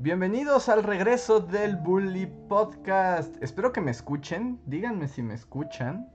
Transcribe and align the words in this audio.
Bienvenidos 0.00 0.68
al 0.68 0.84
regreso 0.84 1.40
del 1.40 1.74
Bully 1.74 2.26
Podcast. 2.48 3.34
Espero 3.42 3.72
que 3.72 3.80
me 3.80 3.90
escuchen. 3.90 4.60
Díganme 4.64 5.08
si 5.08 5.22
me 5.22 5.34
escuchan. 5.34 6.08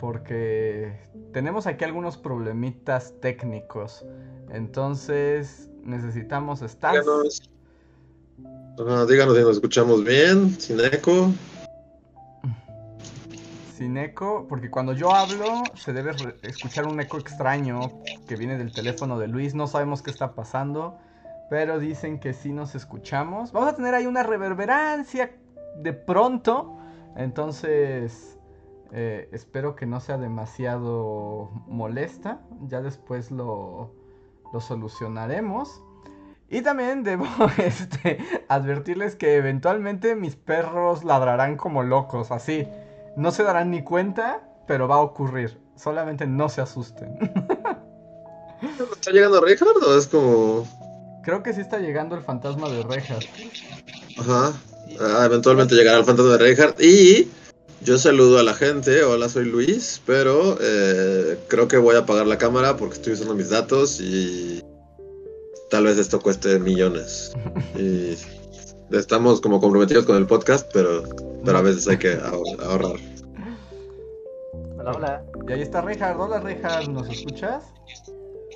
Porque 0.00 0.98
tenemos 1.34 1.66
aquí 1.66 1.84
algunos 1.84 2.16
problemitas 2.16 3.12
técnicos. 3.20 4.06
Entonces 4.48 5.68
necesitamos 5.82 6.62
estar. 6.62 6.92
Díganos. 6.92 7.42
díganos 9.06 9.36
si 9.36 9.42
nos 9.42 9.56
escuchamos 9.56 10.04
bien, 10.04 10.58
sin 10.58 10.80
eco. 10.80 11.30
Sin 13.76 13.98
eco, 13.98 14.46
porque 14.48 14.70
cuando 14.70 14.94
yo 14.94 15.14
hablo 15.14 15.64
se 15.74 15.92
debe 15.92 16.12
escuchar 16.44 16.86
un 16.86 16.98
eco 16.98 17.18
extraño 17.18 17.92
que 18.26 18.36
viene 18.36 18.56
del 18.56 18.72
teléfono 18.72 19.18
de 19.18 19.28
Luis. 19.28 19.54
No 19.54 19.66
sabemos 19.66 20.00
qué 20.00 20.10
está 20.10 20.34
pasando. 20.34 20.98
Pero 21.50 21.78
dicen 21.78 22.20
que 22.20 22.32
sí 22.32 22.52
nos 22.52 22.74
escuchamos. 22.74 23.52
Vamos 23.52 23.72
a 23.72 23.76
tener 23.76 23.94
ahí 23.94 24.06
una 24.06 24.22
reverberancia 24.22 25.30
de 25.76 25.92
pronto. 25.92 26.78
Entonces, 27.16 28.38
eh, 28.92 29.28
espero 29.32 29.74
que 29.74 29.86
no 29.86 30.00
sea 30.00 30.18
demasiado 30.18 31.50
molesta. 31.66 32.40
Ya 32.66 32.82
después 32.82 33.30
lo, 33.30 33.94
lo 34.52 34.60
solucionaremos. 34.60 35.82
Y 36.50 36.62
también 36.62 37.02
debo 37.02 37.26
este, 37.58 38.18
advertirles 38.48 39.16
que 39.16 39.36
eventualmente 39.36 40.14
mis 40.16 40.36
perros 40.36 41.04
ladrarán 41.04 41.56
como 41.56 41.82
locos, 41.82 42.30
así. 42.30 42.66
No 43.16 43.30
se 43.32 43.42
darán 43.42 43.70
ni 43.70 43.82
cuenta, 43.82 44.48
pero 44.66 44.88
va 44.88 44.96
a 44.96 45.00
ocurrir. 45.00 45.60
Solamente 45.76 46.26
no 46.26 46.48
se 46.48 46.60
asusten. 46.60 47.18
¿Está 48.92 49.12
llegando 49.12 49.40
Richard 49.40 49.68
o 49.86 49.96
es 49.96 50.08
como 50.08 50.66
Creo 51.28 51.42
que 51.42 51.52
sí 51.52 51.60
está 51.60 51.78
llegando 51.78 52.16
el 52.16 52.22
fantasma 52.22 52.70
de 52.70 52.82
Reinhardt. 52.84 53.26
Ajá. 54.16 54.54
Ah, 54.98 55.24
eventualmente 55.26 55.74
llegará 55.74 55.98
el 55.98 56.06
fantasma 56.06 56.32
de 56.32 56.38
Reinhardt. 56.38 56.80
Y 56.80 57.30
yo 57.82 57.98
saludo 57.98 58.38
a 58.38 58.42
la 58.42 58.54
gente. 58.54 59.04
Hola, 59.04 59.28
soy 59.28 59.44
Luis. 59.44 60.00
Pero 60.06 60.56
eh, 60.58 61.38
creo 61.48 61.68
que 61.68 61.76
voy 61.76 61.96
a 61.96 61.98
apagar 61.98 62.26
la 62.26 62.38
cámara 62.38 62.78
porque 62.78 62.94
estoy 62.94 63.12
usando 63.12 63.34
mis 63.34 63.50
datos 63.50 64.00
y 64.00 64.64
tal 65.68 65.84
vez 65.84 65.98
esto 65.98 66.18
cueste 66.18 66.58
millones. 66.60 67.34
y 67.78 68.16
estamos 68.96 69.42
como 69.42 69.60
comprometidos 69.60 70.06
con 70.06 70.16
el 70.16 70.26
podcast, 70.26 70.70
pero, 70.72 71.02
pero 71.44 71.58
a 71.58 71.60
veces 71.60 71.86
hay 71.88 71.98
que 71.98 72.14
ahorrar. 72.14 72.96
Hola, 74.78 74.92
hola. 74.92 75.24
Y 75.46 75.52
ahí 75.52 75.60
está 75.60 75.82
Reinhardt. 75.82 76.18
Hola, 76.18 76.40
Reinhardt. 76.40 76.88
¿Nos 76.88 77.06
escuchas? 77.10 77.64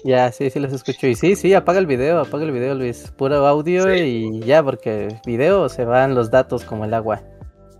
Ya, 0.05 0.33
sí, 0.33 0.51
sí 0.51 0.59
los 0.59 0.73
escucho. 0.73 1.07
Y 1.07 1.15
sí, 1.15 1.37
sí, 1.37 1.55
apaga 1.55 1.79
el 1.79 1.87
video, 1.87 2.21
apaga 2.21 2.45
el 2.45 2.53
video, 2.53 2.75
Luis. 2.75 3.13
Puro 3.17 3.47
audio 3.47 3.95
y 3.95 4.41
ya, 4.41 4.63
porque 4.63 5.21
video 5.25 5.69
se 5.69 5.85
van 5.85 6.15
los 6.15 6.31
datos 6.31 6.65
como 6.65 6.85
el 6.85 6.95
agua. 6.95 7.23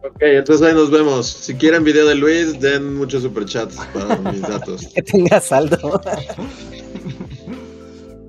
Ok, 0.05 0.19
entonces 0.21 0.67
ahí 0.67 0.75
nos 0.75 0.91
vemos. 0.91 1.27
Si 1.27 1.55
quieren 1.55 1.85
video 1.85 2.07
de 2.07 2.15
Luis, 2.15 2.61
den 2.61 2.95
muchos 2.95 3.23
superchats 3.23 3.77
para 3.93 4.17
mis 4.17 4.41
datos. 4.43 4.89
que 4.95 5.03
tenga 5.03 5.41
saldo. 5.41 6.01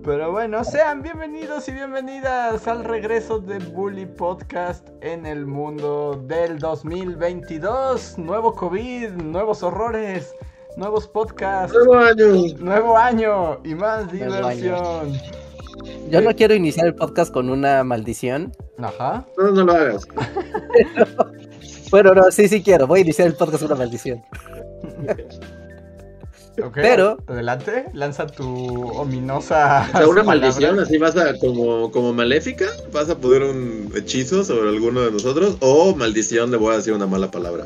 Pero 0.04 0.32
bueno, 0.32 0.64
sean 0.66 1.02
bienvenidos 1.02 1.68
y 1.70 1.72
bienvenidas 1.72 2.68
al 2.68 2.84
regreso 2.84 3.40
de 3.40 3.60
Bully 3.60 4.06
Podcast 4.06 4.90
en 5.02 5.26
el 5.26 5.46
mundo 5.46 6.22
del 6.28 6.60
2022. 6.60 8.18
Nuevo 8.18 8.54
COVID, 8.54 9.12
nuevos 9.12 9.64
horrores 9.64 10.36
nuevos 10.78 11.08
podcasts. 11.08 11.76
Nuevo 11.76 11.96
año. 11.96 12.58
Nuevo 12.60 12.98
año 12.98 13.60
y 13.64 13.76
más 13.76 14.12
diversión. 14.12 15.14
Yo 16.10 16.22
no 16.22 16.36
quiero 16.36 16.54
iniciar 16.54 16.88
el 16.88 16.96
podcast 16.96 17.34
con 17.34 17.50
una 17.50 17.84
maldición. 17.84 18.52
Ajá. 18.78 19.26
No, 19.38 19.52
no 19.52 19.64
lo 19.64 19.74
hagas. 19.74 20.08
bueno, 21.92 22.14
no, 22.14 22.32
sí, 22.32 22.48
sí 22.48 22.62
quiero. 22.62 22.88
Voy 22.88 23.00
a 23.00 23.04
iniciar 23.04 23.28
el 23.28 23.36
podcast 23.36 23.64
con 23.64 23.72
una 23.72 23.80
maldición. 23.80 24.22
Pero 26.76 27.18
adelante, 27.28 27.86
lanza 27.94 28.28
tu 28.28 28.46
ominosa. 28.92 29.90
O 29.94 29.98
sea, 29.98 30.08
una 30.08 30.24
maldición, 30.24 30.80
así 30.80 30.98
vas 30.98 31.16
a 31.18 31.38
como, 31.40 31.92
como 31.92 32.14
maléfica, 32.14 32.68
vas 32.92 33.10
a 33.10 33.18
poder 33.18 33.44
un 33.44 33.92
hechizo 33.96 34.44
sobre 34.44 34.70
alguno 34.70 35.02
de 35.02 35.12
nosotros, 35.12 35.58
o 35.62 35.96
maldición 35.96 36.52
de 36.52 36.58
voy 36.58 36.74
a 36.74 36.78
decir 36.78 36.94
una 36.94 37.08
mala 37.08 37.32
palabra. 37.32 37.66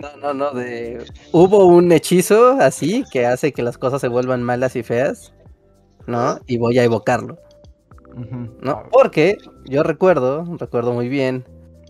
No, 0.00 0.16
no, 0.16 0.32
no, 0.32 0.50
de... 0.52 1.04
Hubo 1.32 1.66
un 1.66 1.92
hechizo 1.92 2.52
así 2.60 3.04
que 3.12 3.26
hace 3.26 3.52
que 3.52 3.62
las 3.62 3.76
cosas 3.76 4.00
se 4.00 4.08
vuelvan 4.08 4.42
malas 4.42 4.74
y 4.76 4.82
feas, 4.82 5.34
¿no? 6.06 6.38
Y 6.46 6.56
voy 6.56 6.78
a 6.78 6.84
evocarlo. 6.84 7.38
¿No? 8.60 8.82
Porque 8.90 9.36
yo 9.66 9.82
recuerdo, 9.82 10.44
recuerdo 10.58 10.92
muy 10.92 11.08
bien, 11.08 11.44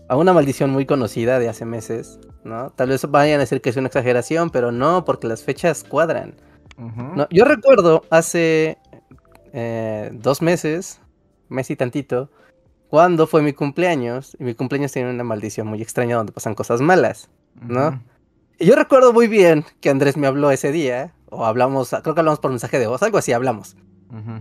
a 0.07 0.17
una 0.17 0.33
maldición 0.33 0.69
muy 0.69 0.85
conocida 0.85 1.39
de 1.39 1.47
hace 1.47 1.65
meses, 1.65 2.19
¿no? 2.43 2.69
Tal 2.71 2.89
vez 2.89 3.09
vayan 3.09 3.37
a 3.37 3.39
decir 3.39 3.61
que 3.61 3.69
es 3.69 3.77
una 3.77 3.87
exageración, 3.87 4.49
pero 4.49 4.71
no, 4.71 5.05
porque 5.05 5.27
las 5.27 5.43
fechas 5.43 5.83
cuadran. 5.83 6.35
¿no? 6.77 7.27
Yo 7.29 7.45
recuerdo 7.45 8.03
hace 8.09 8.77
eh, 9.53 10.09
dos 10.13 10.41
meses, 10.41 10.99
mes 11.47 11.69
y 11.69 11.75
tantito, 11.75 12.29
cuando 12.89 13.25
fue 13.25 13.41
mi 13.41 13.53
cumpleaños, 13.53 14.35
y 14.37 14.43
mi 14.43 14.53
cumpleaños 14.53 14.91
tiene 14.91 15.11
una 15.11 15.23
maldición 15.23 15.67
muy 15.67 15.81
extraña 15.81 16.17
donde 16.17 16.33
pasan 16.33 16.55
cosas 16.55 16.81
malas. 16.81 17.29
¿No? 17.59 18.01
Y 18.59 18.65
yo 18.67 18.75
recuerdo 18.75 19.11
muy 19.13 19.27
bien 19.27 19.65
que 19.79 19.89
Andrés 19.89 20.17
me 20.17 20.27
habló 20.27 20.51
ese 20.51 20.71
día, 20.71 21.13
o 21.29 21.45
hablamos, 21.45 21.89
creo 21.89 22.13
que 22.13 22.19
hablamos 22.19 22.39
por 22.39 22.51
mensaje 22.51 22.77
de 22.77 22.87
voz, 22.87 23.01
algo 23.01 23.17
así 23.17 23.31
hablamos, 23.31 23.75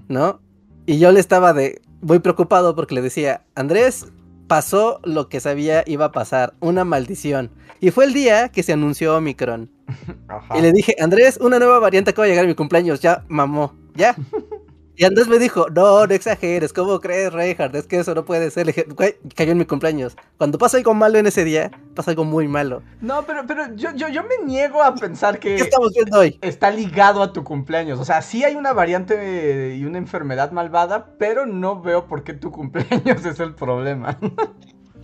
¿no? 0.09 0.41
Y 0.87 0.99
yo 0.99 1.13
le 1.13 1.21
estaba 1.21 1.53
de 1.53 1.81
muy 2.03 2.19
preocupado 2.19 2.75
porque 2.75 2.95
le 2.95 3.03
decía, 3.03 3.45
Andrés, 3.55 4.07
pasó 4.47 5.01
lo 5.05 5.29
que 5.29 5.41
sabía 5.41 5.85
iba 5.87 6.07
a 6.07 6.13
pasar, 6.13 6.55
una 6.61 6.85
maldición. 6.85 7.51
Y 7.81 7.93
fue 7.93 8.05
el 8.05 8.13
día 8.13 8.49
que 8.49 8.63
se 8.63 8.73
anunció 8.73 9.17
Omicron. 9.17 9.71
Y 10.57 10.61
le 10.61 10.73
dije, 10.73 10.97
Andrés, 11.01 11.39
una 11.41 11.59
nueva 11.59 11.79
variante 11.79 12.13
que 12.13 12.21
va 12.21 12.25
a 12.25 12.29
llegar 12.29 12.45
a 12.45 12.49
mi 12.49 12.55
cumpleaños, 12.55 13.01
ya, 13.01 13.25
mamó, 13.29 13.75
ya. 13.95 14.17
Y 15.01 15.05
Andrés 15.07 15.29
me 15.29 15.39
dijo, 15.39 15.67
no, 15.71 16.07
no 16.07 16.13
exageres, 16.13 16.75
¿cómo 16.75 17.01
crees, 17.01 17.33
Reinhardt? 17.33 17.75
Es 17.75 17.87
que 17.87 18.01
eso 18.01 18.15
no 18.15 18.27
puede 18.27 18.51
ser. 18.51 18.67
Le 18.67 18.75
dije, 18.75 18.87
cayó 19.35 19.53
en 19.53 19.57
mi 19.57 19.65
cumpleaños. 19.65 20.15
Cuando 20.37 20.59
pasa 20.59 20.77
algo 20.77 20.93
malo 20.93 21.17
en 21.17 21.27
ese 21.27 21.43
día, 21.43 21.71
pasa 21.95 22.11
algo 22.11 22.25
muy 22.25 22.49
malo. 22.49 22.83
No, 23.01 23.25
pero, 23.25 23.47
pero 23.47 23.75
yo, 23.77 23.95
yo, 23.95 24.09
yo 24.11 24.23
me 24.25 24.45
niego 24.45 24.83
a 24.83 24.95
pensar 24.95 25.39
que... 25.39 25.57
¿Qué 25.57 25.63
estamos 25.63 25.93
viendo 25.95 26.19
hoy? 26.19 26.39
Está 26.43 26.71
ligado 26.71 27.23
a 27.23 27.33
tu 27.33 27.45
cumpleaños. 27.45 27.99
O 27.99 28.05
sea, 28.05 28.21
sí 28.21 28.45
hay 28.45 28.57
una 28.57 28.75
variante 28.75 29.75
y 29.75 29.87
una 29.87 29.97
enfermedad 29.97 30.51
malvada, 30.53 31.15
pero 31.19 31.47
no 31.47 31.81
veo 31.81 32.07
por 32.07 32.23
qué 32.23 32.35
tu 32.35 32.53
cumpleaños 32.53 33.25
es 33.25 33.41
el 33.41 33.55
problema. 33.55 34.19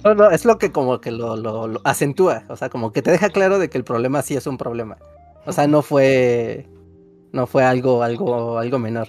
No, 0.04 0.14
no, 0.14 0.30
es 0.30 0.44
lo 0.44 0.58
que 0.58 0.72
como 0.72 1.00
que 1.00 1.10
lo, 1.10 1.36
lo, 1.36 1.68
lo 1.68 1.80
acentúa. 1.84 2.44
O 2.50 2.56
sea, 2.56 2.68
como 2.68 2.92
que 2.92 3.00
te 3.00 3.12
deja 3.12 3.30
claro 3.30 3.58
de 3.58 3.70
que 3.70 3.78
el 3.78 3.84
problema 3.84 4.20
sí 4.20 4.36
es 4.36 4.46
un 4.46 4.58
problema. 4.58 4.98
O 5.46 5.52
sea, 5.52 5.66
no 5.66 5.80
fue... 5.80 6.68
No 7.32 7.46
fue 7.46 7.64
algo, 7.64 8.02
algo, 8.02 8.58
algo 8.58 8.78
menor. 8.78 9.08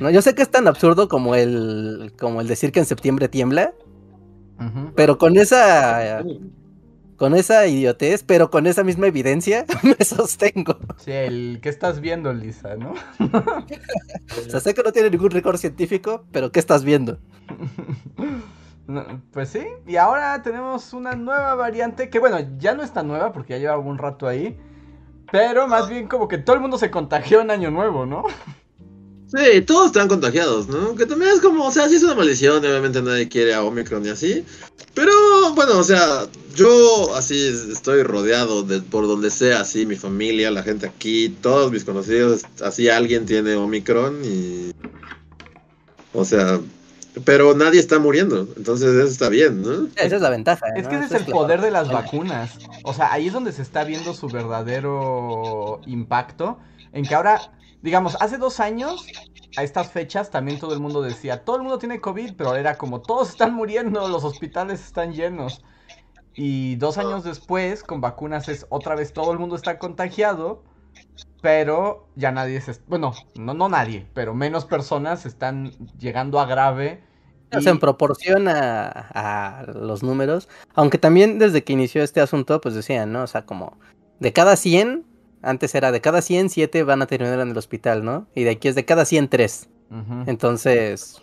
No, 0.00 0.10
yo 0.10 0.22
sé 0.22 0.34
que 0.34 0.42
es 0.42 0.50
tan 0.50 0.66
absurdo 0.66 1.08
como 1.08 1.34
el, 1.34 2.12
como 2.18 2.40
el 2.40 2.48
decir 2.48 2.72
que 2.72 2.80
en 2.80 2.86
septiembre 2.86 3.28
tiembla, 3.28 3.72
pero 4.94 5.18
con 5.18 5.36
esa, 5.36 6.22
con 7.16 7.34
esa 7.34 7.66
idiotez, 7.66 8.22
pero 8.22 8.50
con 8.50 8.66
esa 8.66 8.84
misma 8.84 9.06
evidencia, 9.06 9.64
me 9.82 10.04
sostengo. 10.04 10.78
Sí, 10.98 11.12
el 11.12 11.58
que 11.62 11.68
estás 11.68 12.00
viendo, 12.00 12.32
Lisa, 12.32 12.76
¿no? 12.76 12.94
o 13.20 14.50
sea, 14.50 14.60
sé 14.60 14.74
que 14.74 14.82
no 14.82 14.92
tiene 14.92 15.10
ningún 15.10 15.30
récord 15.30 15.56
científico, 15.56 16.24
pero 16.32 16.50
¿qué 16.50 16.60
estás 16.60 16.84
viendo? 16.84 17.18
pues 19.32 19.48
sí, 19.48 19.64
y 19.86 19.96
ahora 19.96 20.42
tenemos 20.42 20.92
una 20.92 21.14
nueva 21.14 21.54
variante 21.54 22.10
que, 22.10 22.18
bueno, 22.18 22.38
ya 22.58 22.74
no 22.74 22.82
está 22.82 23.02
nueva 23.02 23.32
porque 23.32 23.54
ya 23.54 23.58
lleva 23.58 23.74
algún 23.74 23.98
rato 23.98 24.26
ahí, 24.26 24.58
pero 25.30 25.66
más 25.66 25.88
bien 25.88 26.08
como 26.08 26.28
que 26.28 26.38
todo 26.38 26.54
el 26.54 26.62
mundo 26.62 26.78
se 26.78 26.90
contagió 26.90 27.40
en 27.40 27.50
Año 27.50 27.70
Nuevo, 27.70 28.06
¿no? 28.06 28.24
Sí, 29.36 29.60
todos 29.62 29.86
están 29.86 30.06
contagiados, 30.08 30.68
¿no? 30.68 30.94
Que 30.94 31.06
también 31.06 31.32
es 31.32 31.40
como, 31.40 31.66
o 31.66 31.70
sea, 31.72 31.88
sí 31.88 31.96
es 31.96 32.02
una 32.04 32.14
maldición, 32.14 32.58
obviamente 32.58 33.02
nadie 33.02 33.28
quiere 33.28 33.52
a 33.54 33.64
Omicron 33.64 34.04
y 34.06 34.10
así. 34.10 34.44
Pero 34.94 35.10
bueno, 35.54 35.78
o 35.78 35.82
sea, 35.82 36.26
yo 36.54 37.14
así 37.16 37.48
estoy 37.72 38.04
rodeado 38.04 38.62
de 38.62 38.80
por 38.80 39.08
donde 39.08 39.30
sea, 39.30 39.60
así 39.62 39.86
mi 39.86 39.96
familia, 39.96 40.50
la 40.52 40.62
gente 40.62 40.86
aquí, 40.86 41.30
todos 41.40 41.72
mis 41.72 41.84
conocidos, 41.84 42.42
así 42.62 42.88
alguien 42.88 43.26
tiene 43.26 43.56
Omicron 43.56 44.24
y... 44.24 44.70
O 46.12 46.24
sea, 46.24 46.60
pero 47.24 47.54
nadie 47.56 47.80
está 47.80 47.98
muriendo, 47.98 48.48
entonces 48.56 48.94
eso 48.94 49.08
está 49.08 49.28
bien, 49.28 49.62
¿no? 49.62 49.88
Esa 49.96 50.14
es 50.16 50.22
la 50.22 50.30
ventaja. 50.30 50.66
Es 50.76 50.86
que 50.86 50.94
ese 50.94 51.06
es 51.06 51.12
el 51.12 51.26
la- 51.26 51.32
poder 51.32 51.60
de 51.60 51.72
las 51.72 51.88
vacunas. 51.88 52.52
O 52.84 52.94
sea, 52.94 53.12
ahí 53.12 53.26
es 53.26 53.32
donde 53.32 53.50
se 53.52 53.62
está 53.62 53.82
viendo 53.82 54.14
su 54.14 54.28
verdadero 54.28 55.80
impacto. 55.86 56.58
En 56.92 57.04
que 57.04 57.14
ahora, 57.16 57.50
digamos, 57.84 58.16
hace 58.18 58.38
dos 58.38 58.60
años, 58.60 59.06
a 59.58 59.62
estas 59.62 59.92
fechas, 59.92 60.30
también 60.30 60.58
todo 60.58 60.72
el 60.72 60.80
mundo 60.80 61.02
decía, 61.02 61.44
todo 61.44 61.56
el 61.56 61.62
mundo 61.62 61.78
tiene 61.78 62.00
COVID, 62.00 62.32
pero 62.34 62.56
era 62.56 62.78
como, 62.78 63.02
todos 63.02 63.28
están 63.28 63.52
muriendo, 63.52 64.08
los 64.08 64.24
hospitales 64.24 64.82
están 64.82 65.12
llenos. 65.12 65.62
Y 66.34 66.76
dos 66.76 66.96
años 66.96 67.24
después, 67.24 67.82
con 67.82 68.00
vacunas 68.00 68.48
es 68.48 68.64
otra 68.70 68.94
vez 68.94 69.12
todo 69.12 69.32
el 69.32 69.38
mundo 69.38 69.54
está 69.54 69.78
contagiado, 69.78 70.64
pero 71.42 72.08
ya 72.16 72.32
nadie 72.32 72.58
se... 72.62 72.74
Bueno, 72.86 73.12
no, 73.34 73.52
no 73.52 73.68
nadie, 73.68 74.08
pero 74.14 74.32
menos 74.32 74.64
personas 74.64 75.26
están 75.26 75.72
llegando 75.98 76.40
a 76.40 76.46
grave. 76.46 77.04
En 77.50 77.78
proporción 77.78 78.48
a, 78.48 78.88
a 78.88 79.66
los 79.74 80.02
números, 80.02 80.48
aunque 80.74 80.96
también 80.96 81.38
desde 81.38 81.62
que 81.64 81.74
inició 81.74 82.02
este 82.02 82.22
asunto, 82.22 82.62
pues 82.62 82.74
decían, 82.74 83.12
¿no? 83.12 83.24
O 83.24 83.26
sea, 83.26 83.44
como 83.44 83.76
de 84.20 84.32
cada 84.32 84.56
100, 84.56 85.04
antes 85.44 85.74
era 85.74 85.92
de 85.92 86.00
cada 86.00 86.22
100, 86.22 86.50
7 86.50 86.82
van 86.82 87.02
a 87.02 87.06
terminar 87.06 87.40
en 87.40 87.50
el 87.50 87.58
hospital, 87.58 88.04
¿no? 88.04 88.26
Y 88.34 88.44
de 88.44 88.50
aquí 88.50 88.68
es 88.68 88.74
de 88.74 88.84
cada 88.84 89.04
100, 89.04 89.28
3. 89.28 89.68
Ujú. 89.90 90.24
Entonces, 90.26 91.22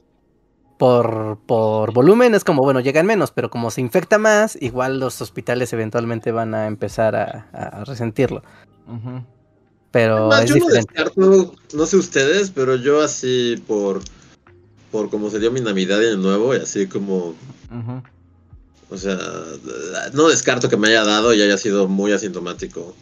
por, 0.78 1.40
por 1.46 1.94
volumen 1.94 2.34
es 2.36 2.44
como, 2.44 2.62
bueno, 2.64 2.80
llegan 2.80 3.06
menos, 3.06 3.32
pero 3.32 3.50
como 3.50 3.72
se 3.72 3.82
infecta 3.82 4.18
más, 4.18 4.58
igual 4.62 5.00
los 5.00 5.22
hospitales 5.22 5.74
eventualmente 5.74 6.32
van 6.32 6.54
a 6.54 6.68
empezar 6.68 7.16
a, 7.16 7.50
a 7.54 7.84
resentirlo. 7.84 8.44
Pero 9.92 10.32
Además, 10.32 10.44
es 10.44 10.50
yo 10.50 10.56
no 10.58 10.68
descarto, 10.68 11.54
no 11.74 11.86
sé 11.86 11.98
ustedes, 11.98 12.50
pero 12.50 12.76
yo 12.78 13.02
así 13.02 13.62
por 13.68 14.02
por 14.92 15.10
cómo 15.10 15.30
se 15.30 15.40
dio 15.40 15.52
mi 15.52 15.62
Navidad 15.62 16.02
y 16.02 16.08
Año 16.08 16.18
Nuevo 16.18 16.54
y 16.54 16.58
así 16.58 16.86
como, 16.88 17.34
o 18.90 18.98
sea, 18.98 19.18
no 20.14 20.28
descarto 20.28 20.70
que 20.70 20.78
me 20.78 20.90
haya 20.90 21.06
dado 21.06 21.34
y 21.34 21.42
haya 21.42 21.58
sido 21.58 21.88
muy 21.88 22.12
asintomático. 22.12 22.94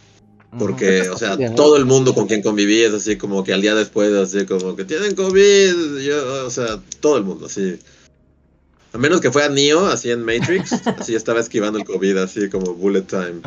Porque, 0.57 1.07
o 1.09 1.17
sea, 1.17 1.37
todo 1.55 1.77
el 1.77 1.85
mundo 1.85 2.15
con 2.15 2.25
quien 2.25 2.41
conviví 2.41 2.81
es 2.81 2.93
así 2.93 3.17
como 3.17 3.43
que 3.43 3.53
al 3.53 3.61
día 3.61 3.75
después, 3.75 4.11
así 4.13 4.45
como 4.47 4.75
que 4.75 4.83
tienen 4.83 5.13
COVID, 5.15 5.99
yo, 5.99 6.45
o 6.45 6.49
sea, 6.49 6.79
todo 6.99 7.17
el 7.17 7.23
mundo, 7.23 7.45
así. 7.45 7.79
A 8.91 8.97
menos 8.97 9.21
que 9.21 9.31
fuera 9.31 9.49
Neo, 9.49 9.85
así 9.85 10.09
en 10.09 10.23
Matrix, 10.23 10.71
así 10.97 11.13
estaba 11.13 11.39
esquivando 11.39 11.77
el 11.77 11.85
COVID, 11.85 12.17
así 12.17 12.49
como 12.49 12.73
bullet 12.73 13.03
time. 13.03 13.41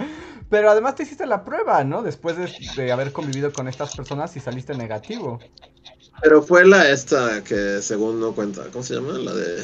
Pero 0.48 0.70
además 0.70 0.94
te 0.94 1.02
hiciste 1.02 1.26
la 1.26 1.44
prueba, 1.44 1.82
¿no? 1.82 2.02
Después 2.02 2.36
de, 2.36 2.48
de 2.76 2.92
haber 2.92 3.10
convivido 3.10 3.52
con 3.52 3.66
estas 3.66 3.96
personas 3.96 4.36
y 4.36 4.40
saliste 4.40 4.74
negativo. 4.74 5.40
Pero 6.22 6.40
fue 6.42 6.64
la 6.64 6.88
esta 6.88 7.42
que 7.42 7.82
según 7.82 8.20
no 8.20 8.32
cuenta, 8.32 8.62
¿cómo 8.70 8.84
se 8.84 8.94
llama? 8.94 9.18
La 9.18 9.34
de... 9.34 9.62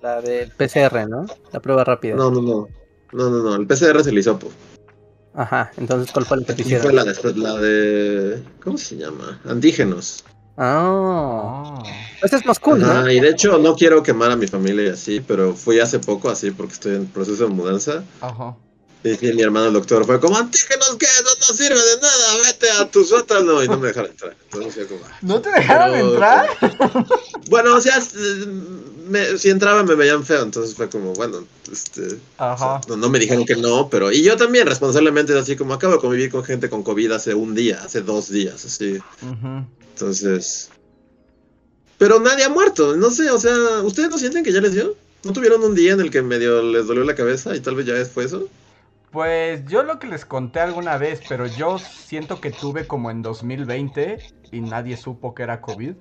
La 0.00 0.20
del 0.22 0.50
PCR, 0.50 1.08
¿no? 1.08 1.26
La 1.52 1.60
prueba 1.60 1.84
rápida. 1.84 2.14
No, 2.14 2.30
no, 2.30 2.40
no. 2.40 2.68
No, 3.12 3.28
no, 3.28 3.42
no. 3.42 3.54
El 3.56 3.66
PCR 3.66 4.02
se 4.02 4.12
le 4.12 4.20
hizo. 4.20 4.38
Ajá, 5.34 5.70
entonces, 5.78 6.12
¿cuál 6.12 6.26
fue 6.26 6.36
la 6.38 6.44
que 6.46 6.52
te 6.54 6.78
fue 6.78 6.92
la 6.92 7.04
de, 7.04 7.34
la 7.36 7.54
de. 7.56 8.42
¿Cómo 8.62 8.76
se 8.76 8.96
llama? 8.96 9.40
Antígenos. 9.48 10.24
Ah, 10.58 11.78
Ah. 11.78 11.82
ese 12.22 12.36
es 12.36 12.44
más 12.44 12.58
cool, 12.58 12.80
¿no? 12.80 12.90
Ajá, 12.90 13.10
y 13.12 13.18
de 13.20 13.30
hecho 13.30 13.56
no 13.58 13.74
quiero 13.74 14.02
quemar 14.02 14.30
a 14.30 14.36
mi 14.36 14.46
familia 14.46 14.84
y 14.84 14.88
así, 14.90 15.20
pero 15.20 15.54
fui 15.54 15.80
hace 15.80 15.98
poco 15.98 16.28
así 16.28 16.50
porque 16.50 16.74
estoy 16.74 16.96
en 16.96 17.06
proceso 17.06 17.44
de 17.44 17.50
mudanza. 17.50 18.04
Ajá. 18.20 18.54
Y, 19.04 19.26
y 19.28 19.32
mi 19.32 19.42
hermano 19.42 19.66
el 19.68 19.72
doctor 19.72 20.04
fue 20.04 20.20
como, 20.20 20.36
antígenos, 20.36 20.94
¿qué? 20.98 21.06
No 21.24 21.30
nos 21.48 21.56
sirve 21.56 21.74
de 21.74 21.96
nada, 22.00 22.42
vete 22.46 22.70
a 22.70 22.88
tu 22.90 23.02
sótano. 23.02 23.62
Y 23.64 23.68
no 23.68 23.78
me 23.78 23.88
dejaron 23.88 24.10
entrar. 24.10 24.36
Entonces 24.52 24.86
como. 24.86 25.00
¿No 25.22 25.40
te 25.40 25.50
dejaron 25.50 25.92
Pero- 25.92 26.08
entrar? 26.10 26.46
Bueno, 27.48 27.74
o 27.76 27.80
sea, 27.80 27.98
me- 29.08 29.38
si 29.38 29.50
entraba 29.50 29.82
me 29.82 29.94
veían 29.94 30.24
feo, 30.24 30.42
entonces 30.42 30.74
fue 30.74 30.88
como, 30.88 31.12
bueno, 31.14 31.44
este... 31.70 32.02
o 32.06 32.08
sea, 32.08 32.52
Ajá. 32.52 32.80
no, 32.88 32.96
no 32.96 33.08
me 33.08 33.18
dijeron 33.18 33.44
que 33.44 33.56
no, 33.56 33.88
pero... 33.88 34.10
Y 34.12 34.22
yo 34.22 34.36
también, 34.36 34.66
responsablemente, 34.66 35.36
así 35.38 35.56
como 35.56 35.74
acabo 35.74 35.94
de 35.94 35.98
convivir 36.00 36.30
con 36.30 36.44
gente 36.44 36.68
con 36.70 36.82
COVID 36.82 37.12
hace 37.12 37.34
un 37.34 37.54
día, 37.54 37.80
hace 37.84 38.02
dos 38.02 38.28
días, 38.30 38.64
así. 38.64 38.98
Entonces... 39.92 40.70
Pero 41.98 42.18
nadie 42.18 42.44
ha 42.44 42.48
muerto, 42.48 42.96
no 42.96 43.10
sé, 43.10 43.30
o 43.30 43.38
sea, 43.38 43.54
¿ustedes 43.84 44.10
no 44.10 44.18
sienten 44.18 44.42
que 44.42 44.52
ya 44.52 44.60
les 44.60 44.72
dio? 44.72 44.96
¿No 45.22 45.32
tuvieron 45.32 45.62
un 45.62 45.74
día 45.74 45.92
en 45.92 46.00
el 46.00 46.10
que 46.10 46.20
medio 46.20 46.60
les 46.60 46.88
dolió 46.88 47.04
la 47.04 47.14
cabeza 47.14 47.54
y 47.54 47.60
tal 47.60 47.76
vez 47.76 47.86
ya 47.86 48.04
fue 48.06 48.24
eso? 48.24 48.48
Pues 49.12 49.64
yo 49.66 49.82
lo 49.84 49.98
que 50.00 50.08
les 50.08 50.24
conté 50.24 50.58
alguna 50.58 50.96
vez, 50.96 51.20
pero 51.28 51.46
yo 51.46 51.78
siento 51.78 52.40
que 52.40 52.50
tuve 52.50 52.86
como 52.88 53.10
en 53.12 53.22
2020 53.22 54.18
y 54.50 54.60
nadie 54.62 54.96
supo 54.96 55.32
que 55.34 55.44
era 55.44 55.60
COVID. 55.60 55.94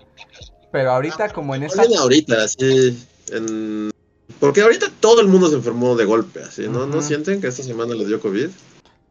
Pero 0.71 0.91
ahorita 0.91 1.29
como 1.29 1.56
en 1.56 1.63
esta... 1.63 1.83
ahorita, 2.00 2.44
así, 2.44 2.97
en... 3.31 3.91
Porque 4.39 4.62
ahorita 4.62 4.88
todo 5.00 5.21
el 5.21 5.27
mundo 5.27 5.50
se 5.50 5.56
enfermó 5.56 5.95
de 5.95 6.06
golpe, 6.06 6.41
así, 6.41 6.68
¿no? 6.68 6.88
¿No 6.88 7.01
sienten 7.01 7.41
que 7.41 7.47
esta 7.47 7.63
semana 7.63 7.94
les 7.94 8.07
dio 8.07 8.19
COVID? 8.19 8.50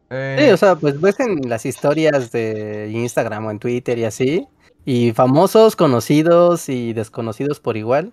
eh, 0.09 0.37
Sí, 0.39 0.51
o 0.51 0.57
sea, 0.57 0.75
pues 0.75 0.99
ves 0.99 1.19
en 1.19 1.47
las 1.47 1.65
historias 1.65 2.31
de 2.31 2.89
Instagram 2.91 3.45
o 3.45 3.51
en 3.51 3.59
Twitter 3.59 3.97
y 3.97 4.03
así, 4.03 4.47
y 4.83 5.11
famosos, 5.13 5.75
conocidos 5.75 6.67
y 6.67 6.93
desconocidos 6.93 7.59
por 7.59 7.77
igual, 7.77 8.11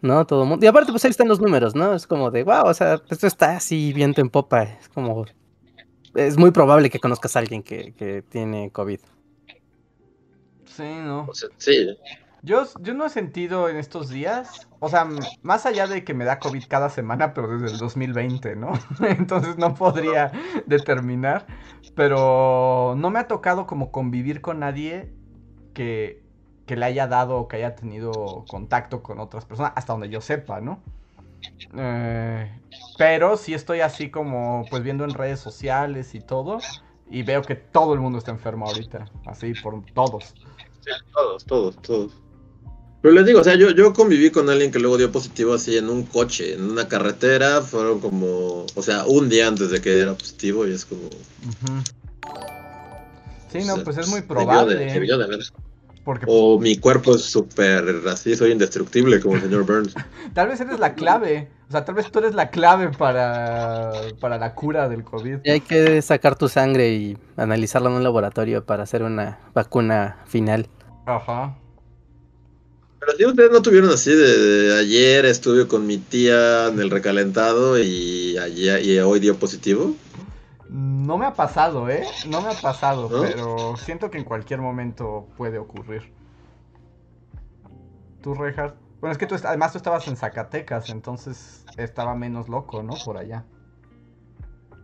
¿no? 0.00 0.26
Todo 0.26 0.42
el 0.42 0.48
mundo. 0.48 0.64
Y 0.64 0.68
aparte, 0.68 0.90
pues 0.90 1.04
ahí 1.04 1.10
están 1.10 1.28
los 1.28 1.40
números, 1.40 1.74
¿no? 1.74 1.94
Es 1.94 2.06
como 2.06 2.30
de, 2.30 2.42
wow, 2.42 2.64
o 2.64 2.74
sea, 2.74 3.00
esto 3.10 3.26
está 3.26 3.56
así 3.56 3.92
viento 3.92 4.20
en 4.20 4.30
popa. 4.30 4.62
Es 4.62 4.88
como, 4.88 5.26
es 6.14 6.36
muy 6.38 6.50
probable 6.50 6.90
que 6.90 6.98
conozcas 6.98 7.36
a 7.36 7.38
alguien 7.40 7.62
que, 7.62 7.92
que 7.92 8.22
tiene 8.22 8.70
COVID. 8.70 9.00
Sí, 10.64 10.82
no. 10.82 11.26
O 11.28 11.34
sea, 11.34 11.50
sí. 11.58 11.88
Yo, 12.42 12.64
yo 12.80 12.94
no 12.94 13.04
he 13.04 13.10
sentido 13.10 13.68
en 13.68 13.76
estos 13.76 14.08
días, 14.08 14.66
o 14.78 14.88
sea, 14.88 15.06
más 15.42 15.66
allá 15.66 15.86
de 15.86 16.04
que 16.04 16.14
me 16.14 16.24
da 16.24 16.38
COVID 16.38 16.64
cada 16.68 16.88
semana, 16.88 17.34
pero 17.34 17.48
desde 17.48 17.74
el 17.74 17.78
2020, 17.78 18.56
¿no? 18.56 18.72
Entonces 19.06 19.58
no 19.58 19.74
podría 19.74 20.32
determinar, 20.66 21.46
pero 21.94 22.94
no 22.96 23.10
me 23.10 23.18
ha 23.18 23.28
tocado 23.28 23.66
como 23.66 23.92
convivir 23.92 24.40
con 24.40 24.60
nadie 24.60 25.12
que, 25.74 26.22
que 26.66 26.76
le 26.76 26.86
haya 26.86 27.06
dado 27.06 27.36
o 27.36 27.48
que 27.48 27.56
haya 27.56 27.74
tenido 27.74 28.44
contacto 28.48 29.02
con 29.02 29.20
otras 29.20 29.44
personas, 29.44 29.72
hasta 29.76 29.92
donde 29.92 30.08
yo 30.08 30.22
sepa, 30.22 30.62
¿no? 30.62 30.82
Eh, 31.74 32.50
pero 32.96 33.36
sí 33.36 33.52
estoy 33.52 33.80
así 33.80 34.10
como, 34.10 34.64
pues 34.70 34.82
viendo 34.82 35.04
en 35.04 35.10
redes 35.10 35.40
sociales 35.40 36.14
y 36.14 36.20
todo, 36.20 36.58
y 37.10 37.22
veo 37.22 37.42
que 37.42 37.54
todo 37.54 37.92
el 37.92 38.00
mundo 38.00 38.18
está 38.18 38.30
enfermo 38.30 38.66
ahorita, 38.66 39.10
así 39.26 39.52
por 39.54 39.84
todos. 39.92 40.34
Sí, 40.80 40.90
todos, 41.12 41.44
todos, 41.44 41.76
todos. 41.82 42.22
Pero 43.02 43.14
les 43.14 43.24
digo, 43.24 43.40
o 43.40 43.44
sea, 43.44 43.54
yo, 43.54 43.70
yo 43.70 43.92
conviví 43.94 44.30
con 44.30 44.50
alguien 44.50 44.70
que 44.70 44.78
luego 44.78 44.98
dio 44.98 45.10
positivo 45.10 45.54
así 45.54 45.76
en 45.78 45.88
un 45.88 46.02
coche, 46.04 46.54
en 46.54 46.70
una 46.70 46.86
carretera, 46.86 47.62
fueron 47.62 47.98
como, 48.00 48.66
o 48.74 48.82
sea, 48.82 49.04
un 49.06 49.28
día 49.30 49.48
antes 49.48 49.70
de 49.70 49.80
que 49.80 50.00
era 50.00 50.12
positivo 50.14 50.66
y 50.66 50.72
es 50.72 50.84
como... 50.84 51.04
Ujú. 51.06 51.82
Sí, 53.50 53.64
no, 53.64 53.72
o 53.72 53.76
sea, 53.76 53.84
pues 53.84 53.96
es 53.96 54.08
muy 54.08 54.20
debió 54.20 54.28
de- 54.36 54.44
probable. 54.44 54.74
debió 54.92 55.18
de 55.18 55.24
haber. 55.24 55.40
Porque 56.04 56.24
O 56.28 56.58
mi 56.58 56.76
cuerpo 56.78 57.14
es 57.14 57.22
súper 57.22 58.02
así, 58.08 58.34
soy 58.34 58.52
indestructible 58.52 59.20
como 59.20 59.36
el 59.36 59.42
señor 59.42 59.64
Burns. 59.66 59.94
tal 60.34 60.48
vez 60.48 60.60
eres 60.60 60.78
la 60.78 60.94
clave. 60.94 61.50
O 61.68 61.72
sea, 61.72 61.84
tal 61.84 61.94
vez 61.94 62.10
tú 62.10 62.18
eres 62.20 62.34
la 62.34 62.50
clave 62.50 62.88
para, 62.96 63.92
para 64.20 64.38
la 64.38 64.54
cura 64.54 64.88
del 64.88 65.04
COVID. 65.04 65.38
Y 65.44 65.50
hay 65.50 65.60
que 65.60 66.00
sacar 66.02 66.36
tu 66.36 66.48
sangre 66.48 66.90
y 66.94 67.18
analizarla 67.36 67.90
en 67.90 67.96
un 67.96 68.02
laboratorio 68.02 68.64
para 68.64 68.82
hacer 68.84 69.02
una 69.02 69.38
vacuna 69.54 70.18
final. 70.26 70.68
Ajá. 71.06 71.56
Pero 73.00 73.12
si 73.16 73.24
ustedes 73.24 73.50
no 73.50 73.62
tuvieron 73.62 73.90
así 73.90 74.10
de, 74.10 74.38
de 74.38 74.78
ayer 74.78 75.24
estuve 75.24 75.66
con 75.66 75.86
mi 75.86 75.96
tía 75.96 76.68
en 76.68 76.78
el 76.78 76.90
recalentado 76.90 77.78
y, 77.78 78.36
ayer, 78.36 78.84
y 78.84 78.98
hoy 78.98 79.20
dio 79.20 79.38
positivo. 79.38 79.94
No 80.68 81.16
me 81.18 81.26
ha 81.26 81.32
pasado, 81.32 81.88
¿eh? 81.88 82.06
No 82.28 82.42
me 82.42 82.50
ha 82.50 82.60
pasado, 82.60 83.08
¿No? 83.10 83.22
pero 83.22 83.76
siento 83.76 84.10
que 84.10 84.18
en 84.18 84.24
cualquier 84.24 84.60
momento 84.60 85.26
puede 85.36 85.58
ocurrir. 85.58 86.12
¿Tú, 88.22 88.34
Reinhardt? 88.34 88.76
Bueno, 89.00 89.12
es 89.12 89.18
que 89.18 89.26
tú, 89.26 89.34
además 89.42 89.72
tú 89.72 89.78
estabas 89.78 90.06
en 90.06 90.16
Zacatecas, 90.16 90.90
entonces 90.90 91.64
estaba 91.78 92.14
menos 92.14 92.50
loco, 92.50 92.82
¿no? 92.82 92.94
Por 93.02 93.16
allá. 93.16 93.44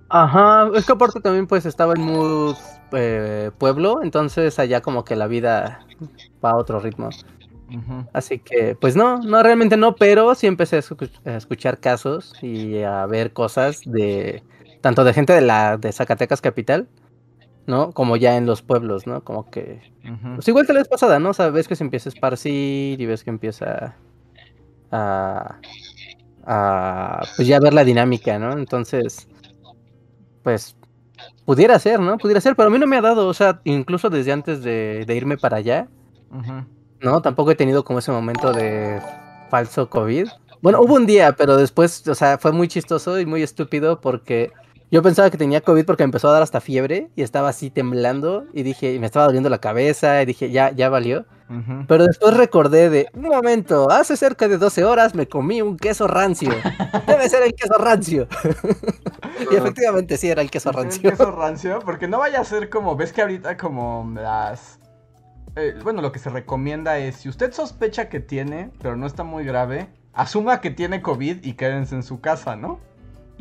Ajá, 0.09 0.71
es 0.75 0.87
que 0.87 0.93
aparte 0.93 1.21
también 1.21 1.47
pues 1.47 1.67
estaba 1.67 1.93
en 1.95 2.03
mood 2.03 2.57
eh, 2.93 3.51
pueblo, 3.59 4.03
entonces 4.03 4.59
allá 4.59 4.81
como 4.81 5.05
que 5.05 5.17
la 5.17 5.27
vida 5.27 5.85
va 6.45 6.51
a 6.51 6.57
otro 6.57 6.81
ritmo. 6.81 7.11
Así 8.13 8.39
que, 8.39 8.77
pues 8.77 8.97
no, 8.97 9.19
no, 9.19 9.43
realmente 9.43 9.77
no, 9.77 9.97
pero 9.97 10.35
sí 10.35 10.47
empecé 10.47 10.77
a, 10.79 11.31
a 11.31 11.37
escuchar 11.37 11.81
casos 11.81 12.33
y 12.43 12.83
a 12.83 13.05
ver 13.07 13.33
cosas 13.33 13.81
de 13.85 14.43
tanto 14.81 15.05
de 15.05 15.13
gente 15.13 15.33
de 15.33 15.41
la 15.41 15.77
de 15.77 15.93
Zacatecas 15.93 16.41
capital, 16.41 16.89
¿no? 17.67 17.93
Como 17.93 18.17
ya 18.17 18.37
en 18.37 18.47
los 18.47 18.63
pueblos, 18.63 19.07
¿no? 19.07 19.25
Como 19.25 19.51
que 19.51 19.83
pues 20.35 20.49
igual 20.49 20.67
que 20.67 20.73
la 20.75 20.81
vez 20.81 20.89
pasada, 20.89 21.19
¿no? 21.21 21.31
O 21.31 21.35
sea, 21.35 21.51
ves 21.51 21.69
que 21.69 21.77
se 21.77 21.85
empieza 21.85 22.09
a 22.11 22.13
esparcir 22.13 23.01
y 23.01 23.07
ves 23.07 23.25
que 23.25 23.31
empieza 23.31 23.97
a 24.93 25.61
a 26.47 27.23
pues 27.37 27.49
ya 27.49 27.61
ver 27.61 27.75
la 27.75 27.85
dinámica, 27.85 28.39
¿no? 28.39 28.53
Entonces, 28.59 29.29
pues 30.43 30.77
pudiera 31.45 31.79
ser, 31.79 32.01
¿no? 32.01 32.19
Pudiera 32.19 32.41
ser, 32.41 32.57
pero 32.57 32.69
a 32.69 32.73
mí 32.73 32.79
no 32.79 32.87
me 32.87 32.97
ha 32.97 33.01
dado, 33.03 33.29
o 33.29 33.35
sea, 33.35 33.61
incluso 33.65 34.11
desde 34.11 34.33
antes 34.33 34.63
de, 34.63 35.05
de 35.07 35.17
irme 35.17 35.39
para 35.39 35.59
allá. 35.59 35.89
No, 37.01 37.23
tampoco 37.23 37.51
he 37.51 37.55
tenido 37.55 37.85
como 37.85 37.99
ese 37.99 38.13
momento 38.13 38.53
de 38.53 39.01
falso 39.51 39.89
COVID. 39.89 40.29
Bueno, 40.63 40.81
hubo 40.81 40.95
un 40.95 41.07
día, 41.07 41.33
pero 41.33 41.57
después, 41.57 42.07
o 42.09 42.15
sea, 42.15 42.39
fue 42.39 42.53
muy 42.53 42.69
chistoso 42.69 43.21
y 43.21 43.27
muy 43.27 43.43
estúpido 43.43 44.01
porque 44.01 44.53
yo 44.91 45.03
pensaba 45.03 45.31
que 45.31 45.39
tenía 45.39 45.61
COVID 45.61 45.85
porque 45.85 46.05
me 46.05 46.07
empezó 46.07 46.29
a 46.29 46.33
dar 46.33 46.43
hasta 46.43 46.61
fiebre 46.61 47.11
y 47.17 47.23
estaba 47.23 47.49
así 47.49 47.71
temblando 47.71 48.45
y 48.53 48.63
dije, 48.63 48.95
y 48.95 48.99
me 48.99 49.07
estaba 49.07 49.27
doliendo 49.27 49.49
la 49.49 49.59
cabeza 49.59 50.23
y 50.23 50.27
dije, 50.27 50.51
ya, 50.51 50.71
ya 50.71 50.89
valió. 50.89 51.27
Pero 51.87 52.05
después 52.05 52.37
recordé 52.37 52.91
de, 52.91 53.09
un 53.15 53.29
momento, 53.29 53.89
hace 53.91 54.17
cerca 54.17 54.49
de 54.49 54.59
12 54.59 54.85
horas 54.85 55.15
me 55.15 55.29
comí 55.29 55.63
un 55.63 55.77
queso 55.77 56.09
rancio. 56.09 56.51
Debe 57.07 57.29
ser 57.29 57.45
el 57.45 57.55
queso 57.55 57.75
rancio. 57.79 58.27
y 59.53 59.55
efectivamente 59.55 60.17
sí 60.17 60.29
era 60.29 60.43
el 60.43 60.51
queso 60.51 60.73
rancio. 60.73 61.11
El 61.11 61.17
queso 61.17 61.31
rancio, 61.31 61.79
porque 61.85 62.09
no 62.09 62.19
vaya 62.19 62.41
a 62.41 62.45
ser 62.45 62.69
como, 62.69 62.97
ves 62.97 63.13
que 63.13 63.23
ahorita 63.23 63.57
como 63.57 64.13
las... 64.17 64.81
Eh, 65.57 65.75
bueno, 65.83 66.03
lo 66.03 66.13
que 66.13 66.19
se 66.19 66.29
recomienda 66.29 66.99
es, 66.99 67.17
si 67.17 67.31
usted 67.31 67.53
sospecha 67.53 68.11
que 68.11 68.21
tiene, 68.21 68.71
pero 68.81 68.95
no 68.95 69.07
está 69.07 69.25
muy 69.25 69.45
grave, 69.45 69.89
asuma 70.13 70.61
que 70.61 70.71
tiene 70.71 71.01
COVID 71.01 71.45
y 71.45 71.55
quédense 71.55 71.95
en 71.95 72.03
su 72.03 72.21
casa, 72.21 72.57
¿no? 72.57 72.79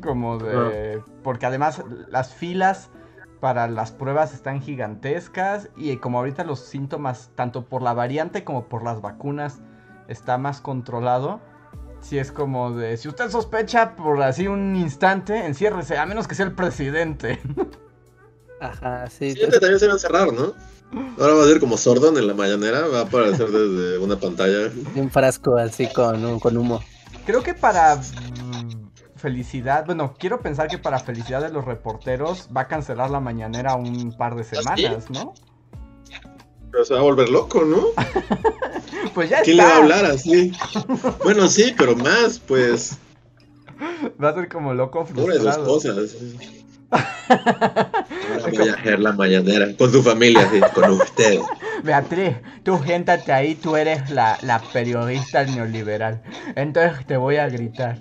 Como 0.01 0.38
de... 0.38 1.03
Porque 1.24 1.45
además 1.45 1.84
las 2.10 2.34
filas 2.34 2.89
para 3.41 3.67
las 3.67 3.91
pruebas 3.91 4.34
están 4.34 4.62
gigantescas 4.62 5.69
y 5.75 5.98
como 5.98 6.19
ahorita 6.19 6.45
los 6.45 6.60
síntomas, 6.62 7.31
tanto 7.36 7.65
por 7.65 7.81
la 7.81 7.93
variante 7.93 8.45
como 8.45 8.69
por 8.69 8.84
las 8.84 9.01
vacunas, 9.01 9.60
está 10.07 10.38
más 10.38 10.62
controlado. 10.62 11.41
Si 12.00 12.17
es 12.17 12.31
como 12.31 12.72
de, 12.72 12.95
si 12.95 13.10
usted 13.10 13.29
sospecha 13.29 13.95
por 13.95 14.22
así 14.24 14.48
un 14.48 14.75
instante, 14.75 15.45
enciérrese, 15.45 15.98
a 15.98 16.05
menos 16.05 16.27
que 16.29 16.36
sea 16.36 16.45
el 16.45 16.53
presidente. 16.53 17.41
Ajá, 18.62 19.07
sí. 19.10 19.34
Sí, 19.34 19.41
también 19.60 19.79
se 19.79 19.88
va 19.88 19.93
a 19.93 19.95
encerrar, 19.95 20.31
¿no? 20.31 20.53
Ahora 21.20 21.34
va 21.34 21.44
a 21.44 21.48
ser 21.48 21.60
como 21.60 21.77
Sordon 21.77 22.18
en 22.18 22.27
la 22.27 22.34
mañanera, 22.34 22.88
va 22.88 23.00
a 23.00 23.04
aparecer 23.04 23.50
desde 23.50 23.98
una 23.98 24.18
pantalla. 24.18 24.72
Un 24.96 25.12
frasco 25.12 25.58
así 25.58 25.88
con, 25.88 26.39
con 26.39 26.58
humo. 26.58 26.82
Creo 27.25 27.44
que 27.44 27.54
para 27.54 28.00
felicidad, 29.15 29.86
bueno, 29.86 30.13
quiero 30.18 30.39
pensar 30.39 30.68
que 30.68 30.77
para 30.77 31.00
felicidad 31.00 31.42
de 31.42 31.50
los 31.50 31.65
reporteros 31.65 32.48
va 32.56 32.62
a 32.62 32.68
cancelar 32.68 33.10
la 33.10 33.20
mañanera 33.20 33.75
un 33.75 34.15
par 34.15 34.36
de 34.36 34.42
¿Ah, 34.42 34.46
semanas, 34.56 35.10
¿no? 35.10 35.34
Pero 36.72 36.86
se 36.86 36.94
va 36.94 37.00
a 37.00 37.04
volver 37.04 37.30
loco, 37.30 37.63
¿no? 37.63 37.88
pues 39.13 39.30
ya 39.30 39.42
¿Quién 39.42 39.58
le 39.58 39.63
va 39.63 39.70
a 39.70 39.77
hablar 39.77 40.06
así? 40.06 40.51
bueno, 41.24 41.48
sí, 41.48 41.74
pero 41.77 41.96
más, 41.96 42.39
pues. 42.39 42.98
Va 44.24 44.30
a 44.30 44.34
ser 44.34 44.48
como 44.48 44.74
loco 44.74 45.06
frustrado. 45.06 45.63
dos 45.63 45.84
cosas. 45.84 46.15
Voy 48.58 48.70
a 48.70 48.74
hacer 48.74 49.00
la 49.00 49.12
mañanera 49.14 49.68
con 49.78 49.92
tu 49.92 50.02
familia, 50.02 50.48
con 50.74 50.92
usted. 50.92 51.40
Beatriz, 51.84 52.38
tú 52.64 52.80
siéntate 52.84 53.32
ahí, 53.32 53.56
tú 53.56 53.75
eres 53.75 54.10
la, 54.10 54.38
la 54.42 54.60
periodista 54.60 55.44
neoliberal. 55.46 56.22
Entonces 56.56 57.06
te 57.06 57.18
voy 57.18 57.38
a 57.38 57.48
gritar. 57.50 57.98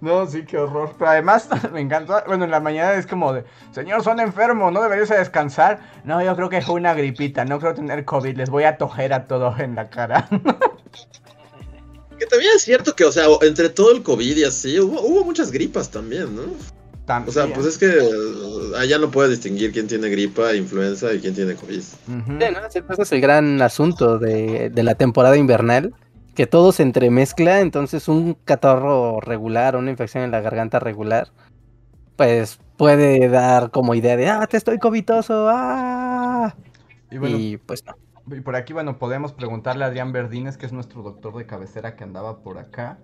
No, 0.00 0.26
sí, 0.26 0.44
qué 0.44 0.58
horror. 0.58 0.94
Pero 0.98 1.10
además 1.10 1.48
me 1.72 1.80
encanta. 1.80 2.24
Bueno, 2.26 2.44
en 2.44 2.50
la 2.50 2.60
mañana 2.60 2.94
es 2.94 3.06
como 3.06 3.32
de: 3.32 3.44
Señor, 3.72 4.02
son 4.02 4.20
enfermos, 4.20 4.72
¿no 4.72 4.82
deberías 4.82 5.08
descansar? 5.08 5.80
No, 6.04 6.22
yo 6.22 6.34
creo 6.36 6.48
que 6.48 6.58
es 6.58 6.68
una 6.68 6.94
gripita. 6.94 7.44
No 7.44 7.58
creo 7.58 7.74
tener 7.74 8.04
COVID. 8.04 8.36
Les 8.36 8.50
voy 8.50 8.64
a 8.64 8.76
tojer 8.78 9.12
a 9.12 9.26
todos 9.26 9.58
en 9.60 9.74
la 9.74 9.88
cara. 9.90 10.28
Que 12.22 12.26
también 12.26 12.52
es 12.54 12.62
cierto 12.62 12.94
que, 12.94 13.04
o 13.04 13.10
sea, 13.10 13.26
entre 13.40 13.68
todo 13.68 13.90
el 13.90 14.04
COVID 14.04 14.36
y 14.36 14.44
así, 14.44 14.78
hubo, 14.78 15.00
hubo 15.02 15.24
muchas 15.24 15.50
gripas 15.50 15.90
también, 15.90 16.36
¿no? 16.36 16.42
O 17.26 17.32
sea, 17.32 17.52
pues 17.52 17.66
es 17.66 17.78
que 17.78 17.88
uh, 17.88 18.76
allá 18.76 18.96
no 18.96 19.10
puedes 19.10 19.32
distinguir 19.32 19.72
quién 19.72 19.88
tiene 19.88 20.08
gripa, 20.08 20.54
influenza 20.54 21.12
y 21.12 21.18
quién 21.18 21.34
tiene 21.34 21.56
COVID. 21.56 21.80
Sí, 21.80 21.96
¿no? 22.06 22.64
Ese 22.64 22.84
es 22.96 23.10
el 23.10 23.20
gran 23.20 23.60
asunto 23.60 24.20
de, 24.20 24.70
la 24.72 24.94
temporada 24.94 25.36
invernal, 25.36 25.94
que 26.36 26.46
todo 26.46 26.70
se 26.70 26.84
entremezcla, 26.84 27.60
entonces 27.60 28.06
un 28.06 28.34
catarro 28.34 29.20
regular, 29.20 29.74
una 29.74 29.90
infección 29.90 30.22
en 30.22 30.30
la 30.30 30.42
garganta 30.42 30.78
regular, 30.78 31.32
pues 32.14 32.60
puede 32.76 33.28
dar 33.30 33.72
como 33.72 33.96
idea 33.96 34.16
de, 34.16 34.28
ah, 34.28 34.46
te 34.46 34.58
estoy 34.58 34.78
covitoso, 34.78 35.48
ah. 35.50 36.54
Y, 37.10 37.56
pues 37.56 37.84
no. 37.84 37.96
Y 38.30 38.40
por 38.40 38.54
aquí, 38.56 38.72
bueno, 38.72 38.98
podemos 38.98 39.32
preguntarle 39.32 39.84
a 39.84 39.88
Adrián 39.88 40.12
Verdines, 40.12 40.56
que 40.56 40.66
es 40.66 40.72
nuestro 40.72 41.02
doctor 41.02 41.36
de 41.36 41.46
cabecera 41.46 41.96
que 41.96 42.04
andaba 42.04 42.42
por 42.42 42.58
acá, 42.58 42.98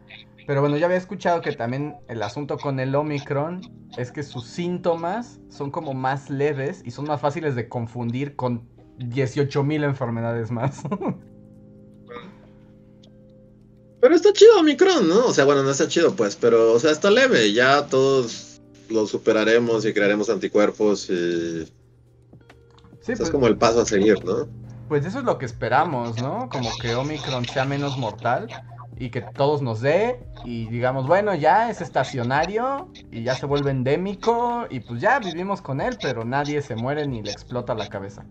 pero 0.48 0.62
bueno, 0.62 0.78
ya 0.78 0.87
había 0.87 0.96
escuchado 0.96 1.42
que 1.42 1.52
también 1.52 1.96
el 2.08 2.22
asunto 2.22 2.56
con 2.56 2.80
el 2.80 2.94
Omicron 2.94 3.60
es 3.98 4.10
que 4.10 4.22
sus 4.22 4.46
síntomas 4.46 5.40
son 5.50 5.70
como 5.70 5.92
más 5.92 6.30
leves 6.30 6.80
y 6.87 6.90
son 6.90 7.04
más 7.04 7.20
fáciles 7.20 7.54
de 7.54 7.68
confundir 7.68 8.34
con 8.34 8.66
18.000 8.98 9.84
enfermedades 9.84 10.50
más. 10.50 10.82
pero 14.00 14.14
está 14.14 14.32
chido 14.32 14.60
Omicron, 14.60 15.06
¿no? 15.06 15.26
O 15.26 15.34
sea, 15.34 15.44
bueno, 15.44 15.62
no 15.62 15.70
está 15.70 15.87
chido 15.87 16.16
pues, 16.16 16.37
pero 16.37 16.72
o 16.72 16.78
sea, 16.78 16.92
está 16.92 17.10
leve. 17.10 17.52
Ya 17.52 17.87
todos 17.87 18.62
lo 18.88 19.06
superaremos 19.06 19.84
y 19.84 19.92
crearemos 19.92 20.30
anticuerpos 20.30 21.10
y... 21.10 21.66
Sí, 23.00 23.12
es 23.12 23.18
pues 23.18 23.30
como 23.30 23.48
el 23.48 23.58
paso 23.58 23.82
a 23.82 23.84
seguir, 23.84 24.25
¿no? 24.25 24.48
Pues 24.88 25.04
eso 25.04 25.18
es 25.18 25.25
lo 25.25 25.38
que 25.38 25.47
esperamos, 25.47 26.21
¿no? 26.21 26.49
Como 26.49 26.71
que 26.80 26.95
Omicron 26.95 27.45
sea 27.45 27.64
menos 27.64 27.99
mortal 27.99 28.49
y 28.97 29.11
que 29.11 29.21
todos 29.21 29.62
nos 29.62 29.80
dé 29.80 30.21
y 30.45 30.66
digamos, 30.66 31.07
bueno, 31.07 31.35
ya 31.35 31.71
es 31.71 31.80
estacionario 31.80 32.90
y 33.11 33.23
ya 33.23 33.35
se 33.37 33.47
vuelve 33.47 33.71
endémico 33.71 34.66
y 34.71 34.80
pues 34.80 35.00
ya 35.00 35.18
vivimos 35.21 35.62
con 35.62 35.80
él, 35.80 35.97
pero 36.02 36.25
nadie 36.25 36.62
se 36.62 36.75
muere 36.75 37.07
ni 37.07 37.23
le 37.23 37.30
explota 37.30 37.75
la 37.75 37.88
cabeza. 37.88 38.25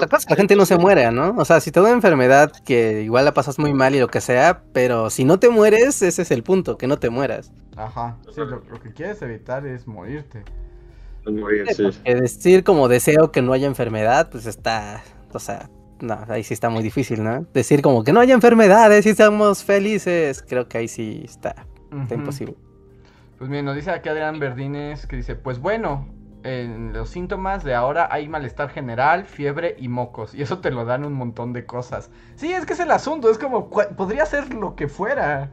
La 0.00 0.06
la 0.28 0.36
gente 0.36 0.54
no 0.54 0.64
se 0.64 0.78
muere, 0.78 1.10
¿no? 1.10 1.34
O 1.36 1.44
sea, 1.44 1.60
si 1.60 1.72
te 1.72 1.80
da 1.80 1.86
una 1.86 1.94
enfermedad 1.94 2.52
que 2.64 3.02
igual 3.02 3.24
la 3.24 3.34
pasas 3.34 3.58
muy 3.58 3.74
mal 3.74 3.94
y 3.94 4.00
lo 4.00 4.08
que 4.08 4.20
sea, 4.20 4.62
pero 4.72 5.10
si 5.10 5.24
no 5.24 5.40
te 5.40 5.48
mueres, 5.48 6.02
ese 6.02 6.22
es 6.22 6.30
el 6.30 6.44
punto, 6.44 6.78
que 6.78 6.86
no 6.86 6.98
te 6.98 7.10
mueras. 7.10 7.52
Ajá, 7.76 8.16
sí, 8.32 8.40
lo, 8.40 8.62
que 8.80 8.92
quieres 8.92 9.20
evitar 9.22 9.66
es 9.66 9.86
morirte. 9.88 10.44
Morir, 11.26 11.66
sí. 11.74 11.90
decir 12.04 12.64
como 12.64 12.88
deseo 12.88 13.32
que 13.32 13.42
no 13.42 13.52
haya 13.52 13.66
enfermedad, 13.66 14.28
pues 14.30 14.46
está, 14.46 15.02
o 15.32 15.38
sea, 15.38 15.68
no, 16.00 16.18
ahí 16.28 16.42
sí 16.42 16.54
está 16.54 16.68
muy 16.68 16.82
difícil, 16.82 17.22
¿no? 17.22 17.46
Decir 17.54 17.82
como 17.82 18.04
que 18.04 18.12
no 18.12 18.20
haya 18.20 18.34
enfermedades 18.34 19.06
y 19.06 19.10
estamos 19.10 19.62
felices, 19.64 20.42
creo 20.46 20.68
que 20.68 20.78
ahí 20.78 20.88
sí 20.88 21.22
está, 21.24 21.66
imposible. 22.10 22.56
Pues 23.38 23.50
bien, 23.50 23.64
nos 23.64 23.76
dice 23.76 23.90
aquí 23.90 24.08
Adrián 24.08 24.38
Verdines 24.38 25.06
que 25.06 25.16
dice, 25.16 25.34
pues 25.34 25.58
bueno, 25.58 26.06
en 26.44 26.92
los 26.92 27.10
síntomas 27.10 27.64
de 27.64 27.74
ahora 27.74 28.08
hay 28.10 28.28
malestar 28.28 28.70
general, 28.70 29.24
fiebre 29.24 29.76
y 29.78 29.88
mocos. 29.88 30.34
Y 30.34 30.42
eso 30.42 30.58
te 30.58 30.70
lo 30.70 30.84
dan 30.84 31.04
un 31.04 31.12
montón 31.12 31.52
de 31.52 31.66
cosas. 31.66 32.10
Sí, 32.36 32.52
es 32.52 32.66
que 32.66 32.72
es 32.72 32.80
el 32.80 32.90
asunto, 32.90 33.30
es 33.30 33.38
como, 33.38 33.70
podría 33.70 34.26
ser 34.26 34.52
lo 34.54 34.74
que 34.74 34.88
fuera. 34.88 35.50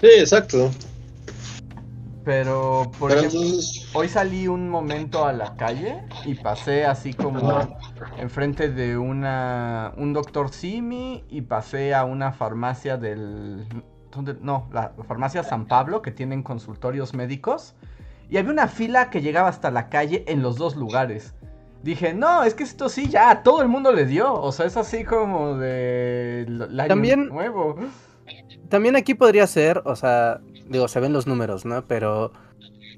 Sí, 0.00 0.08
exacto. 0.18 0.70
Pero, 2.24 2.90
por 2.98 3.10
ejemplo, 3.10 3.40
hoy 3.94 4.08
salí 4.08 4.46
un 4.46 4.68
momento 4.68 5.26
a 5.26 5.32
la 5.32 5.56
calle 5.56 6.02
y 6.24 6.34
pasé 6.34 6.86
así 6.86 7.14
como 7.14 7.58
enfrente 8.16 8.70
de 8.70 8.96
una 8.96 9.92
un 9.96 10.12
doctor 10.12 10.50
Simi 10.50 11.24
y 11.28 11.42
pasé 11.42 11.94
a 11.94 12.04
una 12.04 12.32
farmacia 12.32 12.96
del 12.96 13.66
¿dónde? 14.12 14.36
no, 14.40 14.68
la 14.72 14.92
farmacia 15.08 15.42
San 15.42 15.66
Pablo 15.66 16.00
que 16.00 16.12
tienen 16.12 16.44
consultorios 16.44 17.12
médicos 17.12 17.74
y 18.30 18.36
había 18.36 18.52
una 18.52 18.68
fila 18.68 19.10
que 19.10 19.20
llegaba 19.20 19.48
hasta 19.48 19.70
la 19.70 19.88
calle 19.88 20.24
en 20.28 20.42
los 20.42 20.56
dos 20.56 20.76
lugares. 20.76 21.34
Dije, 21.82 22.14
no, 22.14 22.44
es 22.44 22.54
que 22.54 22.62
esto 22.62 22.88
sí 22.88 23.08
ya 23.08 23.30
a 23.30 23.42
todo 23.42 23.60
el 23.60 23.68
mundo 23.68 23.92
le 23.92 24.06
dio. 24.06 24.32
O 24.32 24.52
sea, 24.52 24.66
es 24.66 24.76
así 24.76 25.04
como 25.04 25.56
de 25.56 26.46
la 26.48 26.86
también, 26.86 27.28
nuevo. 27.28 27.76
También 28.68 28.94
aquí 28.94 29.14
podría 29.14 29.46
ser, 29.46 29.82
o 29.84 29.96
sea, 29.96 30.40
digo, 30.68 30.88
se 30.88 31.00
ven 31.00 31.12
los 31.12 31.26
números, 31.26 31.64
¿no? 31.64 31.84
Pero 31.86 32.32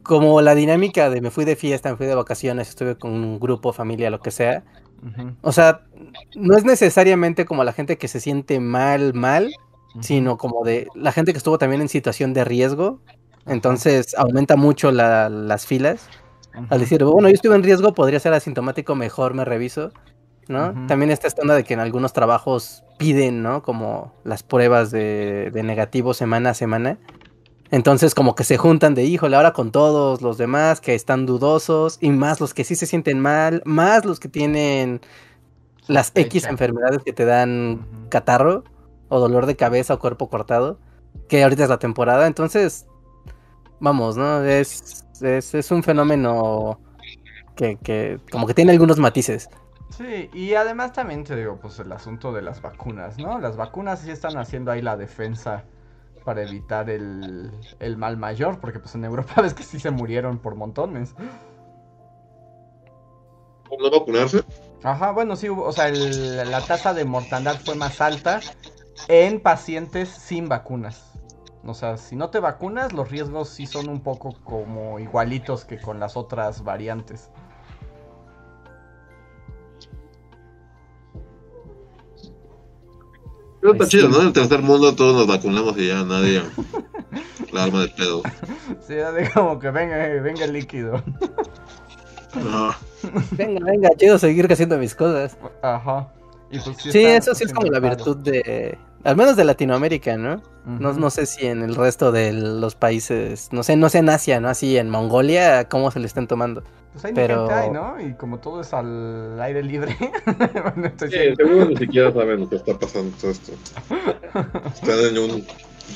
como 0.02 0.40
la 0.42 0.54
dinámica 0.54 1.11
de 1.11 1.21
me 1.21 1.30
fui 1.30 1.44
de 1.44 1.56
fiesta, 1.56 1.90
me 1.90 1.97
fui 1.97 2.06
de 2.06 2.14
vacaciones, 2.14 2.68
estuve 2.68 2.97
con 2.97 3.12
un 3.12 3.40
grupo, 3.40 3.73
familia, 3.73 4.11
lo 4.11 4.21
que 4.21 4.30
sea. 4.30 4.64
O 5.42 5.52
sea, 5.52 5.83
no 6.35 6.56
es 6.56 6.64
necesariamente 6.64 7.44
como 7.44 7.62
la 7.62 7.73
gente 7.75 7.99
que 7.99 8.09
se 8.09 8.21
siente 8.21 8.59
mal, 8.59 9.12
mal, 9.12 9.50
sino 10.00 10.38
como 10.38 10.64
de 10.64 10.88
la 10.94 11.12
gente 11.12 11.33
que 11.33 11.38
estuvo 11.38 11.59
también 11.59 11.83
en 11.83 11.88
situación 11.88 12.33
de 12.33 12.44
riesgo. 12.44 13.00
Entonces 13.47 14.14
aumenta 14.16 14.56
mucho 14.56 14.90
las 14.92 15.66
filas. 15.66 16.09
Al 16.71 16.80
decir, 16.80 17.04
bueno, 17.04 17.28
yo 17.28 17.35
estuve 17.35 17.56
en 17.56 17.62
riesgo, 17.62 17.92
podría 17.94 18.21
ser 18.21 18.33
asintomático, 18.33 18.94
mejor 18.94 19.35
me 19.35 19.44
reviso. 19.44 19.92
¿no? 20.49 20.75
También 20.87 21.11
está 21.11 21.26
esta 21.26 21.42
onda 21.42 21.54
de 21.54 21.64
que 21.64 21.75
en 21.75 21.80
algunos 21.80 22.12
trabajos 22.12 22.85
piden, 22.99 23.42
¿no? 23.42 23.62
Como 23.62 24.12
las 24.25 24.42
pruebas 24.42 24.90
de, 24.90 25.50
de 25.52 25.62
negativo 25.62 26.14
semana 26.14 26.50
a 26.50 26.54
semana. 26.54 26.99
Entonces 27.75 28.14
como 28.14 28.37
que 28.37 28.45
se 28.45 28.57
juntan 28.57 28.95
de, 28.95 29.02
híjole, 29.02 29.35
ahora 29.35 29.52
con 29.52 29.73
todos 29.73 30.23
los 30.23 30.38
demás 30.38 30.81
que 30.81 30.95
están 30.95 31.26
dudosos 31.26 31.99
y 32.00 32.11
más 32.11 32.40
los 32.40 32.54
que 32.54 32.62
sí 32.62 32.76
se 32.76 32.87
sienten 32.87 33.19
mal, 33.19 33.62
más 33.64 34.04
los 34.04 34.21
que 34.21 34.28
tienen 34.28 35.00
las 35.88 36.12
X 36.14 36.45
enfermedades 36.45 37.02
que 37.04 37.12
te 37.12 37.25
dan 37.25 37.85
catarro 38.11 38.62
o 39.09 39.19
dolor 39.19 39.47
de 39.47 39.57
cabeza 39.57 39.95
o 39.95 39.99
cuerpo 39.99 40.31
cortado, 40.31 40.78
que 41.28 41.43
ahorita 41.43 41.64
es 41.64 41.69
la 41.69 41.81
temporada, 41.81 42.28
entonces, 42.28 42.87
vamos, 43.81 44.16
¿no? 44.16 44.45
Es, 44.45 45.04
es, 45.21 45.52
es 45.52 45.71
un 45.73 45.83
fenómeno 45.83 46.78
que, 47.57 47.75
que 47.83 48.21
como 48.31 48.47
que 48.47 48.54
tiene 48.54 48.71
algunos 48.71 49.00
matices. 49.00 49.50
Sí, 49.88 50.31
y 50.33 50.54
además 50.54 50.93
también 50.93 51.25
te 51.25 51.35
digo, 51.35 51.59
pues 51.61 51.81
el 51.81 51.90
asunto 51.90 52.33
de 52.33 52.43
las 52.43 52.62
vacunas, 52.62 53.19
¿no? 53.19 53.40
Las 53.40 53.57
vacunas 53.57 53.99
sí 53.99 54.12
están 54.12 54.37
haciendo 54.37 54.71
ahí 54.71 54.81
la 54.81 54.97
defensa 54.97 55.64
para 56.25 56.43
evitar 56.43 56.90
el, 56.90 57.52
el 57.81 57.97
mal 57.97 58.16
mayor, 58.16 58.61
porque 58.61 58.81
pues 58.81 58.95
en 58.95 59.04
Europa 59.04 59.35
ves 59.43 59.54
que 59.54 59.62
sí 59.62 59.78
se 59.81 59.90
murieron 59.90 60.38
por 60.38 60.54
montones. 60.57 61.14
¿Por 63.69 63.81
no 63.83 63.90
vacunarse? 63.90 64.43
Ajá, 64.83 65.12
bueno, 65.12 65.37
sí, 65.37 65.49
o 65.49 65.73
sea, 65.73 65.88
el- 65.88 66.50
la 66.50 66.66
tasa 66.66 66.95
de 66.95 67.04
mortandad 67.04 67.59
fue 67.61 67.75
más 67.75 68.00
alta 68.00 68.47
en 69.09 69.40
pacientes 69.40 70.11
sin 70.11 70.49
vacunas. 70.49 71.12
O 71.66 71.75
sea, 71.75 71.97
si 71.97 72.16
no 72.16 72.31
te 72.31 72.40
vacunas, 72.40 72.93
los 72.93 73.11
riesgos 73.11 73.49
sí 73.49 73.66
son 73.66 73.88
un 73.88 74.02
poco 74.02 74.38
como 74.45 74.99
igualitos 74.99 75.64
que 75.64 75.81
con 75.81 75.99
las 76.00 76.16
otras 76.16 76.62
variantes. 76.64 77.31
Pero 83.64 83.73
está 83.73 83.78
Pues 83.85 83.88
chido, 83.88 84.09
sí. 84.09 84.12
¿no? 84.12 84.21
En 84.21 84.26
el 84.26 84.33
tercer 84.35 84.61
mundo 84.61 84.94
todos 84.94 85.14
nos 85.16 85.26
vacunamos 85.26 85.75
y 85.78 85.88
ya 85.88 86.04
nadie. 86.04 86.42
La 87.52 87.64
alma 87.64 87.80
de 87.80 87.88
pedo. 87.88 88.23
Sí, 88.87 88.92
de 88.94 89.30
como 89.33 89.59
que 89.59 89.71
venga, 89.71 89.97
venga 90.21 90.44
el 90.44 90.52
líquido. 90.52 91.02
No. 92.35 92.75
Venga, 93.33 93.64
venga, 93.64 93.88
chido 93.97 94.18
seguir 94.18 94.52
haciendo 94.52 94.76
mis 94.76 94.94
cosas. 94.94 95.37
Ajá. 95.62 96.09
Y 96.50 96.59
pues 96.59 96.76
Sí, 96.78 96.88
está- 97.04 97.16
eso 97.16 97.35
sí 97.35 97.44
es 97.44 97.52
como 97.54 97.71
la 97.71 97.80
virtud 97.80 98.16
de, 98.18 98.76
al 99.05 99.17
menos 99.17 99.37
de 99.37 99.45
Latinoamérica, 99.45 100.17
¿no? 100.17 100.43
No, 100.67 100.93
no 100.95 101.11
sé 101.11 101.27
si 101.27 101.47
en 101.47 101.63
el 101.63 101.75
resto 101.75 102.11
de 102.11 102.33
los 102.33 102.75
países, 102.75 103.49
no 103.53 103.63
sé, 103.63 103.77
no 103.77 103.89
sé 103.91 103.99
en 103.99 104.09
Asia, 104.09 104.41
¿no? 104.41 104.49
Así 104.49 104.79
en 104.79 104.89
Mongolia, 104.89 105.69
cómo 105.69 105.91
se 105.91 106.01
le 106.01 106.07
están 106.07 106.27
tomando. 106.27 106.63
Pues 106.93 107.05
hay 107.05 107.13
pero- 107.13 107.49
gente 107.49 107.55
hay, 107.55 107.71
¿no? 107.71 108.01
Y 108.01 108.15
como 108.15 108.39
todo 108.39 108.61
es 108.63 108.73
al 108.73 109.39
aire 109.43 109.63
libre. 109.63 109.95
bueno, 110.63 110.87
estoy 110.87 111.11
Sí, 111.11 111.17
siendo- 111.19 111.37
seguro 111.45 111.65
ni 111.67 111.77
siquiera 111.77 112.13
saben 112.13 112.41
lo 112.41 112.49
que 112.49 112.57
está 112.57 112.79
pasando 112.79 113.15
todo 113.21 113.31
esto. 113.33 113.53
Están 114.75 114.99
en 115.11 115.19
un 115.19 115.47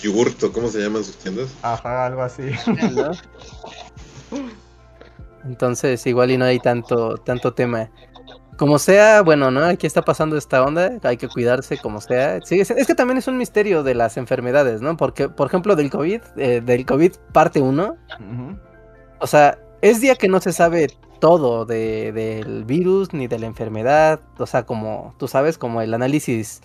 yogurto, 0.03 0.53
¿cómo 0.53 0.69
se 0.69 0.81
llaman 0.81 1.03
sus 1.05 1.17
tiendas? 1.17 1.49
Ajá, 1.63 2.07
algo 2.07 2.23
así. 2.23 2.51
¿no? 2.95 3.11
Entonces, 5.45 6.05
igual 6.07 6.31
y 6.31 6.37
no 6.37 6.45
hay 6.45 6.59
tanto, 6.59 7.17
tanto 7.19 7.55
tema. 7.55 7.89
Como 8.59 8.81
sea, 8.81 9.23
bueno, 9.23 9.53
¿no? 9.53 9.63
Aquí 9.63 9.87
está 9.87 10.03
pasando 10.03 10.37
esta 10.37 10.65
onda, 10.65 10.99
hay 11.05 11.17
que 11.17 11.29
cuidarse 11.29 11.79
como 11.79 12.01
sea. 12.01 12.41
Sí, 12.43 12.59
es, 12.59 12.69
que 12.73 12.95
también 12.97 13.17
es 13.17 13.29
un 13.29 13.39
misterio 13.39 13.85
de 13.85 13.95
las 13.95 14.17
enfermedades, 14.17 14.83
¿no? 14.83 14.97
Porque, 14.97 15.29
por 15.29 15.47
ejemplo, 15.47 15.77
del 15.77 15.91
COVID, 15.91 16.21
eh, 16.37 16.61
del 16.61 16.85
COVID 16.85 17.13
parte 17.33 17.61
1, 17.61 17.85
Ujú. 17.85 18.59
o 19.21 19.27
sea, 19.29 19.59
es 19.81 20.01
día 20.01 20.17
que 20.17 20.27
no 20.27 20.41
se 20.41 20.53
sabe 20.53 20.89
todo 21.21 21.67
de, 21.67 22.11
del 22.11 22.65
virus 22.65 23.13
ni 23.13 23.29
de 23.29 23.39
la 23.39 23.47
enfermedad, 23.47 24.21
o 24.39 24.47
sea, 24.47 24.65
como 24.65 25.15
tú 25.19 25.29
sabes, 25.29 25.57
como 25.57 25.81
el 25.81 25.95
análisis 25.95 26.61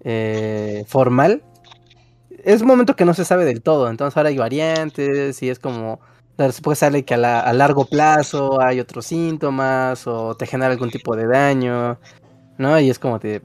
eh, 0.00 0.84
formal, 0.88 1.42
es 2.44 2.60
un 2.60 2.68
momento 2.68 2.96
que 2.96 3.06
no 3.06 3.14
se 3.14 3.24
sabe 3.24 3.46
del 3.46 3.62
todo, 3.62 3.88
entonces 3.88 4.14
ahora 4.18 4.28
hay 4.28 4.36
variantes 4.36 5.42
y 5.42 5.48
es 5.48 5.58
como, 5.58 6.00
después 6.38 6.78
sale 6.80 7.04
que 7.04 7.14
a, 7.14 7.16
la- 7.18 7.40
a 7.40 7.52
largo 7.52 7.86
plazo 7.86 8.60
hay 8.60 8.80
otros 8.80 9.06
síntomas 9.06 10.06
o 10.06 10.34
te 10.36 10.46
genera 10.46 10.72
algún 10.72 10.90
tipo 10.90 11.16
de 11.16 11.26
daño, 11.26 11.98
¿no? 12.58 12.78
Y 12.80 12.90
es 12.90 12.98
como 12.98 13.20
te, 13.20 13.42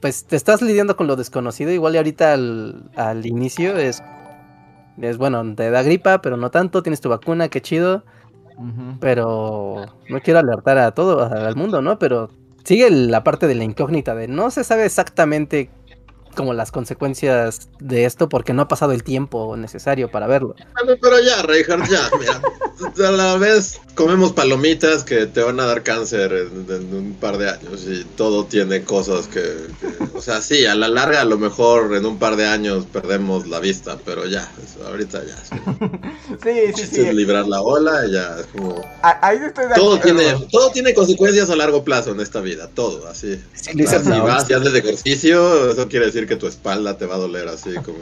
pues 0.00 0.26
te 0.26 0.36
estás 0.36 0.62
lidiando 0.62 0.96
con 0.96 1.06
lo 1.08 1.16
desconocido, 1.16 1.72
igual 1.72 1.94
y 1.94 1.98
ahorita 1.98 2.34
al, 2.34 2.90
al 2.96 3.26
inicio 3.26 3.76
es, 3.78 4.02
es 5.00 5.18
bueno, 5.18 5.54
te 5.54 5.70
da 5.70 5.82
gripa, 5.82 6.20
pero 6.22 6.36
no 6.36 6.50
tanto, 6.50 6.82
tienes 6.82 7.00
tu 7.00 7.08
vacuna, 7.08 7.48
qué 7.48 7.62
chido, 7.62 8.04
pero 9.00 9.86
no 10.08 10.20
quiero 10.20 10.40
alertar 10.40 10.78
a 10.78 10.92
todo, 10.92 11.22
al 11.22 11.56
mundo, 11.56 11.82
¿no? 11.82 11.98
Pero 11.98 12.30
sigue 12.64 12.90
la 12.90 13.24
parte 13.24 13.46
de 13.46 13.54
la 13.54 13.64
incógnita 13.64 14.14
de 14.14 14.28
no 14.28 14.50
se 14.50 14.64
sabe 14.64 14.84
exactamente 14.86 15.70
como 16.34 16.54
las 16.54 16.70
consecuencias 16.70 17.68
de 17.80 18.04
esto 18.04 18.28
porque 18.28 18.52
no 18.52 18.62
ha 18.62 18.68
pasado 18.68 18.92
el 18.92 19.02
tiempo 19.02 19.56
necesario 19.56 20.10
para 20.10 20.26
verlo. 20.26 20.54
Bueno, 20.74 20.98
pero 21.00 21.18
ya, 21.20 21.42
Reinhardt, 21.42 21.88
ya, 21.90 22.08
mira. 22.18 22.40
A 23.08 23.10
la 23.10 23.36
vez 23.36 23.80
comemos 23.96 24.32
palomitas 24.32 25.02
que 25.02 25.26
te 25.26 25.42
van 25.42 25.58
a 25.58 25.64
dar 25.66 25.82
cáncer 25.82 26.32
en, 26.32 26.66
en 26.72 26.94
un 26.94 27.14
par 27.14 27.38
de 27.38 27.50
años 27.50 27.84
y 27.88 28.04
todo 28.16 28.44
tiene 28.44 28.84
cosas 28.84 29.26
que, 29.26 29.40
que- 29.80 30.16
O 30.16 30.22
sea, 30.22 30.40
sí, 30.40 30.64
a 30.66 30.74
la 30.76 30.88
larga 30.88 31.20
a 31.22 31.24
lo 31.24 31.38
mejor 31.38 31.94
en 31.96 32.06
un 32.06 32.18
par 32.18 32.36
de 32.36 32.46
años 32.46 32.86
perdemos 32.92 33.48
la 33.48 33.58
vista, 33.58 33.98
pero 34.04 34.26
ya, 34.26 34.48
ahorita 34.86 35.22
ya. 35.24 35.34
Es, 35.34 35.48
Sí, 36.42 36.72
sí, 36.76 36.82
es 36.82 36.88
sí. 36.90 37.12
librar 37.12 37.48
la 37.48 37.60
ola 37.62 38.06
y 38.06 38.12
ya, 38.12 38.36
es 38.40 38.46
como... 38.46 38.80
A- 39.02 39.26
Ahí 39.28 39.38
estoy 39.44 39.66
de 39.66 39.74
Todo 39.74 39.98
tiene, 39.98 40.34
todo 40.52 40.70
tiene 40.70 40.94
consecuencias 40.94 41.50
a 41.50 41.56
largo 41.56 41.82
plazo 41.82 42.12
en 42.12 42.20
esta 42.20 42.40
vida, 42.40 42.68
todo, 42.68 43.08
así. 43.08 43.40
Sí, 43.54 43.72
si 43.72 44.20
vas 44.20 44.48
y 44.48 44.52
haces 44.54 44.74
ejercicio, 44.74 45.70
eso 45.72 45.88
quiere 45.88 46.06
decir 46.06 46.27
que 46.28 46.36
tu 46.36 46.46
espalda 46.46 46.96
te 46.96 47.06
va 47.06 47.16
a 47.16 47.18
doler 47.18 47.48
así 47.48 47.74
como... 47.76 47.98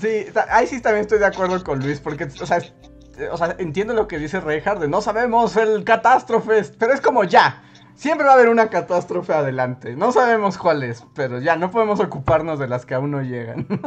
Sí, 0.00 0.26
ahí 0.50 0.66
sí 0.66 0.80
también 0.82 1.02
estoy 1.02 1.18
de 1.20 1.26
acuerdo 1.26 1.62
con 1.62 1.78
Luis, 1.80 2.00
porque, 2.00 2.24
o 2.24 2.46
sea, 2.46 2.58
es- 2.58 2.72
o 3.30 3.36
sea, 3.36 3.54
entiendo 3.58 3.94
lo 3.94 4.08
que 4.08 4.18
dice 4.18 4.40
Reinhardt, 4.40 4.80
de 4.80 4.88
no 4.88 5.00
sabemos 5.02 5.56
el 5.56 5.84
catástrofe, 5.84 6.62
pero 6.78 6.92
es 6.94 7.00
como 7.00 7.24
ya, 7.24 7.62
siempre 7.94 8.26
va 8.26 8.32
a 8.32 8.34
haber 8.34 8.48
una 8.48 8.68
catástrofe 8.70 9.32
adelante, 9.34 9.94
no 9.94 10.10
sabemos 10.12 10.58
cuál 10.58 10.82
es, 10.82 11.04
pero 11.14 11.38
ya, 11.40 11.56
no 11.56 11.70
podemos 11.70 12.00
ocuparnos 12.00 12.58
de 12.58 12.68
las 12.68 12.84
que 12.86 12.94
aún 12.94 13.10
no 13.12 13.22
llegan. 13.22 13.66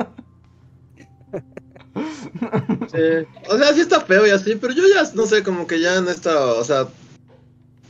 O 3.50 3.58
sea, 3.58 3.74
sí 3.74 3.82
está 3.82 4.02
feo 4.02 4.26
y 4.28 4.30
así, 4.32 4.56
pero 4.56 4.74
yo 4.74 4.84
ya, 4.94 5.04
no 5.14 5.26
sé, 5.26 5.44
como 5.44 5.66
que 5.68 5.80
ya 5.80 5.96
en 5.96 6.08
esta, 6.08 6.46
o 6.54 6.64
sea, 6.64 6.88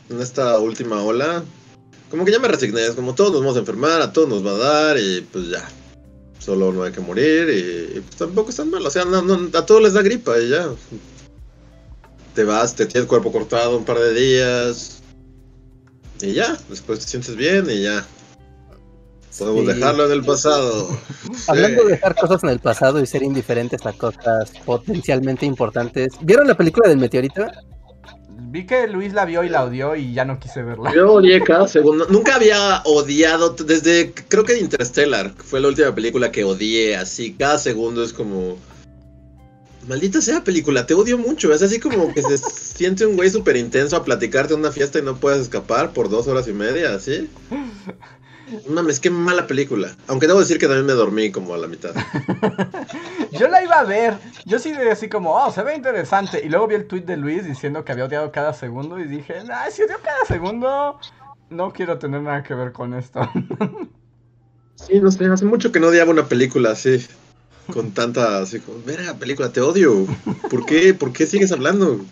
en 0.09 0.21
esta 0.21 0.59
última 0.59 1.01
ola, 1.01 1.43
como 2.15 2.25
que 2.25 2.31
ya 2.31 2.39
me 2.39 2.47
resigné, 2.47 2.85
es 2.85 2.95
como 2.95 3.13
todos 3.13 3.31
nos 3.31 3.41
vamos 3.41 3.55
a 3.57 3.59
enfermar, 3.59 4.01
a 4.01 4.13
todos 4.13 4.29
nos 4.29 4.45
va 4.45 4.51
a 4.51 4.57
dar 4.57 4.97
y 4.97 5.21
pues 5.31 5.49
ya, 5.49 5.67
solo 6.39 6.71
no 6.71 6.83
hay 6.83 6.91
que 6.93 7.01
morir 7.01 7.49
y, 7.49 7.97
y, 7.97 7.99
pues 8.01 8.15
tampoco 8.15 8.49
es 8.51 8.55
tan 8.55 8.69
mal, 8.69 8.85
o 8.85 8.89
sea, 8.89 9.03
no, 9.05 9.21
no, 9.21 9.49
a 9.57 9.65
todos 9.65 9.81
les 9.81 9.93
da 9.93 10.01
gripa 10.01 10.39
y 10.39 10.49
ya. 10.49 10.69
Te 12.33 12.43
vas, 12.43 12.75
te 12.75 12.85
tienes 12.85 13.03
el 13.03 13.07
cuerpo 13.07 13.31
cortado 13.31 13.77
un 13.77 13.85
par 13.85 13.99
de 13.99 14.13
días 14.13 15.01
y 16.21 16.33
ya, 16.33 16.57
después 16.69 16.99
te 16.99 17.05
sientes 17.07 17.35
bien 17.35 17.69
y 17.69 17.83
ya. 17.83 18.05
Podemos 19.37 19.61
Sí. 19.65 19.73
dejarlo 19.73 20.05
en 20.05 20.11
el 20.13 20.23
pasado. 20.23 20.97
Hablando 21.47 21.81
Sí. 21.81 21.87
de 21.87 21.91
dejar 21.93 22.15
cosas 22.15 22.41
en 22.43 22.49
el 22.51 22.59
pasado 22.59 23.01
y 23.01 23.05
ser 23.05 23.21
indiferentes 23.23 23.85
a 23.85 23.91
cosas 23.91 24.51
potencialmente 24.65 25.45
importantes. 25.45 26.13
¿Vieron 26.21 26.47
la 26.47 26.55
película 26.55 26.87
del 26.87 26.99
meteorito? 26.99 27.45
Vi 28.55 28.65
que 28.65 28.87
Luis 28.87 29.11
la 29.11 29.25
vio 29.25 29.43
y 29.43 29.49
la 29.49 29.65
odió 29.65 29.97
y 29.97 30.13
ya 30.13 30.23
no 30.23 30.39
quise 30.39 30.63
verla. 30.63 30.89
Yo 30.95 31.11
odié 31.11 31.43
cada 31.43 31.67
segundo. 31.67 32.07
Nunca 32.09 32.35
había 32.35 32.81
odiado 32.85 33.49
desde, 33.49 34.13
creo 34.13 34.45
que 34.45 34.57
Interstellar 34.57 35.33
fue 35.35 35.59
la 35.59 35.67
última 35.67 35.93
película 35.93 36.31
que 36.31 36.45
odié. 36.45 36.95
Así, 36.95 37.33
cada 37.33 37.57
segundo 37.57 38.01
es 38.01 38.13
como. 38.13 38.57
Maldita 39.89 40.21
sea 40.21 40.41
película, 40.41 40.85
te 40.85 40.93
odio 40.93 41.17
mucho. 41.17 41.53
Es 41.53 41.63
así 41.63 41.81
como 41.81 42.13
que 42.13 42.21
se 42.21 42.37
siente 42.77 43.05
un 43.05 43.17
güey 43.17 43.29
súper 43.29 43.57
intenso 43.57 43.97
a 43.97 44.05
platicarte 44.05 44.53
en 44.53 44.61
una 44.61 44.71
fiesta 44.71 44.99
y 44.99 45.01
no 45.01 45.17
puedes 45.17 45.41
escapar 45.41 45.91
por 45.91 46.07
dos 46.07 46.27
horas 46.27 46.47
y 46.47 46.53
media, 46.53 46.95
¿así? 46.95 47.29
Mames, 48.69 48.99
qué 48.99 49.09
mala 49.09 49.47
película. 49.47 49.95
Aunque 50.07 50.27
debo 50.27 50.39
decir 50.39 50.59
que 50.59 50.67
también 50.67 50.85
me 50.85 50.93
dormí 50.93 51.31
como 51.31 51.53
a 51.53 51.57
la 51.57 51.67
mitad. 51.67 51.93
Yo 53.31 53.47
la 53.47 53.63
iba 53.63 53.79
a 53.79 53.83
ver, 53.83 54.17
yo 54.45 54.59
sí 54.59 54.71
de 54.71 54.91
así 54.91 55.09
como, 55.09 55.35
oh, 55.35 55.51
se 55.51 55.61
ve 55.61 55.75
interesante. 55.75 56.41
Y 56.45 56.47
luego 56.47 56.67
vi 56.67 56.75
el 56.75 56.87
tweet 56.87 57.01
de 57.01 57.17
Luis 57.17 57.45
diciendo 57.45 57.83
que 57.83 57.91
había 57.91 58.05
odiado 58.05 58.31
cada 58.31 58.53
segundo 58.53 58.97
y 58.97 59.05
dije, 59.05 59.43
nah, 59.43 59.69
si 59.69 59.83
odio 59.83 59.97
cada 60.01 60.23
segundo, 60.25 60.97
no 61.49 61.73
quiero 61.73 61.97
tener 61.97 62.21
nada 62.21 62.43
que 62.43 62.53
ver 62.53 62.71
con 62.71 62.93
esto. 62.93 63.19
Sí, 64.75 64.99
no 64.99 65.09
sé, 65.09 65.25
hace 65.25 65.45
mucho 65.45 65.71
que 65.71 65.79
no 65.79 65.87
odiaba 65.87 66.11
una 66.11 66.27
película 66.27 66.71
así. 66.71 67.07
Con 67.73 67.91
tanta, 67.91 68.39
así 68.39 68.59
como, 68.59 68.83
verga, 68.83 69.13
película, 69.15 69.49
te 69.51 69.61
odio. 69.61 70.05
¿Por 70.49 70.65
qué? 70.65 70.93
¿Por 70.93 71.13
qué 71.13 71.25
sigues 71.25 71.51
hablando? 71.53 72.05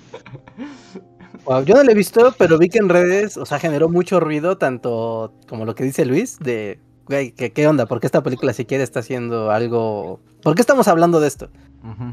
Wow, 1.46 1.64
yo 1.66 1.76
no 1.76 1.84
la 1.84 1.92
he 1.92 1.96
visto, 1.96 2.34
pero 2.38 2.58
vi 2.58 2.70
que 2.70 2.78
en 2.80 2.90
redes, 2.90 3.38
o 3.38 3.46
sea, 3.46 3.60
generó 3.60 3.90
mucho 3.90 4.20
ruido, 4.20 4.58
tanto 4.58 5.34
como 5.50 5.66
lo 5.66 5.76
que 5.76 5.84
dice 5.84 6.06
Luis, 6.06 6.40
de, 6.40 6.80
güey, 7.08 7.32
¿qué, 7.32 7.52
¿qué 7.52 7.68
onda? 7.68 7.86
¿Por 7.86 8.00
qué 8.00 8.08
esta 8.08 8.24
película 8.24 8.54
siquiera 8.54 8.84
está 8.84 9.02
haciendo 9.02 9.52
algo? 9.52 10.22
¿Por 10.42 10.56
qué 10.56 10.62
estamos 10.62 10.88
hablando 10.88 11.20
de 11.20 11.28
esto? 11.28 11.50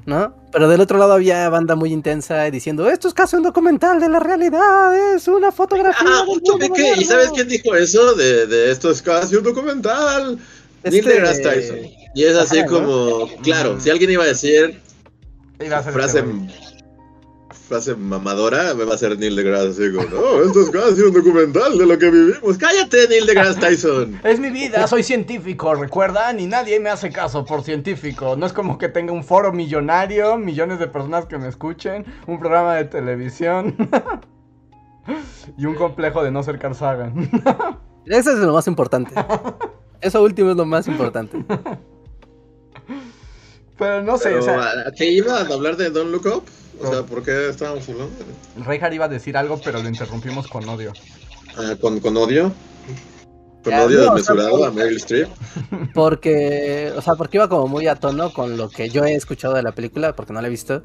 ¿No? 0.04 0.34
Pero 0.50 0.68
del 0.68 0.80
otro 0.80 0.98
lado 0.98 1.12
había 1.12 1.48
banda 1.48 1.76
muy 1.76 1.92
intensa 1.92 2.42
diciendo, 2.50 2.90
esto 2.90 3.06
es 3.06 3.14
casi 3.14 3.36
un 3.36 3.44
documental 3.44 4.00
de 4.00 4.08
la 4.08 4.18
realidad, 4.18 5.14
es 5.14 5.28
una 5.28 5.52
fotografía. 5.52 6.08
Ah, 6.10 6.24
del 6.58 6.72
que, 6.72 6.80
¿y 6.82 6.84
moderno". 6.86 7.02
sabes 7.06 7.30
quién 7.32 7.46
dijo 7.48 7.76
eso? 7.76 8.14
De, 8.16 8.48
de 8.48 8.72
esto 8.72 8.90
es 8.90 9.00
casi 9.00 9.36
un 9.36 9.44
documental. 9.44 10.38
Neil 10.82 10.96
Este- 10.98 11.08
deGrasse 11.12 11.40
Tyson. 11.42 11.76
Y 12.16 12.24
es 12.24 12.36
así 12.36 12.58
Ajá, 12.58 12.66
¿no? 12.66 12.72
como, 12.80 13.28
claro, 13.42 13.74
Mm. 13.76 13.80
si 13.80 13.90
alguien 13.90 14.10
iba 14.10 14.24
a 14.24 14.26
decir 14.26 14.80
Iba 15.64 15.78
a 15.78 15.82
ser 15.84 15.92
frase, 15.92 16.18
este. 16.18 16.69
Frase 17.70 17.94
mamadora, 17.94 18.74
me 18.74 18.84
va 18.84 18.92
a 18.92 18.94
hacer 18.96 19.16
Neil 19.16 19.36
deGrasse 19.36 19.68
así 19.68 19.94
como, 19.94 20.08
no, 20.08 20.42
esto 20.42 20.62
es 20.62 20.70
casi 20.70 21.02
un 21.02 21.12
documental 21.12 21.78
de 21.78 21.86
lo 21.86 21.96
que 21.96 22.10
vivimos. 22.10 22.58
Cállate, 22.58 23.06
Neil 23.06 23.26
deGrasse 23.26 23.60
Tyson. 23.60 24.20
Es 24.24 24.40
mi 24.40 24.50
vida, 24.50 24.88
soy 24.88 25.04
científico, 25.04 25.72
¿recuerdan? 25.76 26.40
Y 26.40 26.46
nadie 26.46 26.80
me 26.80 26.90
hace 26.90 27.10
caso 27.10 27.44
por 27.44 27.62
científico. 27.62 28.34
No 28.34 28.44
es 28.44 28.52
como 28.52 28.76
que 28.76 28.88
tenga 28.88 29.12
un 29.12 29.22
foro 29.22 29.52
millonario, 29.52 30.36
millones 30.36 30.80
de 30.80 30.88
personas 30.88 31.26
que 31.26 31.38
me 31.38 31.46
escuchen, 31.46 32.04
un 32.26 32.40
programa 32.40 32.74
de 32.74 32.86
televisión 32.86 33.76
y 35.56 35.64
un 35.64 35.76
complejo 35.76 36.24
de 36.24 36.32
no 36.32 36.42
ser 36.42 36.58
Carl 36.58 36.74
Sagan. 36.74 37.30
Eso 38.04 38.32
es 38.32 38.38
lo 38.38 38.52
más 38.52 38.66
importante. 38.66 39.14
Eso 40.00 40.22
último 40.24 40.50
es 40.50 40.56
lo 40.56 40.64
más 40.64 40.88
importante. 40.88 41.44
Pero 43.78 44.02
no 44.02 44.18
sé, 44.18 44.34
o 44.34 44.42
sea... 44.42 44.72
¿A 44.88 44.90
qué 44.90 45.08
iba 45.08 45.38
a 45.38 45.46
hablar 45.46 45.76
de 45.76 45.90
Don't 45.90 46.10
Look 46.10 46.26
Up? 46.26 46.42
O 46.82 46.90
sea, 46.90 47.02
¿por 47.02 47.22
qué 47.22 47.48
estábamos 47.48 47.88
hablando? 47.88 48.12
Reinhardt 48.64 48.94
iba 48.94 49.04
a 49.04 49.08
decir 49.08 49.36
algo, 49.36 49.60
pero 49.62 49.82
lo 49.82 49.88
interrumpimos 49.88 50.48
con 50.48 50.68
odio. 50.68 50.92
Ah, 51.56 51.74
¿con, 51.80 52.00
con 52.00 52.16
odio? 52.16 52.52
¿Con 53.64 53.74
odio 53.74 54.02
desmesurado 54.02 54.64
a 54.64 54.70
Meryl 54.70 54.96
Streep? 54.96 55.28
Porque, 55.94 56.92
o 56.96 57.02
sea, 57.02 57.14
porque 57.14 57.36
iba 57.36 57.48
como 57.48 57.66
muy 57.66 57.86
a 57.86 57.96
tono 57.96 58.32
con 58.32 58.56
lo 58.56 58.70
que 58.70 58.88
yo 58.88 59.04
he 59.04 59.14
escuchado 59.14 59.54
de 59.54 59.62
la 59.62 59.72
película, 59.72 60.16
porque 60.16 60.32
no 60.32 60.40
la 60.40 60.46
he 60.46 60.50
visto. 60.50 60.82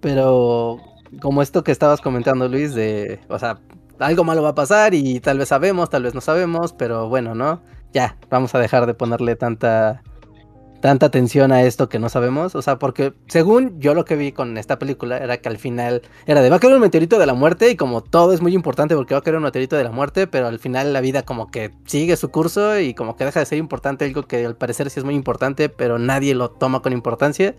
Pero 0.00 0.78
como 1.20 1.42
esto 1.42 1.62
que 1.62 1.72
estabas 1.72 2.00
comentando, 2.00 2.48
Luis, 2.48 2.74
de, 2.74 3.20
o 3.28 3.38
sea, 3.38 3.58
algo 3.98 4.24
malo 4.24 4.42
va 4.42 4.50
a 4.50 4.54
pasar 4.54 4.94
y 4.94 5.20
tal 5.20 5.38
vez 5.38 5.48
sabemos, 5.48 5.90
tal 5.90 6.04
vez 6.04 6.14
no 6.14 6.22
sabemos, 6.22 6.72
pero 6.72 7.08
bueno, 7.08 7.34
¿no? 7.34 7.60
Ya, 7.92 8.16
vamos 8.30 8.54
a 8.54 8.58
dejar 8.58 8.86
de 8.86 8.94
ponerle 8.94 9.36
tanta 9.36 10.02
tanta 10.80 11.06
atención 11.06 11.52
a 11.52 11.62
esto 11.62 11.88
que 11.88 11.98
no 11.98 12.08
sabemos. 12.08 12.54
O 12.54 12.62
sea, 12.62 12.78
porque 12.78 13.12
según 13.28 13.80
yo 13.80 13.94
lo 13.94 14.04
que 14.04 14.16
vi 14.16 14.32
con 14.32 14.56
esta 14.58 14.78
película 14.78 15.18
era 15.18 15.38
que 15.38 15.48
al 15.48 15.58
final 15.58 16.02
era 16.26 16.40
de 16.40 16.50
va 16.50 16.56
a 16.56 16.60
caer 16.60 16.74
un 16.74 16.80
meteorito 16.80 17.18
de 17.18 17.26
la 17.26 17.34
muerte 17.34 17.70
y 17.70 17.76
como 17.76 18.02
todo 18.02 18.32
es 18.32 18.40
muy 18.40 18.54
importante 18.54 18.94
porque 18.94 19.14
va 19.14 19.18
a 19.18 19.22
caer 19.22 19.36
un 19.36 19.42
meteorito 19.42 19.76
de 19.76 19.84
la 19.84 19.92
muerte, 19.92 20.26
pero 20.26 20.46
al 20.46 20.58
final 20.58 20.92
la 20.92 21.00
vida 21.00 21.22
como 21.22 21.50
que 21.50 21.72
sigue 21.84 22.16
su 22.16 22.30
curso 22.30 22.78
y 22.78 22.94
como 22.94 23.16
que 23.16 23.24
deja 23.24 23.40
de 23.40 23.46
ser 23.46 23.58
importante 23.58 24.04
algo 24.04 24.22
que 24.22 24.44
al 24.44 24.56
parecer 24.56 24.90
sí 24.90 25.00
es 25.00 25.04
muy 25.04 25.14
importante, 25.14 25.68
pero 25.68 25.98
nadie 25.98 26.34
lo 26.34 26.50
toma 26.50 26.80
con 26.80 26.92
importancia. 26.92 27.54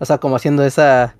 O 0.00 0.04
sea, 0.04 0.18
como 0.18 0.36
haciendo 0.36 0.64
esa 0.64 1.16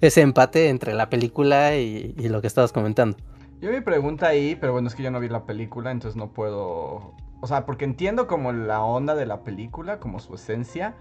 ese 0.00 0.20
empate 0.20 0.68
entre 0.68 0.94
la 0.94 1.08
película 1.08 1.76
y, 1.76 2.12
lo 2.28 2.40
que 2.40 2.46
estabas 2.46 2.72
comentando. 2.72 3.16
Yo 3.60 3.70
mi 3.70 3.80
pregunta 3.80 4.26
ahí, 4.26 4.56
pero 4.60 4.72
bueno, 4.72 4.88
es 4.88 4.94
que 4.94 5.02
yo 5.02 5.10
no 5.10 5.20
vi 5.20 5.28
la 5.28 5.46
película, 5.46 5.90
entonces 5.90 6.16
no 6.16 6.32
puedo 6.32 7.14
o 7.46 7.48
sea, 7.48 7.64
porque 7.64 7.84
entiendo 7.84 8.26
como 8.26 8.50
la 8.50 8.82
onda 8.82 9.14
de 9.14 9.24
la 9.24 9.44
película, 9.44 10.00
como 10.00 10.18
su 10.18 10.34
esencia. 10.34 10.94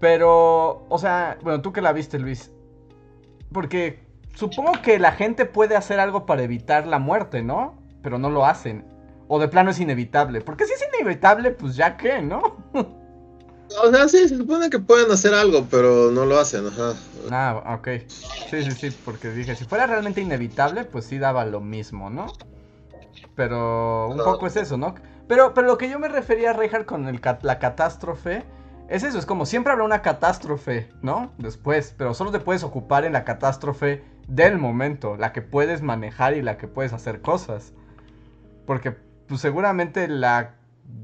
Pero, 0.00 0.86
o 0.88 0.98
sea, 0.98 1.36
bueno, 1.42 1.60
tú 1.60 1.74
que 1.74 1.82
la 1.82 1.92
viste, 1.92 2.18
Luis. 2.18 2.50
Porque 3.52 4.00
supongo 4.34 4.72
que 4.82 4.98
la 4.98 5.12
gente 5.12 5.44
puede 5.44 5.76
hacer 5.76 6.00
algo 6.00 6.24
para 6.24 6.42
evitar 6.42 6.86
la 6.86 6.98
muerte, 6.98 7.42
¿no? 7.42 7.74
Pero 8.02 8.18
no 8.18 8.30
lo 8.30 8.46
hacen. 8.46 8.86
O 9.26 9.38
de 9.38 9.48
plano 9.48 9.70
es 9.70 9.78
inevitable. 9.78 10.40
Porque 10.40 10.64
si 10.64 10.72
es 10.72 10.82
inevitable, 10.94 11.50
pues 11.50 11.76
ya 11.76 11.98
qué, 11.98 12.22
¿no? 12.22 12.56
O 12.72 13.90
sea, 13.90 14.08
sí, 14.08 14.26
se 14.26 14.38
supone 14.38 14.70
que 14.70 14.78
pueden 14.78 15.12
hacer 15.12 15.34
algo, 15.34 15.66
pero 15.70 16.10
no 16.10 16.24
lo 16.24 16.38
hacen, 16.38 16.66
ajá. 16.66 16.94
Ah, 17.30 17.76
ok. 17.78 17.88
Sí, 18.08 18.62
sí, 18.62 18.70
sí, 18.70 18.96
porque 19.04 19.32
dije, 19.32 19.54
si 19.54 19.66
fuera 19.66 19.86
realmente 19.86 20.22
inevitable, 20.22 20.84
pues 20.84 21.04
sí 21.04 21.18
daba 21.18 21.44
lo 21.44 21.60
mismo, 21.60 22.08
¿no? 22.08 22.32
Pero 23.34 24.08
un 24.08 24.16
poco 24.16 24.46
es 24.46 24.56
eso, 24.56 24.78
¿no? 24.78 24.94
Pero, 25.28 25.54
pero 25.54 25.66
lo 25.66 25.78
que 25.78 25.90
yo 25.90 25.98
me 25.98 26.08
refería, 26.08 26.52
Reinhardt, 26.52 26.86
con 26.86 27.04
la 27.04 27.58
catástrofe, 27.58 28.44
es 28.88 29.02
eso, 29.02 29.18
es 29.18 29.26
como 29.26 29.44
siempre 29.44 29.72
habrá 29.72 29.84
una 29.84 30.00
catástrofe, 30.00 30.88
¿no? 31.02 31.32
Después, 31.36 31.94
pero 31.96 32.14
solo 32.14 32.32
te 32.32 32.40
puedes 32.40 32.64
ocupar 32.64 33.04
en 33.04 33.12
la 33.12 33.24
catástrofe 33.24 34.02
del 34.26 34.56
momento, 34.58 35.16
la 35.16 35.32
que 35.32 35.42
puedes 35.42 35.82
manejar 35.82 36.34
y 36.34 36.42
la 36.42 36.56
que 36.56 36.68
puedes 36.68 36.94
hacer 36.94 37.20
cosas. 37.20 37.74
Porque 38.66 38.92
pues, 39.26 39.42
seguramente 39.42 40.08
la, 40.08 40.54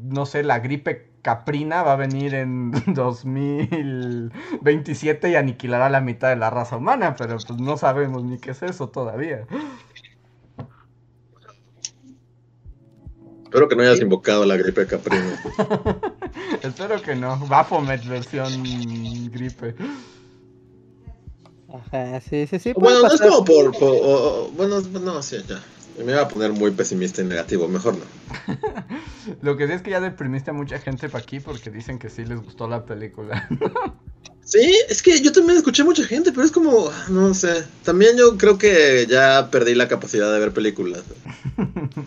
no 0.03 0.25
sé, 0.25 0.43
la 0.43 0.61
gripe 0.61 1.11
caprina 1.21 1.83
va 1.83 1.93
a 1.93 1.97
venir 1.97 2.35
en 2.35 2.71
2027 2.87 5.31
y 5.31 5.37
aniquilará 5.37 5.91
la 5.91 6.01
mitad 6.01 6.31
de 6.31 6.37
la 6.37 6.49
raza 6.51 6.77
humana, 6.79 7.15
pero 7.17 7.37
pues 7.37 7.51
no 7.61 7.77
sabemos 7.77 8.25
ni 8.25 8.39
qué 8.39 8.53
es 8.53 8.63
eso 8.63 8.89
todavía. 8.89 9.47
Espero 13.55 13.69
que 13.69 13.77
no 13.77 13.83
hayas 13.83 14.01
invocado 14.01 14.45
la 14.45 14.57
gripe 14.57 14.85
caprina. 14.85 15.40
Espero 16.64 17.01
que 17.01 17.14
no. 17.14 17.38
Baphomet 17.47 18.05
versión 18.05 18.51
gripe. 19.31 19.77
Ajá, 21.73 22.21
sí, 22.21 22.49
sí, 22.49 22.59
sí. 22.59 22.73
Bueno, 22.73 23.03
no 23.03 23.14
es 23.14 23.21
como 23.21 23.45
por. 23.45 23.71
bueno, 24.57 24.81
no, 24.81 25.23
sí, 25.23 25.37
ya. 25.47 25.62
Me 26.05 26.11
iba 26.11 26.23
a 26.23 26.29
poner 26.29 26.51
muy 26.51 26.73
pesimista 26.73 27.23
y 27.23 27.27
negativo, 27.27 27.69
mejor 27.69 27.95
no. 27.97 28.05
Lo 29.43 29.57
que 29.57 29.69
sí 29.69 29.75
es 29.75 29.83
que 29.83 29.90
ya 29.93 30.01
deprimiste 30.01 30.51
a 30.51 30.53
mucha 30.53 30.81
gente 30.81 31.09
para 31.09 31.23
aquí 31.23 31.38
porque 31.38 31.71
dicen 31.71 32.01
que 32.01 32.11
sí 32.11 32.25
les 32.25 32.43
gustó 32.43 32.67
la 32.67 32.85
película. 32.85 33.49
Sí, 34.44 34.76
es 34.90 35.02
que 35.02 35.20
yo 35.22 35.33
también 35.33 35.57
escuché 35.57 35.85
mucha 35.85 36.04
gente, 36.04 36.30
pero 36.30 36.44
es 36.44 36.52
como, 36.52 36.92
no 37.09 37.33
sé. 37.33 37.64
También 37.83 38.16
yo 38.16 38.37
creo 38.37 38.59
que 38.59 39.07
ya 39.09 39.48
perdí 39.50 39.74
la 39.74 39.88
capacidad 39.88 40.33
de 40.33 40.38
ver 40.38 40.52
películas. 40.52 41.02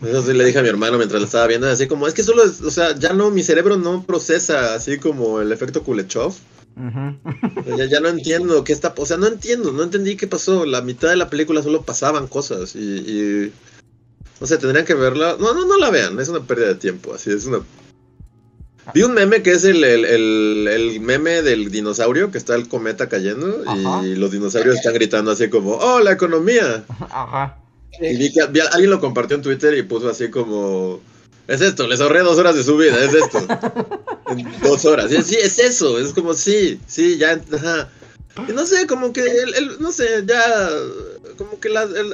Eso 0.04 0.21
sí 0.21 0.34
le 0.34 0.45
dije 0.45 0.60
a 0.60 0.62
mi 0.62 0.69
hermano 0.69 0.97
mientras 0.97 1.19
la 1.19 1.26
estaba 1.26 1.47
viendo, 1.47 1.67
así 1.67 1.88
como, 1.88 2.08
es 2.08 2.13
que 2.13 2.23
solo, 2.23 2.43
es, 2.43 2.62
o 2.62 2.69
sea, 2.69 2.95
ya 2.97 3.13
no, 3.13 3.32
mi 3.32 3.41
cerebro 3.41 3.78
no 3.78 4.04
procesa 4.04 4.76
así 4.76 5.00
como 5.00 5.41
el 5.41 5.52
efecto 5.52 5.84
Kulechov. 5.84 6.36
ya, 7.89 8.00
no 8.00 8.10
entiendo 8.10 8.63
qué 8.63 8.71
está, 8.71 8.93
o 8.95 9.06
sea, 9.06 9.17
no 9.17 9.26
entiendo, 9.26 9.71
no 9.71 9.82
entendí 9.82 10.15
qué 10.15 10.28
pasó. 10.28 10.65
La 10.65 10.82
mitad 10.82 11.10
de 11.10 11.15
la 11.15 11.32
película 11.32 11.63
solo 11.63 11.82
pasaban 11.82 12.28
cosas 12.28 12.76
y, 12.76 12.80
y 12.80 13.54
no 14.39 14.45
sé, 14.45 14.60
tendrían 14.60 14.86
que 14.86 14.93
verla. 14.93 15.38
No, 15.39 15.56
no, 15.56 15.65
no 15.65 15.78
la 15.78 15.89
vean, 15.89 16.19
es 16.19 16.30
una 16.30 16.45
pérdida 16.45 16.67
de 16.67 16.76
tiempo, 16.76 17.15
así 17.15 17.32
es 17.32 17.45
una 17.45 17.62
Vi 18.93 19.04
un 19.04 19.13
meme 19.13 19.41
que 19.41 19.52
es 19.52 19.63
el, 19.65 19.84
el, 19.84 21.00
meme 21.02 21.41
del 21.41 21.71
dinosaurio 21.71 22.32
que 22.32 22.38
está 22.38 22.56
el 22.56 22.67
cometa 22.67 23.10
cayendo 23.10 23.63
y 24.04 24.15
los 24.15 24.32
dinosaurios 24.32 24.76
están 24.76 24.93
gritando 24.93 25.32
así 25.32 25.50
como, 25.50 25.76
¡Oh, 25.76 26.00
la 26.00 26.12
economía! 26.12 26.84
Ajá. 27.10 27.58
Y 28.00 28.15
vi 28.15 28.32
que 28.32 28.41
alguien 28.41 28.89
lo 28.89 29.00
compartió 29.00 29.36
en 29.36 29.41
Twitter 29.41 29.78
y 29.78 29.84
puso 29.84 30.10
así 30.10 30.30
como, 30.30 31.02
es 31.47 31.62
esto, 31.62 31.88
les 31.88 32.02
ahorré 32.02 32.19
dos 32.21 32.38
horas 32.38 32.56
de 32.56 32.63
su 32.63 32.78
vida, 32.78 33.04
es 33.04 33.13
esto. 33.13 33.39
en 34.30 34.47
dos 34.62 34.86
horas. 34.86 35.10
sí, 35.10 35.36
es 35.36 35.60
eso, 35.60 36.00
es 36.00 36.13
como, 36.13 36.34
sí, 36.34 36.80
sí, 36.88 37.17
ya, 37.17 37.41
ajá. 37.54 37.89
No 38.54 38.65
sé, 38.65 38.88
como 38.88 39.13
que, 39.13 39.21
el, 39.21 39.80
no 39.80 39.91
sé, 39.91 40.23
ya, 40.26 40.69
como 41.38 41.60
que 41.60 41.69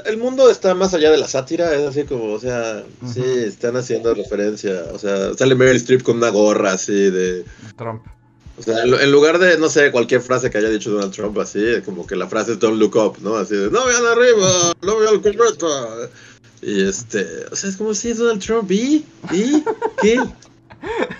el, 0.05 0.17
mundo 0.17 0.49
está 0.49 0.73
más 0.73 0.93
allá 0.93 1.11
de 1.11 1.17
la 1.17 1.27
sátira, 1.27 1.73
es 1.73 1.87
así 1.87 2.03
como, 2.03 2.33
o 2.33 2.39
sea, 2.39 2.83
sí, 3.11 3.23
están 3.23 3.75
haciendo 3.75 4.13
referencia, 4.13 4.85
o 4.93 4.99
sea, 4.99 5.33
sale 5.33 5.55
Meryl 5.55 5.75
Streep 5.77 6.03
con 6.03 6.17
una 6.17 6.29
gorra 6.29 6.73
así 6.73 6.93
de... 6.93 7.45
Trump. 7.77 8.03
O 8.57 8.61
sea, 8.61 8.83
en 8.83 9.11
lugar 9.11 9.39
de, 9.39 9.57
no 9.57 9.67
sé, 9.67 9.91
cualquier 9.91 10.21
frase 10.21 10.49
que 10.49 10.59
haya 10.59 10.69
dicho 10.69 10.91
Donald 10.91 11.13
Trump, 11.13 11.37
así, 11.39 11.81
como 11.83 12.05
que 12.05 12.15
la 12.15 12.27
frase 12.27 12.53
es 12.53 12.59
don't 12.59 12.79
look 12.79 12.95
up, 12.95 13.17
¿no? 13.21 13.35
Así 13.35 13.55
de, 13.55 13.71
no 13.71 13.85
vean 13.85 14.05
arriba, 14.05 14.73
no 14.81 14.99
vean 14.99 15.15
al 15.15 16.09
Y 16.61 16.87
este, 16.87 17.25
o 17.51 17.55
sea, 17.55 17.69
es 17.69 17.77
como 17.77 17.93
si 17.93 18.13
Donald 18.13 18.43
Trump, 18.43 18.71
¿y? 18.71 19.05
¿y? 19.31 19.63
¿qué? 20.01 20.21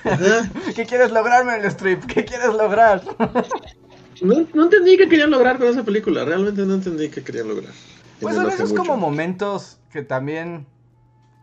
¿Qué 0.75 0.85
quieres 0.85 1.11
lograr, 1.11 1.43
Meryl 1.45 1.65
Streep? 1.67 2.05
¿Qué 2.05 2.23
quieres 2.23 2.53
lograr? 2.53 3.01
No, 4.21 4.45
no 4.53 4.63
entendí 4.63 4.97
qué 4.97 5.07
querían 5.07 5.31
lograr 5.31 5.57
con 5.57 5.67
esa 5.67 5.83
película. 5.83 6.25
Realmente 6.25 6.65
no 6.65 6.75
entendí 6.75 7.09
qué 7.09 7.23
querían 7.23 7.47
lograr. 7.47 7.73
Pues 8.19 8.35
son 8.35 8.49
esos 8.49 8.73
como 8.73 8.97
momentos 8.97 9.79
que 9.91 10.03
también. 10.03 10.65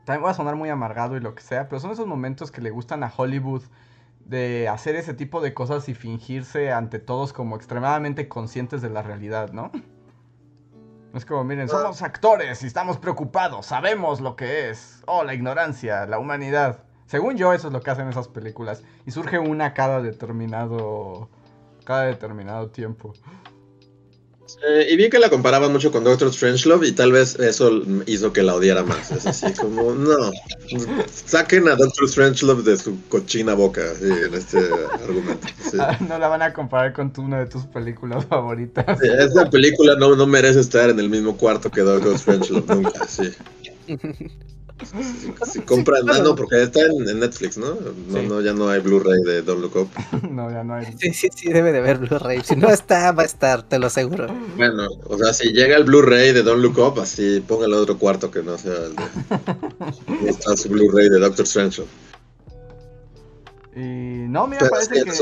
También 0.05 0.23
voy 0.23 0.31
a 0.31 0.35
sonar 0.35 0.57
muy 0.57 0.71
amargado 0.71 1.17
y 1.17 1.21
lo 1.21 1.35
que 1.35 1.43
sea, 1.43 1.69
pero 1.69 1.79
son 1.79 1.91
esos 1.91 2.07
momentos 2.07 2.51
que 2.51 2.61
le 2.61 2.71
gustan 2.71 3.05
a 3.05 3.13
Hollywood 3.15 3.63
de 4.25 4.69
hacer 4.69 4.97
ese 4.97 5.15
tipo 5.15 5.41
de 5.41 5.55
cosas 5.55 5.89
y 5.89 5.95
fingirse 5.95 6.73
ante 6.73 6.99
todos 6.99 7.33
como 7.33 7.57
extremadamente 7.57 8.29
conscientes 8.29 8.81
de 8.83 8.91
la 8.91 9.03
realidad, 9.03 9.53
¿no? 9.53 9.71
Es 11.15 11.25
como, 11.27 11.45
miren, 11.45 11.67
ah. 11.67 11.69
somos 11.69 12.03
actores 12.03 12.63
y 12.63 12.67
estamos 12.67 12.99
preocupados, 12.99 13.67
sabemos 13.67 14.21
lo 14.21 14.37
que 14.37 14.71
es. 14.71 15.03
Oh, 15.07 15.25
la 15.25 15.35
ignorancia, 15.35 16.07
la 16.07 16.19
humanidad. 16.19 16.85
Según 17.07 17.37
yo, 17.37 17.53
eso 17.53 17.67
es 17.67 17.73
lo 17.73 17.81
que 17.81 17.91
hacen 17.91 18.09
esas 18.09 18.29
películas. 18.29 18.85
Y 19.05 19.11
surge 19.11 19.39
una 19.41 19.75
cada 19.75 20.01
determinado 20.01 21.29
cada 21.91 22.05
determinado 22.05 22.69
tiempo. 22.69 23.13
y 24.89 24.97
vi 24.97 25.11
que 25.11 25.19
la 25.19 25.29
comparaban 25.29 25.73
mucho 25.73 25.91
con 25.91 26.05
Doctor 26.05 26.33
Strangelove 26.33 26.87
y 26.87 26.93
tal 26.93 27.11
vez 27.11 27.35
eso 27.41 27.83
hizo 28.07 28.33
que 28.33 28.45
la 28.45 28.55
odiara 28.55 28.85
más. 28.85 29.11
Es 29.11 29.27
así 29.27 29.53
como, 29.61 29.93
no, 29.95 30.31
saquen 31.13 31.67
a 31.67 31.75
Doctor 31.75 32.09
Strangelove 32.09 32.63
de 32.63 32.77
su 32.77 32.97
cochina 33.09 33.55
boca 33.55 33.83
en 34.01 34.33
este 34.33 34.59
argumento. 35.03 35.49
Ah, 35.81 35.99
no 36.09 36.17
la 36.17 36.29
van 36.29 36.43
a 36.43 36.53
comparar 36.53 36.93
con 36.93 37.13
una 37.19 37.41
de 37.41 37.47
tus 37.47 37.67
películas 37.67 38.25
favoritas. 38.29 39.03
esta 39.03 39.51
película 39.51 39.97
no, 39.97 40.15
no 40.15 40.29
merece 40.29 40.61
estar 40.61 40.91
en 40.91 41.01
el 41.01 41.11
mismo 41.11 41.37
cuarto 41.37 41.73
que 41.73 41.81
Doctor 41.81 42.17
Strangelove, 42.17 42.73
nunca, 42.73 43.09
sí. 43.09 43.33
Si, 45.53 45.61
compran, 45.61 46.09
ah, 46.09 46.19
no, 46.23 46.35
porque 46.35 46.63
está 46.63 46.81
en, 46.83 47.21
Netflix, 47.21 47.59
¿no? 47.59 47.77
No, 48.09 48.23
no, 48.23 48.41
ya 48.41 48.53
no 48.53 48.69
hay 48.69 48.81
Blu-ray 48.81 49.23
de 49.23 49.43
Don't 49.43 49.61
Look 49.61 49.77
Up. 49.77 49.89
no, 50.31 50.51
ya 50.51 50.65
no 50.65 50.75
hay. 50.75 50.87
Sí, 50.99 51.13
sí, 51.13 51.29
sí, 51.35 51.53
debe 51.53 51.73
de 51.73 51.79
haber 51.79 51.99
Blu-ray. 51.99 52.43
Si 52.43 52.57
no 52.57 52.69
está, 52.69 53.13
va 53.13 53.23
a 53.23 53.27
estar, 53.27 53.63
te 53.63 53.79
lo 53.79 53.87
aseguro. 53.87 54.27
Bueno, 54.57 54.89
o 55.05 55.19
sea, 55.19 55.33
si 55.33 55.53
llega 55.53 55.77
el 55.77 55.85
Blu-ray 55.85 56.33
de 56.33 56.43
Don't 56.43 56.63
Look 56.63 56.79
Up, 56.79 57.01
así 57.01 57.43
póngale 57.47 57.77
otro 57.77 57.99
cuarto 57.99 58.31
que 58.31 58.43
no 58.43 58.57
sea 58.57 58.87
el 58.87 58.97
de. 58.97 60.25
está 60.31 60.57
su 60.57 60.69
Blu-ray 60.69 61.09
de 61.09 61.19
Doctor 61.19 61.45
Strange. 61.45 61.83
Y 63.77 64.27
no, 64.29 64.47
mira, 64.47 64.69
parece 64.69 65.05
que, 65.05 65.13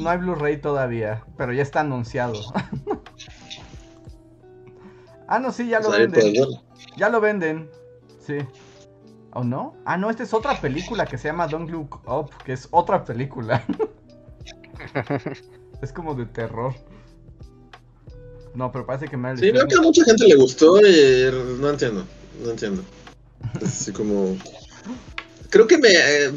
no 0.00 0.10
hay 0.10 0.18
Blu-ray 0.18 0.60
todavía, 0.60 1.24
pero 1.38 1.52
ya 1.52 1.62
está 1.62 1.80
anunciado. 1.80 2.34
ah, 5.28 5.38
no, 5.38 5.52
sí, 5.52 5.68
ya 5.68 5.80
lo 5.80 5.90
venden. 5.90 6.34
Ya 6.96 7.08
lo 7.08 7.20
venden. 7.20 7.70
Sí. 8.26 8.38
¿O 9.36 9.44
no? 9.44 9.76
Ah, 9.84 9.98
no, 9.98 10.08
esta 10.08 10.22
es 10.22 10.32
otra 10.32 10.58
película 10.58 11.04
que 11.04 11.18
se 11.18 11.28
llama 11.28 11.46
Don't 11.46 11.68
Look 11.70 12.00
Up, 12.06 12.30
que 12.42 12.54
es 12.54 12.68
otra 12.70 13.04
película. 13.04 13.62
es 15.82 15.92
como 15.92 16.14
de 16.14 16.24
terror. 16.24 16.72
No, 18.54 18.72
pero 18.72 18.86
parece 18.86 19.08
que 19.08 19.18
me 19.18 19.36
Sí, 19.36 19.50
veo 19.50 19.68
que 19.68 19.74
a 19.74 19.82
mucha 19.82 20.02
gente 20.04 20.26
le 20.26 20.36
gustó 20.36 20.80
y 20.80 21.30
no 21.60 21.68
entiendo. 21.68 22.06
No 22.42 22.50
entiendo. 22.50 22.82
Es 23.60 23.82
así 23.82 23.92
como. 23.92 24.38
Creo 25.50 25.66
que 25.66 25.76
me. 25.76 25.90
Eh, 25.90 26.32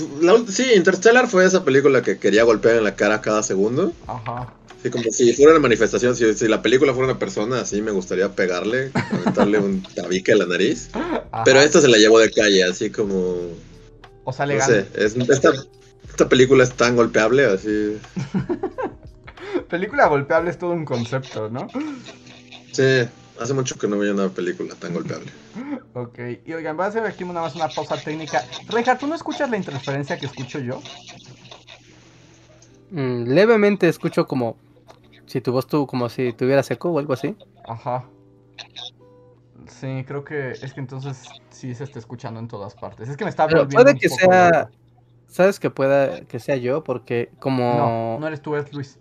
sí, 0.49 0.73
Interstellar 0.75 1.29
fue 1.29 1.45
esa 1.45 1.63
película 1.63 2.01
que 2.01 2.19
quería 2.19 2.43
golpear 2.43 2.75
en 2.75 2.83
la 2.83 2.97
cara 2.97 3.21
cada 3.21 3.43
segundo. 3.43 3.93
Ajá. 4.07 4.53
Sí, 4.82 4.89
como 4.89 5.04
si 5.12 5.34
fuera 5.34 5.52
una 5.52 5.60
manifestación, 5.60 6.15
si, 6.15 6.48
la 6.48 6.62
película 6.62 6.94
fuera 6.94 7.12
una 7.12 7.20
persona, 7.20 7.62
así 7.62 7.82
me 7.82 7.92
gustaría 7.92 8.34
pegarle, 8.34 8.92
aventarle 8.94 9.60
un 9.60 9.84
tabique 9.96 10.32
a 10.32 10.38
la 10.38 10.46
nariz. 10.46 10.89
Pero 11.44 11.60
esta 11.60 11.82
se 11.82 11.89
la 11.89 11.98
llevó 11.98 12.20
de 12.20 12.32
calle, 12.32 12.63
así 12.63 12.89
como. 12.89 13.36
O 14.24 14.32
sea, 14.32 14.46
legal. 14.46 14.88
No 15.15 15.26
sé, 15.26 15.34
esta, 15.34 15.52
esta 16.08 16.30
película 16.30 16.63
es 16.63 16.72
tan 16.74 16.96
golpeable, 16.96 17.46
así. 17.46 17.98
película 19.70 20.08
golpeable 20.08 20.50
es 20.50 20.58
todo 20.58 20.72
un 20.72 20.86
concepto, 20.86 21.50
¿no? 21.50 21.68
Sí, 22.72 23.08
hace 23.39 23.54
mucho 23.54 23.78
que 23.78 23.88
no 23.88 23.98
veía 23.98 24.13
una 24.13 24.30
película 24.30 24.76
tan 24.76 24.94
golpeable. 24.94 25.32
Ok, 25.94 26.20
y 26.46 26.54
oigan, 26.54 26.78
voy 26.78 26.86
a 26.86 26.89
hacer 26.89 27.06
aquí 27.06 27.26
nada 27.26 27.42
más 27.42 27.56
una 27.56 27.68
pausa 27.68 27.98
técnica. 27.98 28.46
Reja, 28.70 28.98
¿tú 28.98 29.08
no 29.08 29.15
escuchas 29.15 29.50
la 29.50 29.58
interferencia 29.58 30.18
que 30.18 30.28
escucho 30.28 30.60
yo? 30.60 30.82
Mm, 32.92 33.26
levemente 33.26 33.88
escucho 33.88 34.26
como 34.26 34.58
si 35.30 35.42
tu 35.42 35.52
voz 35.52 35.68
tú 35.68 35.86
como 35.86 36.10
si 36.10 36.34
tuviera 36.34 36.63
seco 36.63 36.89
o 36.89 36.98
algo 36.98 37.13
así. 37.13 37.38
Ajá. 37.68 38.04
Sí, 39.68 40.04
creo 40.08 40.24
que 40.24 40.52
es 40.52 40.74
que 40.74 40.80
entonces 40.80 41.30
sí 41.52 41.76
se 41.76 41.84
está 41.84 42.00
escuchando 42.00 42.39
en 42.39 42.48
todas 42.48 42.74
partes. 42.74 43.10
Es 43.10 43.15
que 43.15 43.26
me 43.26 43.30
está 43.30 43.46
volviendo 43.46 43.76
Puede 43.76 43.96
que 43.96 44.10
sea. 44.10 44.72
¿Sabes 45.28 45.60
que 45.60 45.70
pueda 45.70 46.22
que 46.22 46.39
sea 46.39 46.56
yo? 46.56 46.84
Porque 46.84 47.30
como. 47.39 47.62
No, 47.76 48.20
no 48.20 48.28
eres 48.28 48.42
tú, 48.42 48.56
es 48.56 48.74
Luis. 48.74 49.00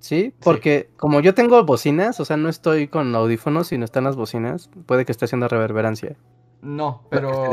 Sí, 0.00 0.34
porque 0.44 0.90
como 0.98 1.20
yo 1.20 1.34
tengo 1.34 1.64
bocinas, 1.64 2.20
o 2.20 2.26
sea, 2.26 2.36
no 2.36 2.50
estoy 2.50 2.88
con 2.88 3.14
audífonos, 3.14 3.68
sino 3.68 3.86
están 3.86 4.04
las 4.04 4.16
bocinas, 4.16 4.70
puede 4.84 5.06
que 5.06 5.12
esté 5.12 5.24
haciendo 5.24 5.48
reverberancia. 5.48 6.16
No, 6.60 7.04
pero 7.08 7.50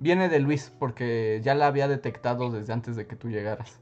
viene 0.00 0.30
de 0.30 0.40
Luis, 0.40 0.72
porque 0.78 1.40
ya 1.44 1.54
la 1.54 1.66
había 1.66 1.86
detectado 1.86 2.50
desde 2.50 2.72
antes 2.72 2.96
de 2.96 3.06
que 3.06 3.16
tú 3.16 3.28
llegaras. 3.28 3.81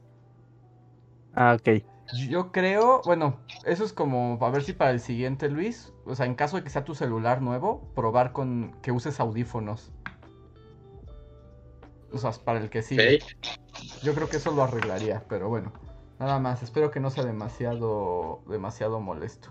Ah, 1.33 1.57
ok. 1.59 1.83
Yo 2.27 2.51
creo, 2.51 3.01
bueno, 3.05 3.37
eso 3.65 3.85
es 3.85 3.93
como 3.93 4.37
a 4.41 4.49
ver 4.49 4.63
si 4.63 4.73
para 4.73 4.91
el 4.91 4.99
siguiente, 4.99 5.49
Luis, 5.49 5.93
o 6.05 6.13
sea, 6.13 6.25
en 6.25 6.35
caso 6.35 6.57
de 6.57 6.63
que 6.63 6.69
sea 6.69 6.83
tu 6.83 6.93
celular 6.93 7.41
nuevo, 7.41 7.89
probar 7.95 8.33
con 8.33 8.75
que 8.81 8.91
uses 8.91 9.19
audífonos. 9.19 9.91
O 12.11 12.17
sea, 12.17 12.31
para 12.43 12.59
el 12.59 12.69
que 12.69 12.81
sí. 12.81 12.97
Yo 14.03 14.13
creo 14.13 14.27
que 14.27 14.37
eso 14.37 14.51
lo 14.51 14.63
arreglaría, 14.63 15.23
pero 15.29 15.47
bueno, 15.47 15.71
nada 16.19 16.39
más. 16.39 16.63
Espero 16.63 16.91
que 16.91 16.99
no 16.99 17.09
sea 17.09 17.23
demasiado, 17.23 18.41
demasiado 18.47 18.99
molesto. 18.99 19.49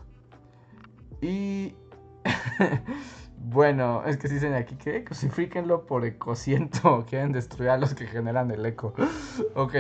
Y 1.23 1.75
Bueno, 3.43 4.03
es 4.05 4.19
que 4.19 4.29
sí 4.29 4.35
dicen 4.35 4.53
aquí 4.53 4.77
que 4.77 5.03
crucifíquenlo 5.03 5.87
por 5.87 6.05
ecociento. 6.05 7.05
Quieren 7.09 7.33
destruir 7.33 7.71
a 7.71 7.79
los 7.79 7.95
que 7.95 8.07
generan 8.07 8.51
el 8.51 8.65
eco. 8.67 8.93
ok. 9.55 9.75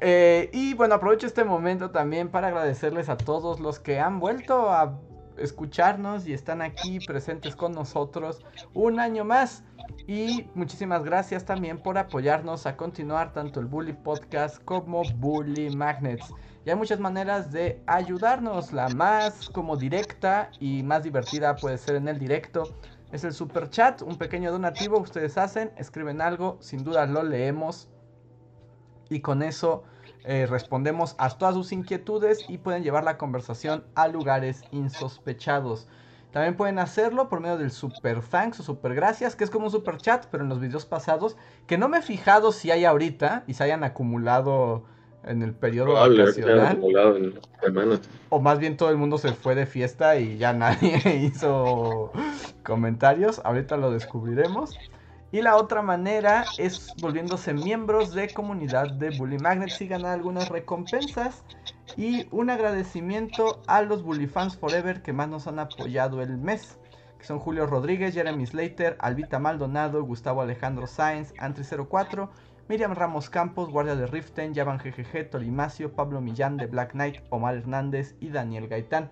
Eh, 0.00 0.50
y 0.52 0.74
bueno, 0.74 0.96
aprovecho 0.96 1.26
este 1.26 1.44
momento 1.44 1.90
también 1.90 2.28
para 2.28 2.48
agradecerles 2.48 3.08
a 3.08 3.16
todos 3.16 3.60
los 3.60 3.78
que 3.78 4.00
han 4.00 4.18
vuelto 4.18 4.70
a 4.72 4.98
escucharnos 5.36 6.26
y 6.26 6.32
están 6.32 6.60
aquí 6.60 6.98
presentes 6.98 7.54
con 7.54 7.70
nosotros 7.72 8.44
un 8.74 8.98
año 8.98 9.24
más. 9.24 9.62
Y 10.08 10.46
muchísimas 10.54 11.04
gracias 11.04 11.44
también 11.44 11.78
por 11.78 11.98
apoyarnos 11.98 12.66
a 12.66 12.76
continuar 12.76 13.32
tanto 13.32 13.60
el 13.60 13.66
Bully 13.66 13.92
Podcast 13.92 14.62
como 14.64 15.02
Bully 15.18 15.70
Magnets. 15.70 16.34
Y 16.68 16.70
hay 16.70 16.76
muchas 16.76 17.00
maneras 17.00 17.50
de 17.50 17.82
ayudarnos. 17.86 18.74
La 18.74 18.90
más 18.90 19.48
como 19.48 19.78
directa 19.78 20.50
y 20.60 20.82
más 20.82 21.02
divertida 21.02 21.56
puede 21.56 21.78
ser 21.78 21.94
en 21.96 22.08
el 22.08 22.18
directo. 22.18 22.74
Es 23.10 23.24
el 23.24 23.32
super 23.32 23.70
chat, 23.70 24.02
un 24.02 24.18
pequeño 24.18 24.52
donativo. 24.52 24.98
Ustedes 24.98 25.38
hacen, 25.38 25.72
escriben 25.78 26.20
algo, 26.20 26.58
sin 26.60 26.84
duda 26.84 27.06
lo 27.06 27.22
leemos. 27.22 27.88
Y 29.08 29.20
con 29.20 29.42
eso 29.42 29.84
eh, 30.24 30.44
respondemos 30.46 31.14
a 31.16 31.30
todas 31.30 31.54
sus 31.54 31.72
inquietudes 31.72 32.44
y 32.50 32.58
pueden 32.58 32.82
llevar 32.82 33.02
la 33.02 33.16
conversación 33.16 33.86
a 33.94 34.06
lugares 34.06 34.62
insospechados. 34.70 35.88
También 36.32 36.54
pueden 36.54 36.78
hacerlo 36.78 37.30
por 37.30 37.40
medio 37.40 37.56
del 37.56 37.70
super 37.70 38.20
thanks 38.20 38.60
o 38.60 38.62
super 38.62 38.94
gracias, 38.94 39.36
que 39.36 39.44
es 39.44 39.48
como 39.48 39.64
un 39.64 39.72
super 39.72 39.96
chat, 39.96 40.26
pero 40.26 40.42
en 40.42 40.50
los 40.50 40.60
videos 40.60 40.84
pasados, 40.84 41.38
que 41.66 41.78
no 41.78 41.88
me 41.88 41.96
he 41.96 42.02
fijado 42.02 42.52
si 42.52 42.70
hay 42.70 42.84
ahorita 42.84 43.44
y 43.46 43.54
se 43.54 43.64
hayan 43.64 43.84
acumulado 43.84 44.84
en 45.24 45.42
el 45.42 45.52
periodo 45.52 45.94
vacacional. 45.94 46.80
O 48.28 48.40
más 48.40 48.58
bien 48.58 48.76
todo 48.76 48.90
el 48.90 48.96
mundo 48.96 49.18
se 49.18 49.32
fue 49.32 49.54
de 49.54 49.66
fiesta 49.66 50.18
y 50.18 50.38
ya 50.38 50.52
nadie 50.52 51.00
hizo 51.22 52.12
comentarios. 52.62 53.40
Ahorita 53.44 53.76
lo 53.76 53.90
descubriremos. 53.90 54.78
Y 55.30 55.42
la 55.42 55.56
otra 55.56 55.82
manera 55.82 56.46
es 56.56 56.94
volviéndose 57.02 57.52
miembros 57.52 58.14
de 58.14 58.30
comunidad 58.32 58.92
de 58.92 59.10
Bully 59.10 59.38
Magnets 59.38 59.80
y 59.82 59.86
ganar 59.86 60.12
algunas 60.12 60.48
recompensas. 60.48 61.44
Y 61.98 62.26
un 62.30 62.48
agradecimiento 62.48 63.60
a 63.66 63.82
los 63.82 64.02
Bully 64.02 64.26
Fans 64.26 64.56
Forever 64.56 65.02
que 65.02 65.12
más 65.12 65.28
nos 65.28 65.46
han 65.46 65.58
apoyado 65.58 66.22
el 66.22 66.38
mes. 66.38 66.78
Que 67.18 67.26
son 67.26 67.40
Julio 67.40 67.66
Rodríguez, 67.66 68.14
Jeremy 68.14 68.46
Slater, 68.46 68.96
Albita 69.00 69.38
Maldonado, 69.38 70.02
Gustavo 70.02 70.40
Alejandro 70.40 70.86
Sáenz, 70.86 71.34
Antri04, 71.34 72.30
Miriam 72.68 72.94
Ramos 72.94 73.30
Campos, 73.30 73.70
Guardia 73.70 73.96
de 73.96 74.06
Riften, 74.06 74.52
Yavan 74.52 74.76
GGG, 74.76 75.30
Tolimacio, 75.30 75.94
Pablo 75.94 76.20
Millán 76.20 76.58
de 76.58 76.66
Black 76.66 76.92
Knight, 76.92 77.16
Omar 77.30 77.56
Hernández 77.56 78.14
y 78.20 78.28
Daniel 78.28 78.68
Gaitán. 78.68 79.10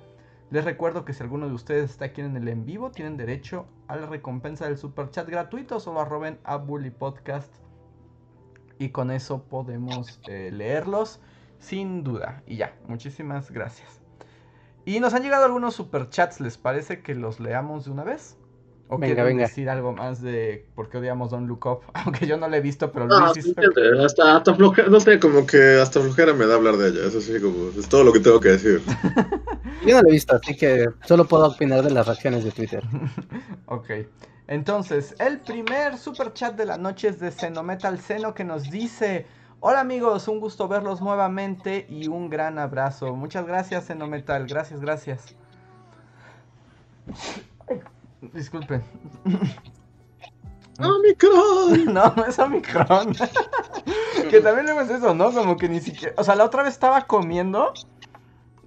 Les 0.50 0.62
recuerdo 0.62 1.06
que 1.06 1.14
si 1.14 1.22
alguno 1.22 1.48
de 1.48 1.54
ustedes 1.54 1.90
está 1.90 2.04
aquí 2.04 2.20
en 2.20 2.36
el 2.36 2.46
en 2.48 2.66
vivo, 2.66 2.90
tienen 2.90 3.16
derecho 3.16 3.64
a 3.88 3.96
la 3.96 4.04
recompensa 4.04 4.66
del 4.66 4.76
super 4.76 5.08
chat 5.08 5.26
gratuito. 5.26 5.80
Solo 5.80 6.00
arroben 6.00 6.38
a 6.44 6.56
Bully 6.56 6.90
Podcast. 6.90 7.50
Y 8.78 8.90
con 8.90 9.10
eso 9.10 9.44
podemos 9.44 10.20
eh, 10.28 10.50
leerlos 10.52 11.22
sin 11.58 12.04
duda. 12.04 12.42
Y 12.46 12.56
ya, 12.56 12.76
muchísimas 12.86 13.50
gracias. 13.50 14.02
Y 14.84 15.00
nos 15.00 15.14
han 15.14 15.22
llegado 15.22 15.46
algunos 15.46 15.74
super 15.74 16.10
chats. 16.10 16.42
¿Les 16.42 16.58
parece 16.58 17.00
que 17.00 17.14
los 17.14 17.40
leamos 17.40 17.86
de 17.86 17.90
una 17.90 18.04
vez? 18.04 18.36
¿O 18.88 18.98
venga, 18.98 19.24
venga. 19.24 19.42
decir 19.44 19.68
algo 19.68 19.92
más 19.92 20.22
de 20.22 20.64
por 20.76 20.88
qué 20.88 20.98
odiamos 20.98 21.30
Don't 21.30 21.48
Look 21.48 21.66
Up? 21.66 21.80
Aunque 21.94 22.26
yo 22.26 22.36
no 22.36 22.48
la 22.48 22.58
he 22.58 22.60
visto, 22.60 22.92
pero 22.92 23.06
no, 23.06 23.34
sí, 23.34 23.54
hasta, 24.04 24.36
hasta 24.36 24.54
flojera, 24.54 24.88
no 24.88 25.00
sé, 25.00 25.18
como 25.18 25.44
que 25.44 25.80
hasta 25.80 26.00
flojera 26.00 26.32
me 26.34 26.46
da 26.46 26.54
hablar 26.54 26.76
de 26.76 26.90
ella. 26.90 27.06
Eso 27.06 27.20
sí, 27.20 27.40
como 27.40 27.70
es 27.76 27.88
todo 27.88 28.04
lo 28.04 28.12
que 28.12 28.20
tengo 28.20 28.38
que 28.38 28.50
decir. 28.50 28.80
yo 29.86 29.96
no 29.96 30.02
la 30.02 30.08
he 30.08 30.12
visto, 30.12 30.36
así 30.36 30.56
que 30.56 30.88
solo 31.04 31.26
puedo 31.26 31.46
opinar 31.46 31.82
de 31.82 31.90
las 31.90 32.06
reacciones 32.06 32.44
de 32.44 32.52
Twitter. 32.52 32.82
ok. 33.66 33.90
Entonces, 34.48 35.16
el 35.18 35.40
primer 35.40 35.98
super 35.98 36.32
chat 36.32 36.54
de 36.54 36.66
la 36.66 36.78
noche 36.78 37.08
es 37.08 37.18
de 37.18 37.32
Xenometal 37.32 37.98
Seno 37.98 38.34
que 38.34 38.44
nos 38.44 38.70
dice: 38.70 39.26
Hola 39.58 39.80
amigos, 39.80 40.28
un 40.28 40.38
gusto 40.38 40.68
verlos 40.68 41.00
nuevamente 41.00 41.86
y 41.88 42.06
un 42.06 42.30
gran 42.30 42.60
abrazo. 42.60 43.16
Muchas 43.16 43.46
gracias, 43.46 43.86
Xenometal. 43.86 44.46
Gracias, 44.46 44.80
gracias. 44.80 45.34
Disculpen. 48.32 48.82
¡Omicron! 50.78 51.84
No, 51.94 52.12
no 52.14 52.24
es 52.26 52.38
Omicron. 52.38 53.14
que 54.30 54.40
también 54.40 54.68
es 54.78 54.90
eso, 54.90 55.14
¿no? 55.14 55.32
Como 55.32 55.56
que 55.56 55.68
ni 55.68 55.80
siquiera. 55.80 56.14
O 56.16 56.24
sea, 56.24 56.34
la 56.34 56.44
otra 56.44 56.62
vez 56.62 56.74
estaba 56.74 57.02
comiendo. 57.02 57.72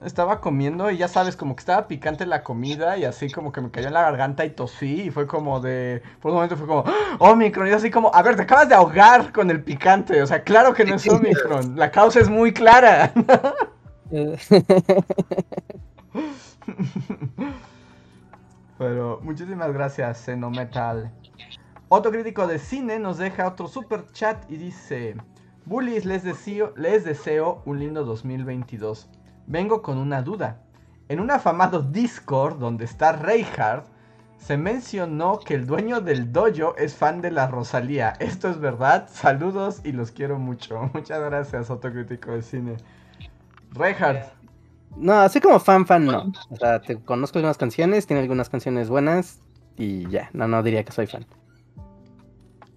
Estaba 0.03 0.39
comiendo 0.39 0.89
y 0.89 0.97
ya 0.97 1.09
sabes, 1.09 1.35
como 1.35 1.57
que 1.57 1.59
estaba 1.59 1.87
picante 1.89 2.25
la 2.25 2.41
comida 2.41 2.97
y 2.97 3.03
así 3.03 3.29
como 3.29 3.51
que 3.51 3.59
me 3.59 3.69
cayó 3.69 3.87
en 3.87 3.93
la 3.93 4.03
garganta 4.03 4.45
y 4.45 4.51
tosí 4.51 5.01
y 5.01 5.09
fue 5.09 5.27
como 5.27 5.59
de... 5.59 6.01
Por 6.21 6.31
un 6.31 6.35
momento 6.35 6.55
fue 6.55 6.67
como, 6.67 6.85
Omicron, 7.19 7.67
y 7.67 7.71
así 7.71 7.91
como, 7.91 8.09
a 8.13 8.21
ver, 8.21 8.37
te 8.37 8.43
acabas 8.43 8.69
de 8.69 8.75
ahogar 8.75 9.33
con 9.33 9.51
el 9.51 9.61
picante, 9.61 10.21
o 10.21 10.25
sea, 10.25 10.41
claro 10.45 10.73
que 10.73 10.85
no 10.85 10.95
es 10.95 11.05
Omicron, 11.05 11.75
la 11.75 11.91
causa 11.91 12.21
es 12.21 12.29
muy 12.29 12.53
clara. 12.53 13.11
Pero 18.79 19.19
muchísimas 19.21 19.73
gracias, 19.73 20.19
Xenometal. 20.19 21.11
Otro 21.89 22.11
crítico 22.11 22.47
de 22.47 22.59
cine 22.59 22.97
nos 22.97 23.17
deja 23.17 23.45
otro 23.45 23.67
super 23.67 24.07
chat 24.13 24.49
y 24.49 24.55
dice: 24.55 25.17
Bullies, 25.65 26.05
les 26.05 26.23
deseo, 26.23 26.73
les 26.77 27.03
deseo 27.03 27.61
un 27.65 27.79
lindo 27.79 28.05
2022. 28.05 29.09
Vengo 29.47 29.81
con 29.81 29.97
una 29.97 30.21
duda. 30.21 30.61
En 31.09 31.19
un 31.19 31.29
afamado 31.29 31.81
Discord 31.81 32.57
donde 32.57 32.85
está 32.85 33.11
Reinhardt, 33.11 33.85
se 34.37 34.55
mencionó 34.55 35.39
que 35.39 35.55
el 35.55 35.65
dueño 35.65 35.99
del 35.99 36.31
dojo 36.31 36.77
es 36.77 36.95
fan 36.95 37.19
de 37.19 37.31
la 37.31 37.47
Rosalía. 37.47 38.13
¿Esto 38.19 38.49
es 38.49 38.59
verdad? 38.61 39.09
Saludos 39.11 39.81
y 39.83 39.91
los 39.91 40.11
quiero 40.11 40.39
mucho. 40.39 40.89
Muchas 40.93 41.19
gracias, 41.19 41.69
otro 41.69 41.91
crítico 41.91 42.31
de 42.31 42.41
cine. 42.41 42.77
Reinhardt. 43.73 44.38
No, 44.95 45.13
así 45.13 45.39
como 45.39 45.59
fan, 45.59 45.85
fan, 45.85 46.05
no. 46.05 46.31
O 46.49 46.55
sea, 46.55 46.81
te 46.81 46.97
conozco 46.97 47.37
algunas 47.37 47.57
canciones, 47.57 48.07
tiene 48.07 48.21
algunas 48.21 48.49
canciones 48.49 48.89
buenas 48.89 49.39
y 49.77 50.09
ya, 50.09 50.29
no, 50.33 50.47
no 50.47 50.61
diría 50.63 50.83
que 50.83 50.91
soy 50.91 51.07
fan. 51.07 51.25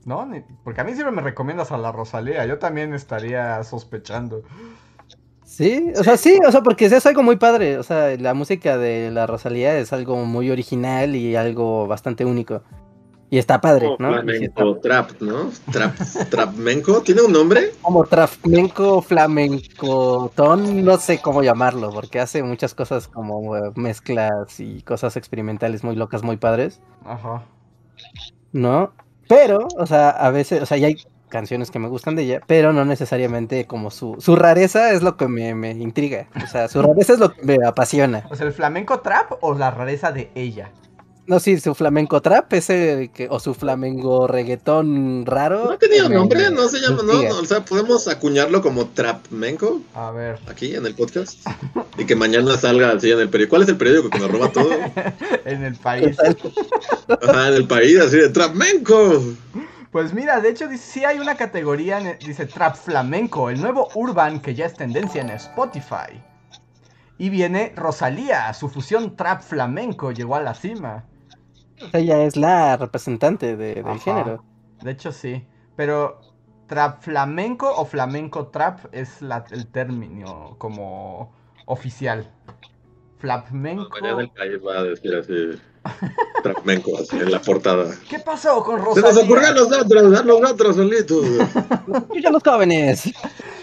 No, 0.04 0.28
porque 0.64 0.80
a 0.80 0.84
mí 0.84 0.94
siempre 0.94 1.14
me 1.14 1.22
recomiendas 1.22 1.70
a 1.70 1.78
la 1.78 1.92
Rosalía, 1.92 2.44
yo 2.46 2.58
también 2.58 2.92
estaría 2.92 3.62
sospechando. 3.62 4.42
Sí, 5.44 5.92
o 5.98 6.02
sea, 6.02 6.16
sí, 6.16 6.38
o 6.46 6.50
sea, 6.50 6.62
porque 6.62 6.86
es 6.86 7.06
algo 7.06 7.22
muy 7.22 7.36
padre, 7.36 7.78
o 7.78 7.82
sea, 7.82 8.16
la 8.16 8.34
música 8.34 8.78
de 8.78 9.10
la 9.10 9.26
Rosalía 9.26 9.76
es 9.76 9.92
algo 9.92 10.16
muy 10.24 10.50
original 10.50 11.14
y 11.14 11.36
algo 11.36 11.86
bastante 11.86 12.24
único. 12.24 12.62
Y 13.32 13.38
está 13.38 13.62
padre, 13.62 13.88
¿no? 13.98 14.10
Flamenco 14.10 14.76
trap, 14.76 15.12
¿no? 15.22 15.50
Trap, 15.72 15.96
trapmenco, 16.28 17.00
¿tiene 17.00 17.22
un 17.22 17.32
nombre? 17.32 17.72
Como 17.80 18.04
trapmenco, 18.04 19.00
flamenco, 19.00 20.30
ton, 20.34 20.84
no 20.84 20.98
sé 20.98 21.18
cómo 21.22 21.42
llamarlo, 21.42 21.88
porque 21.92 22.20
hace 22.20 22.42
muchas 22.42 22.74
cosas 22.74 23.08
como 23.08 23.56
eh, 23.56 23.72
mezclas 23.74 24.60
y 24.60 24.82
cosas 24.82 25.16
experimentales 25.16 25.82
muy 25.82 25.96
locas, 25.96 26.22
muy 26.22 26.36
padres. 26.36 26.82
Ajá. 27.06 27.44
¿No? 28.52 28.92
Pero, 29.30 29.66
o 29.78 29.86
sea, 29.86 30.10
a 30.10 30.30
veces, 30.30 30.60
o 30.60 30.66
sea, 30.66 30.76
ya 30.76 30.88
hay 30.88 30.96
canciones 31.30 31.70
que 31.70 31.78
me 31.78 31.88
gustan 31.88 32.16
de 32.16 32.24
ella, 32.24 32.42
pero 32.46 32.74
no 32.74 32.84
necesariamente 32.84 33.66
como 33.66 33.90
su, 33.90 34.16
su 34.18 34.36
rareza 34.36 34.92
es 34.92 35.02
lo 35.02 35.16
que 35.16 35.26
me, 35.26 35.54
me 35.54 35.70
intriga. 35.70 36.28
O 36.44 36.46
sea, 36.46 36.68
su 36.68 36.82
rareza 36.86 37.14
es 37.14 37.18
lo 37.18 37.32
que 37.32 37.42
me 37.46 37.66
apasiona. 37.66 38.26
O 38.30 38.36
sea, 38.36 38.46
el 38.46 38.52
flamenco 38.52 39.00
trap 39.00 39.32
o 39.40 39.54
la 39.54 39.70
rareza 39.70 40.12
de 40.12 40.30
ella. 40.34 40.70
No, 41.24 41.38
sí, 41.38 41.60
su 41.60 41.74
flamenco 41.76 42.20
trap, 42.20 42.52
ese 42.52 43.10
que, 43.14 43.28
o 43.30 43.38
su 43.38 43.54
flamenco 43.54 44.26
reggaetón 44.26 45.24
raro. 45.24 45.66
No 45.66 45.70
ha 45.70 45.78
tenido 45.78 46.08
nombre, 46.08 46.50
no 46.50 46.68
se 46.68 46.80
llama, 46.80 47.02
no, 47.04 47.38
o 47.38 47.44
sea, 47.44 47.64
podemos 47.64 48.08
acuñarlo 48.08 48.60
como 48.60 48.88
trapmenco. 48.88 49.80
A 49.94 50.10
ver. 50.10 50.40
Aquí 50.48 50.74
en 50.74 50.84
el 50.84 50.96
podcast. 50.96 51.38
y 51.96 52.06
que 52.06 52.16
mañana 52.16 52.56
salga 52.56 52.90
así 52.90 53.12
en 53.12 53.20
el 53.20 53.28
periódico. 53.28 53.50
¿Cuál 53.50 53.62
es 53.62 53.68
el 53.68 53.76
periódico 53.76 54.10
que 54.10 54.18
nos 54.18 54.30
roba 54.32 54.50
todo? 54.50 54.70
en 55.44 55.62
el 55.62 55.76
país. 55.76 56.16
Ajá, 56.18 57.48
en 57.48 57.54
el 57.54 57.68
país, 57.68 58.00
así 58.00 58.16
de 58.16 58.28
trapmenco. 58.28 59.22
Pues 59.92 60.12
mira, 60.14 60.40
de 60.40 60.48
hecho 60.48 60.66
sí 60.76 61.04
hay 61.04 61.20
una 61.20 61.36
categoría, 61.36 62.00
dice 62.24 62.46
Trap 62.46 62.74
Flamenco, 62.74 63.50
el 63.50 63.60
nuevo 63.60 63.90
urban 63.94 64.40
que 64.40 64.54
ya 64.54 64.66
es 64.66 64.74
tendencia 64.74 65.20
en 65.20 65.30
Spotify. 65.30 66.20
Y 67.18 67.28
viene 67.28 67.72
Rosalía, 67.76 68.52
su 68.54 68.68
fusión 68.68 69.14
trap 69.14 69.42
flamenco 69.42 70.10
llegó 70.10 70.34
a 70.34 70.40
la 70.40 70.54
cima. 70.54 71.04
Ella 71.92 72.24
es 72.24 72.36
la 72.36 72.76
representante 72.76 73.56
de, 73.56 73.82
del 73.82 73.98
género. 74.00 74.44
De 74.82 74.90
hecho, 74.90 75.12
sí. 75.12 75.44
Pero 75.76 76.20
trap 76.66 77.02
flamenco 77.02 77.72
o 77.74 77.84
flamenco 77.84 78.48
trap 78.48 78.86
es 78.92 79.20
el 79.50 79.66
término 79.66 80.56
como 80.58 81.34
oficial. 81.66 82.30
Flamenco. 83.18 84.00
No, 84.00 84.16
del 84.16 84.30
país 84.30 84.58
va 84.66 84.80
a 84.80 84.82
decir 84.84 85.14
así. 85.14 85.60
Trapmenco, 86.42 86.98
así 86.98 87.16
en 87.16 87.30
la 87.30 87.40
portada. 87.40 87.94
¿Qué 88.08 88.18
pasó 88.18 88.62
con 88.64 88.78
Rosalía? 88.78 89.10
Se 89.10 89.14
nos 89.14 89.24
ocurrió 89.24 89.48
a 89.48 89.52
nosotros, 89.52 90.18
a 90.18 90.22
nosotros 90.22 90.76
solitos. 90.76 91.26
ya 92.22 92.30
los 92.30 92.42
jóvenes. 92.42 93.12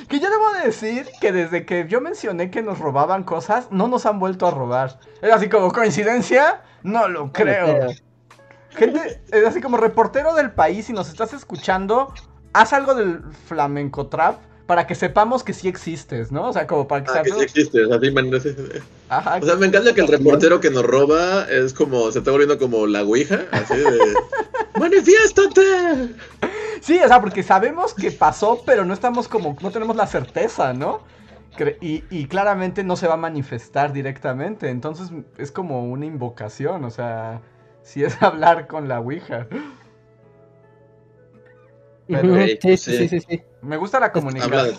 Que 0.08 0.20
yo 0.20 0.30
debo 0.30 0.52
decir 0.64 1.08
que 1.22 1.32
desde 1.32 1.66
que 1.66 1.88
yo 1.88 2.02
mencioné 2.02 2.50
que 2.50 2.62
nos 2.62 2.80
robaban 2.80 3.24
cosas, 3.24 3.68
no 3.72 3.88
nos 3.88 4.06
han 4.06 4.20
vuelto 4.20 4.48
a 4.48 4.52
robar. 4.52 5.00
Es 5.22 5.32
así 5.32 5.50
como 5.50 5.72
coincidencia, 5.72 6.62
no 6.84 7.08
lo 7.08 7.32
creo. 7.32 7.90
Gente, 8.80 9.22
es 9.32 9.46
así 9.46 9.62
como 9.62 9.78
reportero 9.78 10.34
del 10.34 10.52
país, 10.52 10.90
y 10.90 10.94
nos 10.94 11.10
estás 11.10 11.34
escuchando, 11.34 12.14
haz 12.54 12.74
algo 12.74 12.96
del 12.96 13.22
flamenco 13.48 14.08
trap 14.08 14.40
para 14.70 14.86
que 14.86 14.94
sepamos 14.94 15.44
que 15.44 15.52
sí 15.52 15.68
existes, 15.68 16.32
¿no? 16.32 16.50
O 16.50 16.54
sea, 16.54 16.68
como 16.68 16.88
para 16.88 17.04
que 17.04 17.12
ah, 17.12 17.24
que 17.24 17.32
sí 17.32 17.42
existes, 17.42 17.88
o 17.88 18.00
sea, 18.00 18.82
Ajá, 19.10 19.40
o 19.42 19.46
sea, 19.46 19.56
me 19.56 19.66
encanta 19.66 19.96
que 19.96 20.02
el 20.02 20.08
reportero 20.08 20.62
que 20.62 20.70
nos 20.70 20.84
roba 20.84 21.48
es 21.50 21.74
como, 21.74 22.12
se 22.12 22.20
está 22.20 22.30
volviendo 22.30 22.60
como 22.60 22.86
la 22.86 23.02
ouija, 23.02 23.46
así 23.52 23.76
de... 23.76 24.14
¡Manifiéstate! 24.80 26.14
Sí, 26.82 27.00
o 27.04 27.08
sea, 27.08 27.20
porque 27.20 27.42
sabemos 27.42 27.96
que 27.96 28.12
pasó, 28.12 28.62
pero 28.64 28.86
no 28.86 28.94
estamos 28.94 29.28
como, 29.28 29.58
no 29.60 29.72
tenemos 29.72 29.96
la 29.96 30.06
certeza, 30.06 30.72
¿no? 30.74 31.02
Y, 31.82 32.04
y, 32.12 32.28
claramente 32.28 32.84
no 32.84 32.96
se 32.96 33.08
va 33.08 33.16
a 33.16 33.18
manifestar 33.18 33.92
directamente, 33.92 34.70
entonces 34.70 35.10
es 35.40 35.52
como 35.52 35.84
una 35.84 36.06
invocación, 36.06 36.86
o 36.86 36.92
sea, 36.92 37.42
si 37.84 38.04
es 38.04 38.16
hablar 38.22 38.68
con 38.68 38.88
la 38.88 39.00
Ouija. 39.00 39.48
sí, 42.08 42.78
sí, 42.78 43.08
sí, 43.08 43.20
sí, 43.20 43.42
Me 43.62 43.78
gusta 43.78 44.00
la 44.00 44.12
comunicación. 44.12 44.76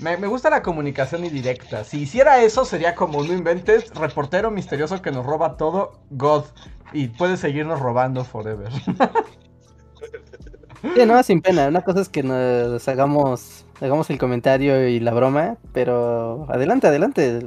Me, 0.00 0.16
me, 0.16 0.26
gusta 0.26 0.50
la 0.50 0.62
comunicación 0.62 1.24
indirecta. 1.24 1.84
Si 1.84 2.02
hiciera 2.02 2.42
eso, 2.42 2.64
sería 2.64 2.94
como 2.94 3.22
no 3.24 3.32
inventes, 3.32 3.92
reportero 3.94 4.50
misterioso 4.50 5.02
que 5.02 5.10
nos 5.10 5.26
roba 5.26 5.56
todo, 5.56 6.00
God. 6.10 6.44
Y 6.92 7.08
puede 7.08 7.36
seguirnos 7.36 7.80
robando 7.80 8.24
forever. 8.24 8.70
Sí, 10.94 11.06
no, 11.06 11.22
sin 11.22 11.40
pena. 11.40 11.68
Una 11.68 11.82
cosa 11.82 12.02
es 12.02 12.08
que 12.08 12.22
nos 12.22 12.86
hagamos, 12.88 13.64
hagamos 13.80 14.10
el 14.10 14.18
comentario 14.18 14.86
y 14.86 15.00
la 15.00 15.14
broma, 15.14 15.56
pero 15.72 16.46
adelante, 16.50 16.86
adelante. 16.86 17.40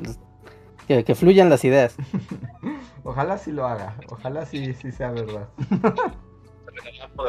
Que, 0.88 1.04
que 1.04 1.16
fluyan 1.16 1.50
las 1.50 1.64
ideas. 1.64 1.96
Ojalá 3.08 3.38
sí 3.38 3.54
lo 3.54 3.66
haga. 3.66 3.96
Ojalá 4.10 4.46
sí, 4.46 4.74
sí 4.74 4.92
sea 4.92 5.12
verdad. 5.12 5.48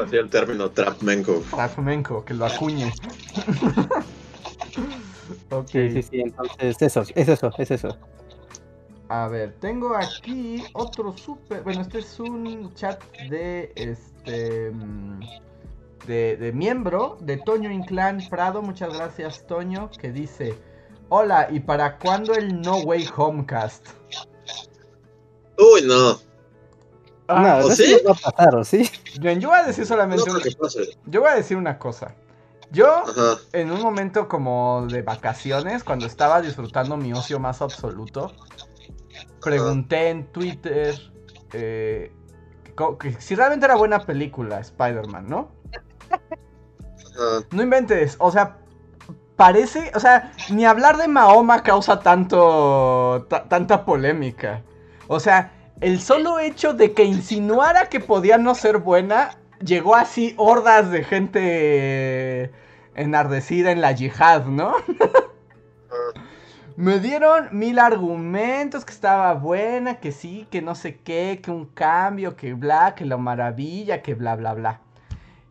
Así 0.03 0.17
el 0.17 0.29
término 0.29 0.69
trapmenco. 0.71 1.41
Trapmenco, 1.51 2.25
que 2.25 2.33
lo 2.33 2.47
acuñe. 2.47 2.87
ok. 5.49 5.69
Sí, 5.69 5.91
sí, 5.91 6.03
sí, 6.03 6.19
entonces 6.19 6.81
eso, 6.81 7.03
es 7.15 7.29
eso, 7.29 7.51
es 7.57 7.71
eso. 7.71 7.97
A 9.07 9.29
ver, 9.29 9.53
tengo 9.61 9.95
aquí 9.95 10.65
otro 10.73 11.17
super. 11.17 11.63
Bueno, 11.63 11.79
este 11.79 11.99
es 11.99 12.19
un 12.19 12.73
chat 12.73 13.01
de 13.29 13.71
este. 13.75 14.71
Mm, 14.71 15.21
de, 16.05 16.35
de 16.35 16.51
miembro 16.51 17.17
de 17.21 17.37
Toño 17.37 17.71
Inclán 17.71 18.21
Prado. 18.29 18.61
Muchas 18.61 18.93
gracias, 18.93 19.47
Toño. 19.47 19.89
Que 19.91 20.11
dice: 20.11 20.55
Hola, 21.07 21.47
¿y 21.49 21.61
para 21.61 21.97
cuándo 21.99 22.33
el 22.33 22.59
No 22.59 22.79
Way 22.79 23.07
Homecast? 23.15 23.87
Uy, 25.59 25.81
no. 25.85 26.19
Ah, 27.27 27.61
¿O 27.63 27.69
sí? 27.71 27.95
va 28.07 28.13
a 28.13 28.31
pasar, 28.31 28.55
¿o 28.55 28.63
sí? 28.63 28.89
yo 29.19 29.49
voy 29.49 29.59
a 29.59 29.63
decir 29.63 29.85
solamente 29.85 30.29
una... 30.29 30.39
Yo 31.05 31.21
voy 31.21 31.29
a 31.29 31.35
decir 31.35 31.57
una 31.57 31.77
cosa. 31.77 32.15
Yo, 32.71 33.03
en 33.51 33.71
un 33.71 33.81
momento 33.81 34.27
como 34.27 34.87
de 34.87 35.01
vacaciones, 35.01 35.83
cuando 35.83 36.05
estaba 36.05 36.41
disfrutando 36.41 36.97
mi 36.97 37.13
ocio 37.13 37.39
más 37.39 37.61
absoluto, 37.61 38.31
pregunté 39.41 40.09
en 40.09 40.25
Twitter 40.31 40.95
eh, 41.53 42.11
que, 42.99 43.19
si 43.19 43.35
realmente 43.35 43.65
era 43.65 43.75
buena 43.75 44.05
película 44.05 44.59
Spider-Man, 44.59 45.27
¿no? 45.27 45.51
No 47.51 47.61
inventes, 47.61 48.15
o 48.19 48.31
sea, 48.31 48.59
parece, 49.35 49.91
o 49.93 49.99
sea, 49.99 50.31
ni 50.51 50.65
hablar 50.65 50.97
de 50.97 51.07
Mahoma 51.07 51.63
causa 51.63 51.99
tanto, 51.99 53.27
tanta 53.49 53.83
polémica. 53.83 54.63
O 55.11 55.19
sea, 55.19 55.51
el 55.81 55.99
solo 56.01 56.37
hecho 56.37 56.73
de 56.75 56.93
que 56.93 57.03
insinuara 57.03 57.87
que 57.87 57.99
podía 57.99 58.37
no 58.37 58.53
ser 58.53 58.77
buena, 58.77 59.31
llegó 59.59 59.95
así 59.95 60.35
hordas 60.37 60.91
de 60.91 61.03
gente 61.03 62.51
enardecida 62.93 63.71
en 63.71 63.81
la 63.81 63.91
yihad, 63.91 64.45
¿no? 64.45 64.75
Me 66.77 66.99
dieron 66.99 67.49
mil 67.51 67.79
argumentos 67.79 68.85
que 68.85 68.93
estaba 68.93 69.33
buena, 69.33 69.95
que 69.95 70.11
sí, 70.11 70.47
que 70.51 70.61
no 70.61 70.75
sé 70.75 70.99
qué, 70.99 71.39
que 71.43 71.49
un 71.49 71.65
cambio, 71.65 72.35
que 72.35 72.53
bla, 72.53 72.93
que 72.93 73.03
la 73.03 73.17
maravilla, 73.17 74.03
que 74.03 74.13
bla, 74.13 74.35
bla, 74.35 74.53
bla. 74.53 74.81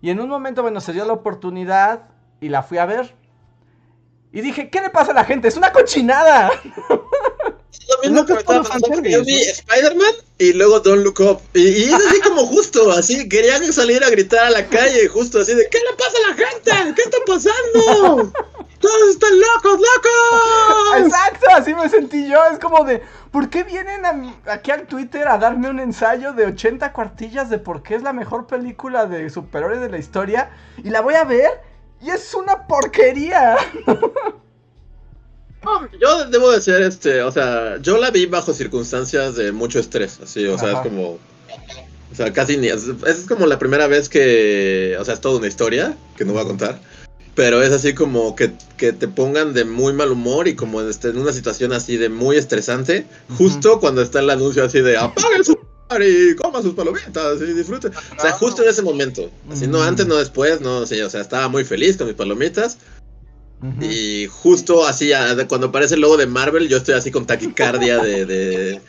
Y 0.01 0.11
en 0.11 0.21
un 0.21 0.29
momento, 0.29 0.63
bueno, 0.63 0.81
se 0.81 0.93
dio 0.93 1.05
la 1.05 1.15
oportunidad 1.15 2.05
y 2.41 2.49
la 2.49 2.63
fui 2.63 2.79
a 2.79 2.87
ver. 2.87 3.13
Y 4.31 4.41
dije, 4.41 4.71
¿qué 4.71 4.81
le 4.81 4.91
pasa 4.91 5.11
a 5.11 5.15
la 5.15 5.25
gente? 5.25 5.49
Es 5.49 5.57
una 5.57 5.73
cochinada. 5.73 6.49
Lo 8.05 8.27
que 8.27 8.35
me 8.35 9.11
Yo 9.11 9.25
vi 9.25 9.37
Spider-Man 9.37 10.13
y 10.39 10.53
luego 10.53 10.81
Don't 10.81 11.05
Look 11.05 11.21
Up. 11.21 11.41
Y, 11.55 11.85
es 11.85 11.95
así 11.95 12.21
como 12.21 12.47
justo, 12.47 12.91
así. 12.93 13.29
Querían 13.29 13.73
salir 13.73 14.03
a 14.05 14.11
gritar 14.11 14.47
a 14.47 14.51
la 14.51 14.67
calle, 14.67 15.09
justo 15.09 15.41
así 15.41 15.55
de: 15.55 15.69
¿Qué 15.69 15.79
le 15.79 15.97
pasa 15.97 16.17
a 16.17 16.31
la 16.31 16.37
gente? 16.37 16.95
¿Qué 16.95 17.03
está 17.03 17.19
pasando? 17.27 18.33
todos 18.81 19.11
están 19.11 19.31
locos, 19.39 19.73
locos. 19.73 21.07
Exacto, 21.07 21.47
así 21.55 21.75
me 21.75 21.89
sentí 21.89 22.29
yo. 22.29 22.39
Es 22.53 22.59
como 22.59 22.85
de, 22.85 23.03
¿por 23.31 23.51
qué 23.51 23.65
vienen 23.65 24.03
aquí 24.47 24.71
al 24.71 24.87
Twitter 24.87 25.29
a 25.29 25.39
darme 25.39 25.71
un 25.71 25.81
ensayo 25.81 26.33
de 26.33 26.47
80 26.47 26.93
cuartillas 26.93 27.51
de 27.51 27.59
por 27.59 27.83
qué 27.83 27.95
es 27.95 28.03
la 28.03 28.13
mejor 28.13 28.47
película 28.47 29.07
de 29.07 29.31
superhéroes 29.31 29.81
de 29.81 29.91
la 29.91 29.99
historia? 29.99 30.51
Y 30.79 30.91
la 30.91 31.01
voy 31.01 31.15
a 31.15 31.25
ver 31.25 31.61
y 32.01 32.11
es 32.11 32.35
una 32.35 32.67
porquería. 32.67 33.57
yo 36.01 36.25
debo 36.27 36.51
de 36.51 36.61
ser, 36.61 36.83
este, 36.83 37.23
o 37.23 37.33
sea, 37.33 37.79
yo 37.81 37.99
la 37.99 38.11
vi 38.11 38.27
bajo 38.27 38.53
circunstancias 38.53 39.37
de 39.37 39.53
mucho 39.53 39.79
estrés, 39.79 40.19
así, 40.23 40.47
o 40.47 40.59
sea, 40.59 40.73
es 40.73 40.79
como, 40.81 41.19
o 42.13 42.15
sea, 42.15 42.33
casi 42.33 42.57
ni, 42.57 42.69
es, 42.69 42.87
como 43.29 43.47
la 43.47 43.59
primera 43.59 43.87
vez 43.87 44.09
que, 44.09 44.97
o 44.99 45.05
sea, 45.05 45.15
es 45.15 45.21
toda 45.21 45.39
una 45.39 45.49
historia 45.49 45.97
que 46.17 46.25
no 46.25 46.33
voy 46.33 46.43
a 46.43 46.47
contar, 46.47 46.81
pero 47.35 47.63
es 47.63 47.73
así 47.73 47.95
como 47.95 48.35
que, 48.35 48.53
que 48.77 48.93
te 48.93 49.09
pongan 49.09 49.53
de 49.53 49.65
muy 49.65 49.93
mal 49.93 50.11
humor 50.13 50.49
y 50.49 50.55
como 50.55 50.81
este, 50.81 51.09
en 51.09 51.19
una 51.19 51.33
situación 51.33 51.73
así 51.73 51.97
de 51.97 52.09
muy 52.09 52.37
estresante, 52.37 53.07
justo 53.37 53.81
cuando 53.81 54.03
está 54.03 54.21
el 54.21 54.31
anuncio 54.31 54.65
así 54.65 54.81
de 54.81 54.97
apaguen 54.97 55.45
su 55.45 55.59
y 56.01 56.35
coma 56.37 56.61
sus 56.63 56.75
palomitas 56.75 57.41
y 57.41 57.53
disfruten. 57.55 57.93
O 57.95 58.21
sea, 58.21 58.33
justo 58.33 58.63
en 58.63 58.69
ese 58.69 58.83
momento. 58.83 59.31
Así, 59.51 59.67
no 59.67 59.83
antes, 59.83 60.07
no 60.07 60.17
después, 60.17 60.61
no 60.61 60.87
sé, 60.87 61.03
o 61.03 61.11
sea, 61.11 61.23
estaba 61.23 61.49
muy 61.49 61.65
feliz 61.65 61.97
con 61.97 62.07
mis 62.07 62.17
palomitas. 62.17 62.79
Y 63.81 64.27
justo 64.27 64.87
así, 64.87 65.11
cuando 65.49 65.69
aparece 65.69 65.97
el 65.97 66.01
logo 66.01 66.17
de 66.17 66.27
Marvel, 66.27 66.69
yo 66.69 66.77
estoy 66.77 66.95
así 66.95 67.11
con 67.11 67.27
taquicardia 67.27 67.99
de, 67.99 68.25
de... 68.25 68.81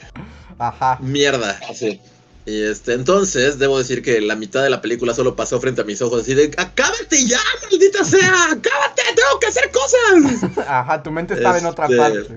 Ajá. 0.59 0.99
mierda. 1.01 1.59
Así. 1.67 1.99
Y 2.45 2.63
este, 2.63 2.93
entonces, 2.93 3.59
debo 3.59 3.77
decir 3.77 4.01
que 4.01 4.21
la 4.21 4.35
mitad 4.35 4.63
de 4.63 4.69
la 4.69 4.81
película 4.81 5.13
solo 5.13 5.35
pasó 5.35 5.59
frente 5.59 5.81
a 5.81 5.83
mis 5.83 6.01
ojos, 6.01 6.21
así 6.21 6.33
de, 6.33 6.51
¡acábate 6.57 7.25
ya, 7.25 7.39
maldita 7.63 8.03
sea! 8.03 8.45
¡Acábate! 8.45 9.03
¡Tengo 9.15 9.39
que 9.39 9.47
hacer 9.47 9.71
cosas! 9.71 10.57
Ajá, 10.67 11.03
tu 11.03 11.11
mente 11.11 11.35
estaba 11.35 11.59
en 11.59 11.65
otra 11.65 11.85
este, 11.85 11.97
parte. 11.97 12.27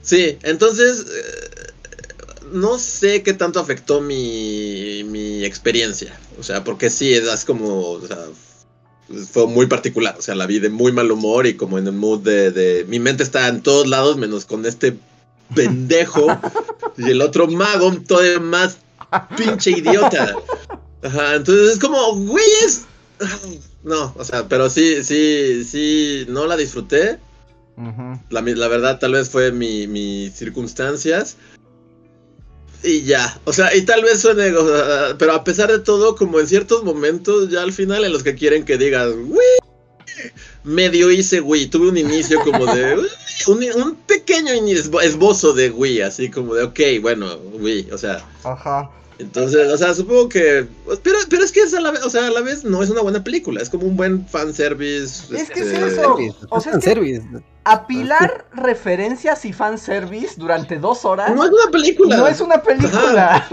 Sí, 0.00 0.38
entonces, 0.42 1.00
eh, 1.00 1.72
no 2.52 2.78
sé 2.78 3.22
qué 3.22 3.34
tanto 3.34 3.60
afectó 3.60 4.00
mi, 4.00 5.04
mi 5.04 5.44
experiencia. 5.44 6.18
O 6.38 6.42
sea, 6.42 6.64
porque 6.64 6.88
sí, 6.88 7.12
es 7.12 7.44
como, 7.44 7.90
o 7.90 8.06
sea, 8.06 8.18
fue 9.30 9.46
muy 9.46 9.66
particular. 9.66 10.16
O 10.18 10.22
sea, 10.22 10.34
la 10.34 10.46
vi 10.46 10.58
de 10.58 10.68
muy 10.68 10.92
mal 10.92 11.10
humor 11.10 11.46
y 11.46 11.54
como 11.54 11.78
en 11.78 11.86
el 11.86 11.92
mood 11.94 12.20
de, 12.20 12.84
Mi 12.88 12.98
mente 12.98 13.22
está 13.22 13.48
en 13.48 13.62
todos 13.62 13.86
lados, 13.86 14.16
menos 14.16 14.44
con 14.44 14.66
este 14.66 14.96
pendejo 15.54 16.26
y 16.96 17.10
el 17.10 17.22
otro 17.22 17.46
mago 17.46 17.92
todavía 18.06 18.40
más 18.40 18.78
pinche 19.36 19.70
idiota. 19.70 20.36
Ajá, 21.02 21.36
entonces 21.36 21.74
es 21.74 21.78
como, 21.78 22.16
güeyes. 22.16 22.84
No, 23.82 24.12
o 24.16 24.24
sea, 24.24 24.48
pero 24.48 24.68
sí, 24.68 25.02
sí, 25.04 25.64
sí, 25.64 26.26
no 26.28 26.46
la 26.46 26.56
disfruté. 26.56 27.18
la, 28.30 28.42
la, 28.42 28.68
verdad, 28.68 28.98
tal 28.98 29.12
vez 29.12 29.30
fue 29.30 29.52
mi, 29.52 29.86
mis 29.86 30.34
circunstancias. 30.34 31.36
Y 32.82 33.02
ya, 33.02 33.40
o 33.44 33.52
sea, 33.52 33.74
y 33.74 33.82
tal 33.82 34.02
vez 34.02 34.20
suene, 34.20 34.52
pero 35.18 35.32
a 35.32 35.42
pesar 35.42 35.70
de 35.70 35.80
todo, 35.80 36.14
como 36.14 36.38
en 36.38 36.46
ciertos 36.46 36.84
momentos, 36.84 37.50
ya 37.50 37.62
al 37.62 37.72
final 37.72 38.04
en 38.04 38.12
los 38.12 38.22
que 38.22 38.36
quieren 38.36 38.64
que 38.64 38.78
digas, 38.78 39.12
medio 40.64 41.10
hice 41.10 41.40
Wii, 41.40 41.66
tuve 41.66 41.88
un 41.88 41.98
inicio 41.98 42.40
como 42.44 42.66
de, 42.66 42.96
un, 43.48 43.96
pequeño 44.06 44.52
esbozo 45.02 45.54
de 45.54 45.70
Wii, 45.70 46.02
así 46.02 46.30
como 46.30 46.54
de, 46.54 46.64
ok, 46.64 46.80
bueno, 47.02 47.36
Wii, 47.54 47.90
o 47.90 47.98
sea. 47.98 48.24
Ajá. 48.44 48.90
Entonces, 49.18 49.72
o 49.72 49.76
sea, 49.76 49.94
supongo 49.94 50.28
que. 50.28 50.66
Pero, 51.02 51.18
pero 51.28 51.42
es 51.42 51.50
que 51.50 51.60
es 51.60 51.74
a 51.74 51.80
la 51.80 51.90
vez, 51.90 52.04
o 52.04 52.10
sea, 52.10 52.28
a 52.28 52.30
la 52.30 52.40
vez 52.40 52.62
no 52.64 52.82
es 52.82 52.90
una 52.90 53.02
buena 53.02 53.24
película, 53.24 53.60
es 53.60 53.68
como 53.68 53.86
un 53.86 53.96
buen 53.96 54.24
fanservice. 54.28 55.36
Es 55.36 55.50
que 55.50 55.60
es 55.60 55.66
este, 55.72 55.86
eso. 55.88 56.16
O 56.50 56.60
sea, 56.60 56.74
es 56.74 57.22
apilar 57.72 58.46
referencias 58.52 59.44
y 59.44 59.52
fanservice 59.52 60.34
durante 60.36 60.78
dos 60.78 61.04
horas. 61.04 61.34
No 61.34 61.44
es 61.44 61.50
una 61.50 61.70
película. 61.70 62.16
No 62.16 62.26
es 62.26 62.40
una 62.40 62.62
película. 62.62 63.46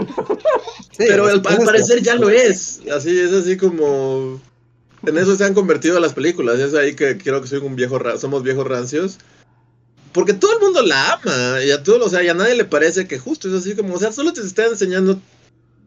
pero 0.98 1.26
al, 1.26 1.42
parecer 1.42 2.02
ya 2.02 2.14
lo 2.14 2.30
es. 2.30 2.80
Así, 2.94 3.18
es 3.18 3.32
así 3.32 3.56
como. 3.56 4.40
En 5.06 5.18
eso 5.18 5.36
se 5.36 5.44
han 5.44 5.54
convertido 5.54 6.00
las 6.00 6.14
películas. 6.14 6.58
Es 6.58 6.74
ahí 6.74 6.94
que 6.94 7.18
creo 7.18 7.40
que 7.40 7.48
soy 7.48 7.58
un 7.60 7.76
viejo 7.76 7.98
somos 8.18 8.42
viejos 8.42 8.66
rancios. 8.66 9.18
Porque 10.12 10.32
todo 10.32 10.54
el 10.54 10.60
mundo 10.60 10.82
la 10.82 11.12
ama. 11.12 11.62
Y 11.62 11.70
a 11.70 11.82
todos, 11.82 12.06
o 12.06 12.08
sea, 12.08 12.22
y 12.22 12.28
a 12.28 12.34
nadie 12.34 12.54
le 12.54 12.64
parece 12.64 13.06
que 13.06 13.18
justo 13.18 13.48
es 13.48 13.54
así 13.54 13.76
como, 13.76 13.94
o 13.94 13.98
sea, 13.98 14.12
solo 14.12 14.32
te 14.32 14.40
está 14.40 14.64
enseñando 14.64 15.20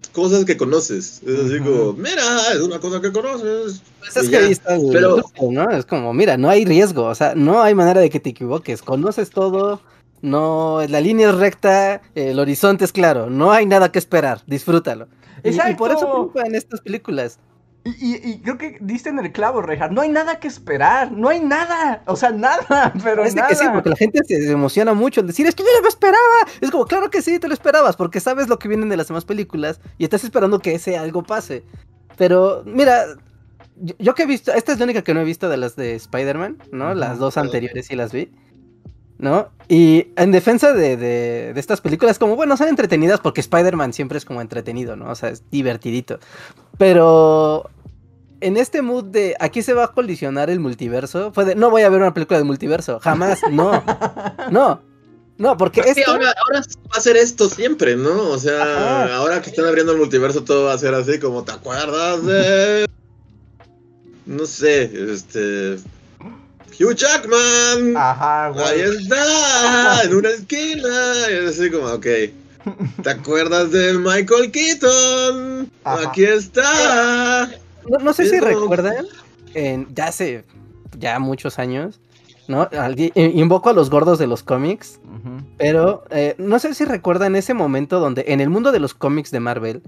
cosas 0.08 0.45
que 0.45 0.58
conoces. 0.58 1.22
Es 1.26 1.39
así 1.39 1.60
como, 1.60 1.93
mira, 1.93 2.22
es 2.54 2.62
una 2.62 2.80
cosa 2.80 3.02
que 3.02 3.12
conoces. 3.12 3.82
Pues 4.00 4.18
es 4.18 4.30
que 4.30 4.38
ahí 4.38 4.52
está 4.52 4.78
pero... 4.91 5.24
¿no? 5.41 5.70
Es 5.72 5.86
como, 5.86 6.14
mira, 6.14 6.38
no 6.38 6.50
hay 6.50 6.66
riesgo, 6.66 7.06
o 7.06 7.16
sea, 7.16 7.36
no 7.36 7.62
hay 7.62 7.76
manera 7.76 8.02
de 8.02 8.10
que 8.10 8.20
te 8.20 8.32
equivoques. 8.32 8.82
Conoces 8.82 9.30
todo, 9.30 9.82
no, 10.22 10.80
la 10.88 11.02
línea 11.02 11.30
es 11.30 11.36
recta, 11.36 12.02
el 12.16 12.39
horizonte 12.39 12.86
es 12.86 12.91
claro, 12.91 13.30
no 13.30 13.52
hay 13.52 13.66
nada 13.66 13.91
que 13.91 14.00
esperar, 14.00 14.41
disfrútalo. 14.47 15.08
Y, 15.43 15.50
y, 15.50 15.76
por 15.76 15.91
eso 15.91 16.32
en 16.43 16.56
estas 16.56 16.82
películas. 16.82 17.39
Y, 17.86 18.40
creo 18.42 18.58
que 18.58 18.78
diste 18.82 19.10
en 19.10 19.20
el 19.20 19.32
clavo, 19.32 19.62
Rejar. 19.62 19.92
No 19.92 20.02
hay 20.02 20.10
nada 20.10 20.40
que 20.40 20.48
esperar. 20.48 21.12
No 21.12 21.30
hay 21.30 21.40
nada. 21.40 22.04
O 22.06 22.16
sea, 22.16 22.32
nada. 22.32 22.94
Pero 23.04 23.24
nada. 23.24 23.48
que 23.48 23.56
sí, 23.56 23.66
porque 23.74 23.90
la 23.90 23.96
gente 23.96 24.20
se 24.26 24.52
emociona 24.52 24.94
mucho 24.94 25.22
al 25.22 25.28
decir, 25.28 25.48
es 25.48 25.56
que 25.56 25.64
yo 25.64 25.70
ya 25.74 25.82
lo 25.82 25.88
esperaba. 25.88 26.20
Es 26.62 26.72
como, 26.72 26.86
claro 26.86 27.10
que 27.10 27.22
sí, 27.22 27.40
te 27.40 27.48
lo 27.48 27.54
esperabas, 27.54 27.96
porque 27.96 28.20
sabes 28.20 28.48
lo 28.48 28.60
que 28.60 28.68
vienen 28.68 28.90
de 28.90 28.98
las 28.98 29.08
demás 29.08 29.26
películas 29.26 29.80
y 29.98 30.04
estás 30.04 30.24
esperando 30.24 30.60
que 30.60 30.76
ese 30.76 30.98
algo 30.98 31.24
pase. 31.24 31.64
Pero, 32.18 32.64
mira, 32.66 33.06
yo, 33.98 34.14
que 34.14 34.24
he 34.24 34.26
visto, 34.26 34.52
esta 34.52 34.74
es 34.74 34.80
la 34.80 34.84
única 34.84 35.02
que 35.02 35.14
no 35.14 35.22
he 35.22 35.26
visto 35.26 35.48
de 35.48 35.58
las 35.58 35.76
de 35.76 35.96
Spider-Man, 35.96 36.58
¿no? 36.72 36.94
Las 36.94 37.18
dos 37.18 37.38
anteriores 37.38 37.88
sí 37.88 37.96
las 37.96 38.12
vi. 38.12 38.32
¿No? 39.20 39.50
Y 39.68 40.08
en 40.16 40.32
defensa 40.32 40.74
de, 40.74 40.98
de, 40.98 41.54
de, 41.54 41.60
estas 41.60 41.82
películas, 41.82 42.18
como 42.18 42.36
bueno, 42.36 42.58
son 42.58 42.70
entretenidas 42.70 43.20
porque 43.20 43.42
Spider-Man 43.42 43.94
siempre 43.94 44.18
es 44.18 44.26
como 44.26 44.42
entretenido, 44.42 44.96
¿no? 44.96 45.12
O 45.12 45.16
sea, 45.16 45.30
es 45.30 45.44
divertidito. 45.52 46.20
Pero 46.78 47.70
en 48.42 48.58
este 48.58 48.82
mood 48.82 49.04
de 49.06 49.36
aquí 49.40 49.62
se 49.62 49.74
va 49.74 49.84
a 49.86 49.88
colisionar 49.92 50.50
el 50.50 50.60
multiverso, 50.60 51.32
fue 51.34 51.46
de 51.46 51.56
no 51.56 51.70
voy 51.70 51.84
a 51.84 51.90
ver 51.90 52.02
una 52.02 52.14
película 52.14 52.40
de 52.40 52.46
multiverso, 52.46 53.00
jamás, 53.00 53.40
no. 53.52 53.84
No. 54.52 54.82
No, 55.38 55.56
porque 55.56 55.80
es 55.80 56.06
ahora, 56.06 56.34
ahora, 56.46 56.62
va 56.62 56.98
a 56.98 57.00
ser 57.00 57.16
esto 57.16 57.48
siempre, 57.48 57.96
¿no? 57.96 58.30
O 58.30 58.38
sea, 58.38 59.16
ahora 59.16 59.42
que 59.42 59.50
están 59.50 59.66
abriendo 59.66 59.94
el 59.94 59.98
multiverso 59.98 60.44
todo 60.44 60.66
va 60.66 60.74
a 60.74 60.78
ser 60.78 60.94
así 60.94 61.18
como 61.18 61.46
te 61.46 61.54
acuerdas 61.54 62.26
de 62.26 62.86
no 64.26 64.46
sé, 64.46 64.92
este 65.14 65.78
Hugh 66.80 66.96
Jackman. 66.96 67.96
Ajá, 67.96 68.50
güey. 68.50 68.66
Ahí 68.66 68.82
está, 68.82 70.04
en 70.04 70.16
una 70.16 70.30
esquina. 70.30 71.14
Y 71.30 71.34
es 71.34 71.60
así 71.60 71.72
como, 71.72 71.88
ok. 71.88 72.06
¿Te 73.04 73.10
acuerdas 73.10 73.72
de 73.72 73.94
Michael 73.94 74.52
Keaton? 74.52 75.72
Aquí 75.84 76.24
está. 76.24 77.50
No, 78.02 78.14
sé 78.14 78.30
si 78.30 78.40
recuerdan, 78.40 79.06
en, 79.54 79.88
ya 79.96 80.08
hace 80.08 80.44
ya 80.98 81.20
muchos 81.20 81.60
años, 81.60 82.00
¿no? 82.48 82.70
Invoco 83.16 83.70
a 83.70 83.74
los 83.74 83.90
gordos 83.90 84.20
de 84.20 84.28
los 84.28 84.44
cómics, 84.44 85.00
pero 85.58 86.04
eh, 86.12 86.36
no 86.38 86.60
sé 86.60 86.74
si 86.74 86.86
recuerdan 86.86 87.36
ese 87.36 87.54
momento 87.54 88.00
donde 88.00 88.26
en 88.28 88.42
el 88.42 88.50
mundo 88.50 88.72
de 88.72 88.80
los 88.80 88.94
cómics 88.94 89.32
de 89.32 89.40
Marvel, 89.40 89.82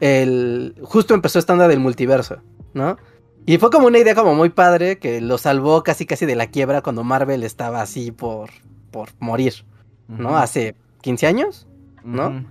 el, 0.00 0.74
justo 0.82 1.14
empezó 1.14 1.38
esta 1.38 1.54
onda 1.54 1.68
del 1.68 1.80
multiverso, 1.80 2.36
¿no? 2.74 2.98
Y 3.46 3.58
fue 3.58 3.70
como 3.70 3.86
una 3.86 3.98
idea 3.98 4.16
como 4.16 4.34
muy 4.34 4.50
padre 4.50 4.98
que 4.98 5.20
lo 5.20 5.38
salvó 5.38 5.84
casi 5.84 6.04
casi 6.04 6.26
de 6.26 6.34
la 6.34 6.48
quiebra 6.48 6.82
cuando 6.82 7.04
Marvel 7.04 7.44
estaba 7.44 7.80
así 7.80 8.10
por, 8.10 8.50
por 8.90 9.10
morir, 9.20 9.64
¿no? 10.08 10.36
Hace 10.36 10.74
15 11.02 11.26
años, 11.28 11.68
¿no? 12.04 12.44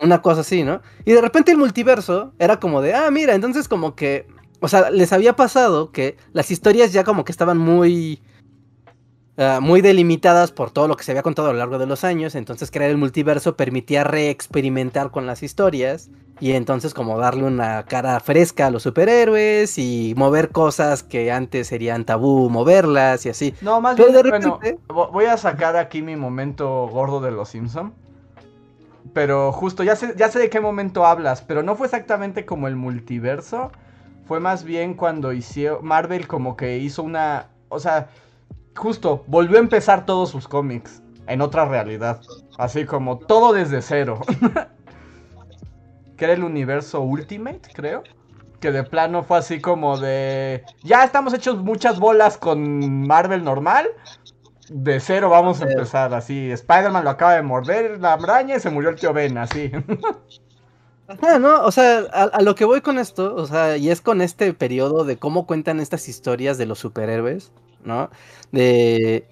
Una 0.00 0.22
cosa 0.22 0.40
así, 0.40 0.64
¿no? 0.64 0.82
Y 1.04 1.12
de 1.12 1.20
repente 1.20 1.52
el 1.52 1.58
multiverso 1.58 2.32
era 2.40 2.58
como 2.58 2.82
de, 2.82 2.94
ah, 2.94 3.08
mira, 3.12 3.34
entonces 3.34 3.68
como 3.68 3.94
que, 3.94 4.26
o 4.60 4.66
sea, 4.66 4.90
les 4.90 5.12
había 5.12 5.36
pasado 5.36 5.92
que 5.92 6.16
las 6.32 6.50
historias 6.50 6.92
ya 6.92 7.04
como 7.04 7.24
que 7.24 7.30
estaban 7.30 7.58
muy 7.58 8.20
Ah, 9.38 9.58
muy 9.60 9.82
delimitadas 9.82 10.50
por 10.50 10.70
todo 10.70 10.88
lo 10.88 10.96
que 10.96 11.04
se 11.04 11.12
había 11.12 11.22
contado 11.22 11.48
a 11.48 11.52
lo 11.52 11.58
largo 11.58 11.78
de 11.78 11.86
los 11.86 12.04
años, 12.04 12.34
entonces 12.34 12.70
crear 12.70 12.90
el 12.90 12.96
multiverso 12.96 13.54
permitía 13.54 14.02
reexperimentar 14.02 15.10
con 15.10 15.26
las 15.26 15.42
historias 15.42 16.08
y 16.40 16.52
entonces 16.52 16.94
como 16.94 17.18
darle 17.18 17.44
una 17.44 17.84
cara 17.84 18.18
fresca 18.20 18.68
a 18.68 18.70
los 18.70 18.82
superhéroes 18.84 19.76
y 19.76 20.14
mover 20.16 20.52
cosas 20.52 21.02
que 21.02 21.30
antes 21.32 21.66
serían 21.66 22.06
tabú, 22.06 22.48
moverlas 22.48 23.26
y 23.26 23.28
así. 23.28 23.54
No, 23.60 23.82
más 23.82 23.96
bien, 23.96 24.10
bueno, 24.30 24.58
voy 24.88 25.26
a 25.26 25.36
sacar 25.36 25.76
aquí 25.76 26.00
mi 26.00 26.16
momento 26.16 26.88
gordo 26.88 27.20
de 27.20 27.30
los 27.30 27.50
Simpson. 27.50 27.92
Pero 29.12 29.52
justo, 29.52 29.82
ya 29.82 29.96
sé, 29.96 30.14
ya 30.16 30.30
sé 30.30 30.38
de 30.38 30.50
qué 30.50 30.60
momento 30.60 31.04
hablas, 31.04 31.42
pero 31.42 31.62
no 31.62 31.76
fue 31.76 31.86
exactamente 31.86 32.46
como 32.46 32.68
el 32.68 32.76
multiverso. 32.76 33.70
Fue 34.26 34.40
más 34.40 34.64
bien 34.64 34.94
cuando 34.94 35.32
hizo 35.32 35.80
Marvel 35.82 36.26
como 36.26 36.56
que 36.56 36.78
hizo 36.78 37.02
una, 37.02 37.48
o 37.68 37.78
sea, 37.78 38.08
justo, 38.76 39.24
volvió 39.26 39.56
a 39.56 39.60
empezar 39.60 40.06
todos 40.06 40.30
sus 40.30 40.46
cómics 40.46 41.02
en 41.26 41.40
otra 41.40 41.66
realidad. 41.66 42.20
Así 42.58 42.84
como 42.84 43.18
todo 43.18 43.52
desde 43.52 43.82
cero. 43.82 44.20
que 46.16 46.24
era 46.24 46.34
el 46.34 46.44
universo 46.44 47.00
Ultimate, 47.00 47.60
creo. 47.74 48.02
que 48.60 48.72
de 48.72 48.84
plano 48.84 49.22
fue 49.22 49.38
así 49.38 49.60
como 49.60 49.98
de... 49.98 50.64
Ya 50.82 51.04
estamos 51.04 51.34
hechos 51.34 51.58
muchas 51.58 51.98
bolas 51.98 52.38
con 52.38 53.06
Marvel 53.06 53.44
normal. 53.44 53.88
De 54.68 54.98
cero 54.98 55.28
vamos 55.30 55.60
a 55.60 55.70
empezar 55.70 56.12
así. 56.14 56.50
Spider-Man 56.50 57.04
lo 57.04 57.10
acaba 57.10 57.34
de 57.34 57.42
morder 57.42 58.00
la 58.00 58.14
araña 58.14 58.56
y 58.56 58.60
se 58.60 58.70
murió 58.70 58.90
el 58.90 58.96
tío 58.96 59.12
Ben, 59.12 59.38
así. 59.38 59.70
Ah, 61.22 61.38
no, 61.38 61.62
o 61.62 61.70
sea, 61.70 62.00
a, 62.12 62.42
lo 62.42 62.56
que 62.56 62.64
voy 62.64 62.80
con 62.80 62.98
esto, 62.98 63.36
o 63.36 63.46
sea, 63.46 63.76
y 63.76 63.90
es 63.90 64.00
con 64.00 64.20
este 64.20 64.52
periodo 64.54 65.04
de 65.04 65.16
cómo 65.16 65.46
cuentan 65.46 65.78
estas 65.78 66.08
historias 66.08 66.58
de 66.58 66.66
los 66.66 66.80
superhéroes, 66.80 67.52
¿no? 67.86 68.10
De, 68.52 69.26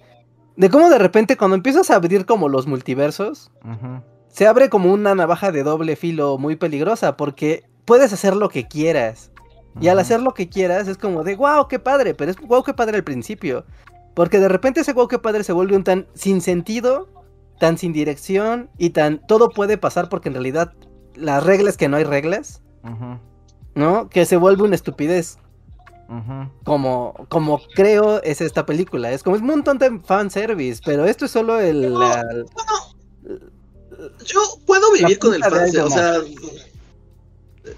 de 0.57 0.69
cómo 0.69 0.89
de 0.89 0.97
repente 0.97 1.37
cuando 1.37 1.55
empiezas 1.55 1.91
a 1.91 1.95
abrir 1.95 2.25
como 2.25 2.49
los 2.49 2.65
multiversos, 2.65 3.51
se 4.29 4.47
abre 4.47 4.69
como 4.69 4.91
una 4.91 5.13
navaja 5.13 5.51
de 5.51 5.63
doble 5.63 5.95
filo 5.95 6.37
muy 6.37 6.55
peligrosa, 6.55 7.15
porque 7.17 7.63
puedes 7.85 8.11
hacer 8.11 8.35
lo 8.35 8.49
que 8.49 8.67
quieras. 8.67 9.31
Y 9.81 9.89
al 9.89 9.99
hacer 9.99 10.21
lo 10.21 10.33
que 10.33 10.47
quieras 10.47 10.87
es 10.87 10.97
como 10.97 11.23
de, 11.23 11.35
wow, 11.35 11.67
qué 11.67 11.79
padre, 11.79 12.13
pero 12.13 12.31
es 12.31 12.37
wow, 12.37 12.63
qué 12.63 12.73
padre 12.73 12.97
al 12.97 13.03
principio. 13.03 13.65
Porque 14.13 14.39
de 14.39 14.47
repente 14.47 14.79
ese 14.79 14.93
wow, 14.93 15.09
qué 15.09 15.19
padre 15.19 15.43
se 15.43 15.51
vuelve 15.51 15.75
un 15.75 15.83
tan 15.83 16.07
sin 16.13 16.39
sentido, 16.39 17.09
tan 17.59 17.77
sin 17.77 17.91
dirección 17.91 18.69
y 18.77 18.91
tan 18.91 19.25
todo 19.27 19.49
puede 19.49 19.77
pasar 19.77 20.07
porque 20.07 20.29
en 20.29 20.35
realidad 20.35 20.73
las 21.15 21.43
reglas 21.43 21.75
que 21.75 21.89
no 21.89 21.97
hay 21.97 22.05
reglas, 22.05 22.61
¿no? 23.75 24.09
Que 24.09 24.25
se 24.25 24.37
vuelve 24.37 24.63
una 24.63 24.75
estupidez. 24.75 25.37
Como, 26.63 27.25
como 27.29 27.61
creo 27.75 28.21
es 28.23 28.41
esta 28.41 28.65
película. 28.65 29.11
Es 29.11 29.23
como 29.23 29.35
es 29.35 29.41
un 29.41 29.47
montón 29.47 29.77
de 29.77 29.99
fanservice, 30.05 30.81
pero 30.85 31.05
esto 31.05 31.25
es 31.25 31.31
solo 31.31 31.59
el. 31.59 31.93
yo 34.23 34.41
puedo 34.65 34.91
vivir 34.93 35.17
con 35.19 35.33
el 35.33 35.41
fanservice. 35.41 35.81
O 35.81 35.89
sea, 35.89 36.21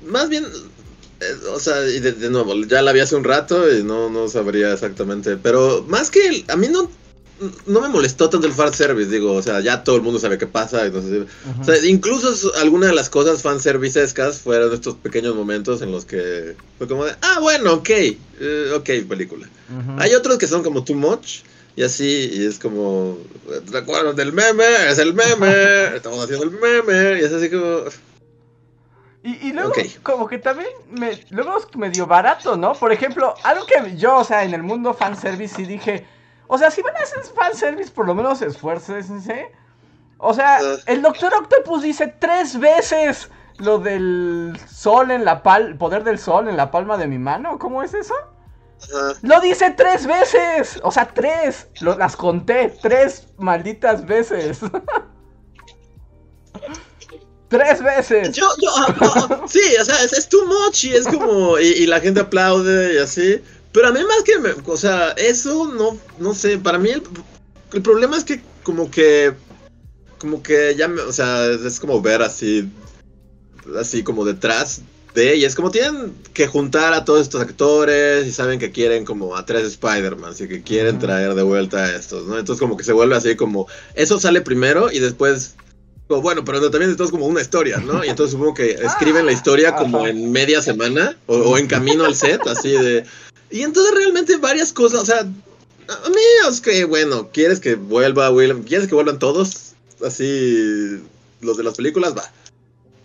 más 0.05 0.29
bien. 0.29 0.45
Eh, 1.19 1.33
o 1.51 1.59
sea, 1.59 1.83
y 1.87 1.99
de, 1.99 2.29
nuevo, 2.29 2.53
ya 2.65 2.83
la 2.83 2.91
vi 2.91 2.99
hace 2.99 3.15
un 3.15 3.23
rato 3.23 3.73
y 3.73 3.81
no, 3.83 4.09
no 4.09 4.27
sabría 4.27 4.73
exactamente. 4.73 5.37
Pero 5.37 5.83
más 5.87 6.11
que. 6.11 6.45
a 6.47 6.55
mí 6.55 6.67
no 6.67 6.89
no 7.65 7.81
me 7.81 7.89
molestó 7.89 8.29
tanto 8.29 8.47
el 8.47 8.53
fan 8.53 8.73
service, 8.73 9.09
digo, 9.09 9.33
o 9.33 9.41
sea, 9.41 9.59
ya 9.59 9.83
todo 9.83 9.95
el 9.95 10.01
mundo 10.01 10.19
sabe 10.19 10.37
qué 10.37 10.47
pasa. 10.47 10.85
Entonces, 10.85 11.27
o 11.59 11.63
sea, 11.63 11.77
incluso 11.85 12.53
algunas 12.55 12.89
de 12.89 12.95
las 12.95 13.09
cosas 13.09 13.41
fan 13.41 13.59
servicescas 13.59 14.39
fueron 14.39 14.73
estos 14.73 14.95
pequeños 14.95 15.35
momentos 15.35 15.81
en 15.81 15.91
los 15.91 16.05
que 16.05 16.55
fue 16.77 16.87
como 16.87 17.05
de, 17.05 17.13
ah, 17.21 17.39
bueno, 17.41 17.73
ok, 17.73 17.89
eh, 17.89 18.71
ok, 18.75 19.07
película. 19.07 19.47
Hay 19.97 20.13
otros 20.13 20.37
que 20.37 20.47
son 20.47 20.63
como 20.63 20.83
too 20.83 20.95
much. 20.95 21.41
Y 21.75 21.83
así, 21.83 22.31
y 22.33 22.43
es 22.43 22.57
como, 22.57 23.19
¿recuerdan 23.71 24.15
del 24.15 24.33
meme? 24.33 24.65
Es 24.89 24.97
el 24.97 25.13
meme, 25.13 25.95
estamos 25.95 26.23
haciendo 26.23 26.45
el 26.45 26.51
meme, 26.51 27.21
y 27.21 27.23
es 27.23 27.31
así 27.31 27.51
como... 27.51 27.83
Y, 29.21 29.51
luego, 29.51 29.73
como 30.01 30.27
que 30.27 30.39
también, 30.39 30.69
me, 30.89 31.19
luego 31.31 31.57
es 31.57 31.75
medio 31.75 32.07
barato, 32.07 32.55
¿no? 32.55 32.73
Por 32.73 32.91
ejemplo, 32.93 33.35
algo 33.43 33.65
que 33.65 33.95
yo, 33.95 34.15
o 34.15 34.23
sea, 34.23 34.43
en 34.43 34.53
el 34.53 34.63
mundo 34.63 34.93
fanservice 34.93 35.55
sí 35.55 35.65
dije, 35.65 36.05
o 36.47 36.57
sea, 36.57 36.71
si 36.71 36.81
van 36.81 36.95
a 36.95 36.99
hacer 36.99 37.23
fanservice, 37.23 37.91
por 37.91 38.05
lo 38.05 38.15
menos 38.15 38.41
esfuércense. 38.41 39.51
O 40.17 40.33
sea, 40.33 40.57
ah. 40.57 40.77
el 40.85 41.01
Doctor 41.01 41.33
Octopus 41.33 41.83
dice 41.83 42.13
tres 42.19 42.59
veces 42.59 43.29
lo 43.57 43.79
del 43.79 44.59
sol 44.67 45.11
en 45.11 45.25
la 45.25 45.43
pal... 45.43 45.77
Poder 45.77 46.03
del 46.03 46.19
sol 46.19 46.47
en 46.47 46.57
la 46.57 46.71
palma 46.71 46.97
de 46.97 47.07
mi 47.07 47.17
mano. 47.17 47.57
¿Cómo 47.59 47.83
es 47.83 47.93
eso? 47.93 48.13
Lo 49.23 49.41
dice 49.41 49.73
tres 49.75 50.05
veces. 50.05 50.79
O 50.83 50.91
sea, 50.91 51.11
tres. 51.13 51.67
las 51.81 52.15
conté. 52.15 52.73
Tres 52.81 53.27
malditas 53.37 54.05
veces. 54.05 54.59
tres 57.49 57.81
veces. 57.81 58.35
Yo, 58.35 58.47
yo, 58.61 58.69
ah, 58.77 58.95
ah, 59.01 59.41
sí, 59.47 59.75
o 59.79 59.85
sea, 59.85 60.03
es, 60.03 60.29
too 60.29 60.45
much 60.45 60.85
y 60.85 60.93
es 60.93 61.07
como. 61.07 61.57
y 61.57 61.87
la 61.87 61.99
gente 61.99 62.21
aplaude 62.21 62.93
y 62.93 62.97
así. 62.97 63.41
Pero 63.77 63.89
a 63.89 63.91
mí 63.91 63.99
más 64.05 64.23
que, 64.23 64.39
me, 64.39 64.49
o 64.65 64.75
sea, 64.75 65.11
eso 65.11 65.71
no, 65.71 65.99
no 66.17 66.33
sé, 66.33 66.57
para 66.57 66.79
mí 66.79 66.89
el, 66.89 67.81
problema 67.83 68.17
es 68.17 68.23
que 68.23 68.41
como 68.63 68.89
que, 68.89 69.33
como 70.17 70.41
que 70.41 70.73
ya, 70.75 70.87
me, 70.87 70.99
o 71.01 71.13
sea, 71.13 71.45
es 71.45 71.79
como 71.79 72.01
ver 72.01 72.23
así, 72.23 72.67
así 73.79 74.01
como 74.01 74.25
detrás 74.25 74.81
de, 75.13 75.35
y 75.35 75.45
es 75.45 75.53
como 75.53 75.69
tienen 75.69 76.15
que 76.33 76.47
juntar 76.47 76.95
a 76.95 77.05
todos 77.05 77.21
estos 77.21 77.39
actores 77.39 78.25
y 78.25 78.31
saben 78.31 78.57
que 78.57 78.71
quieren 78.71 79.05
como 79.05 79.35
a 79.35 79.45
tres 79.45 79.67
Spider-Man 79.67 80.33
y 80.39 80.47
que 80.47 80.63
quieren 80.63 80.97
traer 80.97 81.35
de 81.35 81.43
vuelta 81.43 81.83
a 81.83 81.95
estos, 81.95 82.25
¿no? 82.25 82.39
Entonces 82.39 82.59
como 82.59 82.77
que 82.77 82.83
se 82.83 82.93
vuelve 82.93 83.15
así 83.15 83.35
como, 83.35 83.67
eso 83.93 84.19
sale 84.19 84.41
primero 84.41 84.91
y 84.91 84.97
después 84.97 85.55
bueno, 86.07 86.43
pero 86.43 86.71
también 86.71 86.89
esto 86.89 87.03
es 87.03 87.11
como 87.11 87.27
una 87.27 87.41
historia, 87.41 87.77
¿no? 87.77 88.03
Y 88.03 88.07
entonces 88.07 88.31
supongo 88.31 88.55
que 88.55 88.71
escriben 88.71 89.27
la 89.27 89.33
historia 89.33 89.75
como 89.75 90.07
en 90.07 90.31
media 90.31 90.63
semana 90.63 91.15
o, 91.27 91.35
o, 91.35 91.57
en 91.59 91.67
camino 91.67 92.05
al 92.05 92.15
set, 92.15 92.41
así 92.47 92.71
de, 92.71 93.03
y 93.49 93.63
entonces 93.63 93.93
realmente 93.93 94.37
varias 94.37 94.73
cosas, 94.73 95.01
o 95.01 95.05
sea, 95.05 95.19
a 95.21 96.09
mí 96.09 96.49
es 96.49 96.61
que, 96.61 96.83
bueno, 96.85 97.29
quieres 97.31 97.59
que 97.59 97.75
vuelva 97.75 98.31
William, 98.31 98.63
quieres 98.63 98.87
que 98.87 98.95
vuelvan 98.95 99.19
todos, 99.19 99.73
así, 100.05 101.01
los 101.41 101.57
de 101.57 101.63
las 101.63 101.75
películas, 101.75 102.15
va. 102.15 102.29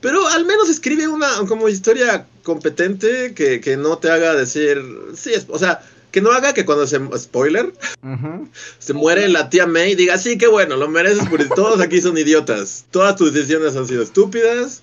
Pero 0.01 0.26
al 0.26 0.45
menos 0.45 0.68
escribe 0.68 1.07
una 1.07 1.28
como 1.47 1.68
historia 1.68 2.26
competente 2.43 3.34
que, 3.34 3.61
que 3.61 3.76
no 3.76 3.99
te 3.99 4.11
haga 4.11 4.34
decir, 4.34 4.82
sí, 5.14 5.30
o 5.49 5.59
sea, 5.59 5.80
que 6.11 6.20
no 6.20 6.30
haga 6.32 6.53
que 6.53 6.64
cuando 6.64 6.86
se, 6.86 7.01
spoiler, 7.18 7.72
se 8.78 8.93
muere 8.93 9.28
la 9.28 9.49
tía 9.49 9.66
May, 9.66 9.95
diga, 9.95 10.18
sí, 10.18 10.36
qué 10.36 10.47
bueno, 10.47 10.76
lo 10.76 10.88
mereces 10.88 11.28
porque 11.28 11.47
todos 11.47 11.80
aquí 11.80 12.01
son 12.01 12.18
idiotas, 12.18 12.84
todas 12.90 13.16
tus 13.16 13.32
decisiones 13.32 13.76
han 13.76 13.86
sido 13.86 14.03
estúpidas, 14.03 14.82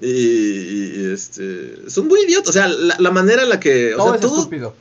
y, 0.00 1.12
este, 1.12 1.90
son 1.90 2.08
muy 2.08 2.20
idiotas. 2.22 2.50
O 2.50 2.52
sea, 2.52 2.68
la, 2.68 3.10
manera 3.10 3.42
en 3.42 3.48
la 3.48 3.60
que. 3.60 3.94
todo 3.96 4.14
es 4.14 4.24
estúpido. 4.24 4.74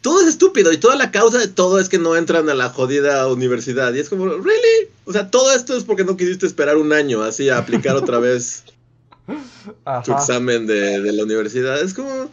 Todo 0.00 0.22
es 0.22 0.28
estúpido. 0.28 0.72
Y 0.72 0.78
toda 0.78 0.96
la 0.96 1.10
causa 1.10 1.38
de 1.38 1.48
todo 1.48 1.78
es 1.78 1.88
que 1.88 1.98
no 1.98 2.16
entran 2.16 2.48
a 2.50 2.54
la 2.54 2.70
jodida 2.70 3.26
universidad. 3.28 3.94
Y 3.94 4.00
es 4.00 4.08
como, 4.08 4.26
¿really? 4.26 4.88
O 5.04 5.12
sea, 5.12 5.30
todo 5.30 5.52
esto 5.52 5.76
es 5.76 5.84
porque 5.84 6.04
no 6.04 6.16
quisiste 6.16 6.46
esperar 6.46 6.76
un 6.76 6.92
año 6.92 7.22
así 7.22 7.48
a 7.48 7.58
aplicar 7.58 7.96
otra 7.96 8.18
vez 8.20 8.64
tu 10.04 10.12
examen 10.12 10.66
de, 10.66 11.00
de, 11.00 11.12
la 11.12 11.22
universidad. 11.22 11.80
Es 11.80 11.94
como. 11.94 12.30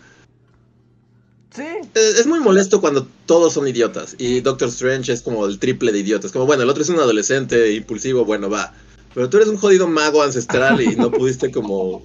Sí. 1.56 1.64
Es, 1.94 2.28
muy 2.28 2.42
molesto 2.42 2.82
cuando 2.82 3.08
todos 3.26 3.54
son 3.54 3.68
idiotas. 3.68 4.16
Y 4.18 4.42
Doctor 4.42 4.68
Strange 4.68 5.14
es 5.14 5.22
como 5.22 5.46
el 5.46 5.58
triple 5.58 5.94
de 5.94 6.00
idiotas. 6.00 6.34
Como, 6.34 6.46
bueno, 6.46 6.64
el 6.64 6.70
otro 6.70 6.84
es 6.84 6.90
un 6.90 7.00
adolescente 7.00 7.72
impulsivo, 7.74 8.26
bueno, 8.26 8.50
va. 8.50 8.74
Pero 9.16 9.30
tú 9.30 9.38
eres 9.38 9.50
un 9.50 9.58
jodido 9.58 9.88
mago 9.88 10.22
ancestral 10.22 10.82
y 10.82 10.96
no 10.98 11.10
pudiste 11.10 11.50
como 11.50 12.04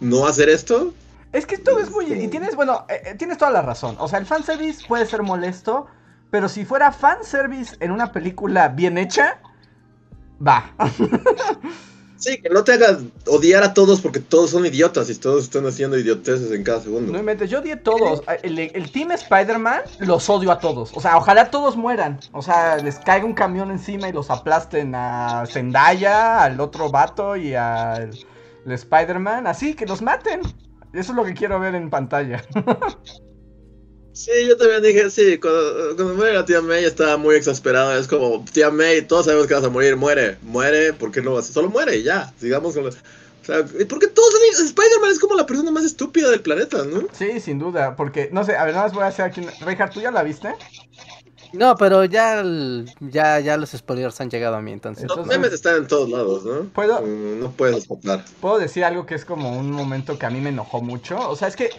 no 0.00 0.26
hacer 0.26 0.50
esto. 0.50 0.92
Es 1.32 1.46
que 1.46 1.56
todo 1.56 1.80
es 1.80 1.90
muy... 1.90 2.12
Y 2.12 2.28
tienes, 2.28 2.54
bueno, 2.54 2.84
eh, 2.90 3.00
eh, 3.06 3.14
tienes 3.14 3.38
toda 3.38 3.50
la 3.50 3.62
razón. 3.62 3.96
O 3.98 4.06
sea, 4.06 4.18
el 4.18 4.26
fanservice 4.26 4.86
puede 4.86 5.06
ser 5.06 5.22
molesto, 5.22 5.86
pero 6.30 6.50
si 6.50 6.66
fuera 6.66 6.92
fanservice 6.92 7.74
en 7.80 7.90
una 7.90 8.12
película 8.12 8.68
bien 8.68 8.98
hecha, 8.98 9.40
va. 10.46 10.74
Sí, 12.18 12.38
que 12.40 12.48
no 12.48 12.64
te 12.64 12.72
hagas 12.72 12.98
odiar 13.26 13.62
a 13.62 13.74
todos 13.74 14.00
porque 14.00 14.20
todos 14.20 14.50
son 14.50 14.64
idiotas 14.66 15.10
y 15.10 15.14
todos 15.14 15.44
están 15.44 15.66
haciendo 15.66 15.98
idioteces 15.98 16.50
en 16.52 16.64
cada 16.64 16.80
segundo. 16.80 17.12
No 17.12 17.22
me 17.22 17.36
yo 17.46 17.60
odié 17.60 17.74
a 17.74 17.82
todos. 17.82 18.22
El, 18.42 18.90
Team 18.90 19.12
Spider-Man 19.12 19.82
los 20.00 20.28
odio 20.30 20.50
a 20.50 20.58
todos. 20.58 20.92
O 20.94 21.00
sea, 21.00 21.16
ojalá 21.16 21.50
todos 21.50 21.76
mueran. 21.76 22.20
O 22.32 22.42
sea, 22.42 22.76
les 22.78 22.98
caiga 22.98 23.26
un 23.26 23.34
camión 23.34 23.70
encima 23.70 24.08
y 24.08 24.12
los 24.12 24.30
aplasten 24.30 24.94
a 24.94 25.44
Zendaya, 25.46 26.42
al 26.42 26.60
otro 26.60 26.90
vato 26.90 27.36
y 27.36 27.54
al 27.54 28.10
Spider-Man. 28.66 29.46
Así, 29.46 29.74
que 29.74 29.86
los 29.86 30.02
maten. 30.02 30.40
Eso 30.92 31.12
es 31.12 31.16
lo 31.16 31.24
que 31.24 31.34
quiero 31.34 31.60
ver 31.60 31.74
en 31.74 31.90
pantalla. 31.90 32.42
Sí, 34.16 34.30
yo 34.48 34.56
también 34.56 34.82
dije, 34.82 35.10
sí, 35.10 35.38
cuando, 35.38 36.14
muere 36.14 36.32
la 36.32 36.46
tía 36.46 36.62
May 36.62 36.84
estaba 36.84 37.18
muy 37.18 37.36
exasperada. 37.36 37.98
Es 37.98 38.08
como, 38.08 38.42
tía 38.50 38.70
May, 38.70 39.02
todos 39.02 39.26
sabemos 39.26 39.46
que 39.46 39.52
vas 39.52 39.62
a 39.62 39.68
morir, 39.68 39.94
muere, 39.94 40.38
muere, 40.40 40.94
¿por 40.94 41.12
qué 41.12 41.20
no 41.20 41.34
vas? 41.34 41.48
Solo 41.48 41.68
muere 41.68 41.98
y 41.98 42.02
ya, 42.02 42.32
sigamos 42.40 42.74
con 42.74 42.86
O 42.86 42.92
sea, 43.42 43.62
porque 43.86 44.06
todos 44.06 44.34
Spider-Man 44.58 45.10
es 45.10 45.20
como 45.20 45.34
la 45.34 45.44
persona 45.44 45.70
más 45.70 45.84
estúpida 45.84 46.30
del 46.30 46.40
planeta, 46.40 46.82
¿no? 46.84 47.06
Sí, 47.12 47.40
sin 47.40 47.58
duda, 47.58 47.94
porque, 47.94 48.30
no 48.32 48.42
sé, 48.42 48.56
a 48.56 48.64
ver, 48.64 48.72
nada 48.72 48.86
más 48.86 48.94
voy 48.94 49.02
a 49.02 49.08
hacer 49.08 49.26
aquí. 49.26 49.42
Reinhardt, 49.60 49.92
¿tú 49.92 50.00
ya 50.00 50.10
la 50.10 50.22
viste? 50.22 50.48
No, 51.52 51.76
pero 51.76 52.06
ya, 52.06 52.42
ya, 53.00 53.40
ya 53.40 53.56
los 53.58 53.70
spoilers 53.70 54.18
han 54.22 54.30
llegado 54.30 54.56
a 54.56 54.62
mí, 54.62 54.72
entonces. 54.72 55.06
Los 55.14 55.26
memes 55.26 55.52
están 55.52 55.76
en 55.76 55.86
todos 55.86 56.08
lados, 56.08 56.42
¿no? 56.44 56.64
¿Puedo? 56.70 57.02
Mm, 57.02 57.40
no 57.40 57.50
puedes 57.50 57.76
escapar. 57.76 58.24
Puedo 58.40 58.58
decir 58.58 58.82
algo 58.82 59.04
que 59.04 59.14
es 59.14 59.26
como 59.26 59.58
un 59.58 59.70
momento 59.70 60.18
que 60.18 60.24
a 60.24 60.30
mí 60.30 60.40
me 60.40 60.48
enojó 60.48 60.80
mucho. 60.80 61.16
O 61.28 61.36
sea, 61.36 61.48
es 61.48 61.56
que 61.56 61.70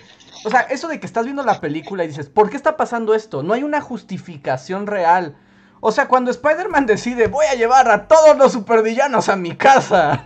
o 0.47 0.49
sea, 0.49 0.61
eso 0.61 0.87
de 0.87 0.97
que 1.01 1.05
estás 1.05 1.25
viendo 1.25 1.43
la 1.43 1.59
película 1.59 2.05
y 2.05 2.07
dices, 2.07 2.27
¿por 2.27 2.49
qué 2.49 2.55
está 2.55 2.77
pasando 2.77 3.13
esto? 3.13 3.43
No 3.43 3.53
hay 3.53 3.63
una 3.63 3.81
justificación 3.81 4.87
real. 4.87 5.35
O 5.81 5.91
sea, 5.91 6.07
cuando 6.07 6.31
Spider-Man 6.31 6.85
decide, 6.85 7.27
voy 7.27 7.45
a 7.47 7.55
llevar 7.55 7.91
a 7.91 8.07
todos 8.07 8.37
los 8.37 8.53
supervillanos 8.53 9.27
a 9.27 9.35
mi 9.35 9.57
casa. 9.57 10.23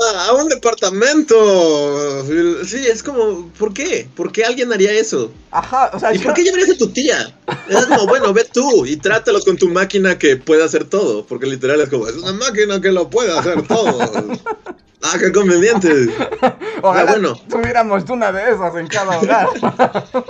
Ah, 0.00 0.28
a 0.28 0.34
un 0.34 0.48
departamento. 0.48 2.24
Sí, 2.64 2.86
es 2.86 3.02
como, 3.02 3.48
¿por 3.58 3.74
qué? 3.74 4.08
¿Por 4.14 4.30
qué 4.30 4.44
alguien 4.44 4.72
haría 4.72 4.92
eso? 4.92 5.32
Ajá, 5.50 5.90
o 5.92 5.98
sea, 5.98 6.14
¿Y 6.14 6.20
por 6.20 6.34
qué 6.34 6.44
llevarías 6.44 6.70
a 6.70 6.78
tu 6.78 6.88
tía? 6.92 7.36
Es 7.68 7.84
como, 7.86 8.06
bueno, 8.06 8.32
ve 8.32 8.44
tú 8.44 8.86
y 8.86 8.96
trátalo 8.96 9.40
con 9.40 9.56
tu 9.56 9.68
máquina 9.68 10.16
que 10.16 10.36
puede 10.36 10.62
hacer 10.62 10.84
todo. 10.84 11.26
Porque 11.26 11.46
literal 11.46 11.80
es 11.80 11.88
como, 11.88 12.06
es 12.06 12.14
una 12.14 12.32
máquina 12.32 12.80
que 12.80 12.92
lo 12.92 13.10
puede 13.10 13.36
hacer 13.36 13.66
todo. 13.66 13.98
Ah, 15.02 15.16
qué 15.18 15.30
conveniente. 15.32 16.08
Ojalá 16.82 17.12
ah, 17.12 17.14
bueno. 17.14 17.40
tuviéramos 17.48 18.08
una 18.10 18.32
de 18.32 18.50
esas 18.50 18.74
en 18.76 18.86
cada 18.88 19.18
hogar. 19.18 19.48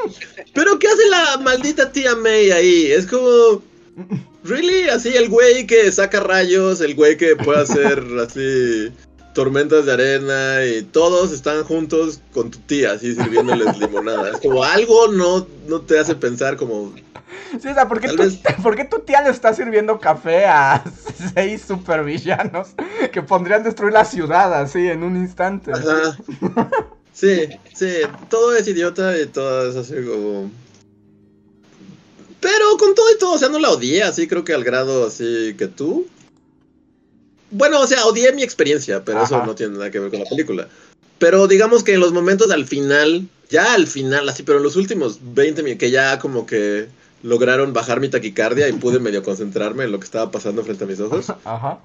Pero 0.54 0.78
¿qué 0.78 0.88
hace 0.88 1.08
la 1.08 1.38
maldita 1.38 1.90
tía 1.90 2.14
May 2.14 2.50
ahí? 2.50 2.92
Es 2.92 3.06
como... 3.06 3.62
¿Really? 4.44 4.88
Así 4.88 5.16
el 5.16 5.28
güey 5.28 5.66
que 5.66 5.90
saca 5.90 6.20
rayos, 6.20 6.80
el 6.80 6.94
güey 6.94 7.16
que 7.16 7.36
puede 7.36 7.62
hacer 7.62 8.04
así 8.26 8.92
tormentas 9.38 9.86
de 9.86 9.92
arena 9.92 10.64
y 10.64 10.82
todos 10.82 11.30
están 11.30 11.62
juntos 11.62 12.20
con 12.34 12.50
tu 12.50 12.58
tía, 12.58 12.94
así 12.94 13.14
sirviéndoles 13.14 13.78
limonada. 13.78 14.32
Es 14.32 14.38
como 14.38 14.64
algo 14.64 15.06
no, 15.12 15.46
no 15.68 15.80
te 15.80 15.96
hace 15.96 16.16
pensar 16.16 16.56
como... 16.56 16.92
Sí, 17.62 17.68
o 17.68 17.74
sea, 17.74 17.86
¿por 17.86 18.00
qué, 18.00 18.08
tu, 18.08 18.16
tu 18.96 18.98
tía 19.04 19.22
le 19.22 19.30
está 19.30 19.54
sirviendo 19.54 20.00
café 20.00 20.46
a 20.46 20.82
seis 21.34 21.62
supervillanos 21.68 22.70
que 23.12 23.22
podrían 23.22 23.62
destruir 23.62 23.92
la 23.92 24.04
ciudad 24.04 24.52
así 24.60 24.88
en 24.88 25.04
un 25.04 25.16
instante? 25.16 25.70
Ajá. 25.70 26.18
Sí, 27.12 27.48
sí, 27.74 27.92
todo 28.28 28.56
es 28.56 28.66
idiota 28.66 29.16
y 29.20 29.26
todo 29.26 29.70
es 29.70 29.76
así 29.76 29.94
como... 30.04 30.50
Pero 32.40 32.76
con 32.76 32.92
todo 32.96 33.06
y 33.14 33.18
todo, 33.20 33.34
o 33.34 33.38
sea, 33.38 33.50
no 33.50 33.60
la 33.60 33.70
odié 33.70 34.02
así, 34.02 34.26
creo 34.26 34.42
que 34.42 34.52
al 34.52 34.64
grado 34.64 35.06
así 35.06 35.54
que 35.56 35.68
tú. 35.68 36.08
Bueno, 37.50 37.80
o 37.80 37.86
sea, 37.86 38.04
odié 38.06 38.32
mi 38.32 38.42
experiencia, 38.42 39.04
pero 39.04 39.22
eso 39.22 39.44
no 39.44 39.54
tiene 39.54 39.74
nada 39.74 39.90
que 39.90 39.98
ver 39.98 40.10
con 40.10 40.20
la 40.20 40.26
película. 40.26 40.68
Pero 41.18 41.46
digamos 41.46 41.82
que 41.82 41.94
en 41.94 42.00
los 42.00 42.12
momentos 42.12 42.50
al 42.50 42.66
final, 42.66 43.26
ya 43.50 43.74
al 43.74 43.86
final, 43.86 44.28
así, 44.28 44.42
pero 44.42 44.58
en 44.58 44.64
los 44.64 44.76
últimos 44.76 45.18
20 45.22 45.62
minutos, 45.62 45.80
que 45.80 45.90
ya 45.90 46.18
como 46.18 46.46
que 46.46 46.88
lograron 47.22 47.72
bajar 47.72 48.00
mi 48.00 48.08
taquicardia 48.08 48.68
y 48.68 48.72
pude 48.72 49.00
medio 49.00 49.22
concentrarme 49.22 49.84
en 49.84 49.92
lo 49.92 49.98
que 49.98 50.04
estaba 50.04 50.30
pasando 50.30 50.62
frente 50.62 50.84
a 50.84 50.86
mis 50.86 51.00
ojos. 51.00 51.30
Ajá. 51.44 51.78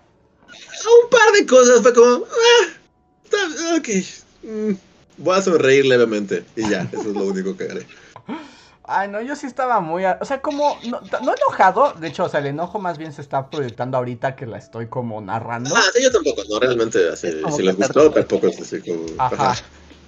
Un 0.51 1.09
par 1.09 1.31
de 1.37 1.45
cosas 1.45 1.81
fue 1.81 1.93
como, 1.93 2.25
ah, 2.25 3.77
ok, 3.77 3.89
mm, 4.43 4.73
voy 5.17 5.37
a 5.37 5.41
sonreír 5.41 5.85
levemente 5.85 6.43
y 6.55 6.69
ya, 6.69 6.87
eso 6.91 7.09
es 7.09 7.15
lo 7.15 7.25
único 7.25 7.57
que 7.57 7.63
haré. 7.63 7.87
Ay, 8.85 9.07
no, 9.07 9.21
yo 9.21 9.35
sí 9.35 9.47
estaba 9.47 9.79
muy... 9.79 10.03
O 10.05 10.25
sea, 10.25 10.41
como... 10.41 10.77
No, 10.83 10.99
enojado. 11.35 11.93
De 11.93 12.09
hecho, 12.09 12.25
o 12.25 12.29
sea, 12.29 12.41
el 12.41 12.47
enojo 12.47 12.79
más 12.79 12.97
bien 12.97 13.13
se 13.13 13.21
está 13.21 13.49
proyectando 13.49 13.97
ahorita 13.97 14.35
que 14.35 14.45
la 14.45 14.57
estoy 14.57 14.87
como 14.87 15.21
narrando. 15.21 15.73
Ah, 15.75 15.83
sí, 15.93 16.03
yo 16.03 16.11
tampoco. 16.11 16.41
No, 16.49 16.59
realmente, 16.59 17.09
así, 17.09 17.29
si 17.55 17.63
les 17.63 17.77
gustó, 17.77 18.11
tampoco 18.11 18.47
es 18.47 18.59
así 18.59 18.81
como... 18.81 19.05
Ajá. 19.17 19.55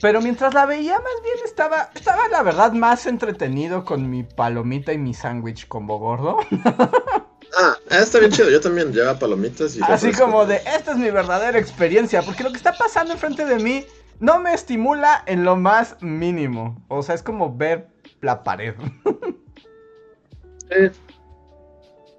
Pero 0.02 0.22
mientras 0.22 0.54
la 0.54 0.66
veía, 0.66 0.96
más 0.96 1.24
bien 1.24 1.38
estaba... 1.46 1.90
Estaba, 1.96 2.28
la 2.28 2.44
verdad, 2.44 2.74
más 2.74 3.06
entretenido 3.06 3.86
con 3.86 4.10
mi 4.10 4.24
palomita 4.24 4.92
y 4.92 4.98
mi 4.98 5.14
sándwich 5.14 5.68
combo 5.68 5.98
gordo. 5.98 6.38
Ah, 7.58 7.78
está 7.90 8.20
bien 8.20 8.32
chido. 8.32 8.50
Yo 8.50 8.60
también 8.60 8.92
llevaba 8.92 9.18
palomitas 9.18 9.78
y... 9.78 9.82
Así 9.84 10.12
como 10.12 10.46
de, 10.46 10.58
esta 10.58 10.92
es 10.92 10.98
mi 10.98 11.10
verdadera 11.10 11.58
experiencia. 11.58 12.22
Porque 12.22 12.44
lo 12.44 12.52
que 12.52 12.58
está 12.58 12.74
pasando 12.74 13.14
enfrente 13.14 13.46
de 13.46 13.60
mí 13.60 13.86
no 14.20 14.42
me 14.42 14.54
estimula 14.54 15.24
en 15.26 15.46
lo 15.46 15.56
más 15.56 15.96
mínimo. 16.02 16.84
O 16.90 17.02
sea, 17.02 17.16
es 17.16 17.24
como 17.24 17.56
ver 17.56 17.95
la 18.26 18.44
pared. 18.44 18.74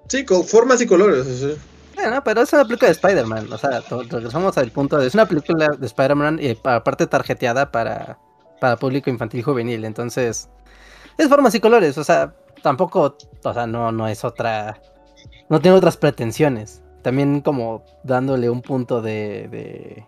sí. 0.09 0.25
con 0.25 0.45
formas 0.45 0.81
y 0.81 0.87
colores. 0.87 1.59
Bueno, 1.95 2.23
pero 2.25 2.43
es 2.43 2.53
una 2.53 2.65
película 2.65 2.89
de 2.89 2.93
Spider-Man. 2.93 3.53
O 3.53 3.59
sea, 3.59 3.83
regresamos 4.11 4.57
al 4.57 4.71
punto 4.71 4.99
de. 4.99 5.07
Es 5.07 5.15
una 5.15 5.27
película 5.27 5.69
de 5.79 5.87
Spider-Man 5.87 6.39
y 6.41 6.57
aparte 6.65 7.07
tarjeteada 7.07 7.71
para, 7.71 8.19
para 8.61 8.77
público 8.77 9.11
infantil 9.11 9.41
y 9.41 9.43
juvenil. 9.43 9.85
Entonces, 9.85 10.49
es 11.19 11.29
formas 11.29 11.55
y 11.55 11.61
colores. 11.61 11.99
O 11.99 12.05
sea, 12.05 12.35
tampoco. 12.63 13.17
O 13.43 13.53
sea, 13.53 13.67
no, 13.67 13.93
no 13.93 14.09
es 14.09 14.25
otra. 14.25 14.81
No 15.49 15.61
tiene 15.61 15.77
otras 15.77 15.97
pretensiones. 15.97 16.83
También 17.03 17.41
como 17.41 17.85
dándole 18.03 18.51
un 18.51 18.63
punto 18.63 19.01
de, 19.01 20.05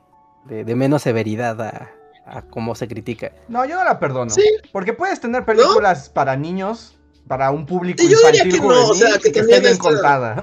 de, 0.48 0.64
de 0.64 0.74
menos 0.74 1.02
severidad 1.02 1.60
a, 1.60 1.92
a 2.30 2.42
cómo 2.42 2.74
se 2.74 2.88
critica. 2.88 3.32
No, 3.48 3.64
yo 3.64 3.76
no 3.76 3.84
la 3.84 3.98
perdono. 3.98 4.30
¿Sí? 4.30 4.42
Porque 4.72 4.92
puedes 4.92 5.20
tener 5.20 5.44
películas 5.44 6.08
para 6.08 6.36
niños, 6.36 6.96
para 7.26 7.50
un 7.50 7.66
público 7.66 8.02
infantil 8.02 8.52
que 8.52 8.58
juvenil, 8.58 8.84
o 8.90 8.94
sea, 8.94 9.18
que, 9.18 9.28
estén 9.28 9.62
bien 9.62 9.78
contada. 9.78 10.42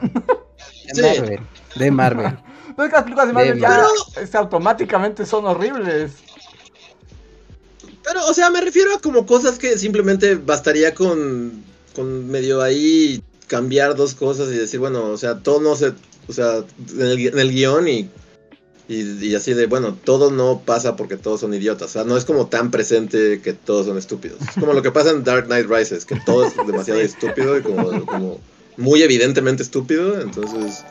De 0.93 1.01
Marvel. 1.01 1.39
De 1.75 1.91
Marvel. 1.91 2.38
no 2.77 2.83
es 2.83 2.89
que 2.89 2.95
las 2.95 3.03
películas 3.03 3.27
de 3.27 3.33
Marvel 3.33 3.59
ya 3.59 4.39
automáticamente 4.39 5.25
son 5.25 5.45
horribles. 5.45 6.13
Pero, 8.03 8.25
o 8.27 8.33
sea, 8.33 8.49
me 8.51 8.61
refiero 8.61 8.95
a 8.95 8.99
como 8.99 9.25
cosas 9.25 9.57
que 9.57 9.77
simplemente 9.77 10.36
bastaría 10.36 10.93
con, 10.93 11.63
con 11.95 12.29
medio 12.29 12.61
ahí 12.61 13.23
cambiar 13.47 13.95
dos 13.95 14.13
cosas 14.13 14.49
y 14.49 14.57
decir, 14.57 14.79
bueno, 14.79 15.05
o 15.05 15.17
sea, 15.17 15.39
todo 15.39 15.59
no 15.59 15.75
se, 15.75 15.93
o 16.27 16.33
sea, 16.33 16.63
en 16.93 17.01
el, 17.01 17.27
en 17.27 17.39
el 17.39 17.51
guion 17.51 17.88
y 17.88 18.09
y, 18.88 19.33
así 19.33 19.53
de, 19.53 19.65
bueno, 19.65 19.97
todo 20.03 20.29
no 20.29 20.61
pasa 20.63 20.95
porque 20.95 21.17
todos 21.17 21.39
son 21.39 21.53
idiotas. 21.53 21.89
O 21.89 21.93
sea, 21.93 22.03
no 22.03 22.17
es 22.17 22.25
como 22.25 22.47
tan 22.47 22.69
presente 22.69 23.41
que 23.41 23.53
todos 23.53 23.88
son 23.88 23.97
estúpidos. 23.97 24.39
Es 24.41 24.55
como 24.59 24.73
lo 24.73 24.83
que 24.83 24.91
pasa 24.91 25.09
en 25.09 25.23
Dark 25.23 25.45
Knight 25.45 25.67
Rises, 25.67 26.05
que 26.05 26.19
todo 26.23 26.45
es 26.45 26.55
demasiado 26.55 26.99
estúpido 27.01 27.57
y 27.57 27.61
como, 27.63 28.39
muy 28.77 29.01
evidentemente 29.01 29.63
estúpido. 29.63 30.21
Entonces, 30.21 30.83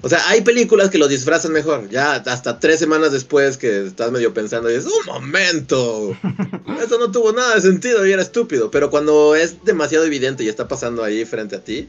o 0.00 0.08
sea, 0.08 0.26
hay 0.30 0.40
películas 0.40 0.88
que 0.88 0.96
lo 0.96 1.06
disfrazan 1.06 1.52
mejor. 1.52 1.90
Ya 1.90 2.14
hasta 2.14 2.58
tres 2.58 2.78
semanas 2.78 3.12
después 3.12 3.58
que 3.58 3.86
estás 3.86 4.10
medio 4.10 4.32
pensando 4.32 4.70
y 4.70 4.74
dices, 4.74 4.90
un 4.90 5.12
momento, 5.12 6.16
eso 6.82 6.98
no 6.98 7.12
tuvo 7.12 7.32
nada 7.32 7.56
de 7.56 7.60
sentido 7.60 8.06
y 8.06 8.12
era 8.12 8.22
estúpido. 8.22 8.70
Pero 8.70 8.88
cuando 8.88 9.34
es 9.34 9.62
demasiado 9.62 10.06
evidente 10.06 10.42
y 10.42 10.48
está 10.48 10.68
pasando 10.68 11.04
ahí 11.04 11.26
frente 11.26 11.56
a 11.56 11.60
ti. 11.62 11.86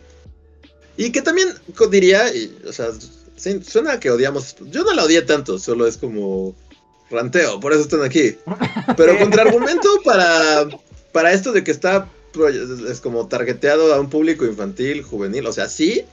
Y 0.97 1.11
que 1.11 1.21
también 1.21 1.49
diría, 1.89 2.33
y, 2.35 2.57
o 2.67 2.73
sea, 2.73 2.87
suena 3.35 3.99
que 3.99 4.11
odiamos. 4.11 4.55
Yo 4.71 4.83
no 4.83 4.93
la 4.93 5.03
odié 5.03 5.21
tanto, 5.21 5.59
solo 5.59 5.87
es 5.87 5.97
como 5.97 6.55
ranteo, 7.09 7.59
por 7.59 7.73
eso 7.73 7.81
están 7.81 8.03
aquí. 8.03 8.35
Pero 8.97 9.17
contraargumento 9.17 9.87
para, 10.03 10.67
para 11.11 11.31
esto 11.31 11.51
de 11.51 11.63
que 11.63 11.71
está 11.71 12.09
es 12.89 12.99
como 12.99 13.27
targeteado 13.27 13.93
a 13.93 13.99
un 13.99 14.09
público 14.09 14.45
infantil, 14.45 15.03
juvenil, 15.03 15.45
o 15.47 15.53
sea, 15.53 15.69
sí. 15.69 16.03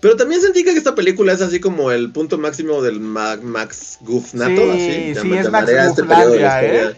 Pero 0.00 0.16
también 0.16 0.40
sentí 0.40 0.62
que 0.62 0.70
esta 0.70 0.94
película 0.94 1.32
es 1.32 1.40
así 1.40 1.60
como 1.60 1.90
el 1.90 2.12
punto 2.12 2.38
máximo 2.38 2.82
del 2.82 3.00
Max 3.00 3.98
Goof 4.00 4.34
nato, 4.34 4.74
sí, 4.74 5.14
Sí, 5.20 5.34
es 5.34 5.50
Max 5.50 5.68
este 5.68 6.02
Goof 6.02 6.36
¿eh? 6.40 6.96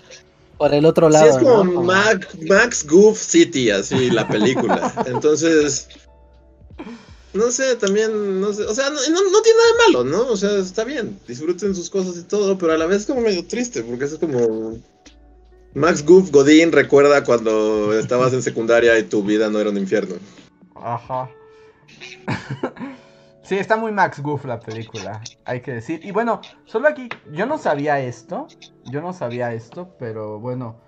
Por 0.58 0.74
el 0.74 0.84
otro 0.84 1.08
lado. 1.08 1.24
Sí, 1.24 1.30
es 1.30 1.42
como 1.42 1.82
Max 1.82 2.86
Goof 2.86 3.18
City, 3.18 3.70
así 3.70 4.10
la 4.10 4.28
película. 4.28 4.92
Entonces, 5.06 5.88
no 7.32 7.50
sé, 7.50 7.76
también, 7.76 8.40
no 8.40 8.52
sé, 8.52 8.64
o 8.64 8.74
sea, 8.74 8.90
no, 8.90 8.96
no, 8.96 9.42
tiene 9.42 9.58
nada 9.58 9.72
de 9.72 9.92
malo, 9.92 10.04
¿no? 10.04 10.32
O 10.32 10.36
sea, 10.36 10.58
está 10.58 10.84
bien, 10.84 11.18
disfruten 11.28 11.74
sus 11.74 11.88
cosas 11.88 12.16
y 12.18 12.24
todo, 12.24 12.58
pero 12.58 12.72
a 12.72 12.78
la 12.78 12.86
vez 12.86 13.02
es 13.02 13.06
como 13.06 13.20
medio 13.20 13.46
triste, 13.46 13.82
porque 13.82 14.04
es 14.04 14.18
como... 14.18 14.78
Max 15.72 16.04
Goof 16.04 16.32
Godín 16.32 16.72
recuerda 16.72 17.22
cuando 17.22 17.96
estabas 17.96 18.32
en 18.32 18.42
secundaria 18.42 18.98
y 18.98 19.04
tu 19.04 19.22
vida 19.22 19.48
no 19.50 19.60
era 19.60 19.70
un 19.70 19.78
infierno. 19.78 20.16
Ajá. 20.74 21.30
sí, 23.44 23.54
está 23.54 23.76
muy 23.76 23.92
Max 23.92 24.20
Goof 24.20 24.46
la 24.46 24.58
película, 24.58 25.22
hay 25.44 25.60
que 25.60 25.74
decir. 25.74 26.04
Y 26.04 26.10
bueno, 26.10 26.40
solo 26.64 26.88
aquí, 26.88 27.08
yo 27.30 27.46
no 27.46 27.56
sabía 27.58 28.00
esto, 28.00 28.48
yo 28.86 29.00
no 29.00 29.12
sabía 29.12 29.54
esto, 29.54 29.94
pero 30.00 30.40
bueno, 30.40 30.80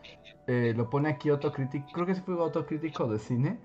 eh, 0.49 0.74
lo 0.76 0.90
pone 0.90 1.11
aquí 1.11 1.28
autocrítico, 1.28 1.86
creo 1.93 2.07
que 2.07 2.16
sí 2.16 2.22
fue 2.26 2.34
autocrítico 2.34 3.07
de 3.07 3.20
cine 3.20 3.61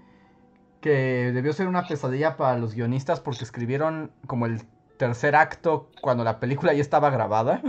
que 0.82 1.32
debió 1.34 1.54
ser 1.54 1.68
una 1.68 1.88
pesadilla 1.88 2.38
para 2.38 2.58
los 2.58 2.74
guionistas 2.74 3.20
porque 3.20 3.44
escribieron 3.44 4.12
como 4.26 4.46
el 4.46 4.62
tercer 4.98 5.36
acto 5.36 5.90
cuando 6.02 6.24
la 6.24 6.40
película 6.40 6.74
ya 6.74 6.82
estaba 6.82 7.10
grabada. 7.10 7.62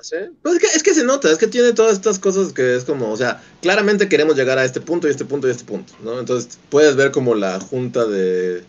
¿Sí? 0.00 0.16
Pues 0.42 0.62
es, 0.62 0.82
que, 0.82 0.94
se 0.94 1.04
nota, 1.04 1.30
es 1.30 1.38
que 1.38 1.46
tiene 1.46 1.72
todas 1.72 1.94
estas 1.94 2.18
cosas 2.18 2.52
que 2.52 2.76
es 2.76 2.84
como, 2.84 3.10
o 3.10 3.16
sea, 3.16 3.42
claramente 3.60 4.08
queremos 4.08 4.36
llegar 4.36 4.58
a 4.58 4.64
este 4.64 4.80
punto 4.80 5.08
y 5.08 5.10
este 5.10 5.24
punto 5.24 5.48
y 5.48 5.50
este 5.50 5.64
punto, 5.64 5.94
¿no? 6.02 6.20
Entonces 6.20 6.58
puedes 6.68 6.96
ver 6.96 7.10
como 7.10 7.34
la 7.34 7.58
junta 7.58 8.04
de 8.04 8.62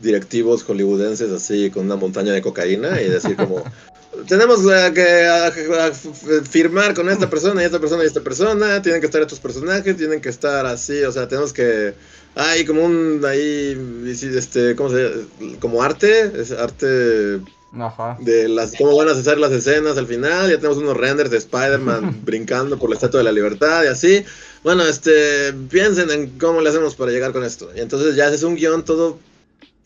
directivos 0.00 0.64
hollywoodenses 0.64 1.30
así 1.30 1.70
con 1.70 1.84
una 1.86 1.96
montaña 1.96 2.32
de 2.32 2.42
cocaína 2.42 3.00
y 3.00 3.08
decir 3.08 3.36
como, 3.36 3.62
tenemos 4.26 4.60
eh, 4.64 4.92
que 4.94 6.42
firmar 6.48 6.94
con 6.94 7.08
esta 7.08 7.28
persona 7.28 7.62
y 7.62 7.66
esta 7.66 7.78
persona 7.78 8.04
y 8.04 8.06
esta 8.06 8.20
persona, 8.20 8.82
tienen 8.82 9.00
que 9.00 9.06
estar 9.06 9.22
estos 9.22 9.40
personajes, 9.40 9.96
tienen 9.96 10.20
que 10.20 10.28
estar 10.28 10.66
así, 10.66 11.02
o 11.04 11.12
sea, 11.12 11.28
tenemos 11.28 11.52
que 11.52 11.94
hay 12.34 12.64
como 12.64 12.84
un 12.84 13.22
ahí 13.24 13.76
este, 14.06 14.76
¿cómo 14.76 14.90
se 14.90 15.02
llama? 15.02 15.58
como 15.60 15.82
arte, 15.82 16.32
es 16.40 16.52
arte 16.52 17.40
Ajá. 17.78 18.16
de 18.20 18.48
las 18.48 18.74
cómo 18.76 18.96
van 18.96 19.08
a 19.08 19.12
hacer 19.12 19.38
las 19.38 19.52
escenas 19.52 19.96
al 19.96 20.06
final, 20.06 20.50
ya 20.50 20.56
tenemos 20.56 20.78
unos 20.78 20.96
renders 20.96 21.30
de 21.30 21.38
Spider-Man 21.38 22.20
brincando 22.24 22.78
por 22.78 22.90
la 22.90 22.96
Estatua 22.96 23.18
de 23.18 23.24
la 23.24 23.32
Libertad 23.32 23.84
y 23.84 23.88
así. 23.88 24.24
Bueno, 24.62 24.82
este, 24.84 25.52
piensen 25.70 26.10
en 26.10 26.38
cómo 26.38 26.60
le 26.60 26.70
hacemos 26.70 26.96
para 26.96 27.12
llegar 27.12 27.32
con 27.32 27.44
esto. 27.44 27.70
Y 27.76 27.80
entonces 27.80 28.16
ya 28.16 28.26
haces 28.26 28.42
un 28.42 28.56
guion 28.56 28.84
todo 28.84 29.18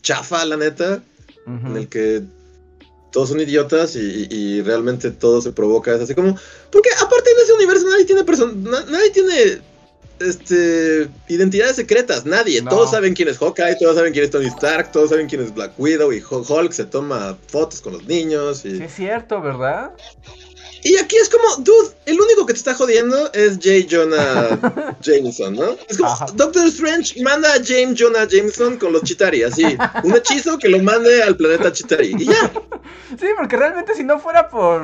chafa, 0.01 0.43
la 0.45 0.57
neta, 0.57 1.03
en 1.45 1.77
el 1.77 1.87
que 1.87 2.23
todos 3.11 3.29
son 3.29 3.39
idiotas 3.39 3.95
y, 3.95 4.61
realmente 4.61 5.11
todo 5.11 5.41
se 5.41 5.51
provoca. 5.51 5.93
Es 5.93 6.01
así 6.01 6.15
como. 6.15 6.37
Porque 6.71 6.89
aparte 6.99 7.31
en 7.31 7.43
ese 7.43 7.53
universo 7.53 7.87
nadie 7.89 8.05
tiene 8.05 8.23
person 8.23 8.63
nadie 8.63 9.09
tiene 9.11 9.61
este, 10.19 11.09
identidades 11.27 11.75
secretas, 11.75 12.25
nadie. 12.25 12.61
Todos 12.61 12.91
saben 12.91 13.13
quién 13.13 13.27
es 13.27 13.37
Hawkeye, 13.37 13.75
todos 13.79 13.95
saben 13.95 14.13
quién 14.13 14.25
es 14.25 14.31
Tony 14.31 14.47
Stark, 14.47 14.91
todos 14.91 15.09
saben 15.09 15.27
quién 15.27 15.41
es 15.41 15.53
Black 15.53 15.73
Widow 15.77 16.11
y 16.13 16.21
Hulk 16.21 16.71
se 16.71 16.85
toma 16.85 17.37
fotos 17.47 17.81
con 17.81 17.93
los 17.93 18.05
niños. 18.05 18.65
Y... 18.65 18.77
Sí, 18.77 18.83
es 18.83 18.93
cierto, 18.93 19.41
¿verdad? 19.41 19.91
Y 20.83 20.97
aquí 20.97 21.15
es 21.17 21.29
como, 21.29 21.57
dude, 21.57 21.95
el 22.05 22.19
único 22.19 22.45
que 22.45 22.53
te 22.53 22.59
está 22.59 22.73
jodiendo 22.73 23.31
es 23.33 23.57
J. 23.57 23.87
Jonah 23.89 24.97
Jameson, 25.01 25.55
¿no? 25.55 25.75
Es 25.87 25.97
como, 25.97 26.15
Doctor 26.33 26.67
Strange 26.67 27.21
manda 27.21 27.53
a 27.53 27.63
James 27.63 27.99
Jonah 27.99 28.27
Jameson 28.27 28.77
con 28.77 28.91
los 28.91 29.03
Chitari, 29.03 29.43
así. 29.43 29.63
Un 30.03 30.15
hechizo 30.15 30.57
que 30.57 30.69
lo 30.69 30.81
mande 30.81 31.21
al 31.21 31.37
planeta 31.37 31.71
Chitari. 31.71 32.15
Y 32.17 32.25
ya. 32.25 32.51
Sí, 33.19 33.27
porque 33.37 33.57
realmente 33.57 33.93
si 33.93 34.05
no 34.05 34.19
fuera 34.19 34.49
por 34.49 34.81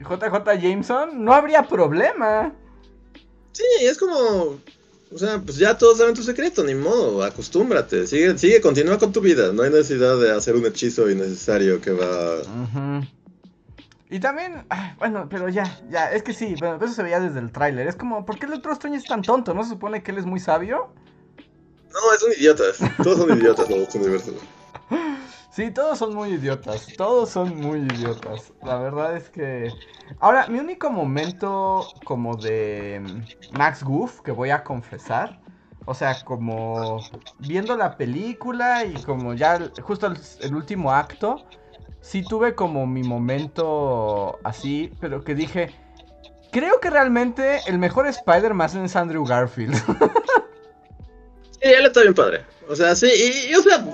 JJ 0.00 0.60
Jameson, 0.60 1.24
no 1.24 1.32
habría 1.32 1.62
problema. 1.62 2.54
Sí, 3.52 3.64
es 3.80 3.96
como. 3.96 4.60
O 5.12 5.18
sea, 5.18 5.40
pues 5.40 5.56
ya 5.56 5.76
todos 5.76 5.98
saben 5.98 6.14
tu 6.14 6.22
secreto, 6.22 6.62
ni 6.62 6.74
modo, 6.74 7.24
acostúmbrate, 7.24 8.06
sigue, 8.06 8.38
sigue, 8.38 8.60
continúa 8.60 8.98
con 8.98 9.12
tu 9.12 9.20
vida, 9.20 9.50
no 9.52 9.64
hay 9.64 9.70
necesidad 9.70 10.20
de 10.20 10.30
hacer 10.30 10.54
un 10.54 10.64
hechizo 10.66 11.10
innecesario 11.10 11.80
que 11.80 11.90
va... 11.90 12.36
Y 14.10 14.18
también, 14.20 14.66
bueno, 14.98 15.28
pero 15.30 15.48
ya, 15.48 15.64
ya, 15.88 16.10
es 16.10 16.22
que 16.22 16.32
sí, 16.32 16.56
bueno, 16.58 16.76
eso 16.84 16.92
se 16.92 17.02
veía 17.02 17.20
desde 17.20 17.38
el 17.38 17.52
tráiler, 17.52 17.86
es 17.86 17.96
como, 17.96 18.26
¿por 18.26 18.38
qué 18.38 18.46
el 18.46 18.54
otro 18.54 18.72
Strange 18.72 18.98
es 18.98 19.04
tan 19.04 19.22
tonto? 19.22 19.54
¿No 19.54 19.62
se 19.62 19.70
supone 19.70 20.02
que 20.02 20.10
él 20.10 20.18
es 20.18 20.26
muy 20.26 20.40
sabio? 20.40 20.92
No, 21.92 22.14
es 22.14 22.22
un 22.22 22.32
idiota, 22.32 22.64
todos 23.02 23.18
son 23.18 23.38
idiotas 23.38 23.70
en 23.70 23.82
este 23.82 23.98
universo. 23.98 24.32
Sí, 25.50 25.72
todos 25.72 25.98
son 25.98 26.14
muy 26.14 26.30
idiotas. 26.30 26.86
Todos 26.96 27.30
son 27.30 27.56
muy 27.56 27.80
idiotas. 27.80 28.52
La 28.62 28.78
verdad 28.78 29.16
es 29.16 29.28
que. 29.30 29.72
Ahora, 30.20 30.46
mi 30.46 30.60
único 30.60 30.90
momento 30.90 31.86
como 32.04 32.36
de 32.36 33.02
Max 33.52 33.82
Goof 33.82 34.20
que 34.20 34.30
voy 34.30 34.50
a 34.50 34.62
confesar. 34.62 35.40
O 35.86 35.94
sea, 35.94 36.16
como 36.24 37.00
viendo 37.40 37.76
la 37.76 37.96
película 37.96 38.84
y 38.84 38.94
como 39.02 39.34
ya 39.34 39.58
justo 39.82 40.12
el, 40.40 40.54
último 40.54 40.92
acto. 40.92 41.44
Sí 42.02 42.22
tuve 42.22 42.54
como 42.54 42.86
mi 42.86 43.02
momento 43.02 44.38
así, 44.44 44.92
pero 45.00 45.22
que 45.22 45.34
dije. 45.34 45.74
Creo 46.52 46.80
que 46.80 46.90
realmente 46.90 47.60
el 47.66 47.78
mejor 47.78 48.08
Spider-Man 48.08 48.84
es 48.84 48.96
Andrew 48.96 49.24
Garfield. 49.24 49.74
sí, 51.52 51.60
él 51.62 51.86
está 51.86 52.00
bien 52.00 52.14
padre. 52.14 52.44
O 52.68 52.74
sea, 52.74 52.96
sí, 52.96 53.08
y 53.48 53.54
o 53.54 53.62
sea, 53.62 53.84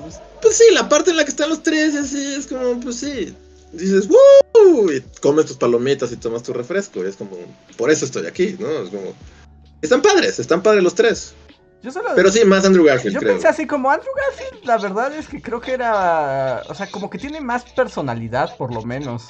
pues 0.41 0.57
sí, 0.57 0.65
la 0.73 0.89
parte 0.89 1.11
en 1.11 1.17
la 1.17 1.25
que 1.25 1.31
están 1.31 1.51
los 1.51 1.63
tres, 1.63 1.95
así 1.95 2.35
es 2.35 2.47
como, 2.47 2.81
pues 2.81 2.97
sí. 2.97 3.35
Dices, 3.73 4.09
¡Woo! 4.09 4.91
Y 4.91 5.03
comes 5.21 5.47
tus 5.47 5.57
palomitas 5.57 6.13
y 6.13 6.17
tomas 6.17 6.43
tu 6.43 6.53
refresco. 6.53 7.05
Y 7.05 7.09
es 7.09 7.17
como, 7.17 7.37
por 7.77 7.91
eso 7.91 8.05
estoy 8.05 8.27
aquí, 8.27 8.57
¿no? 8.59 8.71
Es 8.71 8.91
como. 8.91 9.15
Están 9.83 10.03
padres, 10.03 10.39
están 10.39 10.63
padres 10.63 10.83
los 10.83 10.95
tres. 10.95 11.35
Yo 11.87 11.93
solo, 11.93 12.09
Pero 12.17 12.33
sí, 12.33 12.45
más 12.45 12.65
Andrew 12.65 12.85
Garfield, 12.85 13.15
yo 13.15 13.21
pensé 13.21 13.47
así 13.47 13.65
como 13.65 13.89
Andrew 13.89 14.11
Garfield, 14.13 14.65
la 14.65 14.77
verdad 14.77 15.15
es 15.15 15.29
que 15.29 15.41
creo 15.41 15.61
que 15.61 15.73
era. 15.73 16.65
O 16.69 16.75
sea, 16.75 16.91
como 16.91 17.09
que 17.09 17.17
tiene 17.17 17.41
más 17.41 17.63
personalidad, 17.63 18.57
por 18.57 18.75
lo 18.75 18.83
menos. 18.83 19.29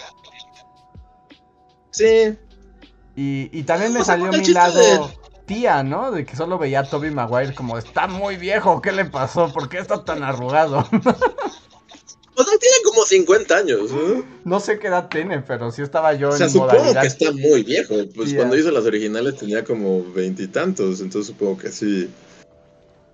Sí. 1.91 2.35
Y, 3.15 3.51
y 3.53 3.63
también 3.65 3.93
me 3.93 4.03
salió 4.03 4.33
mi 4.33 4.47
lado 4.47 5.13
tía, 5.45 5.83
¿no? 5.83 6.13
De 6.13 6.25
que 6.25 6.35
solo 6.35 6.57
veía 6.57 6.81
a 6.81 6.89
Toby 6.89 7.11
Maguire 7.11 7.55
como, 7.55 7.77
está 7.77 8.07
muy 8.07 8.39
viejo, 8.39 8.81
¿qué 8.81 8.91
le 8.91 9.05
pasó? 9.05 9.53
¿Por 9.53 9.69
qué 9.69 9.77
está 9.77 10.03
tan 10.03 10.23
arrugado? 10.23 10.79
O 12.39 12.45
sea, 12.45 12.59
tiene 12.59 12.77
como 12.85 13.03
50 13.05 13.57
años. 13.57 13.91
¿eh? 13.93 14.23
No 14.45 14.61
sé 14.61 14.79
qué 14.79 14.89
edad 14.89 15.09
tiene, 15.09 15.41
pero 15.41 15.71
sí 15.71 15.81
estaba 15.81 16.13
yo 16.13 16.29
o 16.29 16.37
sea, 16.37 16.49
supongo 16.49 16.93
que 17.01 17.07
está 17.07 17.33
muy 17.33 17.63
viejo. 17.63 17.95
Pues 18.15 18.35
cuando 18.35 18.57
hizo 18.57 18.71
las 18.71 18.85
originales 18.85 19.37
tenía 19.37 19.65
como 19.65 20.05
veintitantos, 20.13 21.01
entonces 21.01 21.29
supongo 21.29 21.57
que 21.57 21.73
sí. 21.73 22.11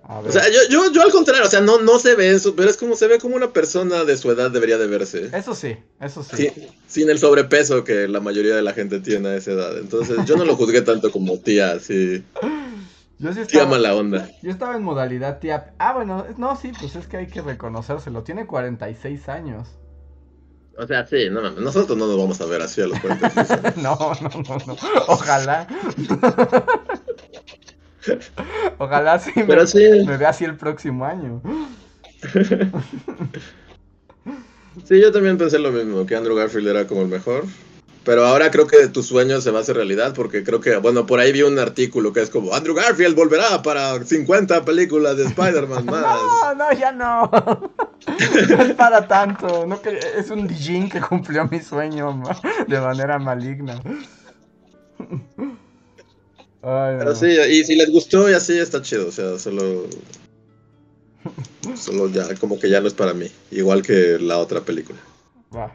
O 0.05 0.31
sea, 0.31 0.43
yo, 0.49 0.59
yo, 0.69 0.91
yo, 0.91 1.01
al 1.01 1.11
contrario, 1.11 1.45
o 1.45 1.49
sea, 1.49 1.61
no, 1.61 1.79
no 1.79 1.97
se 1.97 2.15
ve 2.15 2.31
eso, 2.31 2.55
pero 2.55 2.69
es 2.69 2.75
como 2.75 2.95
se 2.95 3.07
ve 3.07 3.19
como 3.19 3.37
una 3.37 3.53
persona 3.53 4.03
de 4.03 4.17
su 4.17 4.29
edad 4.31 4.51
debería 4.51 4.77
de 4.77 4.87
verse. 4.87 5.29
Eso 5.31 5.55
sí, 5.55 5.77
eso 6.01 6.23
sí. 6.23 6.49
sin 6.87 7.09
el 7.09 7.19
sobrepeso 7.19 7.85
que 7.85 8.09
la 8.09 8.19
mayoría 8.19 8.53
de 8.53 8.61
la 8.61 8.73
gente 8.73 8.99
tiene 8.99 9.29
a 9.29 9.35
esa 9.37 9.51
edad. 9.51 9.77
Entonces, 9.77 10.17
yo 10.25 10.35
no 10.35 10.43
lo 10.43 10.57
juzgué 10.57 10.81
tanto 10.81 11.09
como 11.09 11.39
tía, 11.39 11.79
sí. 11.79 12.21
Yo 13.19 13.31
sí 13.31 13.39
estaba, 13.39 13.45
tía 13.45 13.65
mala 13.65 13.95
onda. 13.95 14.29
Yo 14.41 14.51
estaba 14.51 14.75
en 14.75 14.83
modalidad 14.83 15.39
tía. 15.39 15.73
Ah, 15.79 15.93
bueno, 15.93 16.25
no, 16.37 16.57
sí, 16.57 16.73
pues 16.77 16.97
es 16.97 17.07
que 17.07 17.17
hay 17.17 17.27
que 17.27 17.41
reconocérselo. 17.41 18.23
Tiene 18.23 18.45
46 18.45 19.29
años. 19.29 19.69
O 20.77 20.85
sea, 20.85 21.05
sí, 21.05 21.29
no, 21.29 21.51
nosotros 21.51 21.97
no 21.97 22.07
nos 22.07 22.17
vamos 22.17 22.41
a 22.41 22.45
ver 22.45 22.61
así 22.61 22.81
a 22.81 22.87
los 22.87 22.99
46 22.99 23.75
no, 23.77 23.95
no, 23.95 24.29
no, 24.49 24.57
no. 24.65 24.77
Ojalá. 25.07 25.67
Ojalá 28.77 29.19
sí 29.19 29.31
me, 29.35 29.45
vea 30.17 30.29
así 30.29 30.45
el 30.45 30.55
próximo 30.55 31.05
año. 31.05 31.41
sí, 34.85 35.01
yo 35.01 35.11
también 35.11 35.37
pensé 35.37 35.59
lo 35.59 35.71
mismo, 35.71 36.05
que 36.05 36.15
Andrew 36.15 36.35
Garfield 36.35 36.67
era 36.67 36.87
como 36.87 37.01
el 37.01 37.07
mejor. 37.07 37.45
Pero 38.03 38.25
ahora 38.25 38.51
creo 38.51 38.67
que 38.67 38.87
tu 38.89 39.01
sueño 39.01 39.39
se 39.39 39.51
va 39.51 39.59
a 39.59 39.61
hacer 39.61 39.77
realidad 39.77 40.13
porque 40.13 40.43
creo 40.43 40.59
que, 40.59 40.75
bueno, 40.75 41.05
por 41.05 41.21
ahí 41.21 41.31
vi 41.31 41.41
un 41.43 41.57
artículo 41.57 42.11
que 42.11 42.21
es 42.21 42.29
como 42.29 42.53
Andrew 42.53 42.75
Garfield 42.75 43.15
volverá 43.15 43.61
para 43.61 44.03
50 44.03 44.65
películas 44.65 45.15
de 45.15 45.23
Spider-Man 45.25 45.85
más. 45.89 46.03
No, 46.03 46.55
no, 46.55 46.73
ya 46.73 46.91
no. 46.91 47.31
no 48.49 48.63
es 48.63 48.73
para 48.73 49.07
tanto. 49.07 49.65
No 49.65 49.81
que, 49.81 49.97
es 50.17 50.29
un 50.29 50.47
Dijin 50.47 50.89
que 50.89 50.99
cumplió 50.99 51.47
mi 51.47 51.61
sueño 51.61 52.21
de 52.67 52.79
manera 52.81 53.19
maligna. 53.19 53.79
Pero 56.63 57.13
sí, 57.13 57.27
y 57.27 57.65
si 57.65 57.75
les 57.75 57.91
gustó 57.91 58.29
y 58.29 58.33
así 58.33 58.57
está 58.57 58.81
chido, 58.81 59.09
o 59.09 59.11
sea, 59.11 59.37
solo. 59.37 59.85
Solo 61.75 62.09
ya, 62.09 62.35
como 62.35 62.59
que 62.59 62.69
ya 62.69 62.81
no 62.81 62.87
es 62.87 62.93
para 62.93 63.13
mí. 63.13 63.27
Igual 63.51 63.81
que 63.81 64.17
la 64.19 64.37
otra 64.37 64.59
película. 64.61 64.99
Va. 65.55 65.73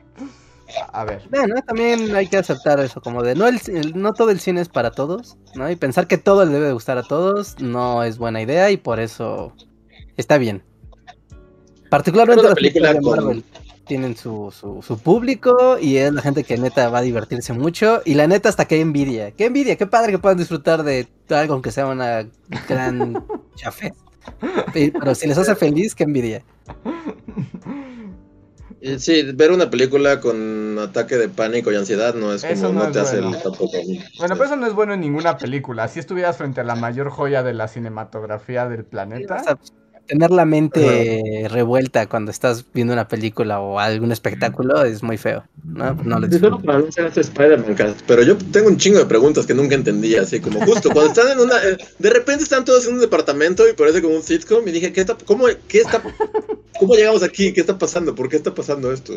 A 0.92 1.04
ver. 1.04 1.22
Bueno, 1.30 1.54
también 1.66 2.14
hay 2.14 2.26
que 2.26 2.36
aceptar 2.36 2.78
eso, 2.80 3.00
como 3.00 3.22
de 3.22 3.34
no, 3.34 3.48
el, 3.48 3.58
no 3.94 4.12
todo 4.12 4.30
el 4.30 4.38
cine 4.38 4.60
es 4.60 4.68
para 4.68 4.90
todos, 4.90 5.36
¿no? 5.54 5.70
Y 5.70 5.76
pensar 5.76 6.06
que 6.06 6.18
todo 6.18 6.44
le 6.44 6.52
debe 6.52 6.72
gustar 6.72 6.98
a 6.98 7.02
todos 7.02 7.58
no 7.58 8.04
es 8.04 8.18
buena 8.18 8.42
idea 8.42 8.70
y 8.70 8.76
por 8.76 9.00
eso 9.00 9.54
está 10.18 10.36
bien. 10.36 10.62
Particularmente 11.88 12.42
la 12.42 12.54
película 12.54 12.92
de 12.92 13.00
Marvel 13.00 13.44
tienen 13.88 14.16
su, 14.16 14.52
su, 14.52 14.98
público 14.98 15.78
y 15.80 15.96
es 15.96 16.12
la 16.12 16.22
gente 16.22 16.44
que 16.44 16.56
neta 16.56 16.88
va 16.90 16.98
a 16.98 17.02
divertirse 17.02 17.52
mucho. 17.52 18.02
Y 18.04 18.14
la 18.14 18.28
neta, 18.28 18.48
hasta 18.48 18.66
que 18.66 18.80
envidia. 18.80 19.32
Qué 19.32 19.46
envidia, 19.46 19.76
qué 19.76 19.86
padre 19.86 20.12
que 20.12 20.18
puedan 20.18 20.38
disfrutar 20.38 20.84
de 20.84 21.08
algo 21.30 21.54
aunque 21.54 21.72
sea 21.72 21.86
una 21.86 22.28
gran 22.68 23.24
chafé. 23.56 23.92
Pero 24.72 25.14
si 25.14 25.26
les 25.26 25.38
hace 25.38 25.56
feliz, 25.56 25.94
qué 25.94 26.04
envidia. 26.04 26.44
Sí, 28.98 29.22
ver 29.34 29.50
una 29.50 29.70
película 29.70 30.20
con 30.20 30.78
ataque 30.78 31.16
de 31.16 31.28
pánico 31.28 31.72
y 31.72 31.76
ansiedad 31.76 32.14
no 32.14 32.32
es 32.32 32.44
como 32.44 32.72
no, 32.72 32.92
te 32.92 33.00
hace 33.00 33.18
el 33.18 33.32
tampoco. 33.42 33.70
Bueno, 34.18 34.34
pero 34.36 34.44
eso 34.44 34.56
no 34.56 34.66
es 34.66 34.72
bueno 34.72 34.94
en 34.94 35.00
ninguna 35.00 35.36
película. 35.36 35.88
Si 35.88 35.98
estuvieras 35.98 36.36
frente 36.36 36.60
a 36.60 36.64
la 36.64 36.76
mayor 36.76 37.10
joya 37.10 37.42
de 37.42 37.54
la 37.54 37.66
cinematografía 37.66 38.68
del 38.68 38.84
planeta 38.84 39.58
tener 40.08 40.30
la 40.30 40.44
mente 40.44 41.46
revuelta 41.48 42.08
cuando 42.08 42.30
estás 42.30 42.64
viendo 42.72 42.94
una 42.94 43.06
película 43.06 43.60
o 43.60 43.78
algún 43.78 44.10
espectáculo 44.10 44.82
es 44.82 45.02
muy 45.02 45.18
feo. 45.18 45.44
No, 45.64 45.94
no 45.94 46.18
pero 48.06 48.22
yo 48.22 48.36
tengo 48.36 48.68
un 48.68 48.78
chingo 48.78 48.98
de 48.98 49.06
preguntas 49.06 49.46
que 49.46 49.54
nunca 49.54 49.74
entendí, 49.74 50.16
así 50.16 50.40
como 50.40 50.60
justo 50.64 50.90
cuando 50.90 51.12
están 51.12 51.30
en 51.30 51.40
una, 51.40 51.56
eh, 51.62 51.76
de 51.98 52.10
repente 52.10 52.42
están 52.42 52.64
todos 52.64 52.86
en 52.86 52.94
un 52.94 53.00
departamento 53.00 53.68
y 53.68 53.74
parece 53.74 54.02
como 54.02 54.16
un 54.16 54.22
sitcom 54.22 54.66
y 54.66 54.72
dije, 54.72 54.92
¿qué 54.92 55.02
está, 55.02 55.16
cómo, 55.26 55.46
qué 55.68 55.80
está, 55.80 56.02
cómo 56.78 56.94
llegamos 56.94 57.22
aquí? 57.22 57.52
¿Qué 57.52 57.60
está 57.60 57.78
pasando? 57.78 58.14
¿Por 58.14 58.28
qué 58.28 58.36
está 58.36 58.54
pasando 58.54 58.90
esto? 58.92 59.12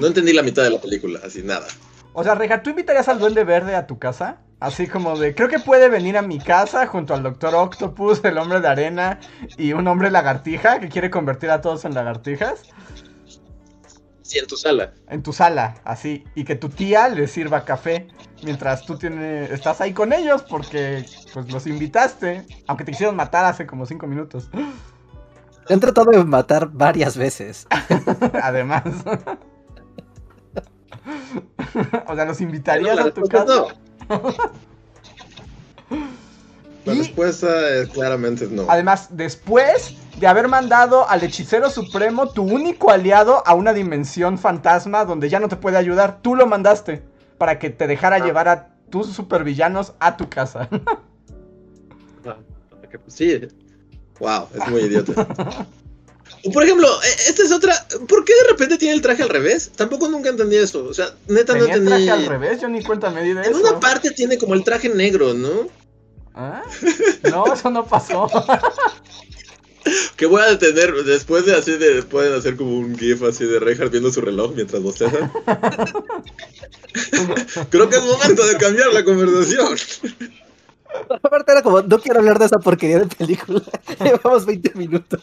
No 0.00 0.06
entendí 0.06 0.32
la 0.32 0.42
mitad 0.42 0.62
de 0.62 0.70
la 0.70 0.80
película, 0.80 1.20
así 1.24 1.42
nada. 1.42 1.66
O 2.14 2.22
sea, 2.22 2.34
Reja, 2.34 2.62
¿tú 2.62 2.70
invitarías 2.70 3.08
al 3.08 3.18
Duende 3.18 3.44
Verde 3.44 3.74
a 3.74 3.86
tu 3.86 3.98
casa? 3.98 4.38
Así 4.60 4.86
como 4.86 5.18
de, 5.18 5.34
creo 5.34 5.48
que 5.48 5.58
puede 5.58 5.88
venir 5.88 6.16
a 6.16 6.22
mi 6.22 6.38
casa 6.38 6.86
junto 6.86 7.14
al 7.14 7.22
Doctor 7.22 7.54
Octopus, 7.54 8.24
el 8.24 8.38
hombre 8.38 8.60
de 8.60 8.68
arena 8.68 9.18
y 9.56 9.72
un 9.72 9.88
hombre 9.88 10.10
lagartija 10.10 10.78
que 10.78 10.88
quiere 10.88 11.10
convertir 11.10 11.50
a 11.50 11.60
todos 11.60 11.84
en 11.84 11.94
lagartijas. 11.94 12.62
Sí, 14.22 14.38
en 14.38 14.46
tu 14.46 14.56
sala. 14.56 14.92
En 15.08 15.22
tu 15.22 15.32
sala, 15.32 15.74
así. 15.84 16.24
Y 16.34 16.44
que 16.44 16.54
tu 16.54 16.68
tía 16.68 17.08
le 17.08 17.26
sirva 17.26 17.64
café 17.64 18.08
mientras 18.42 18.84
tú 18.86 18.96
tienes, 18.96 19.50
estás 19.50 19.80
ahí 19.80 19.92
con 19.92 20.12
ellos 20.12 20.42
porque 20.42 21.04
pues 21.34 21.50
los 21.50 21.66
invitaste, 21.66 22.46
aunque 22.66 22.84
te 22.84 22.92
quisieron 22.92 23.16
matar 23.16 23.46
hace 23.46 23.66
como 23.66 23.84
cinco 23.84 24.06
minutos. 24.06 24.48
Te 25.66 25.74
han 25.74 25.80
tratado 25.80 26.10
de 26.10 26.24
matar 26.24 26.68
varias 26.68 27.16
veces. 27.16 27.66
Además. 28.42 28.84
o 32.06 32.14
sea, 32.14 32.24
¿los 32.24 32.40
invitarías 32.40 32.98
a 32.98 33.10
tu 33.12 33.22
casa? 33.22 33.64
La 36.84 36.94
respuesta 36.94 37.68
es 37.76 37.88
claramente 37.90 38.48
no. 38.50 38.66
Además, 38.68 39.08
después 39.10 39.94
de 40.18 40.26
haber 40.26 40.48
mandado 40.48 41.08
al 41.08 41.22
hechicero 41.22 41.70
supremo, 41.70 42.30
tu 42.30 42.42
único 42.42 42.90
aliado, 42.90 43.46
a 43.46 43.54
una 43.54 43.72
dimensión 43.72 44.36
fantasma 44.36 45.04
donde 45.04 45.28
ya 45.28 45.38
no 45.38 45.48
te 45.48 45.54
puede 45.54 45.76
ayudar, 45.76 46.18
tú 46.22 46.34
lo 46.34 46.46
mandaste 46.46 47.04
para 47.38 47.60
que 47.60 47.70
te 47.70 47.86
dejara 47.86 48.16
ah. 48.16 48.24
llevar 48.24 48.48
a 48.48 48.68
tus 48.90 49.06
supervillanos 49.12 49.94
a 50.00 50.16
tu 50.16 50.28
casa. 50.28 50.68
Sí. 53.08 53.48
Wow, 54.20 54.48
es 54.54 54.68
muy 54.68 54.82
idiota. 54.82 55.26
Por 56.52 56.64
ejemplo, 56.64 56.88
e, 57.02 57.30
esta 57.30 57.42
es 57.42 57.52
otra. 57.52 57.86
¿Por 58.08 58.24
qué 58.24 58.32
de 58.34 58.50
repente 58.50 58.78
tiene 58.78 58.94
el 58.94 59.02
traje 59.02 59.22
al 59.22 59.28
revés? 59.28 59.70
Tampoco 59.76 60.08
nunca 60.08 60.28
entendí 60.28 60.56
eso. 60.56 60.84
O 60.84 60.94
sea, 60.94 61.14
neta 61.28 61.54
no 61.54 61.64
entendí. 61.64 61.82
el 61.82 61.86
traje 61.86 62.10
al 62.10 62.26
revés? 62.26 62.60
Yo 62.60 62.68
ni 62.68 62.82
cuenta 62.82 63.10
me 63.10 63.22
di 63.22 63.32
de 63.32 63.42
en 63.42 63.50
eso. 63.50 63.50
En 63.50 63.66
una 63.66 63.80
parte 63.80 64.10
tiene 64.10 64.38
como 64.38 64.54
el 64.54 64.64
traje 64.64 64.88
negro, 64.88 65.34
¿no? 65.34 65.68
¿Ah? 66.34 66.62
No, 67.30 67.52
eso 67.52 67.70
no 67.70 67.86
pasó. 67.86 68.26
que 70.16 70.26
voy 70.26 70.42
a 70.42 70.46
detener 70.46 70.92
después 71.04 71.44
de 71.44 71.54
así 71.54 71.76
de 71.76 72.02
pueden 72.02 72.34
hacer 72.34 72.56
como 72.56 72.78
un 72.78 72.98
gif 72.98 73.22
así 73.22 73.44
de 73.44 73.58
Reinhardt 73.58 73.90
viendo 73.90 74.10
su 74.10 74.20
reloj 74.20 74.52
mientras 74.54 74.82
bosteza. 74.82 75.30
Creo 77.70 77.88
que 77.88 77.96
es 77.96 78.02
momento 78.02 78.46
de 78.46 78.56
cambiar 78.56 78.92
la 78.92 79.04
conversación. 79.04 79.76
Aparte 81.22 81.52
era 81.52 81.62
como, 81.62 81.82
no 81.82 81.98
quiero 81.98 82.20
hablar 82.20 82.38
de 82.38 82.46
esa 82.46 82.58
porquería 82.58 83.00
de 83.00 83.06
película. 83.06 83.62
Llevamos 84.00 84.46
20 84.46 84.74
minutos. 84.74 85.20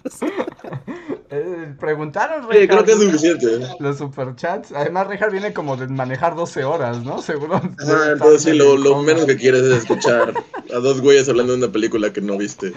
Eh, 1.29 1.75
preguntaron, 1.79 2.47
Sí, 2.51 2.67
creo 2.67 2.83
que 2.83 2.91
es 2.91 2.99
suficiente. 2.99 3.67
Los 3.79 3.97
superchats. 3.97 4.71
Además, 4.71 5.07
Rejar 5.07 5.31
viene 5.31 5.53
como 5.53 5.77
de 5.77 5.87
manejar 5.87 6.35
12 6.35 6.63
horas, 6.63 7.03
¿no? 7.03 7.21
Seguro. 7.21 7.55
Ah, 7.55 8.09
entonces 8.13 8.43
sí, 8.43 8.53
lo, 8.53 8.77
lo 8.77 9.01
menos 9.01 9.25
que 9.25 9.37
quieres 9.37 9.61
es 9.63 9.83
escuchar 9.83 10.33
a 10.73 10.79
dos 10.79 11.01
güeyes 11.01 11.29
hablando 11.29 11.53
de 11.53 11.59
una 11.59 11.71
película 11.71 12.11
que 12.11 12.21
no 12.21 12.37
viste. 12.37 12.73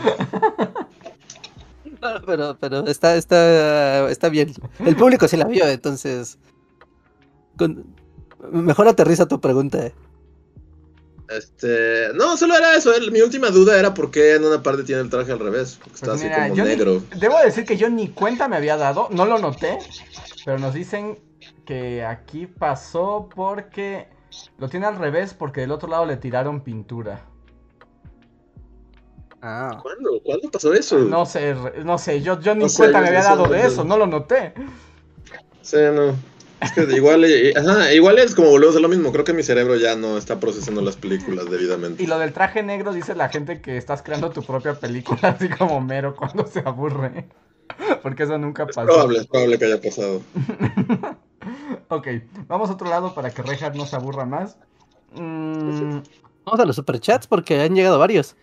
No, 2.03 2.20
pero, 2.26 2.57
pero 2.59 2.86
está, 2.86 3.16
está, 3.16 4.11
está 4.11 4.28
bien. 4.28 4.53
El 4.80 4.97
público 4.97 5.28
sí 5.28 5.36
la 5.36 5.45
vio, 5.45 5.66
entonces. 5.66 6.38
Con... 7.57 7.86
Mejor 8.51 8.88
aterriza 8.88 9.26
tu 9.26 9.40
pregunta. 9.40 9.93
Este, 11.37 12.09
no, 12.14 12.37
solo 12.37 12.57
era 12.57 12.76
eso. 12.76 12.93
Mi 13.11 13.20
última 13.20 13.51
duda 13.51 13.78
era 13.78 13.95
por 13.95 14.11
qué 14.11 14.35
en 14.35 14.45
una 14.45 14.62
parte 14.62 14.85
tiene 14.85 15.03
el 15.03 15.11
traje 15.11 15.33
al 15.33 15.39
revés. 15.39 15.78
Porque 15.78 15.95
está 15.95 16.07
pues 16.09 16.24
así 16.24 16.30
como 16.30 16.64
negro. 16.64 17.03
Ni, 17.12 17.20
debo 17.20 17.39
decir 17.39 17.64
que 17.64 17.76
yo 17.76 17.89
ni 17.89 18.09
cuenta 18.09 18.49
me 18.49 18.57
había 18.57 18.76
dado, 18.76 19.09
no 19.11 19.24
lo 19.24 19.39
noté, 19.39 19.78
pero 20.45 20.59
nos 20.59 20.74
dicen 20.74 21.18
que 21.64 22.05
aquí 22.05 22.47
pasó 22.47 23.28
porque 23.35 24.09
lo 24.59 24.68
tiene 24.68 24.87
al 24.87 24.97
revés 24.97 25.35
porque 25.35 25.62
del 25.62 25.70
otro 25.70 25.89
lado 25.89 26.07
le 26.07 26.16
tiraron 26.16 26.62
pintura. 26.62 27.26
Ah. 29.41 29.78
¿Cuándo? 29.83 30.20
¿Cuándo 30.24 30.51
pasó 30.51 30.72
eso? 30.72 30.99
No 30.99 31.26
sé, 31.26 31.55
no 31.85 31.99
sé, 31.99 32.22
yo, 32.22 32.41
yo 32.41 32.55
ni 32.55 32.64
no 32.64 32.70
cuenta 32.70 32.99
sé, 32.99 33.03
me 33.03 33.09
había 33.09 33.22
dado 33.22 33.49
de 33.49 33.66
eso, 33.66 33.83
no 33.85 33.97
lo 33.97 34.07
noté. 34.07 34.55
Sí, 35.62 35.78
no. 35.93 36.14
Es 36.62 36.72
que 36.72 36.82
igual, 36.94 37.24
ajá, 37.56 37.92
igual 37.92 38.18
es 38.18 38.34
como 38.34 38.50
volvemos 38.50 38.76
a 38.76 38.80
lo 38.80 38.88
mismo. 38.88 39.10
Creo 39.10 39.24
que 39.24 39.32
mi 39.32 39.42
cerebro 39.42 39.76
ya 39.76 39.96
no 39.96 40.16
está 40.16 40.38
procesando 40.38 40.80
las 40.80 40.96
películas 40.96 41.50
debidamente. 41.50 42.02
Y 42.02 42.06
lo 42.06 42.18
del 42.18 42.32
traje 42.32 42.62
negro 42.62 42.92
dice 42.92 43.16
la 43.16 43.28
gente 43.28 43.60
que 43.60 43.76
estás 43.76 44.02
creando 44.02 44.30
tu 44.30 44.42
propia 44.44 44.74
película, 44.74 45.20
así 45.40 45.48
como 45.48 45.80
mero 45.80 46.14
cuando 46.14 46.46
se 46.46 46.60
aburre. 46.60 47.26
Porque 48.02 48.22
eso 48.22 48.38
nunca 48.38 48.64
es 48.64 48.76
pasó. 48.76 48.86
Probable, 48.86 49.18
es 49.18 49.26
probable 49.26 49.58
que 49.58 49.64
haya 49.64 49.80
pasado. 49.80 50.22
ok, 51.88 52.08
vamos 52.46 52.70
a 52.70 52.74
otro 52.74 52.88
lado 52.88 53.14
para 53.14 53.30
que 53.30 53.42
Rejar 53.42 53.74
no 53.74 53.86
se 53.86 53.96
aburra 53.96 54.24
más. 54.24 54.56
Mm, 55.14 56.00
vamos 56.44 56.60
a 56.60 56.64
los 56.64 56.76
superchats 56.76 57.26
porque 57.26 57.60
han 57.60 57.74
llegado 57.74 57.98
varios. 57.98 58.36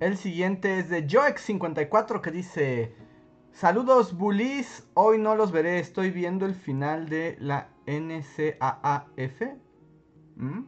El 0.00 0.16
siguiente 0.16 0.80
es 0.80 0.88
de 0.88 1.06
Joex54 1.06 2.20
que 2.20 2.30
dice: 2.30 2.92
Saludos, 3.52 4.16
bullies. 4.16 4.86
Hoy 4.94 5.18
no 5.18 5.34
los 5.34 5.52
veré. 5.52 5.78
Estoy 5.78 6.10
viendo 6.10 6.46
el 6.46 6.54
final 6.54 7.08
de 7.08 7.36
la 7.40 7.68
NCAAF. 7.86 9.42
¿Mm? 10.36 10.64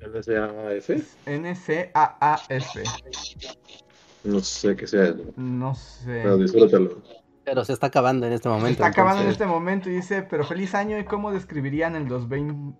¿NCAAF? 0.00 0.90
NCAAF. 1.26 2.76
No 4.24 4.40
sé 4.40 4.76
qué 4.76 4.86
sea. 4.86 5.14
No 5.36 5.74
sé. 5.74 6.20
Pero 6.22 6.38
disfrútalo. 6.38 7.02
Pero 7.44 7.64
se 7.64 7.72
está 7.72 7.86
acabando 7.86 8.26
en 8.26 8.32
este 8.32 8.48
momento. 8.48 8.66
Se 8.66 8.72
está 8.72 8.86
entonces... 8.86 9.00
acabando 9.02 9.22
en 9.24 9.30
este 9.30 9.46
momento 9.46 9.88
y 9.90 9.92
dice: 9.94 10.22
Pero 10.22 10.44
feliz 10.44 10.74
año. 10.74 10.98
¿Y 10.98 11.04
cómo 11.04 11.32
describirían 11.32 11.94
el, 11.96 12.06
20... 12.06 12.76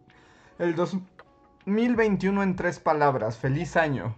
el 0.59 0.75
2021 0.75 2.43
en 2.43 2.57
tres 2.57 2.81
palabras? 2.81 3.37
Feliz 3.39 3.77
año. 3.77 4.17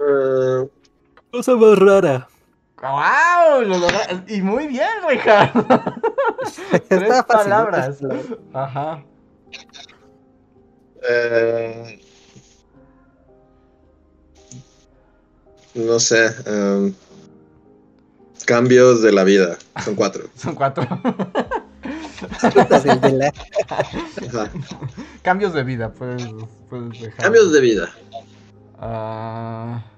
Uh... 0.00 0.68
Cosa 1.30 1.56
más 1.56 1.78
rara. 1.78 2.28
¡Wow! 2.80 3.62
Lo 3.62 3.78
logra... 3.78 4.24
Y 4.28 4.40
muy 4.40 4.68
bien, 4.68 4.88
Ricardo. 5.08 5.66
Tres 6.88 7.22
palabras. 7.24 8.00
¿no? 8.00 8.14
Ajá. 8.52 9.02
Eh... 11.02 12.00
No 15.74 15.98
sé. 15.98 16.30
Um... 16.46 16.94
Cambios 18.46 19.02
de 19.02 19.12
la 19.12 19.24
vida. 19.24 19.58
Son 19.84 19.94
cuatro. 19.94 20.24
Son 20.34 20.54
cuatro. 20.54 20.86
Cambios 25.22 25.52
de 25.52 25.64
vida, 25.64 25.92
puedes, 25.92 26.26
puedes 26.70 27.00
dejar. 27.00 27.24
Cambios 27.24 27.52
de 27.52 27.60
vida. 27.60 27.90
Uh... 28.80 29.97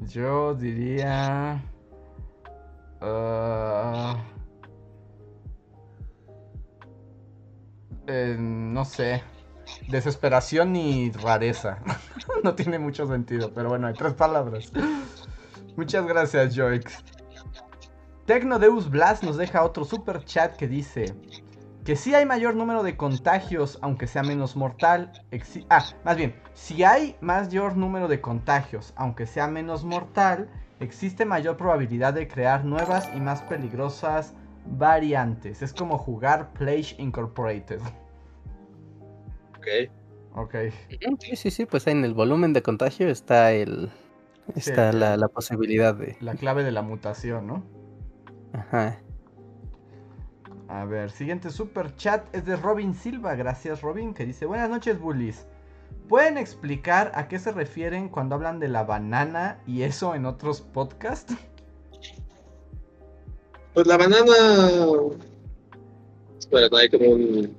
Yo 0.00 0.54
diría. 0.54 1.62
Uh, 3.00 4.16
eh, 8.06 8.36
no 8.38 8.84
sé. 8.84 9.22
Desesperación 9.88 10.76
y 10.76 11.10
rareza. 11.10 11.78
no 12.42 12.54
tiene 12.54 12.78
mucho 12.78 13.06
sentido, 13.06 13.52
pero 13.54 13.68
bueno, 13.68 13.86
hay 13.86 13.94
tres 13.94 14.14
palabras. 14.14 14.72
Muchas 15.76 16.06
gracias, 16.06 16.56
Joix. 16.56 16.84
Tecnodeus 18.26 18.90
Blast 18.90 19.22
nos 19.22 19.36
deja 19.36 19.64
otro 19.64 19.84
super 19.84 20.24
chat 20.24 20.56
que 20.56 20.68
dice 20.68 21.14
que 21.88 21.96
si 21.96 22.14
hay 22.14 22.26
mayor 22.26 22.54
número 22.54 22.82
de 22.82 22.98
contagios, 22.98 23.78
aunque 23.80 24.06
sea 24.06 24.22
menos 24.22 24.56
mortal. 24.56 25.10
Ah, 25.70 25.82
más 26.04 26.18
bien, 26.18 26.34
si 26.52 26.84
hay 26.84 27.16
mayor 27.22 27.78
número 27.78 28.08
de 28.08 28.20
contagios, 28.20 28.92
aunque 28.94 29.24
sea 29.24 29.48
menos 29.48 29.84
mortal, 29.84 30.50
existe 30.80 31.24
mayor 31.24 31.56
probabilidad 31.56 32.12
de 32.12 32.28
crear 32.28 32.62
nuevas 32.62 33.08
y 33.16 33.20
más 33.20 33.40
peligrosas 33.40 34.34
variantes. 34.66 35.62
Es 35.62 35.72
como 35.72 35.96
jugar 35.96 36.52
Plague 36.52 36.94
Incorporated. 36.98 37.80
Ok. 39.56 39.90
Ok. 40.34 40.54
Sí, 41.20 41.36
sí, 41.36 41.50
sí, 41.50 41.64
pues 41.64 41.86
en 41.86 42.04
el 42.04 42.12
volumen 42.12 42.52
de 42.52 42.62
contagio 42.62 43.08
está 43.08 43.52
el. 43.52 43.90
Está 44.54 44.92
sí, 44.92 44.98
la, 44.98 45.16
la 45.16 45.28
posibilidad 45.28 45.94
de. 45.94 46.18
La 46.20 46.34
clave 46.34 46.64
de 46.64 46.72
la 46.72 46.82
mutación, 46.82 47.46
¿no? 47.46 47.64
Ajá. 48.52 49.00
A 50.68 50.84
ver, 50.84 51.10
siguiente 51.10 51.50
super 51.50 51.96
chat 51.96 52.26
es 52.34 52.44
de 52.44 52.54
Robin 52.56 52.94
Silva. 52.94 53.34
Gracias, 53.34 53.80
Robin, 53.80 54.12
que 54.12 54.26
dice: 54.26 54.44
Buenas 54.44 54.68
noches, 54.68 55.00
bullies. 55.00 55.46
¿Pueden 56.08 56.36
explicar 56.36 57.10
a 57.14 57.26
qué 57.26 57.38
se 57.38 57.52
refieren 57.52 58.10
cuando 58.10 58.34
hablan 58.34 58.60
de 58.60 58.68
la 58.68 58.84
banana 58.84 59.60
y 59.66 59.82
eso 59.82 60.14
en 60.14 60.26
otros 60.26 60.60
podcasts? 60.60 61.34
Pues 63.72 63.86
la 63.86 63.96
banana. 63.96 64.34
Espera, 66.38 66.68
no 66.70 66.76
hay 66.76 66.90
como 66.90 67.10
un. 67.10 67.56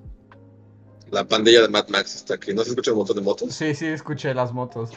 La 1.09 1.27
pandilla 1.27 1.63
de 1.63 1.69
Mad 1.69 1.87
Max 1.89 2.15
está 2.15 2.35
aquí. 2.35 2.53
¿No 2.53 2.63
se 2.63 2.69
escucha 2.69 2.91
un 2.91 2.97
montón 2.99 3.15
de 3.15 3.23
motos? 3.23 3.55
Sí, 3.55 3.73
sí, 3.73 3.87
escuché 3.87 4.35
las 4.35 4.53
motos. 4.53 4.91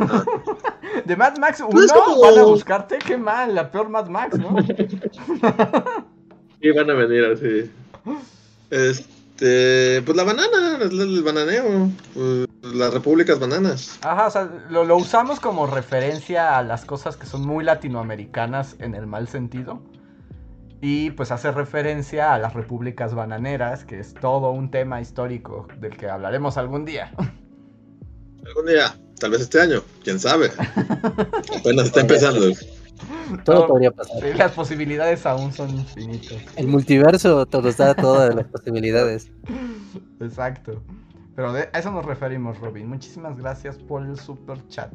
Ah. 0.00 0.24
¿De 1.04 1.16
Mad 1.16 1.38
Max 1.38 1.60
1 1.60 1.70
pues 1.70 1.92
como... 1.92 2.20
van 2.20 2.38
a 2.38 2.42
buscarte? 2.42 2.98
Qué 2.98 3.16
mal, 3.16 3.54
la 3.54 3.70
peor 3.70 3.88
Mad 3.88 4.08
Max, 4.08 4.36
¿no? 4.36 4.56
sí, 6.60 6.70
van 6.70 6.90
a 6.90 6.94
venir 6.94 7.24
así. 7.24 7.70
Este. 8.70 10.02
Pues 10.02 10.16
la 10.16 10.24
banana, 10.24 10.78
el 10.80 11.22
bananeo. 11.22 11.90
Pues, 12.14 12.48
las 12.62 12.92
repúblicas 12.92 13.38
bananas. 13.38 13.98
Ajá, 14.02 14.26
o 14.26 14.30
sea, 14.30 14.50
lo, 14.68 14.84
lo, 14.84 14.96
usamos 14.96 15.40
como 15.40 15.66
referencia 15.66 16.58
a 16.58 16.62
las 16.62 16.84
cosas 16.84 17.16
que 17.16 17.26
son 17.26 17.46
muy 17.46 17.64
latinoamericanas 17.64 18.76
en 18.80 18.94
el 18.94 19.06
mal 19.06 19.28
sentido. 19.28 19.80
Y 20.80 21.10
pues 21.10 21.32
hace 21.32 21.50
referencia 21.50 22.34
a 22.34 22.38
las 22.38 22.54
repúblicas 22.54 23.14
bananeras, 23.14 23.84
que 23.84 23.98
es 23.98 24.14
todo 24.14 24.50
un 24.50 24.70
tema 24.70 25.00
histórico 25.00 25.66
del 25.80 25.96
que 25.96 26.08
hablaremos 26.08 26.56
algún 26.56 26.84
día. 26.84 27.12
Algún 28.46 28.66
día, 28.66 28.96
tal 29.18 29.32
vez 29.32 29.40
este 29.40 29.60
año, 29.60 29.82
quién 30.04 30.20
sabe. 30.20 30.50
Apenas 31.58 31.86
está 31.86 32.00
empezando. 32.00 32.46
Todo 33.44 33.66
podría 33.66 33.90
pasar. 33.90 34.20
Sí, 34.20 34.34
las 34.36 34.52
posibilidades 34.52 35.24
aún 35.26 35.52
son 35.52 35.70
infinitas. 35.70 36.38
El 36.56 36.68
multiverso 36.68 37.46
te 37.46 37.62
nos 37.62 37.76
da 37.76 37.94
todas 37.96 38.34
las 38.34 38.46
posibilidades. 38.46 39.30
Exacto. 40.20 40.82
Pero 41.36 41.52
de, 41.52 41.68
a 41.72 41.78
eso 41.78 41.90
nos 41.90 42.04
referimos, 42.04 42.58
Robin. 42.58 42.88
Muchísimas 42.88 43.36
gracias 43.38 43.78
por 43.78 44.04
el 44.04 44.18
super 44.18 44.66
chat. 44.68 44.92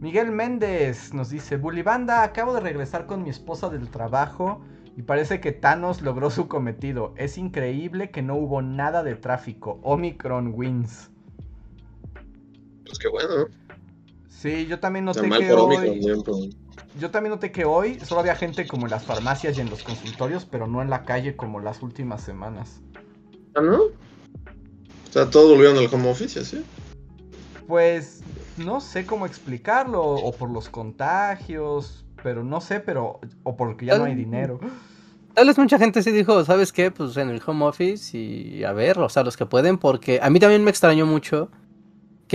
Miguel 0.00 0.32
Méndez 0.32 1.14
nos 1.14 1.30
dice, 1.30 1.56
Bulibanda, 1.56 2.24
acabo 2.24 2.52
de 2.54 2.60
regresar 2.60 3.06
con 3.06 3.22
mi 3.22 3.30
esposa 3.30 3.70
del 3.70 3.88
trabajo 3.88 4.60
y 4.96 5.02
parece 5.02 5.40
que 5.40 5.52
Thanos 5.52 6.02
logró 6.02 6.30
su 6.30 6.48
cometido. 6.48 7.14
Es 7.16 7.38
increíble 7.38 8.10
que 8.10 8.22
no 8.22 8.36
hubo 8.36 8.62
nada 8.62 9.02
de 9.02 9.14
tráfico. 9.14 9.80
Omicron 9.82 10.52
wins. 10.54 11.10
Pues 12.84 12.98
qué 12.98 13.08
bueno. 13.08 13.46
Sí, 14.28 14.66
yo 14.66 14.78
también 14.78 15.04
noté 15.04 15.28
que 15.30 15.52
hoy... 15.52 16.54
Yo 16.98 17.10
también 17.10 17.32
noté 17.32 17.50
que 17.50 17.64
hoy 17.64 17.98
solo 18.00 18.20
había 18.20 18.36
gente 18.36 18.66
como 18.68 18.86
en 18.86 18.90
las 18.90 19.04
farmacias 19.04 19.58
y 19.58 19.60
en 19.60 19.68
los 19.68 19.82
consultorios, 19.82 20.44
pero 20.44 20.68
no 20.68 20.80
en 20.80 20.90
la 20.90 21.04
calle 21.04 21.34
como 21.34 21.58
las 21.58 21.82
últimas 21.82 22.22
semanas. 22.22 22.80
¿Ah, 23.56 23.62
no? 23.62 23.82
O 23.82 25.12
sea, 25.12 25.28
todos 25.28 25.50
volvieron 25.50 25.78
al 25.78 25.92
home 25.92 26.10
office, 26.10 26.44
¿sí? 26.44 26.64
Pues 27.66 28.22
no 28.58 28.80
sé 28.80 29.06
cómo 29.06 29.26
explicarlo, 29.26 30.02
o 30.02 30.32
por 30.32 30.50
los 30.50 30.68
contagios, 30.68 32.04
pero 32.22 32.44
no 32.44 32.60
sé, 32.60 32.78
pero. 32.78 33.20
O 33.42 33.56
porque 33.56 33.86
ya 33.86 33.98
no 33.98 34.04
hay 34.04 34.14
dinero. 34.14 34.60
Tal 35.34 35.48
vez 35.48 35.58
mucha 35.58 35.78
gente 35.78 36.00
sí 36.00 36.12
dijo, 36.12 36.44
¿sabes 36.44 36.72
qué? 36.72 36.92
Pues 36.92 37.16
en 37.16 37.28
el 37.28 37.42
home 37.44 37.64
office 37.64 38.16
y 38.16 38.62
a 38.62 38.72
ver, 38.72 39.00
o 39.00 39.08
sea, 39.08 39.24
los 39.24 39.36
que 39.36 39.46
pueden, 39.46 39.78
porque 39.78 40.20
a 40.22 40.30
mí 40.30 40.38
también 40.38 40.62
me 40.62 40.70
extrañó 40.70 41.06
mucho 41.06 41.50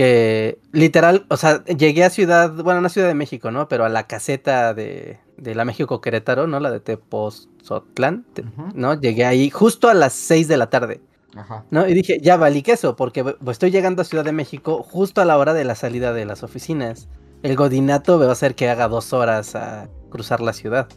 que 0.00 0.58
literal, 0.72 1.26
o 1.28 1.36
sea, 1.36 1.62
llegué 1.64 2.04
a 2.04 2.08
ciudad, 2.08 2.54
bueno, 2.54 2.80
no 2.80 2.86
a 2.86 2.88
Ciudad 2.88 3.06
de 3.06 3.12
México, 3.12 3.50
¿no? 3.50 3.68
Pero 3.68 3.84
a 3.84 3.90
la 3.90 4.06
caseta 4.06 4.72
de, 4.72 5.18
de 5.36 5.54
la 5.54 5.66
México 5.66 6.00
Querétaro, 6.00 6.46
¿no? 6.46 6.58
La 6.58 6.70
de 6.70 6.80
Tepoztlán, 6.80 8.24
¿no? 8.72 8.98
Llegué 8.98 9.26
ahí 9.26 9.50
justo 9.50 9.90
a 9.90 9.94
las 9.94 10.14
6 10.14 10.48
de 10.48 10.56
la 10.56 10.70
tarde. 10.70 11.02
Ajá. 11.36 11.66
¿No? 11.70 11.86
Y 11.86 11.92
dije, 11.92 12.18
ya 12.22 12.38
valí 12.38 12.62
queso, 12.62 12.96
porque 12.96 13.36
estoy 13.46 13.70
llegando 13.70 14.00
a 14.00 14.06
Ciudad 14.06 14.24
de 14.24 14.32
México 14.32 14.82
justo 14.82 15.20
a 15.20 15.26
la 15.26 15.36
hora 15.36 15.52
de 15.52 15.64
la 15.64 15.74
salida 15.74 16.14
de 16.14 16.24
las 16.24 16.44
oficinas. 16.44 17.10
El 17.42 17.54
godinato 17.54 18.16
me 18.16 18.24
va 18.24 18.30
a 18.30 18.32
hacer 18.32 18.54
que 18.54 18.70
haga 18.70 18.88
dos 18.88 19.12
horas 19.12 19.54
a 19.54 19.90
cruzar 20.08 20.40
la 20.40 20.54
ciudad. 20.54 20.88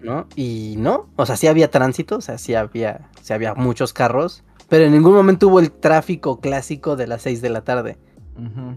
¿No? 0.00 0.28
Y 0.36 0.76
no, 0.78 1.10
o 1.16 1.26
sea, 1.26 1.36
sí 1.36 1.48
había 1.48 1.72
tránsito, 1.72 2.18
o 2.18 2.20
sea, 2.20 2.38
sí 2.38 2.54
había, 2.54 3.10
sí 3.22 3.32
había 3.32 3.54
muchos 3.54 3.92
carros, 3.92 4.44
pero 4.68 4.84
en 4.84 4.92
ningún 4.92 5.14
momento 5.14 5.48
hubo 5.48 5.60
el 5.60 5.72
tráfico 5.72 6.40
clásico 6.40 6.96
de 6.96 7.06
las 7.06 7.22
6 7.22 7.42
de 7.42 7.48
la 7.50 7.62
tarde. 7.62 7.98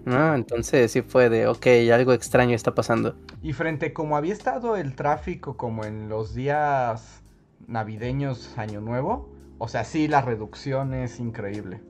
¿no? 0.06 0.34
Entonces 0.34 0.92
sí 0.92 1.02
fue 1.02 1.30
de, 1.30 1.48
ok, 1.48 1.68
algo 1.94 2.14
extraño 2.14 2.56
está 2.56 2.74
pasando. 2.74 3.16
Y 3.44 3.54
frente 3.54 3.94
como 3.94 4.18
había 4.18 4.34
estado 4.34 4.76
el 4.76 4.96
tráfico 4.96 5.56
como 5.56 5.86
en 5.86 6.10
los 6.10 6.34
días 6.34 7.22
navideños, 7.68 8.58
Año 8.58 8.82
Nuevo, 8.82 9.30
o 9.60 9.68
sea, 9.68 9.84
sí, 9.84 10.08
la 10.08 10.22
reducción 10.22 10.94
es 10.94 11.20
increíble. 11.20 11.82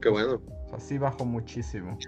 Qué 0.00 0.08
bueno. 0.08 0.40
O 0.66 0.68
sea, 0.70 0.80
sí 0.80 0.96
bajó 0.96 1.26
muchísimo. 1.26 1.98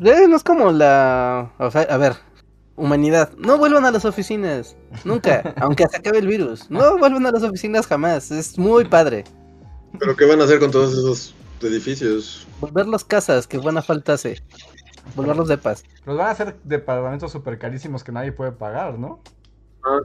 Eh, 0.00 0.26
no 0.26 0.36
es 0.36 0.42
como 0.42 0.72
la... 0.72 1.52
O 1.58 1.70
sea, 1.70 1.82
a 1.82 1.96
ver, 1.98 2.14
humanidad, 2.76 3.32
no 3.38 3.58
vuelvan 3.58 3.84
a 3.84 3.90
las 3.90 4.04
oficinas, 4.04 4.76
nunca, 5.04 5.54
aunque 5.60 5.86
se 5.88 5.96
acabe 5.96 6.18
el 6.18 6.26
virus, 6.26 6.70
no 6.70 6.98
vuelvan 6.98 7.26
a 7.26 7.32
las 7.32 7.42
oficinas 7.42 7.86
jamás, 7.86 8.30
es 8.30 8.58
muy 8.58 8.84
padre. 8.84 9.24
Pero 9.98 10.16
¿qué 10.16 10.24
van 10.26 10.40
a 10.40 10.44
hacer 10.44 10.58
con 10.58 10.70
todos 10.70 10.92
esos 10.92 11.34
edificios? 11.62 12.46
Volver 12.60 12.86
las 12.86 13.04
casas, 13.04 13.46
que 13.46 13.58
buena 13.58 13.82
falta 13.82 14.14
hace. 14.14 14.42
Volverlos 15.14 15.48
de 15.48 15.58
paz. 15.58 15.84
Los 16.06 16.16
van 16.16 16.28
a 16.28 16.30
hacer 16.30 16.56
departamentos 16.64 17.30
súper 17.30 17.58
carísimos 17.58 18.02
que 18.02 18.10
nadie 18.10 18.32
puede 18.32 18.52
pagar, 18.52 18.98
¿no? 18.98 19.20
Ah. 19.84 20.00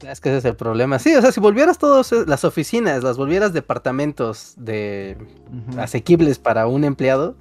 Es 0.00 0.20
que 0.20 0.28
ese 0.28 0.38
es 0.38 0.44
el 0.44 0.56
problema. 0.56 0.98
Sí, 0.98 1.14
o 1.16 1.22
sea, 1.22 1.32
si 1.32 1.40
volvieras 1.40 1.78
todas 1.78 2.12
las 2.12 2.44
oficinas, 2.44 3.02
las 3.02 3.16
volvieras 3.16 3.54
departamentos 3.54 4.52
de 4.56 5.16
asequibles 5.78 6.38
para 6.38 6.66
un 6.66 6.84
empleado, 6.84 7.34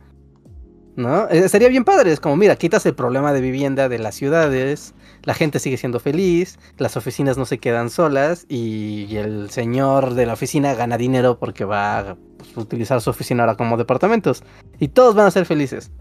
¿no? 0.95 1.27
Eh, 1.29 1.49
sería 1.49 1.69
bien 1.69 1.83
padre. 1.83 2.11
Es 2.11 2.19
como, 2.19 2.35
mira, 2.35 2.55
quitas 2.55 2.85
el 2.85 2.95
problema 2.95 3.33
de 3.33 3.41
vivienda 3.41 3.89
de 3.89 3.99
las 3.99 4.15
ciudades, 4.15 4.93
la 5.23 5.33
gente 5.33 5.59
sigue 5.59 5.77
siendo 5.77 5.99
feliz, 5.99 6.59
las 6.77 6.97
oficinas 6.97 7.37
no 7.37 7.45
se 7.45 7.57
quedan 7.57 7.89
solas 7.89 8.45
y 8.49 9.15
el 9.15 9.49
señor 9.49 10.13
de 10.13 10.25
la 10.25 10.33
oficina 10.33 10.73
gana 10.73 10.97
dinero 10.97 11.37
porque 11.39 11.65
va 11.65 11.99
a 11.99 12.15
pues, 12.37 12.57
utilizar 12.57 13.01
su 13.01 13.09
oficina 13.09 13.43
ahora 13.43 13.55
como 13.55 13.77
departamentos. 13.77 14.43
Y 14.79 14.89
todos 14.89 15.15
van 15.15 15.27
a 15.27 15.31
ser 15.31 15.45
felices. 15.45 15.91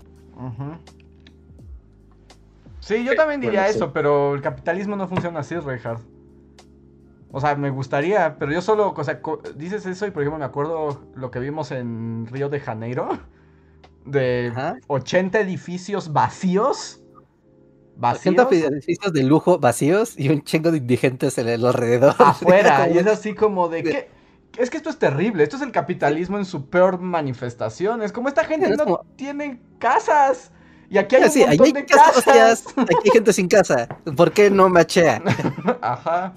Sí, 2.81 3.05
yo 3.05 3.17
también 3.17 3.41
diría 3.41 3.69
eso, 3.69 3.93
pero 3.93 4.35
el 4.35 4.43
capitalismo 4.43 4.97
no 4.97 5.09
funciona 5.09 5.41
así, 5.41 5.57
Reinhardt. 5.57 6.03
O 7.37 7.41
sea, 7.41 7.57
me 7.57 7.71
gustaría, 7.71 8.37
pero 8.39 8.53
yo 8.53 8.63
solo, 8.63 8.95
o 8.97 9.05
sea, 9.05 9.21
dices 9.57 9.87
eso 9.87 10.07
y 10.07 10.13
por 10.13 10.23
ejemplo 10.23 10.39
me 10.39 10.45
acuerdo 10.45 11.01
lo 11.17 11.33
que 11.33 11.41
vimos 11.41 11.73
en 11.73 12.29
Río 12.31 12.49
de 12.49 12.61
Janeiro, 12.61 13.09
de 14.05 14.53
80 14.87 15.41
edificios 15.41 16.13
vacíos. 16.13 17.01
¿Vacíos? 17.97 18.35
80 18.39 18.69
edificios 18.69 19.13
de 19.13 19.23
lujo 19.23 19.59
vacíos 19.59 20.19
y 20.19 20.29
un 20.29 20.43
chingo 20.43 20.71
de 20.71 20.79
indigentes 20.79 21.39
en 21.39 21.49
el 21.49 21.65
alrededor. 21.65 22.15
Afuera, 22.19 22.89
y 22.89 22.99
es 22.99 23.07
así 23.07 23.35
como 23.35 23.69
de 23.69 23.83
que... 23.83 24.15
Es 24.57 24.71
que 24.71 24.77
esto 24.77 24.89
es 24.89 24.99
terrible, 25.01 25.43
esto 25.43 25.57
es 25.57 25.63
el 25.63 25.73
capitalismo 25.73 26.39
en 26.39 26.45
su 26.45 26.71
peor 26.71 27.01
manifestación. 27.01 28.03
Es 28.03 28.13
como 28.13 28.29
esta 28.29 28.45
gente 28.45 28.77
no 28.77 29.05
tiene 29.17 29.61
casas. 29.79 30.53
Y 30.89 30.99
aquí 30.99 31.17
hay 31.17 31.25
un 31.25 31.49
montón 31.49 31.73
de 31.73 31.87
casas. 31.87 32.65
Aquí 32.77 32.95
hay 33.05 33.11
gente 33.13 33.33
sin 33.33 33.49
casa. 33.49 33.89
¿Por 34.17 34.31
qué 34.31 34.51
no 34.51 34.69
machea? 34.69 35.21
Ajá. 35.81 36.33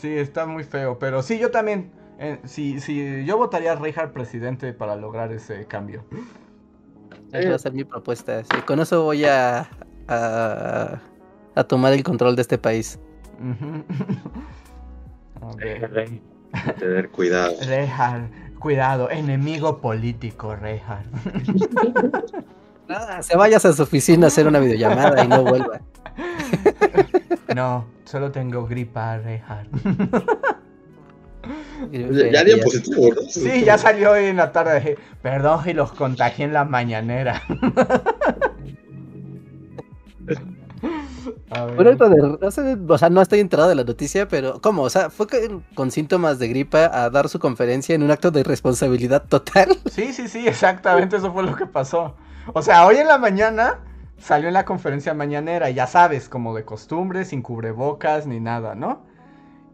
Sí, 0.00 0.12
está 0.12 0.46
muy 0.46 0.62
feo, 0.62 0.98
pero 0.98 1.22
sí, 1.22 1.38
yo 1.38 1.50
también. 1.50 1.90
Eh, 2.22 2.38
sí, 2.44 2.78
sí, 2.80 3.24
yo 3.24 3.38
votaría 3.38 3.72
a 3.72 3.76
Reinhardt 3.76 4.12
presidente 4.12 4.74
para 4.74 4.94
lograr 4.94 5.32
ese 5.32 5.64
cambio. 5.64 6.04
Esa 7.32 7.48
va 7.48 7.56
a 7.56 7.58
ser 7.58 7.72
mi 7.72 7.84
propuesta. 7.84 8.42
con 8.66 8.78
eso 8.78 9.04
voy 9.04 9.24
a, 9.24 9.66
a, 10.06 11.64
tomar 11.66 11.94
el 11.94 12.02
control 12.02 12.36
de 12.36 12.42
este 12.42 12.58
país. 12.58 13.00
Tener 16.78 17.08
cuidado. 17.08 17.54
Reinhardt, 17.66 18.30
cuidado, 18.58 19.10
enemigo 19.10 19.80
político, 19.80 20.54
Reinhardt. 20.54 21.06
Nada, 22.86 23.22
se 23.22 23.34
vayas 23.34 23.64
a 23.64 23.72
su 23.72 23.82
oficina 23.82 24.26
a 24.26 24.28
hacer 24.28 24.46
una 24.46 24.58
videollamada 24.58 25.24
y 25.24 25.28
no 25.28 25.42
vuelva. 25.42 25.80
No, 27.54 27.86
solo 28.04 28.30
tengo 28.30 28.66
gripa, 28.66 29.16
Reinhardt. 29.16 29.70
Ya 32.32 32.44
dio 32.44 32.60
positivo, 32.60 33.08
¿no? 33.14 33.22
Sí, 33.28 33.64
ya 33.64 33.78
salió 33.78 34.12
hoy 34.12 34.26
en 34.26 34.36
la 34.36 34.52
tarde. 34.52 34.98
Perdón 35.22 35.68
y 35.68 35.72
los 35.72 35.92
contagié 35.92 36.44
en 36.44 36.52
la 36.52 36.64
mañanera. 36.64 37.42
o 41.50 42.98
sea, 42.98 43.10
no 43.10 43.22
estoy 43.22 43.40
enterado 43.40 43.68
de 43.68 43.74
la 43.74 43.84
noticia, 43.84 44.28
pero 44.28 44.60
¿cómo? 44.60 44.82
O 44.82 44.90
sea, 44.90 45.10
fue 45.10 45.26
con 45.74 45.90
síntomas 45.90 46.38
de 46.38 46.48
gripa 46.48 46.90
a 46.92 47.10
dar 47.10 47.28
su 47.28 47.38
conferencia 47.38 47.94
en 47.94 48.02
un 48.02 48.10
acto 48.10 48.30
de 48.30 48.40
irresponsabilidad 48.40 49.24
total. 49.28 49.68
Sí, 49.90 50.12
sí, 50.12 50.28
sí, 50.28 50.46
exactamente 50.46 51.16
eso 51.16 51.32
fue 51.32 51.42
lo 51.42 51.56
que 51.56 51.66
pasó. 51.66 52.14
O 52.54 52.62
sea, 52.62 52.86
hoy 52.86 52.96
en 52.96 53.08
la 53.08 53.18
mañana 53.18 53.80
salió 54.18 54.48
en 54.48 54.54
la 54.54 54.64
conferencia 54.64 55.14
mañanera, 55.14 55.68
ya 55.70 55.86
sabes, 55.86 56.28
como 56.28 56.54
de 56.54 56.64
costumbre, 56.64 57.24
sin 57.24 57.42
cubrebocas 57.42 58.26
ni 58.26 58.40
nada, 58.40 58.74
¿no? 58.74 59.04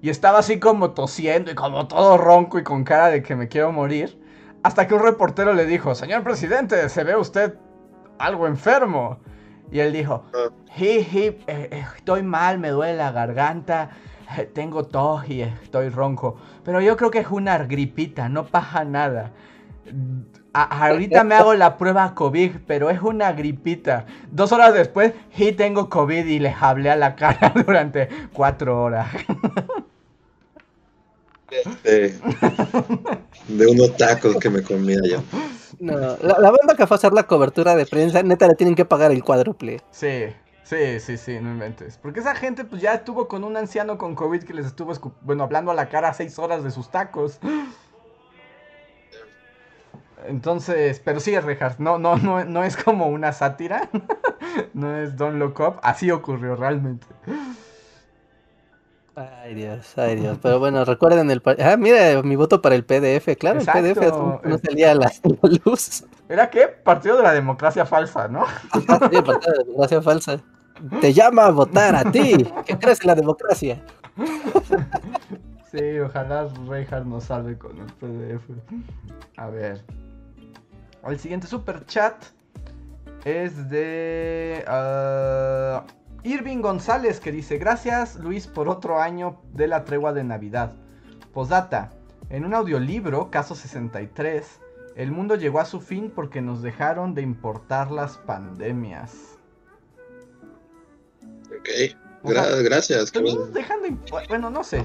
Y 0.06 0.08
estaba 0.08 0.38
así 0.38 0.60
como 0.60 0.92
tosiendo 0.92 1.50
y 1.50 1.56
como 1.56 1.88
todo 1.88 2.16
ronco 2.16 2.60
y 2.60 2.62
con 2.62 2.84
cara 2.84 3.08
de 3.08 3.24
que 3.24 3.34
me 3.34 3.48
quiero 3.48 3.72
morir. 3.72 4.16
Hasta 4.62 4.86
que 4.86 4.94
un 4.94 5.02
reportero 5.02 5.52
le 5.52 5.66
dijo, 5.66 5.96
señor 5.96 6.22
presidente, 6.22 6.88
se 6.90 7.02
ve 7.02 7.16
usted 7.16 7.54
algo 8.16 8.46
enfermo. 8.46 9.18
Y 9.72 9.80
él 9.80 9.92
dijo, 9.92 10.26
eh, 10.78 11.08
eh, 11.48 11.84
estoy 11.96 12.22
mal, 12.22 12.60
me 12.60 12.68
duele 12.68 12.96
la 12.96 13.10
garganta, 13.10 13.90
eh, 14.38 14.44
tengo 14.44 14.84
tos 14.84 15.28
y 15.28 15.40
estoy 15.40 15.88
ronco. 15.88 16.36
Pero 16.62 16.80
yo 16.80 16.96
creo 16.96 17.10
que 17.10 17.18
es 17.18 17.28
una 17.28 17.58
gripita, 17.58 18.28
no 18.28 18.46
pasa 18.46 18.84
nada 18.84 19.32
ahorita 20.56 21.24
me 21.24 21.34
hago 21.34 21.54
la 21.54 21.76
prueba 21.76 22.14
COVID, 22.14 22.52
pero 22.66 22.90
es 22.90 23.02
una 23.02 23.32
gripita. 23.32 24.06
Dos 24.30 24.52
horas 24.52 24.74
después, 24.74 25.12
sí 25.32 25.52
tengo 25.52 25.88
COVID 25.88 26.24
y 26.24 26.38
les 26.38 26.54
hablé 26.60 26.90
a 26.90 26.96
la 26.96 27.14
cara 27.14 27.52
durante 27.66 28.08
cuatro 28.32 28.82
horas. 28.82 29.08
De, 31.84 32.14
de 33.48 33.66
unos 33.66 33.96
tacos 33.96 34.36
que 34.36 34.50
me 34.50 34.62
comía 34.62 34.98
yo. 35.08 35.22
No, 35.78 36.16
la, 36.20 36.50
banda 36.50 36.74
que 36.76 36.86
fue 36.86 36.94
a 36.94 36.98
hacer 36.98 37.12
la 37.12 37.24
cobertura 37.24 37.76
de 37.76 37.86
prensa, 37.86 38.22
neta, 38.22 38.48
le 38.48 38.54
tienen 38.54 38.74
que 38.74 38.84
pagar 38.84 39.12
el 39.12 39.22
cuádruple. 39.22 39.80
Sí, 39.90 40.26
sí, 40.64 41.00
sí, 41.00 41.16
sí, 41.16 41.38
no 41.40 41.50
inventes. 41.50 41.98
Porque 41.98 42.20
esa 42.20 42.34
gente, 42.34 42.64
pues 42.64 42.80
ya 42.80 42.94
estuvo 42.94 43.28
con 43.28 43.44
un 43.44 43.56
anciano 43.56 43.98
con 43.98 44.14
COVID 44.14 44.42
que 44.42 44.54
les 44.54 44.66
estuvo, 44.66 44.92
bueno, 45.22 45.44
hablando 45.44 45.70
a 45.70 45.74
la 45.74 45.88
cara 45.88 46.12
seis 46.14 46.38
horas 46.38 46.64
de 46.64 46.70
sus 46.70 46.90
tacos. 46.90 47.38
Entonces, 50.26 51.00
pero 51.04 51.20
sí, 51.20 51.38
Reinhardt, 51.38 51.78
no, 51.78 51.98
no, 51.98 52.16
no, 52.16 52.44
no 52.44 52.64
es 52.64 52.76
como 52.76 53.06
una 53.06 53.32
sátira, 53.32 53.88
no 54.74 54.96
es 54.96 55.16
Don't 55.16 55.38
Look 55.38 55.60
Up, 55.60 55.78
así 55.82 56.10
ocurrió 56.10 56.56
realmente. 56.56 57.06
Ay 59.16 59.54
Dios, 59.54 59.96
ay 59.96 60.16
Dios, 60.16 60.38
pero 60.42 60.58
bueno, 60.58 60.84
recuerden 60.84 61.30
el... 61.30 61.42
Ah, 61.58 61.76
mira, 61.78 62.22
mi 62.22 62.36
voto 62.36 62.60
para 62.60 62.74
el 62.74 62.84
PDF, 62.84 63.34
claro, 63.38 63.60
el 63.60 63.66
PDF 63.66 64.12
no 64.44 64.58
salía 64.58 64.94
la, 64.94 65.10
luz. 65.64 66.04
¿Era 66.28 66.50
qué? 66.50 66.68
Partido 66.68 67.16
de 67.16 67.22
la 67.22 67.32
democracia 67.32 67.86
falsa, 67.86 68.28
¿no? 68.28 68.44
sí, 68.74 68.80
partido 68.86 69.22
de 69.22 69.56
la 69.56 69.64
democracia 69.64 70.02
falsa. 70.02 70.38
Te 71.00 71.14
llama 71.14 71.46
a 71.46 71.50
votar 71.50 71.96
a 71.96 72.12
ti, 72.12 72.46
que 72.66 72.78
crees 72.78 73.00
en 73.00 73.06
la 73.06 73.14
democracia. 73.14 73.82
Sí, 75.72 75.98
ojalá 75.98 76.48
Reinhardt 76.66 77.04
nos 77.04 77.24
salve 77.24 77.58
con 77.58 77.76
el 77.76 77.92
PDF. 77.94 78.48
A 79.36 79.48
ver. 79.48 79.84
El 81.06 81.18
siguiente 81.18 81.48
super 81.48 81.84
chat 81.84 82.14
es 83.24 83.68
de 83.68 84.64
uh, 84.66 85.84
Irving 86.26 86.60
González 86.60 87.20
que 87.20 87.30
dice, 87.30 87.56
gracias 87.56 88.16
Luis 88.16 88.48
por 88.48 88.68
otro 88.68 89.00
año 89.00 89.40
de 89.52 89.68
la 89.68 89.84
tregua 89.84 90.12
de 90.12 90.24
Navidad. 90.24 90.72
Posdata, 91.32 91.92
en 92.30 92.44
un 92.44 92.52
audiolibro, 92.52 93.30
caso 93.30 93.54
63, 93.54 94.60
el 94.96 95.12
mundo 95.12 95.36
llegó 95.36 95.60
a 95.60 95.64
su 95.64 95.80
fin 95.80 96.10
porque 96.12 96.42
nos 96.42 96.62
dejaron 96.62 97.14
de 97.14 97.22
importar 97.22 97.92
las 97.92 98.18
pandemias. 98.18 99.38
Ok. 101.44 101.94
gracias. 102.24 103.12
dejan 103.52 103.82
de 103.82 103.96
bueno, 104.28 104.50
no 104.50 104.64
sé. 104.64 104.84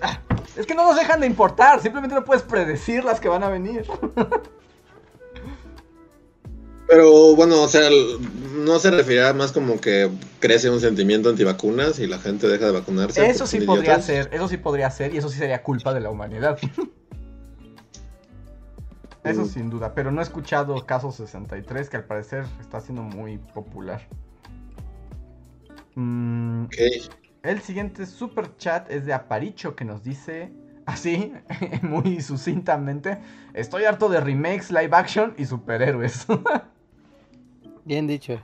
Ah, 0.00 0.20
es 0.56 0.66
que 0.66 0.74
no 0.74 0.84
nos 0.84 0.96
dejan 0.96 1.20
de 1.20 1.28
importar. 1.28 1.80
Simplemente 1.80 2.16
no 2.16 2.24
puedes 2.24 2.42
predecir 2.42 3.04
las 3.04 3.20
que 3.20 3.28
van 3.28 3.44
a 3.44 3.48
venir. 3.48 3.86
Pero 6.92 7.34
bueno, 7.34 7.62
o 7.62 7.68
sea, 7.68 7.88
no 8.54 8.78
se 8.78 8.90
refiere 8.90 9.32
más 9.32 9.50
como 9.50 9.80
que 9.80 10.10
crece 10.40 10.68
un 10.68 10.78
sentimiento 10.78 11.30
antivacunas 11.30 11.98
y 11.98 12.06
la 12.06 12.18
gente 12.18 12.48
deja 12.48 12.66
de 12.66 12.72
vacunarse. 12.72 13.30
Eso 13.30 13.46
sí 13.46 13.62
podría 13.62 13.98
ser, 14.02 14.28
eso 14.30 14.46
sí 14.46 14.58
podría 14.58 14.90
ser 14.90 15.14
y 15.14 15.16
eso 15.16 15.30
sí 15.30 15.38
sería 15.38 15.62
culpa 15.62 15.94
de 15.94 16.00
la 16.00 16.10
humanidad. 16.10 16.58
eso 19.24 19.40
mm. 19.40 19.48
sin 19.48 19.70
duda, 19.70 19.94
pero 19.94 20.10
no 20.10 20.20
he 20.20 20.22
escuchado 20.22 20.84
Caso 20.84 21.10
63 21.10 21.88
que 21.88 21.96
al 21.96 22.04
parecer 22.04 22.44
está 22.60 22.78
siendo 22.78 23.00
muy 23.00 23.38
popular. 23.38 24.06
Mm, 25.94 26.66
el 27.42 27.62
siguiente 27.62 28.04
super 28.04 28.54
chat 28.58 28.90
es 28.90 29.06
de 29.06 29.14
Aparicho 29.14 29.74
que 29.74 29.86
nos 29.86 30.02
dice 30.02 30.52
así, 30.84 31.32
muy 31.80 32.20
sucintamente, 32.20 33.16
estoy 33.54 33.84
harto 33.84 34.10
de 34.10 34.20
remakes, 34.20 34.70
live 34.70 34.90
action 34.92 35.32
y 35.38 35.46
superhéroes. 35.46 36.26
Bien 37.84 38.06
dicho. 38.06 38.40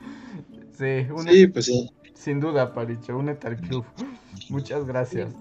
Sí, 0.76 1.06
sí, 1.28 1.46
pues 1.48 1.64
sí. 1.66 1.90
Sin 2.14 2.40
duda, 2.40 2.72
Paricho, 2.72 3.16
únete 3.16 3.46
al 3.46 3.56
club. 3.56 3.84
Muchas 4.48 4.84
gracias. 4.84 5.32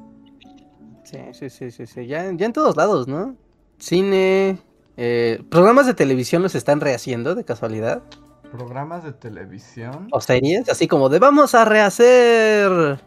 Sí, 1.04 1.18
sí, 1.34 1.50
sí, 1.50 1.72
sí, 1.72 1.88
sí. 1.88 2.08
Ya, 2.08 2.32
ya 2.32 2.46
en 2.46 2.54
todos 2.54 2.76
lados, 2.76 3.08
¿no? 3.08 3.36
Cine, 3.80 4.60
eh, 4.98 5.42
programas 5.50 5.86
de 5.88 5.94
televisión 5.94 6.44
los 6.44 6.56
están 6.56 6.82
rehaciendo 6.82 7.34
de 7.36 7.44
casualidad. 7.44 8.04
¿Programas 8.52 9.04
de 9.04 9.14
televisión? 9.14 10.08
O 10.12 10.22
series, 10.22 10.70
así 10.70 10.88
como 10.88 11.10
de 11.10 11.20
vamos 11.20 11.56
a 11.56 11.66
rehacer. 11.66 13.00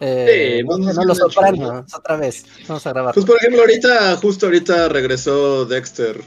Eh, 0.00 0.58
sí, 0.58 0.62
vamos 0.64 0.94
no, 0.94 1.04
los 1.04 1.18
sopranos, 1.18 1.94
otra 1.94 2.16
vez. 2.16 2.44
Vamos 2.68 2.86
a 2.86 2.92
grabar. 2.92 3.14
Pues 3.14 3.26
por 3.26 3.36
ejemplo, 3.36 3.60
ahorita, 3.60 4.16
justo 4.16 4.46
ahorita 4.46 4.88
regresó 4.88 5.64
Dexter 5.66 6.20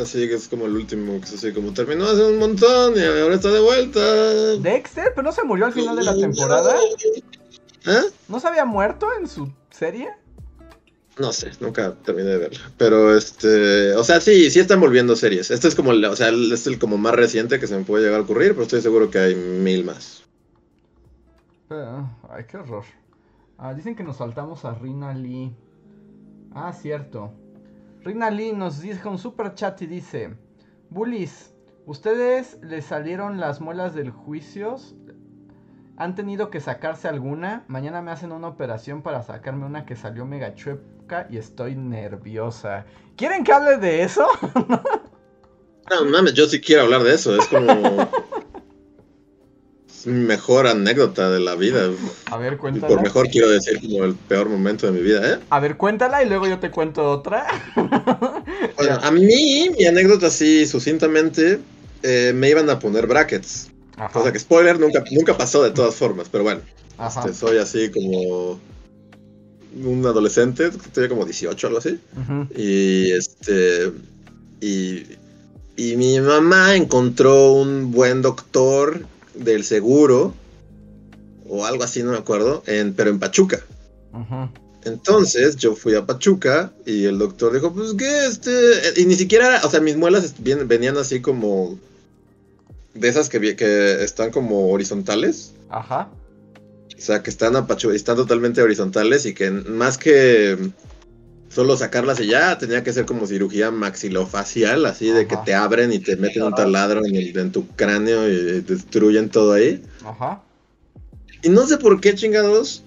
Así 0.00 0.26
que 0.26 0.34
es 0.34 0.48
como 0.48 0.66
el 0.66 0.74
último, 0.74 1.20
que 1.20 1.26
es 1.26 1.34
así 1.34 1.52
como 1.52 1.74
terminó 1.74 2.06
hace 2.06 2.24
un 2.24 2.38
montón 2.38 2.94
y 2.96 3.04
ahora 3.04 3.34
está 3.34 3.50
de 3.50 3.60
vuelta. 3.60 4.00
¿Dexter? 4.56 5.12
¿Pero 5.14 5.22
no 5.22 5.32
se 5.32 5.44
murió 5.44 5.66
al 5.66 5.72
final 5.72 5.96
de 5.96 6.04
la 6.04 6.16
temporada? 6.16 6.74
¿Eh? 7.86 8.02
¿No 8.28 8.40
se 8.40 8.48
había 8.48 8.64
muerto 8.64 9.08
en 9.18 9.28
su 9.28 9.52
serie? 9.70 10.08
No 11.18 11.32
sé, 11.32 11.50
nunca 11.60 11.94
terminé 11.94 12.30
de 12.30 12.38
verla. 12.38 12.60
Pero 12.78 13.14
este, 13.14 13.94
o 13.94 14.02
sea, 14.02 14.20
sí, 14.20 14.50
sí 14.50 14.60
están 14.60 14.80
volviendo 14.80 15.14
series. 15.14 15.50
Este 15.50 15.68
es 15.68 15.74
como, 15.74 15.90
o 15.90 16.16
sea, 16.16 16.30
este 16.30 16.54
es 16.54 16.66
el 16.66 16.78
como 16.78 16.96
más 16.96 17.14
reciente 17.14 17.60
que 17.60 17.66
se 17.66 17.76
me 17.76 17.84
puede 17.84 18.04
llegar 18.04 18.20
a 18.20 18.22
ocurrir, 18.24 18.52
pero 18.52 18.62
estoy 18.62 18.80
seguro 18.80 19.10
que 19.10 19.18
hay 19.18 19.34
mil 19.34 19.84
más. 19.84 20.22
ay, 21.68 22.44
qué 22.50 22.56
horror. 22.56 22.84
Ah, 23.58 23.74
dicen 23.74 23.94
que 23.94 24.04
nos 24.04 24.16
saltamos 24.16 24.64
a 24.64 24.74
Rina 24.74 25.12
Lee. 25.12 25.54
Ah, 26.54 26.72
cierto. 26.72 27.34
Rina 28.04 28.30
Lee 28.30 28.52
nos 28.52 28.80
dice 28.80 29.06
un 29.08 29.18
super 29.18 29.54
chat 29.54 29.80
y 29.82 29.86
dice: 29.86 30.34
Bullies, 30.90 31.54
¿ustedes 31.86 32.58
les 32.62 32.84
salieron 32.84 33.38
las 33.38 33.60
muelas 33.60 33.94
del 33.94 34.10
juicio? 34.10 34.76
¿Han 35.96 36.16
tenido 36.16 36.50
que 36.50 36.60
sacarse 36.60 37.06
alguna? 37.06 37.64
Mañana 37.68 38.02
me 38.02 38.10
hacen 38.10 38.32
una 38.32 38.48
operación 38.48 39.02
para 39.02 39.22
sacarme 39.22 39.66
una 39.66 39.86
que 39.86 39.94
salió 39.94 40.26
mega 40.26 40.54
chueca 40.56 41.28
y 41.30 41.36
estoy 41.36 41.76
nerviosa. 41.76 42.86
¿Quieren 43.16 43.44
que 43.44 43.52
hable 43.52 43.76
de 43.76 44.02
eso? 44.02 44.26
no 45.90 46.04
mames, 46.06 46.34
yo 46.34 46.46
sí 46.46 46.60
quiero 46.60 46.82
hablar 46.82 47.04
de 47.04 47.14
eso. 47.14 47.36
Es 47.36 47.46
como. 47.46 47.72
mejor 50.06 50.66
anécdota 50.66 51.30
de 51.30 51.40
la 51.40 51.54
vida. 51.54 51.90
A 52.26 52.36
ver, 52.36 52.56
cuéntala. 52.56 52.88
por 52.88 53.02
mejor 53.02 53.28
quiero 53.28 53.50
decir 53.50 53.80
como 53.80 54.04
el 54.04 54.14
peor 54.14 54.48
momento 54.48 54.86
de 54.86 54.92
mi 54.92 55.02
vida, 55.02 55.34
¿eh? 55.34 55.38
A 55.50 55.60
ver, 55.60 55.76
cuéntala 55.76 56.22
y 56.22 56.28
luego 56.28 56.46
yo 56.46 56.58
te 56.58 56.70
cuento 56.70 57.10
otra. 57.10 57.46
bueno, 58.76 58.98
a 59.02 59.10
mí, 59.10 59.70
mi 59.76 59.84
anécdota 59.84 60.26
así, 60.28 60.66
sucintamente, 60.66 61.58
eh, 62.02 62.32
me 62.34 62.50
iban 62.50 62.68
a 62.70 62.78
poner 62.78 63.06
brackets. 63.06 63.70
O 64.14 64.22
sea 64.22 64.32
que 64.32 64.38
spoiler, 64.38 64.80
nunca, 64.80 65.04
nunca 65.10 65.36
pasó 65.36 65.62
de 65.62 65.70
todas 65.70 65.94
formas, 65.94 66.28
pero 66.30 66.44
bueno. 66.44 66.62
Este, 67.06 67.34
soy 67.34 67.58
así 67.58 67.90
como 67.90 68.60
un 69.84 70.06
adolescente, 70.06 70.70
tenía 70.92 71.08
como 71.08 71.24
18 71.24 71.66
o 71.66 71.68
algo 71.68 71.78
así. 71.78 71.98
Y 72.56 73.12
este. 73.12 73.92
Y, 74.60 75.04
y 75.76 75.96
mi 75.96 76.20
mamá 76.20 76.76
encontró 76.76 77.52
un 77.52 77.90
buen 77.90 78.22
doctor 78.22 79.06
del 79.34 79.64
seguro 79.64 80.34
o 81.48 81.66
algo 81.66 81.84
así, 81.84 82.02
no 82.02 82.12
me 82.12 82.18
acuerdo, 82.18 82.62
en, 82.66 82.94
pero 82.94 83.10
en 83.10 83.18
Pachuca. 83.18 83.60
Entonces 84.84 85.56
yo 85.56 85.74
fui 85.74 85.94
a 85.94 86.06
Pachuca 86.06 86.72
y 86.86 87.04
el 87.04 87.18
doctor 87.18 87.52
dijo, 87.52 87.72
pues 87.72 87.94
que 87.94 88.26
este, 88.26 89.00
y 89.00 89.04
ni 89.04 89.14
siquiera, 89.14 89.60
o 89.64 89.70
sea, 89.70 89.80
mis 89.80 89.96
muelas 89.96 90.34
venían 90.38 90.96
así 90.96 91.20
como 91.20 91.78
de 92.94 93.08
esas 93.08 93.28
que, 93.28 93.56
que 93.56 94.02
están 94.02 94.30
como 94.30 94.70
horizontales. 94.70 95.52
Ajá. 95.68 96.08
O 96.96 97.00
sea, 97.00 97.22
que 97.22 97.30
están 97.30 97.56
a 97.56 97.66
Pachuca, 97.66 97.94
están 97.94 98.16
totalmente 98.16 98.62
horizontales 98.62 99.26
y 99.26 99.34
que 99.34 99.50
más 99.50 99.98
que 99.98 100.56
solo 101.52 101.76
sacarlas 101.76 102.20
y 102.20 102.26
ya, 102.28 102.56
tenía 102.58 102.82
que 102.82 102.92
ser 102.92 103.04
como 103.04 103.26
cirugía 103.26 103.70
maxilofacial, 103.70 104.86
así 104.86 105.10
de 105.10 105.26
que 105.26 105.36
te 105.44 105.54
abren 105.54 105.92
y 105.92 105.98
te 105.98 106.16
meten 106.16 106.44
un 106.44 106.54
taladro 106.54 107.02
en, 107.04 107.52
tu 107.52 107.66
cráneo 107.68 108.28
y 108.28 108.60
destruyen 108.62 109.28
todo 109.28 109.52
ahí. 109.52 109.82
Ajá. 110.04 110.42
Y 111.42 111.50
no 111.50 111.66
sé 111.66 111.76
por 111.76 112.00
qué 112.00 112.14
chingados 112.14 112.82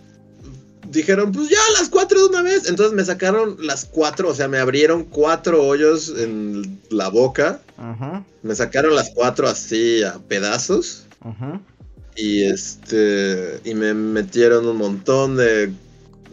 dijeron, 0.90 1.32
pues 1.32 1.50
ya 1.50 1.60
las 1.80 1.90
cuatro 1.90 2.20
de 2.20 2.28
una 2.28 2.42
vez. 2.42 2.68
Entonces 2.68 2.96
me 2.96 3.06
sacaron 3.06 3.58
las 3.60 3.86
cuatro, 3.86 4.30
o 4.30 4.34
sea, 4.34 4.48
me 4.48 4.58
abrieron 4.58 5.04
cuatro 5.04 5.64
hoyos 5.64 6.14
en 6.18 6.80
la 6.90 7.10
boca. 7.10 7.60
Ajá. 7.78 8.24
Me 8.42 8.56
sacaron 8.56 8.96
las 8.96 9.12
cuatro 9.12 9.48
así 9.48 10.04
a 10.04 10.20
pedazos. 10.28 11.06
Ajá. 11.22 11.60
Y 12.16 12.44
este, 12.44 13.60
y 13.66 13.74
me 13.74 13.94
metieron 13.94 14.66
un 14.68 14.78
montón 14.78 15.36
de 15.36 15.72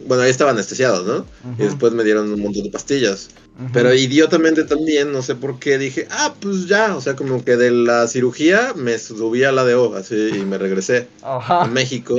bueno, 0.07 0.23
ahí 0.23 0.29
estaba 0.29 0.51
anestesiado, 0.51 1.03
¿no? 1.03 1.25
Y 1.57 1.63
después 1.63 1.93
me 1.93 2.03
dieron 2.03 2.31
un 2.31 2.41
montón 2.41 2.63
de 2.63 2.69
pastillas. 2.69 3.29
Pero 3.71 3.93
idiotamente 3.93 4.63
también, 4.63 5.11
no 5.11 5.21
sé 5.21 5.35
por 5.35 5.59
qué, 5.59 5.77
dije, 5.77 6.07
ah, 6.09 6.33
pues 6.39 6.65
ya, 6.67 6.95
o 6.95 7.01
sea, 7.01 7.15
como 7.15 7.43
que 7.45 7.55
de 7.55 7.69
la 7.69 8.07
cirugía 8.07 8.73
me 8.75 8.97
subí 8.97 9.43
a 9.43 9.51
la 9.51 9.63
de 9.63 9.75
O, 9.75 9.95
así, 9.95 10.29
y 10.33 10.45
me 10.45 10.57
regresé 10.57 11.07
a 11.21 11.67
México. 11.71 12.15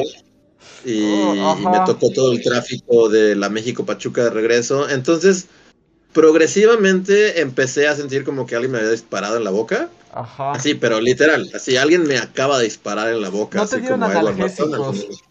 Y, 0.85 1.03
oh, 1.03 1.57
me 1.57 1.81
tocó 1.87 2.11
todo 2.11 2.33
el 2.33 2.43
tráfico 2.43 3.09
de 3.09 3.35
la 3.35 3.49
México 3.49 3.85
Pachuca 3.85 4.25
de 4.25 4.31
regreso. 4.31 4.89
Entonces, 4.89 5.47
progresivamente 6.13 7.41
empecé 7.41 7.89
a 7.89 7.97
sentir 7.97 8.23
como 8.23 8.47
que 8.47 8.55
alguien 8.55 8.73
me 8.73 8.79
había 8.79 8.91
disparado 8.91 9.37
en 9.37 9.45
la 9.45 9.51
boca. 9.51 9.89
Ajá. 10.13 10.53
Así, 10.53 10.75
pero 10.75 11.01
literal, 11.01 11.51
así, 11.55 11.77
alguien 11.77 12.07
me 12.07 12.19
acaba 12.19 12.59
de 12.59 12.65
disparar 12.65 13.13
en 13.13 13.21
la 13.21 13.31
boca. 13.31 13.59
¿No 13.59 13.67
te 13.67 13.81
dieron 13.81 14.03
analgésicos? 14.03 15.25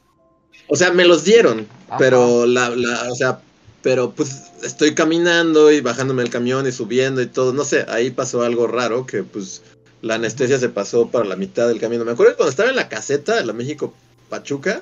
O 0.74 0.76
sea, 0.76 0.92
me 0.92 1.06
los 1.06 1.24
dieron, 1.24 1.68
pero 2.00 2.48
la, 2.48 2.72
la, 2.72 3.12
o 3.12 3.14
sea, 3.14 3.40
pero 3.84 4.10
pues 4.10 4.46
estoy 4.64 4.96
caminando 4.96 5.72
y 5.72 5.82
bajándome 5.82 6.24
el 6.24 6.32
camión 6.32 6.66
y 6.66 6.72
subiendo 6.72 7.22
y 7.22 7.28
todo, 7.28 7.54
no 7.54 7.64
sé, 7.64 7.86
ahí 7.90 8.10
pasó 8.10 8.42
algo 8.42 8.66
raro 8.66 9.06
que 9.06 9.22
pues 9.22 9.62
la 10.02 10.16
anestesia 10.16 10.58
se 10.58 10.70
pasó 10.70 11.10
para 11.10 11.26
la 11.26 11.36
mitad 11.36 11.68
del 11.68 11.80
camino. 11.80 12.06
Me 12.06 12.14
acuerdo 12.14 12.36
cuando 12.36 12.50
estaba 12.50 12.72
en 12.72 12.76
la 12.76 12.90
caseta 12.90 13.36
de 13.36 13.46
la 13.46 13.54
México 13.54 13.94
Pachuca, 14.30 14.82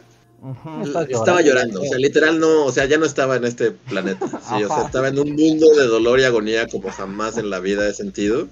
estaba 1.10 1.42
llorando, 1.42 1.82
o 1.82 1.86
sea, 1.86 1.98
literal 1.98 2.40
no, 2.40 2.64
o 2.64 2.72
sea, 2.72 2.86
ya 2.86 2.98
no 2.98 3.06
estaba 3.06 3.36
en 3.36 3.44
este 3.44 3.72
planeta, 3.72 4.26
sí, 4.48 4.64
o 4.64 4.70
sea, 4.70 4.86
estaba 4.86 5.10
en 5.10 5.20
un 5.20 5.36
mundo 5.36 5.76
de 5.76 5.88
dolor 5.88 6.22
y 6.22 6.24
agonía 6.24 6.70
como 6.70 6.90
jamás 6.90 7.38
en 7.38 7.50
la 7.50 7.60
vida 7.60 7.86
he 7.86 7.94
sentido. 7.94 8.48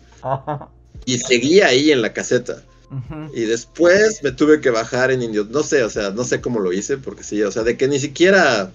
Y 1.06 1.20
seguía 1.20 1.68
ahí 1.68 1.94
en 1.94 2.02
la 2.02 2.12
caseta. 2.12 2.64
Y 3.34 3.42
después 3.42 4.24
me 4.24 4.32
tuve 4.32 4.62
que 4.62 4.72
bajar 4.72 5.12
en 5.12 5.22
indios. 5.22 5.50
No 5.50 5.64
sé, 5.64 5.84
o 5.84 5.90
sea, 5.90 6.10
no 6.10 6.24
sé 6.24 6.42
cómo 6.42 6.60
lo 6.60 6.74
hice, 6.74 6.98
porque 6.98 7.24
sí, 7.24 7.42
o 7.44 7.52
sea, 7.52 7.64
de 7.64 7.78
que 7.78 7.88
ni 7.88 8.00
siquiera 8.00 8.72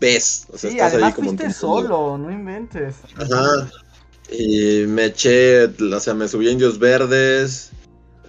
ves. 0.00 0.46
O 0.52 0.58
sea, 0.58 0.70
sí, 0.70 0.76
estás 0.76 0.94
ahí 0.94 1.12
como. 1.12 1.28
Fuiste 1.30 1.52
solo, 1.52 2.18
no 2.18 2.30
inventes. 2.30 2.96
Ajá. 3.16 3.70
Y 4.30 4.86
me 4.86 5.06
eché, 5.06 5.64
o 5.64 6.00
sea, 6.00 6.14
me 6.14 6.28
subí 6.28 6.48
a 6.48 6.52
indios 6.52 6.78
verdes. 6.78 7.70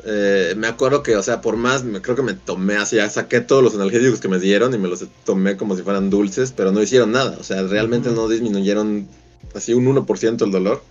Eh, 0.04 0.56
me 0.58 0.68
acuerdo 0.68 1.04
que, 1.04 1.16
o 1.16 1.22
sea, 1.22 1.42
por 1.42 1.58
más, 1.58 1.84
me, 1.84 2.02
creo 2.02 2.16
que 2.16 2.24
me 2.24 2.34
tomé 2.34 2.76
así, 2.76 2.96
ya 2.96 3.08
saqué 3.10 3.40
todos 3.40 3.64
los 3.64 3.76
analgésicos 3.76 4.20
que 4.20 4.28
me 4.28 4.40
dieron 4.40 4.74
y 4.74 4.80
me 4.80 4.88
los 4.88 5.06
tomé 5.26 5.58
como 5.58 5.76
si 5.76 5.84
fueran 5.84 6.10
dulces, 6.10 6.52
pero 6.52 6.72
no 6.72 6.82
hicieron 6.82 7.12
nada. 7.12 7.38
O 7.40 7.44
sea, 7.44 7.62
realmente 7.64 8.10
no 8.10 8.28
disminuyeron 8.28 9.08
así 9.54 9.74
un 9.74 9.86
1% 9.86 10.44
el 10.44 10.52
dolor. 10.52 10.84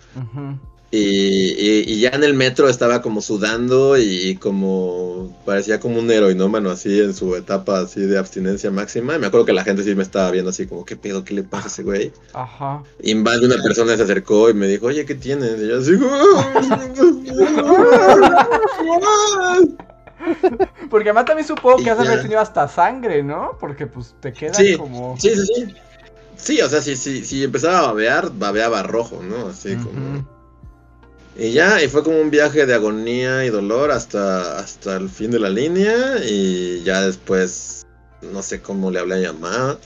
Y, 0.92 1.92
y, 1.92 2.00
ya 2.00 2.08
en 2.08 2.24
el 2.24 2.34
metro 2.34 2.68
estaba 2.68 3.00
como 3.00 3.20
sudando 3.20 3.96
y, 3.96 4.34
como 4.36 5.32
parecía 5.44 5.78
como 5.78 6.00
un 6.00 6.10
heroinómano 6.10 6.68
así 6.68 7.00
en 7.00 7.14
su 7.14 7.36
etapa 7.36 7.78
así 7.78 8.00
de 8.00 8.18
abstinencia 8.18 8.72
máxima. 8.72 9.14
Y 9.14 9.20
me 9.20 9.28
acuerdo 9.28 9.46
que 9.46 9.52
la 9.52 9.62
gente 9.62 9.84
sí 9.84 9.94
me 9.94 10.02
estaba 10.02 10.32
viendo 10.32 10.50
así 10.50 10.66
como, 10.66 10.84
¿qué 10.84 10.96
pedo? 10.96 11.22
¿Qué 11.22 11.34
le 11.34 11.44
pasa 11.44 11.66
a 11.66 11.68
ese 11.68 11.84
güey? 11.84 12.10
Ajá. 12.32 12.82
Y 13.00 13.14
más 13.14 13.40
de 13.40 13.46
una 13.46 13.62
persona 13.62 13.96
se 13.96 14.02
acercó 14.02 14.50
y 14.50 14.54
me 14.54 14.66
dijo, 14.66 14.86
oye, 14.86 15.06
¿qué 15.06 15.14
tienes? 15.14 15.60
Y 15.60 15.68
yo 15.68 15.78
así... 15.78 15.92
Porque 20.90 21.10
además 21.10 21.24
también 21.24 21.46
supongo 21.46 21.84
que 21.84 21.90
has 21.90 22.00
haber 22.00 22.20
tenido 22.20 22.40
hasta 22.40 22.66
sangre, 22.66 23.22
¿no? 23.22 23.56
Porque 23.60 23.86
pues 23.86 24.16
te 24.20 24.32
queda 24.32 24.58
como... 24.76 25.16
Sí, 25.20 25.30
sí, 25.36 25.46
sí. 25.46 25.74
Sí, 26.36 26.60
o 26.62 26.68
sea, 26.68 26.82
si, 26.82 26.96
si, 26.96 27.24
si 27.24 27.44
empezaba 27.44 27.78
a 27.78 27.82
babear, 27.82 28.32
babeaba 28.32 28.82
rojo, 28.82 29.22
¿no? 29.22 29.46
Así 29.48 29.76
como... 29.76 30.39
Y 31.40 31.52
ya, 31.52 31.82
y 31.82 31.88
fue 31.88 32.04
como 32.04 32.20
un 32.20 32.28
viaje 32.28 32.66
de 32.66 32.74
agonía 32.74 33.46
y 33.46 33.48
dolor 33.48 33.90
hasta, 33.92 34.58
hasta 34.58 34.96
el 34.96 35.08
fin 35.08 35.30
de 35.30 35.38
la 35.38 35.48
línea. 35.48 36.18
Y 36.22 36.82
ya 36.82 37.00
después, 37.00 37.86
no 38.20 38.42
sé 38.42 38.60
cómo 38.60 38.90
le 38.90 39.00
hablé 39.00 39.26
a 39.26 39.32
mi 39.32 39.38
mamá. 39.38 39.78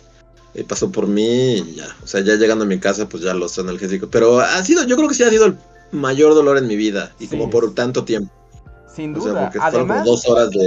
Y 0.52 0.64
pasó 0.64 0.90
por 0.90 1.06
mí 1.06 1.58
y 1.58 1.76
ya. 1.76 1.86
O 2.02 2.08
sea, 2.08 2.22
ya 2.22 2.34
llegando 2.34 2.64
a 2.64 2.66
mi 2.66 2.80
casa, 2.80 3.08
pues 3.08 3.22
ya 3.22 3.34
los 3.34 3.56
analgésicos. 3.56 4.08
Pero 4.10 4.40
ha 4.40 4.64
sido, 4.64 4.82
yo 4.82 4.96
creo 4.96 5.08
que 5.08 5.14
sí 5.14 5.22
ha 5.22 5.30
sido 5.30 5.46
el 5.46 5.56
mayor 5.92 6.34
dolor 6.34 6.58
en 6.58 6.66
mi 6.66 6.74
vida. 6.74 7.12
Y 7.20 7.28
como 7.28 7.48
por 7.50 7.72
tanto 7.72 8.04
tiempo. 8.04 8.34
Sin 8.92 9.14
duda. 9.14 9.52
además, 9.60 10.04
dos 10.04 10.28
horas 10.28 10.50
de... 10.50 10.58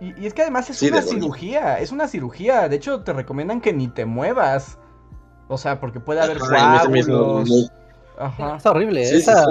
Y, 0.00 0.26
es 0.26 0.34
que 0.34 0.42
además 0.42 0.68
es 0.68 0.82
una 0.82 1.00
cirugía. 1.00 1.78
Es 1.78 1.92
una 1.92 2.08
cirugía. 2.08 2.68
De 2.68 2.74
hecho, 2.74 3.02
te 3.02 3.12
recomiendan 3.12 3.60
que 3.60 3.72
ni 3.72 3.86
te 3.86 4.04
muevas. 4.04 4.78
O 5.46 5.58
sea, 5.58 5.78
porque 5.78 6.00
puede 6.00 6.20
haber 6.22 6.38
coágulos. 6.38 7.70
Ajá. 8.18 8.56
Es 8.56 8.66
horrible. 8.66 9.02
esa, 9.02 9.44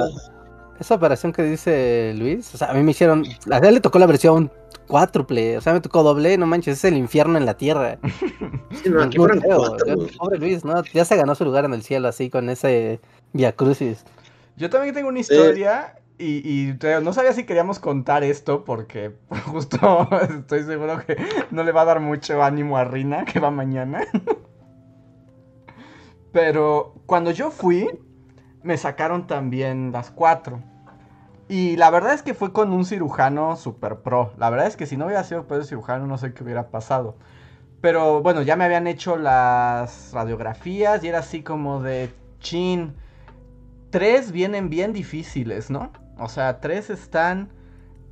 esa 0.80 0.96
operación 0.96 1.34
que 1.34 1.44
dice 1.44 2.14
Luis, 2.18 2.54
o 2.54 2.58
sea, 2.58 2.72
a 2.72 2.74
mí 2.74 2.84
me 2.84 2.92
hicieron. 2.92 3.26
A 3.52 3.58
él 3.58 3.76
le 3.76 3.82
tocó 3.82 4.00
la 4.00 4.06
versión 4.06 4.52
cuádruple, 4.88 5.58
o 5.58 5.62
sea, 5.62 5.74
me 5.74 5.80
tocó 5.80 6.04
doble, 6.04 6.38
no 6.38 6.46
manches, 6.46 6.78
es 6.78 6.86
el 6.86 6.98
infierno 6.98 7.38
en 7.38 7.46
la 7.46 7.56
tierra. 7.56 7.98
Pobre 10.18 10.38
Luis, 10.38 10.66
¿no? 10.66 10.84
Ya 10.94 11.06
se 11.06 11.16
ganó 11.16 11.36
su 11.36 11.46
lugar 11.46 11.66
en 11.66 11.74
el 11.74 11.82
cielo 11.82 12.08
así 12.08 12.30
con 12.30 12.50
ese 12.50 13.00
Via 13.32 13.54
Crucis. 13.54 14.04
Yo 14.58 14.70
también 14.70 14.94
tengo 14.94 15.10
una 15.10 15.20
historia 15.20 15.96
y, 16.18 16.48
y, 16.48 16.78
no 17.02 17.14
sabía 17.14 17.34
si 17.34 17.46
queríamos 17.46 17.80
contar 17.80 18.24
esto 18.24 18.66
porque 18.66 19.14
justo 19.46 20.08
estoy 20.40 20.64
seguro 20.64 21.04
que 21.06 21.18
no 21.52 21.64
le 21.64 21.72
va 21.72 21.82
a 21.82 21.86
dar 21.86 22.00
mucho 22.00 22.44
ánimo 22.44 22.78
a 22.78 22.84
Rina 22.84 23.26
que 23.26 23.40
va 23.40 23.50
mañana. 23.50 24.06
Pero 26.32 26.94
cuando 27.06 27.32
yo 27.32 27.52
fui, 27.52 27.90
me 28.64 28.78
sacaron 28.78 29.28
también 29.28 29.92
las 29.92 30.12
cuatro. 30.12 30.62
Y 31.48 31.76
la 31.76 31.90
verdad 31.90 32.14
es 32.14 32.22
que 32.22 32.34
fue 32.34 32.54
con 32.54 32.72
un 32.72 32.86
cirujano 32.86 33.58
super 33.58 33.98
pro. 33.98 34.32
La 34.38 34.50
verdad 34.50 34.68
es 34.68 34.78
que 34.78 34.86
si 34.86 34.96
no 34.96 35.06
hubiera 35.06 35.24
sido 35.24 35.48
pues 35.48 35.68
cirujano 35.68 36.08
no 36.08 36.18
sé 36.18 36.34
qué 36.34 36.44
hubiera 36.44 36.70
pasado. 36.70 37.18
Pero 37.82 38.22
bueno, 38.22 38.42
ya 38.42 38.56
me 38.56 38.64
habían 38.64 38.88
hecho 38.88 39.18
las 39.18 40.12
radiografías 40.14 41.04
y 41.04 41.10
era 41.10 41.20
así 41.20 41.44
como 41.44 41.82
de 41.82 42.14
chin. 42.40 42.94
Tres 43.90 44.32
vienen 44.32 44.70
bien 44.70 44.94
difíciles, 44.94 45.70
¿no? 45.70 45.92
O 46.18 46.30
sea, 46.30 46.62
tres 46.62 46.90
están 46.90 47.50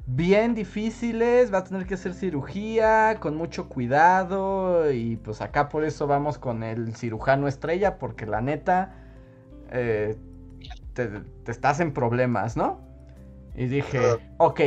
bien 0.05 0.55
difíciles. 0.55 1.53
Va 1.53 1.59
a 1.59 1.63
tener 1.63 1.85
que 1.85 1.93
hacer 1.93 2.13
cirugía 2.15 3.17
con 3.21 3.38
mucho 3.38 3.69
cuidado. 3.69 4.91
Y 4.91 5.17
pues 5.17 5.39
acá 5.41 5.69
por 5.69 5.85
eso 5.85 6.07
vamos 6.07 6.39
con 6.39 6.63
el 6.63 6.95
cirujano 6.95 7.47
estrella. 7.47 7.99
Porque 7.99 8.26
la 8.26 8.41
neta... 8.41 8.95
Eh, 9.71 10.17
te, 11.07 11.51
estás 11.51 11.80
en 11.80 11.93
problemas, 11.93 12.57
¿no? 12.57 12.81
Y 13.55 13.67
dije, 13.67 13.99
ok. 14.38 14.61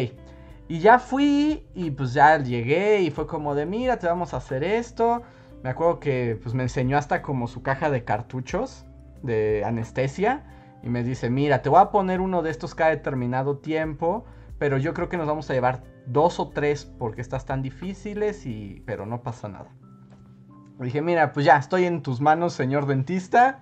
Y 0.69 0.79
ya 0.79 0.99
fui 0.99 1.67
y 1.75 1.91
pues 1.91 2.15
ya 2.15 2.39
llegué 2.39 3.01
y 3.03 3.11
fue 3.11 3.27
como 3.27 3.55
de, 3.55 3.67
mira, 3.67 3.99
te 3.99 4.07
vamos 4.07 4.35
a 4.35 4.39
hacer 4.39 4.65
esto. 4.65 5.23
Me 5.63 5.71
acuerdo 5.71 6.01
que 6.01 6.39
pues 6.43 6.55
me 6.55 6.63
enseñó 6.63 6.97
hasta 6.97 7.23
como 7.23 7.47
su 7.47 7.63
caja 7.63 7.91
de 7.91 8.05
cartuchos 8.05 8.85
de 9.23 9.63
anestesia. 9.65 10.45
Y 10.83 10.89
me 10.89 11.05
dice, 11.05 11.31
mira, 11.31 11.63
te 11.63 11.69
voy 11.69 11.81
a 11.81 11.91
poner 11.91 12.21
uno 12.21 12.43
de 12.43 12.51
estos 12.51 12.75
cada 12.75 12.91
determinado 12.91 13.59
tiempo. 13.59 14.25
Pero 14.59 14.79
yo 14.79 14.95
creo 14.95 15.09
que 15.09 15.17
nos 15.17 15.27
vamos 15.27 15.49
a 15.51 15.55
llevar 15.55 15.83
dos 16.07 16.41
o 16.41 16.49
tres 16.49 16.85
porque 16.85 17.21
estás 17.21 17.47
tan 17.47 17.63
difíciles 17.63 18.47
y... 18.47 18.83
Pero 18.87 19.07
no 19.07 19.23
pasa 19.23 19.49
nada. 19.49 19.71
dije, 20.81 21.03
mira, 21.03 21.33
pues 21.33 21.47
ya, 21.47 21.57
estoy 21.57 21.85
en 21.85 22.03
tus 22.03 22.21
manos, 22.21 22.53
señor 22.53 22.87
dentista. 22.87 23.61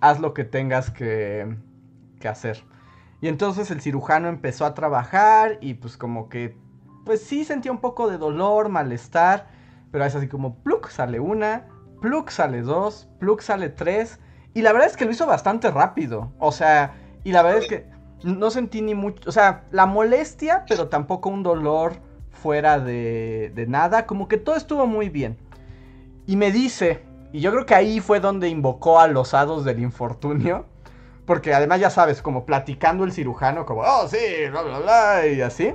Haz 0.00 0.20
lo 0.20 0.34
que 0.34 0.44
tengas 0.44 0.90
que, 0.90 1.56
que 2.22 2.28
hacer. 2.28 2.64
Y 3.20 3.28
entonces 3.28 3.70
el 3.70 3.80
cirujano 3.80 4.28
empezó 4.28 4.64
a 4.64 4.74
trabajar 4.74 5.58
y 5.60 5.74
pues 5.74 5.96
como 5.96 6.28
que, 6.28 6.56
pues 7.04 7.22
sí 7.22 7.44
sentía 7.44 7.70
un 7.70 7.80
poco 7.80 8.08
de 8.08 8.18
dolor, 8.18 8.68
malestar, 8.68 9.48
pero 9.90 10.04
es 10.04 10.14
así 10.14 10.28
como, 10.28 10.56
pluk 10.62 10.88
sale 10.88 11.20
una, 11.20 11.68
pluk 12.00 12.30
sale 12.30 12.62
dos, 12.62 13.08
pluk 13.20 13.40
sale 13.40 13.68
tres. 13.68 14.18
Y 14.54 14.62
la 14.62 14.72
verdad 14.72 14.88
es 14.88 14.96
que 14.96 15.04
lo 15.04 15.10
hizo 15.10 15.26
bastante 15.26 15.70
rápido. 15.70 16.32
O 16.38 16.52
sea, 16.52 16.94
y 17.24 17.32
la 17.32 17.42
verdad 17.42 17.62
es 17.62 17.68
que 17.68 17.86
no 18.24 18.50
sentí 18.50 18.82
ni 18.82 18.94
mucho, 18.94 19.28
o 19.28 19.32
sea, 19.32 19.64
la 19.70 19.86
molestia, 19.86 20.64
pero 20.68 20.88
tampoco 20.88 21.28
un 21.28 21.42
dolor 21.42 21.94
fuera 22.30 22.80
de, 22.80 23.52
de 23.54 23.66
nada. 23.66 24.06
Como 24.06 24.26
que 24.26 24.36
todo 24.36 24.56
estuvo 24.56 24.86
muy 24.86 25.08
bien. 25.08 25.38
Y 26.26 26.36
me 26.36 26.50
dice, 26.50 27.04
y 27.32 27.40
yo 27.40 27.52
creo 27.52 27.66
que 27.66 27.74
ahí 27.74 28.00
fue 28.00 28.20
donde 28.20 28.48
invocó 28.48 28.98
a 28.98 29.06
los 29.06 29.32
hados 29.32 29.64
del 29.64 29.80
infortunio. 29.80 30.66
Porque 31.26 31.54
además 31.54 31.80
ya 31.80 31.90
sabes, 31.90 32.20
como 32.20 32.44
platicando 32.46 33.04
el 33.04 33.12
cirujano, 33.12 33.64
como, 33.64 33.82
oh, 33.82 34.08
sí, 34.08 34.48
bla, 34.50 34.62
bla, 34.62 34.78
bla, 34.80 35.26
y 35.26 35.40
así. 35.40 35.74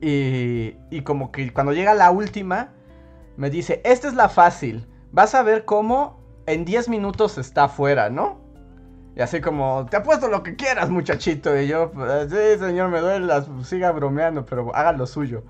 Y, 0.00 0.76
y 0.90 1.02
como 1.02 1.30
que 1.30 1.52
cuando 1.52 1.72
llega 1.72 1.94
la 1.94 2.10
última, 2.10 2.72
me 3.36 3.50
dice, 3.50 3.80
esta 3.84 4.08
es 4.08 4.14
la 4.14 4.28
fácil. 4.28 4.86
Vas 5.12 5.34
a 5.34 5.42
ver 5.42 5.64
cómo 5.64 6.20
en 6.46 6.64
10 6.64 6.88
minutos 6.88 7.38
está 7.38 7.64
afuera, 7.64 8.10
¿no? 8.10 8.40
Y 9.16 9.20
así 9.20 9.40
como, 9.40 9.86
te 9.88 9.96
apuesto 9.96 10.28
lo 10.28 10.42
que 10.42 10.56
quieras, 10.56 10.90
muchachito. 10.90 11.58
Y 11.58 11.68
yo, 11.68 11.92
sí, 12.28 12.58
señor, 12.58 12.90
me 12.90 13.00
duele, 13.00 13.32
siga 13.62 13.92
bromeando, 13.92 14.44
pero 14.44 14.74
haga 14.74 14.92
lo 14.92 15.06
suyo. 15.06 15.44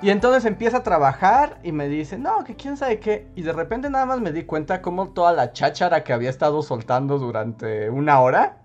Y 0.00 0.10
entonces 0.10 0.44
empieza 0.44 0.78
a 0.78 0.82
trabajar 0.84 1.58
y 1.64 1.72
me 1.72 1.88
dice, 1.88 2.18
no, 2.18 2.44
que 2.44 2.54
quién 2.54 2.76
sabe 2.76 3.00
qué. 3.00 3.28
Y 3.34 3.42
de 3.42 3.52
repente 3.52 3.90
nada 3.90 4.06
más 4.06 4.20
me 4.20 4.32
di 4.32 4.44
cuenta 4.44 4.80
como 4.80 5.08
toda 5.08 5.32
la 5.32 5.52
cháchara 5.52 6.04
que 6.04 6.12
había 6.12 6.30
estado 6.30 6.62
soltando 6.62 7.18
durante 7.18 7.90
una 7.90 8.20
hora, 8.20 8.62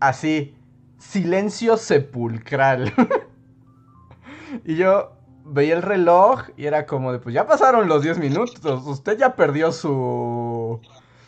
así, 0.00 0.56
silencio 0.98 1.76
sepulcral. 1.76 2.92
y 4.64 4.76
yo 4.76 5.12
veía 5.44 5.74
el 5.74 5.82
reloj 5.82 6.48
y 6.56 6.66
era 6.66 6.86
como 6.86 7.12
de, 7.12 7.18
pues 7.18 7.34
ya 7.34 7.46
pasaron 7.46 7.86
los 7.86 8.02
10 8.02 8.18
minutos, 8.18 8.86
usted 8.86 9.18
ya 9.18 9.36
perdió 9.36 9.72
su... 9.72 10.80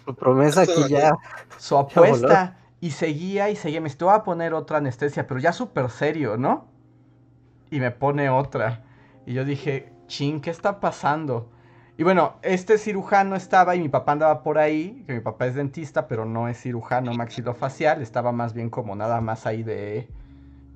Su 0.06 0.14
promesa 0.14 0.66
que 0.66 0.89
ya... 0.89 1.12
Su 1.59 1.76
apuesta. 1.76 2.56
Y 2.80 2.93
seguía 2.93 3.51
y 3.51 3.56
seguía, 3.56 3.80
me 3.80 3.89
estuvo 3.89 4.10
a 4.10 4.24
poner 4.24 4.55
otra 4.55 4.78
anestesia, 4.78 5.26
pero 5.26 5.39
ya 5.39 5.52
súper 5.52 5.90
serio, 5.90 6.36
¿no? 6.36 6.66
Y 7.70 7.78
me 7.78 7.90
pone 7.93 8.28
otra. 8.28 8.82
Y 9.27 9.35
yo 9.35 9.44
dije, 9.44 9.93
ching, 10.07 10.40
¿qué 10.40 10.51
está 10.51 10.81
pasando? 10.81 11.51
Y 11.97 12.05
bueno, 12.05 12.36
este 12.43 12.78
cirujano 12.78 13.36
estaba 13.36 13.77
y 13.77 13.81
mi 13.81 13.89
papá 13.89 14.12
andaba 14.12 14.43
por 14.43 14.59
ahí, 14.59 15.05
que 15.07 15.15
mi 15.15 15.20
papá 15.20 15.47
es 15.47 15.55
dentista, 15.55 16.09
pero 16.09 16.24
no 16.24 16.49
es 16.49 16.61
cirujano 16.61 17.12
maxilofacial, 17.12 18.03
estaba 18.03 18.32
más 18.32 18.55
bien 18.55 18.70
como 18.70 18.97
nada 18.97 19.20
más 19.20 19.47
ahí 19.47 19.62
de 19.62 20.09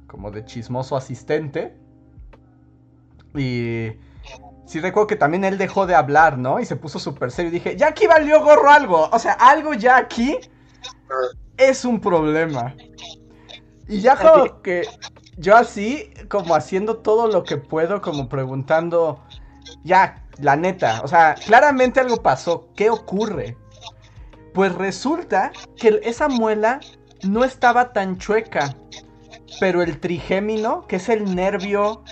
como 0.07 0.31
de 0.31 0.45
chismoso 0.45 0.97
asistente. 0.97 1.77
Y 3.35 3.93
sí 4.67 4.81
recuerdo 4.81 5.07
que 5.07 5.17
también 5.17 5.45
él 5.45 5.59
dejó 5.59 5.87
de 5.87 5.95
hablar, 5.95 6.39
¿no? 6.39 6.61
Y 6.61 6.65
se 6.65 6.77
puso 6.77 6.99
súper 6.99 7.31
serio 7.31 7.51
y 7.51 7.55
dije, 7.55 7.77
ya 7.77 7.89
aquí 7.89 8.07
valió 8.07 8.43
gorro 8.43 8.71
algo, 8.71 9.09
o 9.11 9.19
sea, 9.19 9.33
algo 9.33 9.75
ya 9.75 9.97
aquí 9.97 10.39
es 11.57 11.85
un 11.85 12.01
problema. 12.01 12.75
Y 13.89 14.01
ya 14.01 14.17
como 14.17 14.63
que 14.63 14.83
yo 15.37 15.57
así, 15.57 16.11
como 16.29 16.55
haciendo 16.55 16.99
todo 16.99 17.29
lo 17.29 17.45
que 17.45 17.57
puedo, 17.57 18.01
como 18.01 18.29
preguntando, 18.29 19.23
ya, 19.85 20.23
la 20.39 20.57
neta, 20.57 21.01
o 21.03 21.09
sea, 21.09 21.35
claramente 21.35 22.01
algo 22.01 22.23
pasó, 22.23 22.69
¿qué 22.75 22.91
ocurre? 22.91 23.57
Pues 24.55 24.75
resulta 24.75 25.53
que 25.77 26.01
esa 26.03 26.29
muela 26.29 26.81
no 27.23 27.45
estaba 27.45 27.93
tan 27.93 28.19
chueca, 28.19 28.75
pero 29.61 29.83
el 29.83 30.01
trigémino, 30.01 30.87
que 30.87 30.97
es 30.97 31.09
el 31.09 31.35
nervio 31.35 32.03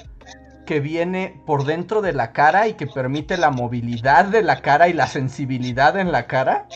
que 0.67 0.81
viene 0.81 1.41
por 1.47 1.65
dentro 1.65 2.01
de 2.01 2.13
la 2.13 2.33
cara 2.33 2.69
y 2.69 2.75
que 2.75 2.87
permite 2.87 3.37
la 3.37 3.51
movilidad 3.51 4.27
de 4.27 4.43
la 4.43 4.61
cara 4.61 4.89
y 4.89 4.93
la 4.93 5.07
sensibilidad 5.07 5.99
en 5.99 6.13
la 6.13 6.27
cara, 6.27 6.69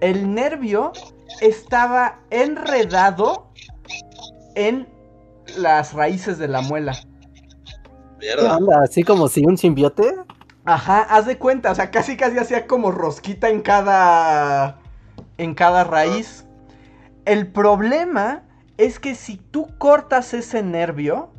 el 0.00 0.34
nervio 0.34 0.92
estaba 1.40 2.20
enredado 2.30 3.47
en 4.66 4.88
las 5.56 5.94
raíces 5.94 6.38
de 6.38 6.48
la 6.48 6.60
muela. 6.60 6.94
Mierda. 8.18 8.58
¿Así 8.82 9.02
como 9.04 9.28
si 9.28 9.44
un 9.46 9.56
simbiote? 9.56 10.14
Ajá, 10.64 11.02
haz 11.02 11.26
de 11.26 11.38
cuenta, 11.38 11.70
o 11.70 11.74
sea, 11.74 11.90
casi 11.90 12.16
casi 12.16 12.36
hacía 12.36 12.66
como 12.66 12.90
rosquita 12.90 13.48
en 13.48 13.62
cada 13.62 14.78
en 15.38 15.54
cada 15.54 15.84
raíz. 15.84 16.44
El 17.24 17.46
problema 17.46 18.42
es 18.76 18.98
que 18.98 19.14
si 19.14 19.36
tú 19.36 19.68
cortas 19.78 20.34
ese 20.34 20.62
nervio, 20.62 21.30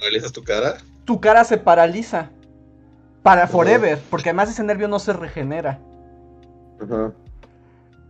¿Paralizas 0.00 0.32
tu 0.32 0.42
cara? 0.42 0.78
tu 1.04 1.20
cara 1.20 1.44
se 1.44 1.58
paraliza. 1.58 2.30
Para 3.22 3.48
forever, 3.48 4.00
porque 4.08 4.28
además 4.28 4.50
ese 4.50 4.62
nervio 4.62 4.86
no 4.86 5.00
se 5.00 5.12
regenera. 5.12 5.80
Ajá. 6.80 7.12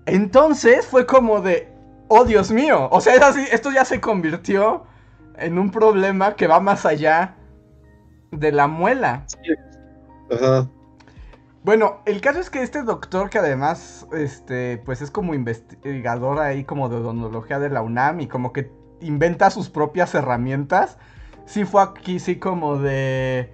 Entonces 0.04 0.86
fue 0.86 1.06
como 1.06 1.40
de, 1.40 1.72
oh 2.08 2.24
Dios 2.24 2.50
mío, 2.50 2.88
o 2.90 3.00
sea, 3.00 3.14
es 3.14 3.22
así, 3.22 3.44
esto 3.50 3.70
ya 3.70 3.84
se 3.84 4.00
convirtió 4.00 4.84
en 5.36 5.58
un 5.58 5.70
problema 5.70 6.34
que 6.34 6.46
va 6.46 6.60
más 6.60 6.86
allá 6.86 7.36
de 8.30 8.52
la 8.52 8.66
muela. 8.66 9.24
Ajá. 10.30 10.68
Bueno, 11.66 12.00
el 12.06 12.20
caso 12.20 12.38
es 12.38 12.48
que 12.48 12.62
este 12.62 12.82
doctor 12.82 13.28
que 13.28 13.38
además, 13.38 14.06
este, 14.12 14.78
pues 14.84 15.02
es 15.02 15.10
como 15.10 15.34
investigador 15.34 16.38
ahí 16.38 16.62
como 16.62 16.88
de 16.88 16.96
odontología 16.96 17.58
de 17.58 17.70
la 17.70 17.82
UNAM 17.82 18.20
y 18.20 18.28
como 18.28 18.52
que 18.52 18.70
inventa 19.00 19.50
sus 19.50 19.68
propias 19.68 20.14
herramientas, 20.14 20.96
sí 21.44 21.64
fue 21.64 21.82
aquí 21.82 22.20
sí 22.20 22.38
como 22.38 22.78
de... 22.78 23.52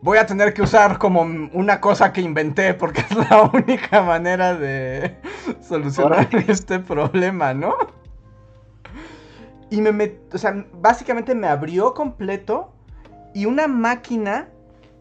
Voy 0.00 0.18
a 0.18 0.26
tener 0.26 0.54
que 0.54 0.62
usar 0.62 0.98
como 0.98 1.22
una 1.22 1.80
cosa 1.80 2.12
que 2.12 2.20
inventé 2.20 2.72
porque 2.74 3.00
es 3.00 3.16
la 3.30 3.42
única 3.52 4.02
manera 4.02 4.54
de 4.54 5.16
solucionar 5.60 6.28
este 6.48 6.78
problema, 6.78 7.52
¿no? 7.52 7.74
Y 9.70 9.80
me 9.80 9.92
met... 9.92 10.32
o 10.32 10.38
sea, 10.38 10.64
básicamente 10.74 11.34
me 11.34 11.48
abrió 11.48 11.94
completo 11.94 12.72
y 13.34 13.46
una 13.46 13.66
máquina 13.66 14.48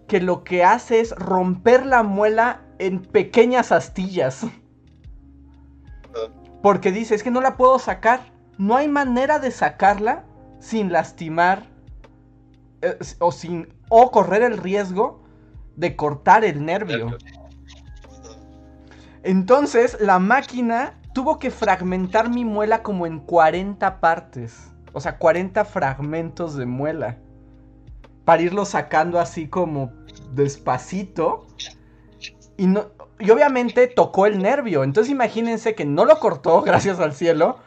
que 0.08 0.20
lo 0.20 0.44
que 0.44 0.64
hace 0.64 1.00
es 1.00 1.12
romper 1.12 1.86
la 1.86 2.02
muela 2.02 2.62
en 2.80 3.02
pequeñas 3.02 3.72
astillas. 3.72 4.46
Porque 6.64 6.92
dice, 6.92 7.14
es 7.14 7.24
que 7.24 7.32
no 7.32 7.42
la 7.42 7.56
puedo 7.56 7.78
sacar. 7.78 8.22
No 8.58 8.76
hay 8.76 8.88
manera 8.88 9.38
de 9.38 9.52
sacarla 9.52 10.26
sin 10.60 10.92
lastimar 10.92 11.64
eh, 12.82 12.98
o 13.20 13.32
sin 13.32 13.74
o 13.90 14.12
correr 14.12 14.44
el 14.44 14.58
riesgo 14.58 15.24
de 15.76 15.96
cortar 15.96 16.44
el 16.44 16.66
nervio. 16.66 17.18
Entonces, 19.24 19.98
la 20.00 20.20
máquina 20.20 21.00
tuvo 21.14 21.40
que 21.40 21.52
fragmentar 21.52 22.30
mi 22.30 22.46
muela 22.46 22.84
como 22.84 23.08
en 23.08 23.20
40 23.20 24.00
partes. 24.00 24.72
O 24.94 25.00
sea, 25.00 25.18
40 25.18 25.66
fragmentos 25.66 26.56
de 26.56 26.66
muela. 26.66 27.18
Para 28.26 28.42
irlo 28.42 28.66
sacando 28.66 29.20
así 29.20 29.48
como 29.48 29.92
despacito. 30.34 31.48
Y, 32.58 32.68
no, 32.68 32.88
y 33.20 33.30
obviamente 33.30 33.88
tocó 33.88 34.26
el 34.26 34.40
nervio. 34.40 34.84
Entonces 34.84 35.12
imagínense 35.12 35.76
que 35.76 35.86
no 35.86 36.06
lo 36.06 36.20
cortó, 36.20 36.62
gracias 36.64 37.00
al 37.00 37.14
cielo. 37.14 37.58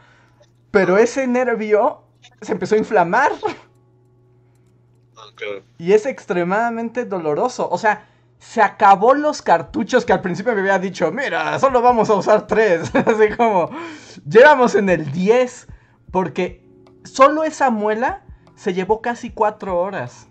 Pero 0.71 0.97
ese 0.97 1.27
nervio 1.27 2.03
se 2.41 2.53
empezó 2.53 2.75
a 2.75 2.79
inflamar. 2.79 3.31
Y 5.77 5.93
es 5.93 6.05
extremadamente 6.05 7.05
doloroso. 7.05 7.69
O 7.69 7.77
sea, 7.77 8.07
se 8.39 8.61
acabó 8.61 9.13
los 9.13 9.41
cartuchos 9.41 10.05
que 10.05 10.13
al 10.13 10.21
principio 10.21 10.53
me 10.53 10.61
había 10.61 10.79
dicho, 10.79 11.11
mira, 11.11 11.57
solo 11.59 11.81
vamos 11.81 12.09
a 12.09 12.15
usar 12.15 12.47
tres. 12.47 12.91
Así 12.95 13.35
como, 13.35 13.69
llegamos 14.27 14.75
en 14.75 14.89
el 14.89 15.11
10. 15.11 15.67
Porque 16.11 16.65
solo 17.03 17.43
esa 17.43 17.69
muela 17.69 18.23
se 18.55 18.73
llevó 18.73 19.01
casi 19.01 19.31
cuatro 19.31 19.79
horas. 19.79 20.27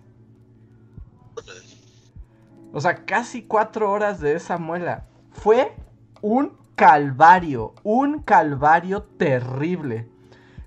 O 2.73 2.81
sea, 2.81 3.05
casi 3.05 3.43
cuatro 3.43 3.91
horas 3.91 4.21
de 4.21 4.35
esa 4.35 4.59
muela. 4.59 5.07
Fue 5.33 5.75
un 6.21 6.57
calvario, 6.77 7.75
un 7.83 8.23
calvario 8.23 9.03
terrible. 9.03 10.09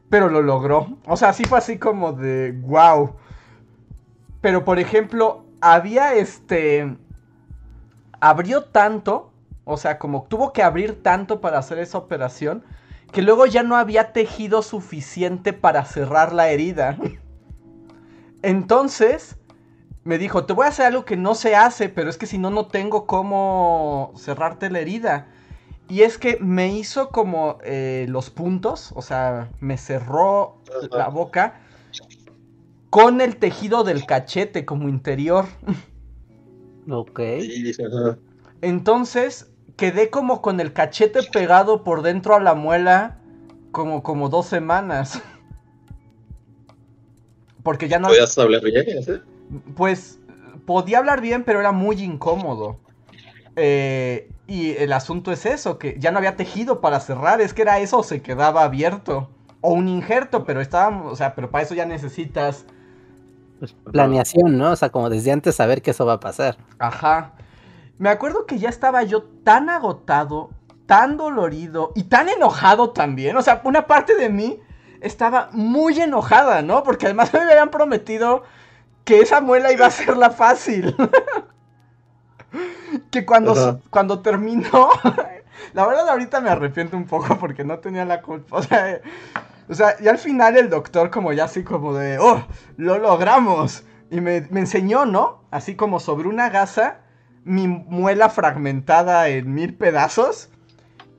Pero 0.10 0.30
lo 0.30 0.42
logró. 0.42 0.98
O 1.08 1.18
sea, 1.18 1.34
sí 1.34 1.44
fue 1.46 1.58
así 1.58 1.78
como 1.78 2.14
de 2.14 2.52
wow. 2.52 3.16
Pero 4.44 4.66
por 4.66 4.78
ejemplo, 4.78 5.46
había 5.62 6.16
este... 6.16 6.98
Abrió 8.20 8.66
tanto, 8.66 9.32
o 9.64 9.78
sea, 9.78 9.98
como 9.98 10.24
tuvo 10.24 10.52
que 10.52 10.64
abrir 10.64 11.02
tanto 11.02 11.40
para 11.40 11.60
hacer 11.60 11.80
esa 11.80 11.98
operación, 11.98 12.62
que 13.14 13.22
luego 13.22 13.46
ya 13.46 13.64
no 13.64 13.78
había 13.78 14.12
tejido 14.12 14.62
suficiente 14.62 15.54
para 15.54 15.86
cerrar 15.86 16.34
la 16.34 16.50
herida. 16.50 16.98
Entonces, 18.42 19.38
me 20.04 20.18
dijo, 20.18 20.46
te 20.46 20.52
voy 20.52 20.66
a 20.66 20.70
hacer 20.70 20.88
algo 20.88 21.06
que 21.06 21.16
no 21.16 21.36
se 21.36 21.56
hace, 21.56 21.88
pero 21.88 22.10
es 22.10 22.18
que 22.18 22.26
si 22.26 22.38
no, 22.38 22.50
no 22.50 22.68
tengo 22.68 23.06
cómo 23.06 24.12
cerrarte 24.18 24.70
la 24.70 24.80
herida. 24.80 25.28
Y 25.88 26.02
es 26.02 26.18
que 26.18 26.38
me 26.42 26.68
hizo 26.68 27.12
como 27.12 27.60
eh, 27.64 28.08
los 28.10 28.30
puntos, 28.30 28.92
o 28.96 29.02
sea, 29.02 29.50
me 29.62 29.78
cerró 29.78 30.58
la 30.92 31.08
boca 31.08 31.62
con 32.94 33.22
el 33.22 33.38
tejido 33.38 33.84
del 33.84 34.06
cachete 34.06 34.66
como 34.66 34.88
interior. 34.88 35.46
Ok. 36.88 37.20
Entonces 38.62 39.50
quedé 39.78 40.12
como 40.12 40.44
con 40.44 40.60
el 40.60 40.74
cachete 40.74 41.24
pegado 41.24 41.84
por 41.84 42.04
dentro 42.04 42.36
a 42.36 42.40
la 42.40 42.54
muela 42.54 43.18
como, 43.72 44.04
como 44.04 44.30
dos 44.30 44.46
semanas. 44.46 45.24
Porque 47.64 47.88
ya 47.88 47.98
no... 47.98 48.10
¿Podías 48.10 48.38
hablar 48.38 48.62
bien? 48.62 48.86
¿sí? 49.02 49.14
Pues 49.76 50.20
podía 50.68 51.00
hablar 51.00 51.20
bien, 51.20 51.46
pero 51.46 51.62
era 51.62 51.72
muy 51.72 52.00
incómodo. 52.00 52.80
Eh, 53.56 54.30
y 54.46 54.74
el 54.74 54.94
asunto 54.94 55.32
es 55.32 55.48
eso, 55.48 55.80
que 55.80 55.96
ya 55.98 56.12
no 56.12 56.20
había 56.20 56.36
tejido 56.36 56.80
para 56.80 57.00
cerrar, 57.00 57.42
es 57.42 57.56
que 57.56 57.64
era 57.64 57.80
eso 57.80 57.98
o 57.98 58.04
se 58.04 58.22
quedaba 58.22 58.62
abierto. 58.62 59.32
O 59.62 59.74
un 59.74 59.88
injerto, 59.88 60.46
pero 60.46 60.62
estábamos, 60.62 61.12
o 61.12 61.16
sea, 61.16 61.34
pero 61.34 61.50
para 61.50 61.64
eso 61.64 61.74
ya 61.74 61.88
necesitas 61.88 62.68
planeación, 63.92 64.58
¿no? 64.58 64.72
O 64.72 64.76
sea, 64.76 64.90
como 64.90 65.10
desde 65.10 65.32
antes 65.32 65.56
saber 65.56 65.82
que 65.82 65.92
eso 65.92 66.06
va 66.06 66.14
a 66.14 66.20
pasar. 66.20 66.58
Ajá. 66.80 67.34
Me 67.98 68.10
acuerdo 68.10 68.46
que 68.46 68.60
ya 68.60 68.70
estaba 68.70 69.04
yo 69.04 69.24
tan 69.44 69.70
agotado, 69.70 70.50
tan 70.86 71.18
dolorido 71.18 71.92
y 71.96 72.04
tan 72.04 72.30
enojado 72.30 72.92
también. 72.92 73.38
O 73.38 73.42
sea, 73.42 73.62
una 73.64 73.88
parte 73.88 74.16
de 74.16 74.30
mí 74.30 74.60
estaba 75.02 75.50
muy 75.52 76.00
enojada, 76.00 76.62
¿no? 76.62 76.84
Porque 76.84 77.06
además 77.06 77.34
me 77.34 77.40
habían 77.40 77.70
prometido 77.70 78.44
que 79.06 79.20
esa 79.20 79.42
muela 79.42 79.72
iba 79.72 79.86
a 79.86 79.92
ser 79.92 80.18
la 80.18 80.32
fácil. 80.32 80.96
que 83.12 83.26
cuando, 83.26 83.82
cuando 83.90 84.22
terminó... 84.22 84.90
la 85.74 85.88
verdad 85.88 86.10
ahorita 86.10 86.42
me 86.42 86.50
arrepiento 86.50 86.98
un 86.98 87.06
poco 87.06 87.38
porque 87.40 87.64
no 87.64 87.80
tenía 87.80 88.06
la 88.06 88.22
culpa. 88.22 88.58
O 88.58 88.64
sea, 88.64 89.02
o 89.70 89.74
sea, 89.74 89.96
y 90.00 90.08
al 90.08 90.18
final 90.18 90.58
el 90.58 90.70
doctor 90.70 91.10
como 91.10 91.34
ya 91.34 91.46
así 91.46 91.64
como 91.64 91.94
de... 91.94 92.20
¡Oh! 92.20 92.46
¡Lo 92.78 92.98
logramos! 92.98 93.84
Y 94.10 94.22
me, 94.22 94.38
enseñó, 94.38 95.06
¿no? 95.06 95.44
Así 95.50 95.76
como 95.76 96.00
sobre 96.00 96.28
una 96.28 96.50
gasa, 96.50 97.00
mi 97.46 97.68
muela 97.68 98.30
fragmentada 98.30 99.28
en 99.30 99.54
mil 99.54 99.76
pedazos. 99.76 100.50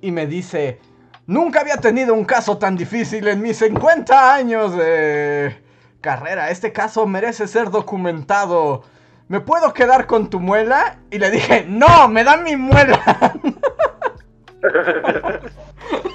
Y 0.00 0.12
me 0.12 0.26
dice, 0.26 0.80
nunca 1.26 1.60
había 1.60 1.78
tenido 1.78 2.14
un 2.14 2.24
caso 2.24 2.58
tan 2.58 2.76
difícil 2.76 3.26
en 3.28 3.42
mis 3.42 3.58
50 3.58 4.34
años 4.34 4.76
de 4.76 5.56
carrera. 6.00 6.50
Este 6.50 6.72
caso 6.72 7.06
merece 7.06 7.48
ser 7.48 7.70
documentado. 7.70 8.82
¿Me 9.26 9.40
puedo 9.40 9.72
quedar 9.72 10.06
con 10.06 10.28
tu 10.28 10.38
muela? 10.38 10.98
Y 11.10 11.18
le 11.18 11.30
dije, 11.30 11.64
no, 11.66 12.08
me 12.08 12.22
dan 12.22 12.44
mi 12.44 12.56
muela. 12.56 13.34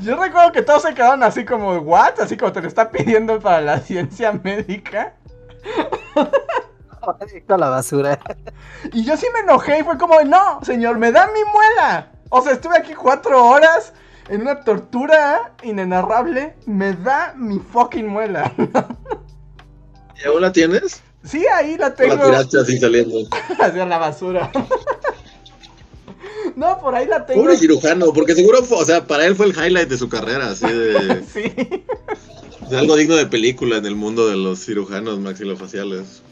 Yo 0.00 0.16
recuerdo 0.16 0.52
que 0.52 0.62
todos 0.62 0.82
se 0.82 0.94
quedaron 0.94 1.22
así 1.22 1.44
como, 1.44 1.76
¿what? 1.78 2.20
Así 2.20 2.36
como 2.36 2.52
te 2.52 2.62
lo 2.62 2.68
está 2.68 2.90
pidiendo 2.90 3.40
para 3.40 3.60
la 3.60 3.80
ciencia 3.80 4.32
médica. 4.32 5.14
Directo 7.26 7.54
a 7.54 7.58
la 7.58 7.68
basura. 7.68 8.18
Y 8.92 9.04
yo 9.04 9.16
sí 9.16 9.26
me 9.32 9.40
enojé 9.40 9.80
y 9.80 9.82
fue 9.82 9.96
como, 9.96 10.20
no, 10.22 10.60
señor, 10.62 10.98
me 10.98 11.10
da 11.10 11.26
mi 11.28 11.40
muela. 11.52 12.12
O 12.28 12.42
sea, 12.42 12.52
estuve 12.52 12.76
aquí 12.76 12.94
cuatro 12.94 13.44
horas 13.46 13.92
en 14.28 14.42
una 14.42 14.60
tortura 14.60 15.52
inenarrable. 15.62 16.54
Me 16.66 16.92
da 16.92 17.32
mi 17.36 17.58
fucking 17.58 18.06
muela. 18.06 18.52
¿Y 20.22 20.28
aún 20.28 20.42
la 20.42 20.52
tienes? 20.52 21.02
Sí, 21.24 21.46
ahí 21.46 21.76
la 21.76 21.88
¿O 21.88 21.92
tengo 21.92 22.14
la 22.14 22.24
tiraste 22.24 22.60
así 22.60 22.78
saliendo? 22.78 23.16
hacia 23.60 23.86
la 23.86 23.98
basura. 23.98 24.50
No, 26.58 26.80
por 26.80 26.92
ahí 26.94 27.06
la 27.06 27.24
tengo. 27.24 27.42
Pobre 27.42 27.56
cirujano, 27.56 28.12
porque 28.12 28.34
seguro, 28.34 28.62
fue, 28.64 28.78
o 28.78 28.84
sea, 28.84 29.06
para 29.06 29.24
él 29.26 29.36
fue 29.36 29.46
el 29.46 29.52
highlight 29.52 29.88
de 29.88 29.96
su 29.96 30.08
carrera, 30.08 30.50
así 30.50 30.66
de, 30.66 31.22
Sí. 31.32 32.74
algo 32.74 32.96
digno 32.96 33.14
de 33.14 33.26
película 33.26 33.76
en 33.76 33.86
el 33.86 33.94
mundo 33.94 34.26
de 34.28 34.36
los 34.36 34.64
cirujanos 34.64 35.20
maxilofaciales. 35.20 36.22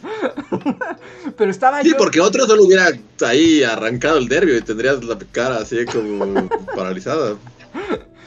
Pero 1.37 1.51
estaba 1.51 1.81
Sí, 1.83 1.91
yo. 1.91 1.97
porque 1.97 2.21
otro 2.21 2.45
solo 2.47 2.65
hubiera 2.65 2.89
ahí 3.25 3.63
arrancado 3.63 4.19
el 4.19 4.29
nervio 4.29 4.57
y 4.57 4.63
tendrías 4.63 5.05
la 5.05 5.17
cara 5.31 5.59
así 5.59 5.85
como 5.87 6.49
paralizada. 6.75 7.37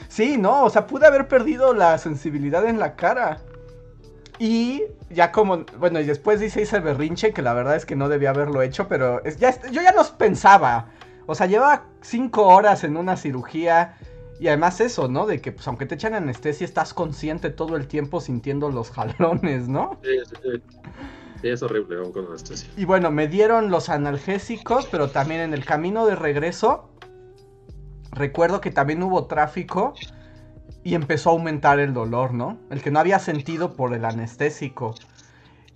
Sí, 0.08 0.38
no, 0.38 0.64
o 0.64 0.70
sea, 0.70 0.88
pude 0.88 1.06
haber 1.06 1.28
perdido 1.28 1.74
la 1.74 1.98
sensibilidad 1.98 2.66
en 2.66 2.80
la 2.80 2.96
cara. 2.96 3.42
Y 4.40 4.84
ya 5.10 5.34
como, 5.34 5.66
bueno, 5.78 6.00
y 6.00 6.06
después 6.06 6.40
dice 6.40 6.62
ese 6.62 6.80
berrinche 6.80 7.34
que 7.34 7.42
la 7.42 7.54
verdad 7.54 7.76
es 7.76 7.86
que 7.86 7.98
no 7.98 8.08
debía 8.08 8.30
haberlo 8.30 8.62
hecho, 8.62 8.88
pero 8.88 9.22
es, 9.26 9.38
ya, 9.38 9.60
yo 9.70 9.82
ya 9.82 9.92
los 9.94 10.12
pensaba. 10.12 10.88
O 11.30 11.36
sea, 11.36 11.46
llevaba 11.46 11.86
cinco 12.02 12.48
horas 12.48 12.84
en 12.84 12.98
una 12.98 13.16
cirugía 13.16 13.98
Y 14.40 14.48
además 14.48 14.82
eso, 14.82 15.08
¿no? 15.08 15.28
De 15.28 15.42
que 15.42 15.52
pues 15.52 15.68
aunque 15.68 15.86
te 15.86 15.96
echan 15.96 16.16
anestesia 16.16 16.66
estás 16.66 16.94
consciente 16.94 17.52
todo 17.52 17.76
el 17.76 17.88
tiempo 17.88 18.20
sintiendo 18.20 18.70
los 18.70 18.90
jalones, 18.92 19.68
¿no? 19.68 20.00
Sí, 20.04 20.10
sí, 20.26 20.36
sí. 20.42 20.64
Sí, 21.42 21.50
es 21.50 21.62
horrible 21.62 21.98
con 22.12 22.26
anestesia. 22.26 22.72
Y 22.76 22.86
bueno, 22.86 23.12
me 23.12 23.28
dieron 23.28 23.70
los 23.70 23.90
analgésicos, 23.90 24.88
pero 24.88 25.12
también 25.12 25.42
en 25.42 25.54
el 25.54 25.66
camino 25.66 26.06
de 26.06 26.16
regreso 26.16 26.90
recuerdo 28.12 28.60
que 28.60 28.72
también 28.72 29.04
hubo 29.04 29.28
tráfico 29.28 29.94
y 30.84 30.96
empezó 30.96 31.30
a 31.30 31.34
aumentar 31.34 31.80
el 31.80 31.94
dolor, 31.94 32.34
¿no? 32.34 32.58
El 32.72 32.82
que 32.82 32.92
no 32.92 33.00
había 33.00 33.20
sentido 33.20 33.76
por 33.76 33.94
el 33.94 34.06
anestésico. 34.06 34.96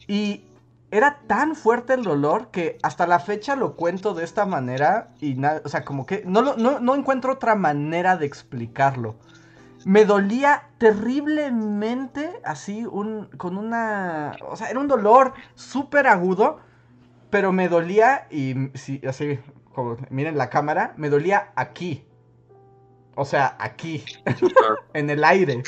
Y 0.08 0.46
era 0.94 1.22
tan 1.26 1.56
fuerte 1.56 1.96
el 1.96 2.04
dolor 2.04 2.52
que 2.52 2.78
hasta 2.84 3.08
la 3.08 3.18
fecha 3.18 3.56
lo 3.56 3.76
cuento 3.76 4.14
de 4.14 4.24
esta 4.24 4.46
manera 4.46 5.08
y 5.20 5.34
nada, 5.34 5.60
o 5.66 5.70
sea, 5.70 5.84
como 5.84 6.06
que 6.06 6.22
no, 6.24 6.44
no, 6.44 6.80
no 6.80 6.96
encuentro 6.96 7.34
otra 7.34 7.56
manera 7.56 8.16
de 8.16 8.28
explicarlo. 8.28 9.16
Me 9.86 10.06
dolía 10.06 10.70
terriblemente, 10.78 12.40
así, 12.46 12.86
un, 12.86 13.26
con 13.38 13.58
una... 13.58 14.34
O 14.48 14.56
sea, 14.56 14.70
era 14.70 14.80
un 14.80 14.88
dolor 14.88 15.34
súper 15.56 16.06
agudo, 16.06 16.60
pero 17.32 17.52
me 17.52 17.70
dolía 17.70 18.28
y, 18.30 18.54
sí, 18.76 19.02
así, 19.08 19.40
como 19.74 19.98
miren 20.12 20.38
la 20.38 20.52
cámara, 20.52 20.94
me 20.96 21.10
dolía 21.10 21.54
aquí. 21.56 22.06
O 23.16 23.26
sea, 23.26 23.58
aquí, 23.60 24.06
en 24.94 25.10
el 25.10 25.24
aire. 25.24 25.64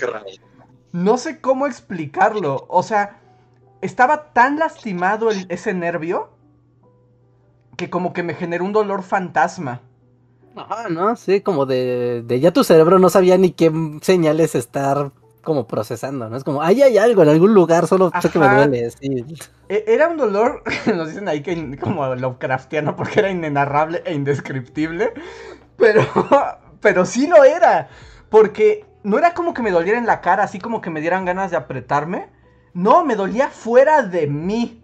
No 0.92 1.18
sé 1.18 1.42
cómo 1.42 1.66
explicarlo. 1.66 2.68
O 2.70 2.84
sea, 2.84 3.22
estaba 3.86 4.34
tan 4.34 4.60
lastimado 4.60 5.30
ese 5.50 5.74
nervio 5.74 6.30
que 7.78 7.90
como 7.90 8.14
que 8.14 8.24
me 8.24 8.34
generó 8.34 8.66
un 8.66 8.74
dolor 8.74 9.04
fantasma. 9.04 9.82
Ajá, 10.56 10.90
¿no? 10.90 11.16
Sí, 11.16 11.42
como 11.42 11.66
de, 11.66 12.24
de 12.26 12.40
ya 12.40 12.52
tu 12.52 12.64
cerebro 12.64 13.00
no 13.00 13.10
sabía 13.10 13.38
ni 13.38 13.52
qué 13.52 13.72
señales 14.02 14.56
estar 14.56 15.12
como 15.44 15.68
procesando, 15.68 16.30
¿no? 16.30 16.38
Es 16.38 16.44
como, 16.44 16.62
ahí 16.62 16.82
hay 16.82 16.98
algo 16.98 17.22
en 17.24 17.30
algún 17.30 17.54
lugar, 17.54 17.88
solo 17.88 18.12
sé 18.22 18.30
que 18.30 18.40
me 18.40 18.48
duele, 18.48 18.90
sí. 18.90 19.26
E, 19.70 19.84
era 19.88 20.08
un 20.08 20.18
dolor, 20.18 20.64
nos 20.96 21.10
dicen 21.10 21.28
ahí 21.28 21.42
que 21.44 21.78
como 21.78 22.16
Lovecraftiano, 22.16 22.96
porque 22.96 23.20
era 23.20 23.30
inenarrable 23.30 24.02
e 24.06 24.14
indescriptible, 24.14 25.14
pero 25.78 26.02
pero 26.86 27.04
sí 27.06 27.26
lo 27.26 27.44
era. 27.44 27.90
Porque 28.30 28.86
no 29.04 29.18
era 29.18 29.34
como 29.34 29.56
que 29.56 29.64
me 29.64 29.72
doliera 29.72 29.98
en 29.98 30.06
la 30.06 30.22
cara, 30.22 30.44
así 30.44 30.60
como 30.60 30.82
que 30.82 30.92
me 30.92 31.02
dieran 31.02 31.26
ganas 31.26 31.50
de 31.50 31.58
apretarme. 31.58 32.30
No, 32.76 33.06
me 33.06 33.16
dolía 33.16 33.48
fuera 33.48 34.04
de 34.04 34.28
mí. 34.28 34.84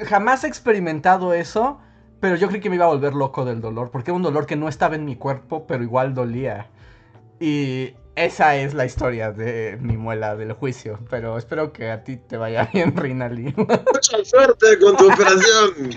Jamás 0.00 0.44
he 0.44 0.48
experimentado 0.48 1.32
eso, 1.32 1.80
pero 2.20 2.36
yo 2.36 2.48
creí 2.48 2.60
que 2.60 2.68
me 2.68 2.76
iba 2.76 2.84
a 2.84 2.88
volver 2.88 3.14
loco 3.14 3.46
del 3.46 3.62
dolor, 3.62 3.90
porque 3.90 4.10
era 4.10 4.16
un 4.16 4.22
dolor 4.22 4.44
que 4.44 4.54
no 4.54 4.68
estaba 4.68 4.94
en 4.94 5.06
mi 5.06 5.16
cuerpo, 5.16 5.66
pero 5.66 5.82
igual 5.82 6.12
dolía. 6.12 6.68
Y 7.40 7.94
esa 8.16 8.56
es 8.56 8.74
la 8.74 8.84
historia 8.84 9.32
de 9.32 9.78
mi 9.80 9.96
muela 9.96 10.36
del 10.36 10.52
juicio, 10.52 10.98
pero 11.08 11.38
espero 11.38 11.72
que 11.72 11.90
a 11.90 12.04
ti 12.04 12.18
te 12.18 12.36
vaya 12.36 12.68
bien, 12.74 12.94
Rinaldi. 12.94 13.54
Mucha 13.56 14.22
suerte 14.22 14.78
con 14.78 14.94
tu 14.94 15.10
operación. 15.10 15.90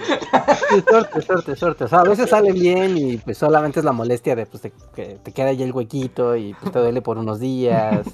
suerte, 0.87 1.21
suerte, 1.21 1.55
suerte. 1.57 1.83
O 1.83 1.87
sea, 1.89 1.99
a 1.99 2.03
veces 2.05 2.29
salen 2.29 2.53
bien 2.53 2.97
y 2.97 3.17
pues 3.17 3.37
solamente 3.37 3.79
es 3.79 3.85
la 3.85 3.91
molestia 3.91 4.37
de 4.37 4.45
pues, 4.45 4.63
que 4.95 5.19
te 5.21 5.33
queda 5.33 5.47
ahí 5.47 5.63
el 5.63 5.73
huequito 5.73 6.37
y 6.37 6.53
pues, 6.53 6.71
te 6.71 6.79
duele 6.79 7.01
por 7.01 7.17
unos 7.17 7.41
días. 7.41 8.07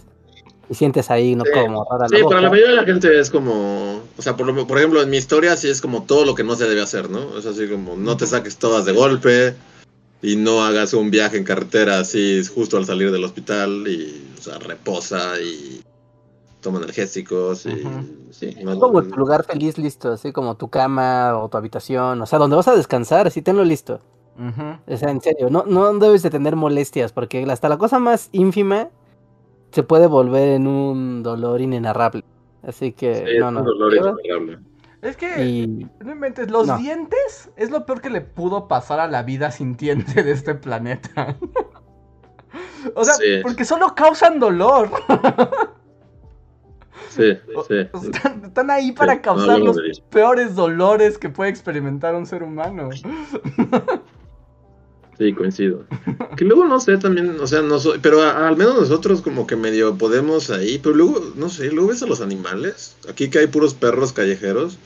Y 0.70 0.76
sientes 0.76 1.10
ahí, 1.10 1.36
¿no? 1.36 1.44
Como 1.46 1.88
rara 1.90 2.08
Sí, 2.10 2.22
para 2.24 2.42
la 2.42 2.50
mayoría 2.50 2.72
de 2.72 2.76
la 2.76 2.84
gente 2.84 3.20
es 3.20 3.30
como, 3.30 4.02
o 4.18 4.22
sea, 4.22 4.36
por, 4.36 4.68
por 4.68 4.78
ejemplo, 4.78 5.02
en 5.02 5.10
mi 5.10 5.18
historia 5.18 5.56
sí 5.56 5.70
es 5.70 5.80
como 5.80 6.04
todo 6.04 6.26
lo 6.26 6.36
que 6.36 6.44
no 6.44 6.56
se 6.56 6.68
debe 6.68 6.82
hacer, 6.82 7.10
¿no? 7.10 7.38
Es 7.38 7.46
así 7.46 7.68
como, 7.68 7.96
no 7.96 8.18
te 8.18 8.26
saques 8.26 8.58
todas 8.58 8.84
de 8.86 8.92
golpe, 8.92 9.56
y 10.22 10.36
no 10.36 10.64
hagas 10.64 10.94
un 10.94 11.12
viaje 11.12 11.38
en 11.38 11.44
carretera 11.44 12.00
así 12.00 12.42
justo 12.54 12.78
al 12.78 12.86
salir 12.86 13.12
del 13.12 13.24
hospital 13.24 13.88
y 13.88 14.34
o 14.38 14.42
sea, 14.42 14.58
reposa 14.60 15.40
y 15.40 15.82
toma 16.62 16.80
energéticos 16.80 17.66
y 17.66 17.84
sí, 18.32 18.56
como 18.80 19.04
tu 19.04 19.16
lugar 19.16 19.46
feliz 19.46 19.78
listo, 19.78 20.12
así 20.12 20.32
como 20.32 20.56
tu 20.56 20.70
cama 20.70 21.38
o 21.38 21.50
tu 21.50 21.58
habitación, 21.58 22.22
o 22.22 22.26
sea, 22.26 22.40
donde 22.40 22.56
vas 22.56 22.68
a 22.68 22.76
descansar, 22.76 23.28
así 23.28 23.42
tenlo 23.42 23.64
listo. 23.64 24.00
O 24.88 24.98
sea, 24.98 25.10
en 25.10 25.20
serio, 25.20 25.50
no, 25.50 25.64
no 25.66 25.92
debes 25.98 26.22
de 26.22 26.30
tener 26.30 26.56
molestias, 26.56 27.12
porque 27.12 27.44
hasta 27.50 27.70
la 27.70 27.78
cosa 27.80 27.98
más 27.98 28.30
ínfima 28.32 28.90
se 29.72 29.84
puede 29.84 30.08
volver 30.08 30.50
en 30.50 30.68
un 30.68 31.24
dolor 31.24 31.62
inenarrable. 31.62 32.24
Así 32.64 32.92
que, 32.92 33.38
no, 33.40 33.52
no. 33.52 33.60
Un 33.60 33.66
dolor 33.66 33.94
inenarrable. 33.94 34.60
Es 35.02 35.16
que, 35.16 35.88
no 36.04 36.12
inventes, 36.12 36.50
los 36.50 36.76
dientes 36.80 37.52
es 37.56 37.70
lo 37.70 37.86
peor 37.86 38.02
que 38.02 38.10
le 38.10 38.22
pudo 38.22 38.68
pasar 38.68 39.00
a 39.00 39.08
la 39.08 39.22
vida 39.22 39.52
sintiente 39.52 40.24
de 40.24 40.32
este 40.32 40.56
planeta. 40.56 41.38
o 42.96 43.06
sea, 43.06 43.14
porque 43.44 43.64
solo 43.64 43.94
causan 43.94 44.40
dolor. 44.40 44.90
sí, 47.10 47.38
sí. 47.68 47.76
están, 48.44 48.72
ahí 48.72 48.92
para 48.92 49.22
causar 49.22 49.60
los 49.60 49.78
peores 50.10 50.56
dolores 50.56 51.20
que 51.20 51.30
puede 51.30 51.52
experimentar 51.52 52.16
un 52.16 52.26
ser 52.26 52.42
humano. 52.42 52.90
Sí, 55.18 55.34
coincido. 55.34 55.86
Que 56.36 56.46
luego 56.46 56.66
no 56.66 56.80
sé 56.80 56.98
también, 56.98 57.40
o 57.40 57.48
sea, 57.48 57.64
no 57.64 57.80
soy, 57.80 57.98
pero 58.00 58.22
al 58.22 58.56
menos 58.56 58.76
nosotros 58.76 59.22
como 59.22 59.48
que 59.48 59.56
medio 59.56 59.98
podemos 59.98 60.52
ahí, 60.52 60.80
pero 60.82 60.96
luego, 60.96 61.34
no 61.36 61.50
sé, 61.50 61.72
luego 61.72 61.90
ves 61.90 62.04
a 62.04 62.08
los 62.08 62.22
animales, 62.22 62.96
aquí 63.10 63.30
que 63.30 63.40
hay 63.40 63.48
puros 63.48 63.74
perros 63.74 64.14
callejeros, 64.14 64.78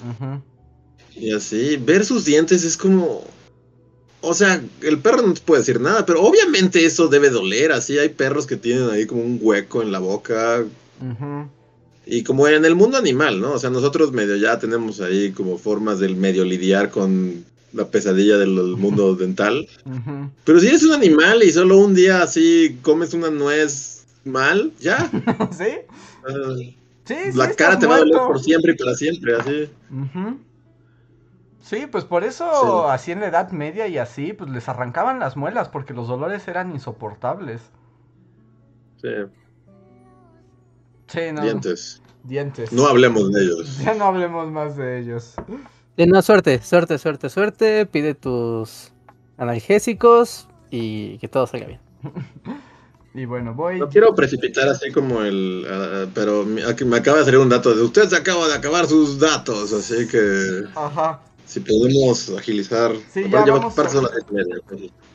y 1.14 1.34
así, 1.34 1.76
ver 1.76 2.06
sus 2.06 2.24
dientes 2.24 2.64
es 2.64 2.78
como, 2.78 3.26
o 4.22 4.34
sea, 4.34 4.64
el 4.82 5.00
perro 5.00 5.24
no 5.24 5.34
te 5.34 5.42
puede 5.42 5.62
decir 5.62 5.82
nada, 5.82 6.06
pero 6.06 6.22
obviamente 6.22 6.86
eso 6.86 7.10
debe 7.10 7.30
doler, 7.30 7.74
así 7.74 7.98
hay 7.98 8.10
perros 8.10 8.48
que 8.48 8.56
tienen 8.56 8.90
ahí 8.90 9.06
como 9.06 9.24
un 9.24 9.38
hueco 9.42 9.82
en 9.82 9.92
la 9.92 10.00
boca. 10.00 10.64
Y 12.06 12.24
como 12.24 12.48
en 12.48 12.66
el 12.66 12.76
mundo 12.76 12.98
animal, 12.98 13.40
¿no? 13.42 13.54
O 13.54 13.60
sea, 13.60 13.70
nosotros 13.70 14.12
medio 14.12 14.36
ya 14.36 14.60
tenemos 14.60 15.02
ahí 15.02 15.32
como 15.32 15.58
formas 15.58 16.00
del 16.00 16.16
medio 16.16 16.44
lidiar 16.46 16.90
con 16.90 17.46
la 17.74 17.86
pesadilla 17.86 18.38
del 18.38 18.52
mundo 18.78 19.16
dental. 19.18 19.68
Pero 20.44 20.60
si 20.60 20.68
eres 20.68 20.84
un 20.84 20.94
animal 20.94 21.44
y 21.44 21.52
solo 21.52 21.78
un 21.78 21.94
día 21.94 22.24
así 22.24 22.78
comes 22.82 23.14
una 23.14 23.30
nuez 23.30 24.06
mal, 24.24 24.72
ya. 24.80 25.10
¿Sí? 25.52 25.80
Ah, 26.28 26.56
sí, 27.06 27.16
la 27.34 27.54
cara 27.54 27.80
te 27.80 27.88
va 27.88 27.96
a 27.96 28.00
doler 28.00 28.18
por 28.18 28.40
siempre 28.42 28.74
y 28.74 28.76
para 28.76 28.96
siempre, 28.96 29.36
así. 29.36 29.70
Sí, 31.62 31.88
pues 31.90 32.04
por 32.04 32.24
eso 32.24 32.90
así 32.90 33.12
en 33.12 33.22
la 33.22 33.28
Edad 33.28 33.52
Media 33.52 33.88
y 33.88 33.98
así, 33.98 34.34
pues 34.34 34.50
les 34.50 34.68
arrancaban 34.68 35.20
las 35.20 35.38
muelas 35.38 35.70
porque 35.70 35.94
los 35.94 36.08
dolores 36.08 36.48
eran 36.48 36.72
insoportables. 36.72 37.62
Sí. 39.02 39.10
Sí, 41.08 41.20
no. 41.34 41.42
Dientes. 41.42 42.02
Dientes. 42.24 42.72
No 42.72 42.88
hablemos 42.88 43.32
de 43.32 43.44
ellos. 43.44 43.78
Ya 43.84 43.94
no 43.94 44.06
hablemos 44.06 44.52
más 44.52 44.76
de 44.76 45.00
ellos. 45.00 45.36
De 45.98 46.08
no, 46.08 46.22
suerte, 46.22 46.62
suerte, 46.62 46.98
suerte, 46.98 47.30
suerte. 47.30 47.86
Pide 47.86 48.16
tus 48.16 48.92
analgésicos 49.38 50.48
y 50.70 51.18
que 51.18 51.28
todo 51.28 51.46
salga 51.48 51.68
bien. 51.68 51.80
y 53.14 53.26
bueno, 53.26 53.54
voy. 53.54 53.80
No 53.80 53.90
quiero 53.90 54.16
precipitar 54.16 54.70
así 54.70 54.92
como 54.92 55.22
el. 55.22 55.66
Uh, 55.66 56.10
pero 56.14 56.46
aquí 56.68 56.86
me 56.86 56.98
acaba 56.98 57.20
de 57.20 57.26
salir 57.26 57.40
un 57.40 57.50
dato 57.50 57.76
de 57.76 57.82
usted 57.82 58.08
se 58.08 58.16
acaba 58.16 58.48
de 58.48 58.54
acabar 58.54 58.86
sus 58.86 59.20
datos, 59.20 59.74
así 59.74 60.08
que. 60.08 60.64
Ajá. 60.76 61.22
Si 61.46 61.60
podemos 61.60 62.30
agilizar. 62.38 62.94
Sí, 63.12 63.30
ya, 63.30 63.44
vamos 63.44 63.76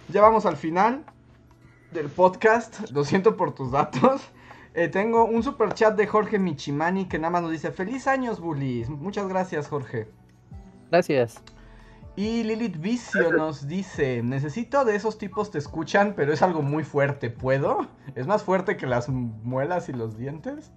ya 0.09 0.21
vamos 0.21 0.45
al 0.45 0.57
final 0.59 1.05
del 1.93 2.09
podcast. 2.09 2.91
Lo 2.91 3.05
siento 3.05 3.37
por 3.37 3.55
tus 3.55 3.73
datos. 3.73 4.21
Eh, 4.75 4.89
tengo 4.89 5.25
un 5.25 5.43
super 5.43 5.73
chat 5.73 5.97
de 5.97 6.07
Jorge 6.07 6.39
Michimani 6.39 7.09
que 7.09 7.19
nada 7.19 7.31
más 7.31 7.43
nos 7.43 7.53
dice: 7.53 7.71
Feliz 7.71 8.07
años, 8.07 8.41
bullies. 8.41 8.91
Muchas 8.91 9.27
gracias, 9.27 9.69
Jorge. 9.69 10.07
Gracias. 10.91 11.43
Y 12.17 12.45
Lilith 12.45 12.81
Vicio 12.81 13.31
nos 13.31 13.69
dice, 13.69 14.23
necesito 14.23 14.87
de 14.87 14.97
esos 14.97 15.19
tipos 15.19 15.51
te 15.51 15.59
escuchan, 15.59 16.15
pero 16.17 16.33
es 16.33 16.41
algo 16.41 16.63
muy 16.63 16.83
fuerte, 16.83 17.29
¿puedo? 17.29 17.87
¿Es 18.15 18.27
más 18.27 18.43
fuerte 18.43 18.79
que 18.79 18.87
las 18.87 19.11
muelas 19.11 19.91
y 19.91 19.93
los 19.93 20.17
dientes? 20.17 20.73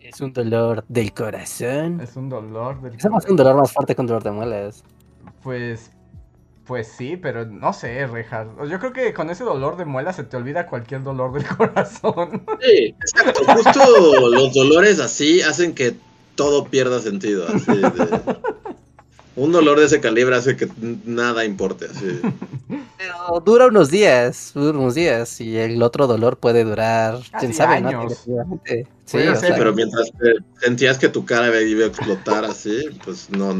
Es 0.00 0.22
un 0.22 0.32
dolor 0.32 0.84
del 0.88 1.12
corazón. 1.12 2.00
Es 2.00 2.16
un 2.16 2.30
dolor 2.30 2.80
del 2.80 2.92
corazón. 2.92 3.18
Es 3.18 3.30
un 3.30 3.36
dolor 3.36 3.56
más 3.56 3.72
fuerte 3.72 3.94
que 3.94 4.00
un 4.00 4.06
dolor 4.06 4.22
de 4.22 4.30
muelas. 4.30 4.84
Pues, 5.42 5.90
pues 6.64 6.88
sí, 6.88 7.18
pero 7.18 7.44
no 7.44 7.74
sé, 7.74 8.06
Rejas. 8.06 8.48
Yo 8.70 8.78
creo 8.78 8.94
que 8.94 9.12
con 9.12 9.28
ese 9.28 9.44
dolor 9.44 9.76
de 9.76 9.84
muelas 9.84 10.16
se 10.16 10.24
te 10.24 10.38
olvida 10.38 10.66
cualquier 10.66 11.02
dolor 11.02 11.34
del 11.34 11.46
corazón. 11.56 12.42
Sí, 12.62 12.96
exacto. 12.98 13.42
Justo 13.52 14.30
los 14.30 14.54
dolores 14.54 14.98
así 14.98 15.42
hacen 15.42 15.74
que 15.74 15.94
todo 16.36 16.64
pierda 16.64 17.00
sentido. 17.00 17.46
Así 17.48 17.76
de... 17.76 18.38
Un 19.36 19.52
dolor 19.52 19.80
de 19.80 19.86
ese 19.86 20.00
calibre 20.00 20.36
hace 20.36 20.56
que 20.56 20.68
nada 21.04 21.44
importe. 21.44 21.86
Así. 21.86 22.20
Pero 22.98 23.40
dura 23.40 23.66
unos 23.66 23.90
días, 23.90 24.52
dura 24.54 24.78
unos 24.78 24.94
días, 24.94 25.40
y 25.40 25.56
el 25.58 25.82
otro 25.82 26.06
dolor 26.06 26.36
puede 26.38 26.64
durar, 26.64 27.18
quién 27.38 27.52
sabe, 27.52 27.76
años. 27.76 28.24
Sí, 29.04 29.18
pero 29.56 29.74
mientras 29.74 30.10
sentías 30.60 30.96
que 30.98 31.10
tu 31.10 31.26
cara 31.26 31.60
iba 31.60 31.84
a 31.84 31.88
explotar 31.88 32.44
así, 32.44 32.88
pues 33.04 33.28
no 33.28 33.54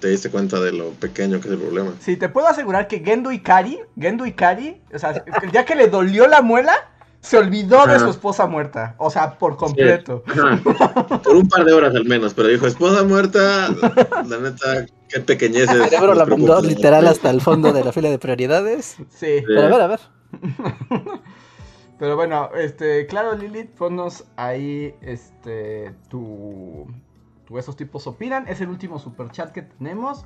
te 0.00 0.08
diste 0.08 0.30
cuenta 0.30 0.60
de 0.60 0.72
lo 0.72 0.90
pequeño 0.90 1.40
que 1.40 1.48
es 1.48 1.54
el 1.54 1.60
problema. 1.60 1.94
Sí, 2.00 2.16
te 2.16 2.28
puedo 2.28 2.46
asegurar 2.46 2.86
que 2.86 3.00
Gendo 3.00 3.32
Ikari, 3.32 3.80
Gendo 3.98 4.24
Ikari, 4.26 4.80
o 4.94 4.98
sea, 4.98 5.24
el 5.42 5.50
día 5.50 5.64
que 5.64 5.74
le 5.74 5.88
dolió 5.88 6.28
la 6.28 6.42
muela, 6.42 6.74
se 7.20 7.36
olvidó 7.36 7.86
de 7.86 7.98
su 7.98 8.08
esposa 8.08 8.46
muerta. 8.46 8.94
O 8.98 9.10
sea, 9.10 9.38
por 9.38 9.56
completo. 9.56 10.22
Por 11.24 11.36
un 11.36 11.48
par 11.48 11.64
de 11.64 11.72
horas 11.72 11.94
al 11.94 12.04
menos, 12.04 12.34
pero 12.34 12.48
dijo, 12.48 12.66
esposa 12.66 13.02
muerta, 13.04 13.68
la 14.26 14.38
neta, 14.38 14.86
qué 15.08 15.20
pequeñez 15.20 15.68
El 15.68 15.84
cerebro 15.84 16.14
la 16.14 16.26
mandó 16.26 16.60
literal 16.62 17.06
hasta 17.06 17.30
el 17.30 17.40
fondo 17.40 17.72
de 17.72 17.84
la 17.84 17.92
fila 17.92 18.10
de 18.10 18.18
prioridades. 18.18 18.96
Sí. 19.10 19.42
Pero 19.46 19.62
a 19.62 19.68
ver, 19.68 19.80
a 19.80 19.86
ver. 19.86 20.00
Pero 21.98 22.14
bueno, 22.14 22.50
este, 22.54 23.06
claro, 23.06 23.34
Lilith, 23.34 23.70
ponnos 23.70 24.24
ahí, 24.36 24.94
este, 25.00 25.92
tu, 26.08 26.86
tu, 27.44 27.58
esos 27.58 27.74
tipos 27.76 28.06
opinan. 28.06 28.46
Es 28.46 28.60
el 28.60 28.68
último 28.68 29.00
super 29.00 29.30
chat 29.32 29.50
que 29.50 29.62
tenemos. 29.62 30.24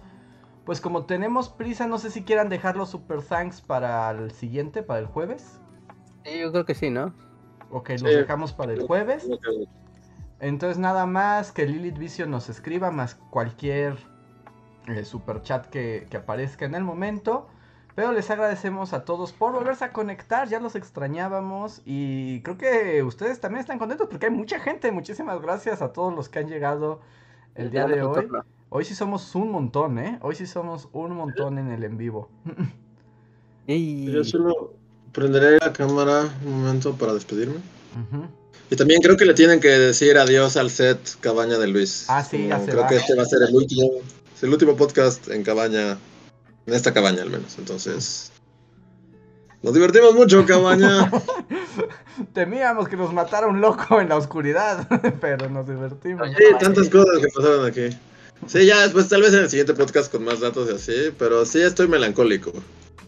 Pues 0.66 0.82
como 0.82 1.06
tenemos 1.06 1.48
prisa, 1.48 1.86
no 1.86 1.98
sé 1.98 2.10
si 2.10 2.22
quieran 2.22 2.50
dejar 2.50 2.76
los 2.76 2.90
super 2.90 3.22
thanks 3.22 3.62
para 3.62 4.10
el 4.10 4.32
siguiente, 4.32 4.82
para 4.82 5.00
el 5.00 5.06
jueves. 5.06 5.61
Sí, 6.24 6.38
yo 6.38 6.52
creo 6.52 6.64
que 6.64 6.74
sí, 6.74 6.90
¿no? 6.90 7.12
Ok, 7.70 7.90
los 7.90 8.02
dejamos 8.02 8.52
para 8.52 8.72
el 8.72 8.82
jueves. 8.82 9.28
Entonces 10.40 10.78
nada 10.78 11.06
más 11.06 11.52
que 11.52 11.66
Lilith 11.66 11.98
Vicio 11.98 12.26
nos 12.26 12.48
escriba, 12.48 12.90
más 12.90 13.14
cualquier 13.14 13.96
eh, 14.88 15.04
super 15.04 15.42
chat 15.42 15.66
que, 15.66 16.06
que 16.10 16.16
aparezca 16.16 16.64
en 16.64 16.74
el 16.74 16.84
momento. 16.84 17.46
Pero 17.94 18.12
les 18.12 18.30
agradecemos 18.30 18.94
a 18.94 19.04
todos 19.04 19.32
por 19.32 19.52
volverse 19.52 19.84
a 19.84 19.92
conectar, 19.92 20.48
ya 20.48 20.60
los 20.60 20.76
extrañábamos 20.76 21.82
y 21.84 22.40
creo 22.40 22.56
que 22.56 23.02
ustedes 23.02 23.38
también 23.38 23.60
están 23.60 23.78
contentos 23.78 24.08
porque 24.10 24.26
hay 24.26 24.32
mucha 24.32 24.58
gente. 24.60 24.90
Muchísimas 24.92 25.40
gracias 25.42 25.82
a 25.82 25.92
todos 25.92 26.14
los 26.14 26.28
que 26.30 26.38
han 26.38 26.48
llegado 26.48 27.00
el 27.54 27.70
día 27.70 27.86
de 27.86 28.02
hoy. 28.02 28.28
Hoy 28.70 28.86
sí 28.86 28.94
somos 28.94 29.34
un 29.34 29.50
montón, 29.50 29.98
¿eh? 29.98 30.18
Hoy 30.22 30.34
sí 30.34 30.46
somos 30.46 30.88
un 30.92 31.14
montón 31.14 31.58
en 31.58 31.70
el 31.70 31.84
en 31.84 31.98
vivo. 31.98 32.30
Yo 33.66 34.24
solo 34.24 34.74
prenderé 35.12 35.58
la 35.58 35.72
cámara 35.72 36.28
un 36.44 36.62
momento 36.62 36.94
para 36.94 37.14
despedirme. 37.14 37.56
Y 38.70 38.76
también 38.76 39.02
creo 39.02 39.16
que 39.16 39.26
le 39.26 39.34
tienen 39.34 39.60
que 39.60 39.68
decir 39.68 40.16
adiós 40.16 40.56
al 40.56 40.70
set 40.70 40.98
Cabaña 41.20 41.58
de 41.58 41.66
Luis. 41.66 42.06
Ah, 42.08 42.24
sí, 42.24 42.48
ya 42.48 42.58
se 42.58 42.70
Creo 42.70 42.86
que 42.86 42.96
este 42.96 43.14
va 43.14 43.22
a 43.22 43.26
ser 43.26 43.42
el 43.46 43.54
último, 43.54 43.90
el 44.40 44.48
último 44.48 44.76
podcast 44.76 45.28
en 45.28 45.42
Cabaña 45.42 45.98
en 46.66 46.74
esta 46.74 46.92
cabaña 46.92 47.22
al 47.22 47.30
menos, 47.30 47.56
entonces. 47.58 48.30
Nos 49.62 49.74
divertimos 49.74 50.14
mucho, 50.14 50.44
cabaña. 50.46 51.10
Temíamos 52.32 52.88
que 52.88 52.96
nos 52.96 53.12
matara 53.12 53.46
un 53.46 53.60
loco 53.60 54.00
en 54.00 54.08
la 54.08 54.16
oscuridad, 54.16 54.86
pero 55.20 55.48
nos 55.48 55.66
divertimos. 55.66 56.28
Sí, 56.36 56.44
tantas 56.60 56.88
cosas 56.88 57.18
que 57.20 57.28
pasaron 57.28 57.66
aquí. 57.66 57.96
Sí, 58.46 58.66
ya 58.66 58.82
después 58.82 59.08
tal 59.08 59.22
vez 59.22 59.32
en 59.34 59.40
el 59.40 59.50
siguiente 59.50 59.74
podcast 59.74 60.10
con 60.10 60.24
más 60.24 60.40
datos 60.40 60.68
y 60.68 60.74
así, 60.74 61.14
pero 61.16 61.46
sí 61.46 61.60
estoy 61.60 61.86
melancólico. 61.86 62.52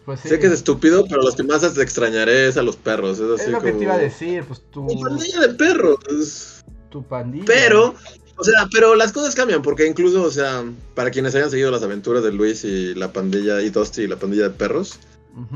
Pues 0.05 0.19
Sé 0.19 0.39
que 0.39 0.47
es 0.47 0.53
estúpido, 0.53 1.05
pero 1.09 1.21
los 1.21 1.35
que 1.35 1.43
más 1.43 1.61
te 1.73 1.81
extrañaré 1.81 2.47
es 2.47 2.57
a 2.57 2.61
los 2.61 2.75
perros. 2.75 3.19
Es, 3.19 3.41
así 3.41 3.45
es 3.45 3.51
lo 3.51 3.61
que 3.61 3.71
te 3.71 3.83
iba 3.83 3.95
a 3.95 3.97
decir, 3.97 4.43
pues 4.43 4.61
tu... 4.69 4.85
Tu 4.85 4.99
pandilla 4.99 5.39
de 5.39 5.49
perros. 5.55 6.63
Tu 6.89 7.03
pandilla. 7.03 7.45
Pero 7.45 7.95
o 8.37 8.43
sea, 8.43 8.67
pero 8.71 8.95
las 8.95 9.13
cosas 9.13 9.33
cambian, 9.33 9.61
porque 9.61 9.87
incluso, 9.87 10.23
o 10.23 10.31
sea, 10.31 10.63
para 10.93 11.09
quienes 11.09 11.35
hayan 11.35 11.49
seguido 11.49 11.71
las 11.71 11.83
aventuras 11.83 12.23
de 12.23 12.33
Luis 12.33 12.65
y 12.65 12.93
la 12.93 13.13
pandilla, 13.13 13.61
y 13.61 13.69
Dusty 13.69 14.03
y 14.03 14.07
la 14.07 14.17
pandilla 14.17 14.43
de 14.43 14.49
perros, 14.49 14.99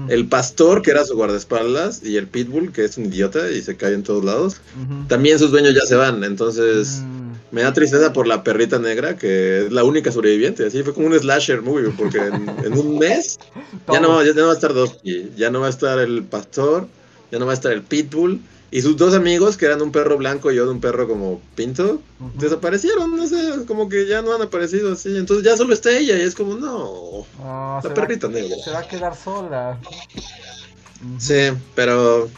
el 0.09 0.27
pastor, 0.27 0.81
que 0.81 0.91
era 0.91 1.05
su 1.05 1.15
guardaespaldas, 1.15 2.03
y 2.03 2.17
el 2.17 2.27
pitbull, 2.27 2.71
que 2.73 2.83
es 2.83 2.97
un 2.97 3.05
idiota 3.05 3.49
y 3.49 3.61
se 3.61 3.77
cae 3.77 3.93
en 3.93 4.03
todos 4.03 4.23
lados, 4.23 4.57
también 5.07 5.39
sus 5.39 5.51
dueños 5.51 5.73
ya 5.73 5.85
se 5.85 5.95
van. 5.95 6.23
Entonces, 6.23 7.01
mm. 7.01 7.18
Me 7.51 7.61
da 7.63 7.73
tristeza 7.73 8.13
por 8.13 8.27
la 8.27 8.43
perrita 8.43 8.79
negra, 8.79 9.15
que 9.15 9.65
es 9.65 9.71
la 9.71 9.83
única 9.83 10.11
sobreviviente. 10.11 10.65
Así 10.65 10.83
fue 10.83 10.93
como 10.93 11.07
un 11.07 11.19
slasher 11.19 11.61
movie, 11.61 11.91
porque 11.97 12.17
en, 12.19 12.73
un 12.73 12.99
mes 12.99 13.39
ya 13.91 13.99
no, 13.99 14.23
ya 14.23 14.33
no 14.33 14.45
va 14.45 14.51
a 14.51 14.55
estar 14.55 14.73
Dusty, 14.73 15.31
ya 15.35 15.49
no 15.49 15.61
va 15.61 15.67
a 15.67 15.71
estar 15.71 15.99
el 15.99 16.23
pastor, 16.23 16.87
ya 17.31 17.39
no 17.39 17.45
va 17.45 17.51
a 17.51 17.55
estar 17.55 17.71
el 17.71 17.81
pitbull 17.81 18.41
y 18.71 18.81
sus 18.81 18.97
dos 18.97 19.15
amigos, 19.15 19.57
que 19.57 19.65
eran 19.65 19.81
un 19.81 19.91
perro 19.91 20.17
blanco 20.17 20.51
y 20.51 20.55
yo 20.55 20.65
de 20.65 20.71
un 20.71 20.79
perro 20.79 21.07
como 21.07 21.41
pinto, 21.55 22.01
desaparecieron, 22.35 23.15
no 23.15 23.25
sé, 23.25 23.65
como 23.65 23.89
que 23.89 24.05
ya 24.05 24.21
no 24.21 24.35
han 24.35 24.43
aparecido 24.43 24.93
así. 24.93 25.17
Entonces 25.17 25.43
ya 25.43 25.57
solo 25.57 25.73
está 25.73 25.91
ella 25.91 26.17
y 26.17 26.21
es 26.21 26.35
como, 26.35 26.53
no, 26.55 27.25
la 27.83 27.93
perrita 27.93 28.27
negra. 28.27 28.55
Se 28.63 28.69
va 28.69 28.79
a 28.79 28.87
quedar 28.87 29.15
sola. 29.15 29.79
Sí, 31.17 31.49
pero 31.73 32.29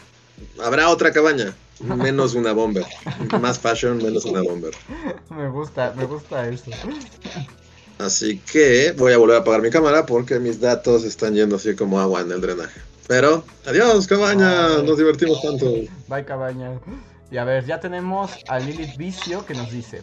habrá 0.62 0.88
otra 0.88 1.12
cabaña, 1.12 1.54
menos 1.82 2.34
una 2.34 2.52
bomber. 2.52 2.86
Más 3.40 3.58
fashion, 3.58 3.98
menos 3.98 4.24
una 4.24 4.42
bomber. 4.42 4.72
Me 5.30 5.48
gusta, 5.48 5.92
me 5.96 6.04
gusta 6.04 6.48
eso. 6.48 6.70
Así 7.98 8.38
que 8.38 8.92
voy 8.96 9.12
a 9.12 9.18
volver 9.18 9.36
a 9.36 9.40
apagar 9.40 9.62
mi 9.62 9.70
cámara 9.70 10.06
porque 10.06 10.38
mis 10.38 10.60
datos 10.60 11.04
están 11.04 11.34
yendo 11.34 11.56
así 11.56 11.74
como 11.74 12.00
agua 12.00 12.20
en 12.20 12.32
el 12.32 12.40
drenaje. 12.40 12.80
Pero, 13.06 13.44
adiós, 13.66 14.06
cabaña, 14.06 14.82
nos 14.82 14.98
divertimos 14.98 15.40
tanto. 15.42 15.66
Bye, 16.08 16.24
cabaña. 16.24 16.72
Y 17.30 17.38
a 17.38 17.44
ver, 17.44 17.64
ya 17.64 17.80
tenemos 17.80 18.32
a 18.48 18.58
Lilith 18.58 18.96
Vicio 18.96 19.44
que 19.46 19.54
nos 19.54 19.70
dice: 19.70 20.02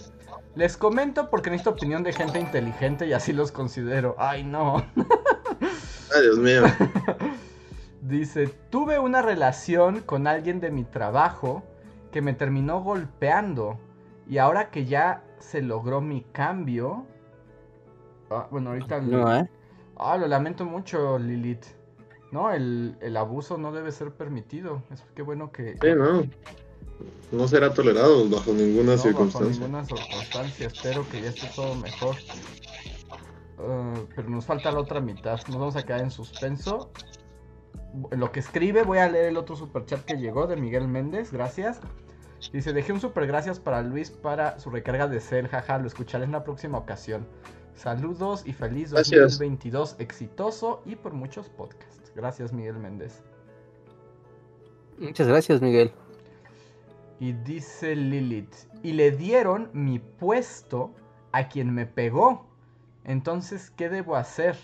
Les 0.55 0.77
comento 0.77 1.29
porque 1.29 1.49
necesito 1.49 1.71
opinión 1.71 2.03
de 2.03 2.13
gente 2.13 2.39
inteligente 2.39 3.07
y 3.07 3.13
así 3.13 3.33
los 3.33 3.51
considero. 3.51 4.15
Ay, 4.17 4.43
no. 4.43 4.85
Ay, 6.15 6.21
Dios 6.23 6.37
mío. 6.37 6.63
dice: 8.09 8.47
Tuve 8.69 8.99
una 8.99 9.21
relación 9.21 10.01
con 10.01 10.27
alguien 10.27 10.59
de 10.59 10.71
mi 10.71 10.83
trabajo 10.83 11.63
que 12.11 12.21
me 12.21 12.33
terminó 12.33 12.81
golpeando. 12.81 13.79
Y 14.27 14.37
ahora 14.37 14.69
que 14.69 14.85
ya 14.85 15.23
se 15.39 15.61
logró 15.61 16.01
mi 16.01 16.21
cambio. 16.21 17.05
Ah, 18.29 18.47
bueno, 18.51 18.71
ahorita. 18.71 19.01
No, 19.01 19.35
¿eh? 19.35 19.49
Ah, 19.97 20.17
lo 20.17 20.27
lamento 20.27 20.65
mucho, 20.65 21.17
Lilith. 21.17 21.65
No, 22.31 22.51
el, 22.51 22.95
abuso 23.17 23.57
no 23.57 23.71
debe 23.71 23.91
ser 23.91 24.11
permitido. 24.11 24.83
Es 24.91 25.01
que 25.15 25.21
bueno 25.21 25.51
que. 25.51 25.73
Sí, 25.73 25.87
no. 25.95 26.23
No 27.31 27.47
será 27.47 27.73
tolerado 27.73 28.29
bajo 28.29 28.51
ninguna 28.51 28.97
circunstancia. 28.97 29.49
Bajo 29.49 29.61
ninguna 29.61 29.85
circunstancia. 29.85 30.67
Espero 30.67 31.07
que 31.09 31.21
ya 31.21 31.29
esté 31.29 31.49
todo 31.55 31.75
mejor. 31.75 32.15
Uh, 33.57 34.05
pero 34.15 34.29
nos 34.29 34.45
falta 34.45 34.71
la 34.71 34.79
otra 34.79 34.99
mitad. 34.99 35.39
Nos 35.47 35.57
vamos 35.57 35.75
a 35.75 35.83
quedar 35.83 36.01
en 36.01 36.11
suspenso. 36.11 36.91
Lo 38.11 38.31
que 38.31 38.39
escribe, 38.39 38.83
voy 38.83 38.99
a 38.99 39.09
leer 39.09 39.25
el 39.25 39.37
otro 39.37 39.55
superchat 39.55 40.01
que 40.05 40.17
llegó 40.17 40.47
de 40.47 40.55
Miguel 40.55 40.87
Méndez. 40.87 41.31
Gracias. 41.31 41.79
Dice: 42.53 42.73
Dejé 42.73 42.93
un 42.93 43.01
super 43.01 43.27
gracias 43.27 43.59
para 43.59 43.81
Luis 43.81 44.11
para 44.11 44.59
su 44.59 44.69
recarga 44.69 45.07
de 45.07 45.19
cel. 45.19 45.47
Jaja, 45.47 45.77
lo 45.79 45.87
escucharé 45.87 46.25
en 46.25 46.31
la 46.31 46.43
próxima 46.43 46.77
ocasión. 46.77 47.27
Saludos 47.73 48.43
y 48.45 48.53
feliz 48.53 48.91
2022 48.91 49.95
exitoso 49.99 50.81
y 50.85 50.95
por 50.95 51.13
muchos 51.13 51.49
podcasts. 51.49 52.11
Gracias, 52.15 52.51
Miguel 52.51 52.77
Méndez. 52.77 53.23
Muchas 54.97 55.27
gracias, 55.27 55.61
Miguel. 55.61 55.91
Y 57.21 57.33
dice 57.33 57.95
Lilith, 57.95 58.53
y 58.83 58.93
le 58.93 59.11
dieron 59.11 59.69
mi 59.73 59.99
puesto 59.99 60.91
a 61.31 61.47
quien 61.47 61.73
me 61.73 61.85
pegó. 61.85 62.45
Entonces, 63.05 63.71
¿qué 63.71 63.89
debo 63.89 64.15
hacer? 64.15 64.57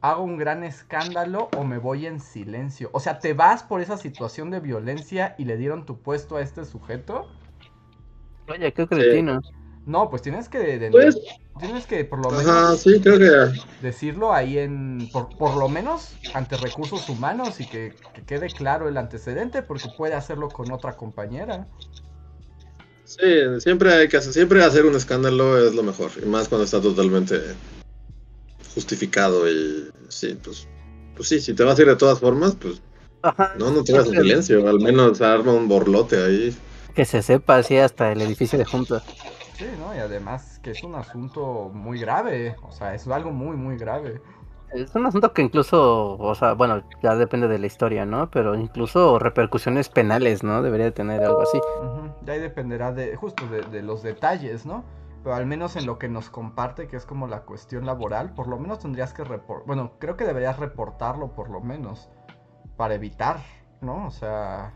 ¿Hago 0.00 0.22
un 0.22 0.38
gran 0.38 0.62
escándalo 0.62 1.48
o 1.56 1.64
me 1.64 1.78
voy 1.78 2.06
en 2.06 2.20
silencio? 2.20 2.88
O 2.92 3.00
sea, 3.00 3.18
¿te 3.18 3.34
vas 3.34 3.64
por 3.64 3.80
esa 3.80 3.96
situación 3.96 4.50
de 4.50 4.60
violencia 4.60 5.34
y 5.38 5.44
le 5.44 5.56
dieron 5.56 5.86
tu 5.86 6.00
puesto 6.00 6.36
a 6.36 6.40
este 6.40 6.64
sujeto? 6.64 7.28
Oye, 8.48 8.72
qué 8.72 8.86
cretino. 8.86 9.40
No, 9.86 10.08
pues 10.08 10.22
tienes 10.22 10.48
que... 10.48 10.88
pues, 10.92 11.18
tienes 11.58 11.86
que 11.86 12.04
por 12.04 12.22
lo 12.22 12.30
menos... 12.30 12.80
sí, 12.80 13.00
creo 13.00 13.18
que... 13.18 13.60
Decirlo 13.82 14.32
ahí 14.32 14.58
en... 14.58 15.08
Por, 15.12 15.56
lo 15.56 15.68
menos 15.68 16.14
ante 16.32 16.56
recursos 16.56 17.08
humanos 17.08 17.58
y 17.60 17.66
que, 17.66 17.94
quede 18.26 18.50
claro 18.50 18.88
el 18.88 18.98
antecedente 18.98 19.62
porque 19.62 19.88
puede 19.96 20.14
hacerlo 20.14 20.48
con 20.48 20.70
otra 20.70 20.96
compañera. 20.96 21.66
Sí, 23.04 23.58
siempre 23.58 23.92
hay 23.94 24.08
que 24.08 24.18
hacer, 24.18 24.32
siempre 24.32 24.62
hacer 24.62 24.86
un 24.86 24.94
escándalo 24.94 25.58
es 25.58 25.74
lo 25.74 25.82
mejor. 25.82 26.12
Y 26.22 26.26
más 26.26 26.48
cuando 26.48 26.66
está 26.66 26.80
totalmente 26.80 27.40
justificado 28.78 29.48
y... 29.50 29.90
Sí, 30.08 30.38
pues... 30.42 30.68
Pues 31.16 31.28
sí, 31.28 31.40
si 31.40 31.52
te 31.52 31.64
vas 31.64 31.76
a 31.78 31.82
ir 31.82 31.88
de 31.88 31.96
todas 31.96 32.20
formas, 32.20 32.54
pues... 32.54 32.80
No, 33.58 33.72
no 33.72 33.82
te 33.82 33.92
vas 33.92 34.06
en 34.06 34.22
silencio. 34.22 34.68
Al 34.68 34.78
menos 34.78 35.20
arma 35.20 35.52
un 35.52 35.66
borlote 35.66 36.16
ahí. 36.22 36.56
Que 36.94 37.04
se 37.04 37.22
sepa 37.22 37.56
así 37.56 37.76
hasta 37.76 38.12
el 38.12 38.22
edificio 38.22 38.58
de 38.58 38.64
juntos. 38.64 39.02
Sí, 39.56 39.66
¿no? 39.80 39.94
Y 39.94 39.98
además 39.98 40.60
que 40.62 40.70
es 40.70 40.84
un 40.84 40.94
asunto 40.94 41.70
muy 41.74 41.98
grave, 41.98 42.54
o 42.62 42.70
sea, 42.70 42.94
es 42.94 43.08
algo 43.08 43.32
muy, 43.32 43.56
muy 43.56 43.76
grave. 43.76 44.20
Es 44.72 44.94
un 44.94 45.06
asunto 45.06 45.32
que 45.32 45.42
incluso, 45.42 46.16
o 46.18 46.34
sea, 46.34 46.52
bueno, 46.52 46.82
ya 47.02 47.16
depende 47.16 47.48
de 47.48 47.58
la 47.58 47.66
historia, 47.66 48.04
¿no? 48.04 48.30
Pero 48.30 48.54
incluso 48.54 49.18
repercusiones 49.18 49.88
penales, 49.88 50.44
¿no? 50.44 50.62
Debería 50.62 50.92
tener 50.92 51.24
algo 51.24 51.40
así. 51.40 51.58
Ya 52.24 52.34
ahí 52.34 52.40
dependerá 52.40 52.92
de, 52.92 53.16
justo 53.16 53.44
de, 53.48 53.82
los 53.82 54.02
detalles, 54.02 54.66
¿no? 54.66 54.84
Pero 55.28 55.36
al 55.36 55.44
menos 55.44 55.76
en 55.76 55.84
lo 55.84 55.98
que 55.98 56.08
nos 56.08 56.30
comparte, 56.30 56.88
que 56.88 56.96
es 56.96 57.04
como 57.04 57.26
la 57.26 57.42
cuestión 57.42 57.84
laboral, 57.84 58.32
por 58.32 58.48
lo 58.48 58.58
menos 58.58 58.78
tendrías 58.78 59.12
que 59.12 59.24
reportar, 59.24 59.66
bueno, 59.66 59.92
creo 59.98 60.16
que 60.16 60.24
deberías 60.24 60.58
reportarlo 60.58 61.34
por 61.34 61.50
lo 61.50 61.60
menos, 61.60 62.08
para 62.78 62.94
evitar, 62.94 63.38
¿no? 63.82 64.06
O 64.06 64.10
sea, 64.10 64.72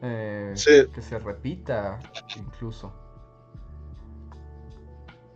eh, 0.00 0.54
que 0.94 1.02
se 1.02 1.18
repita 1.18 1.98
incluso. 2.38 2.94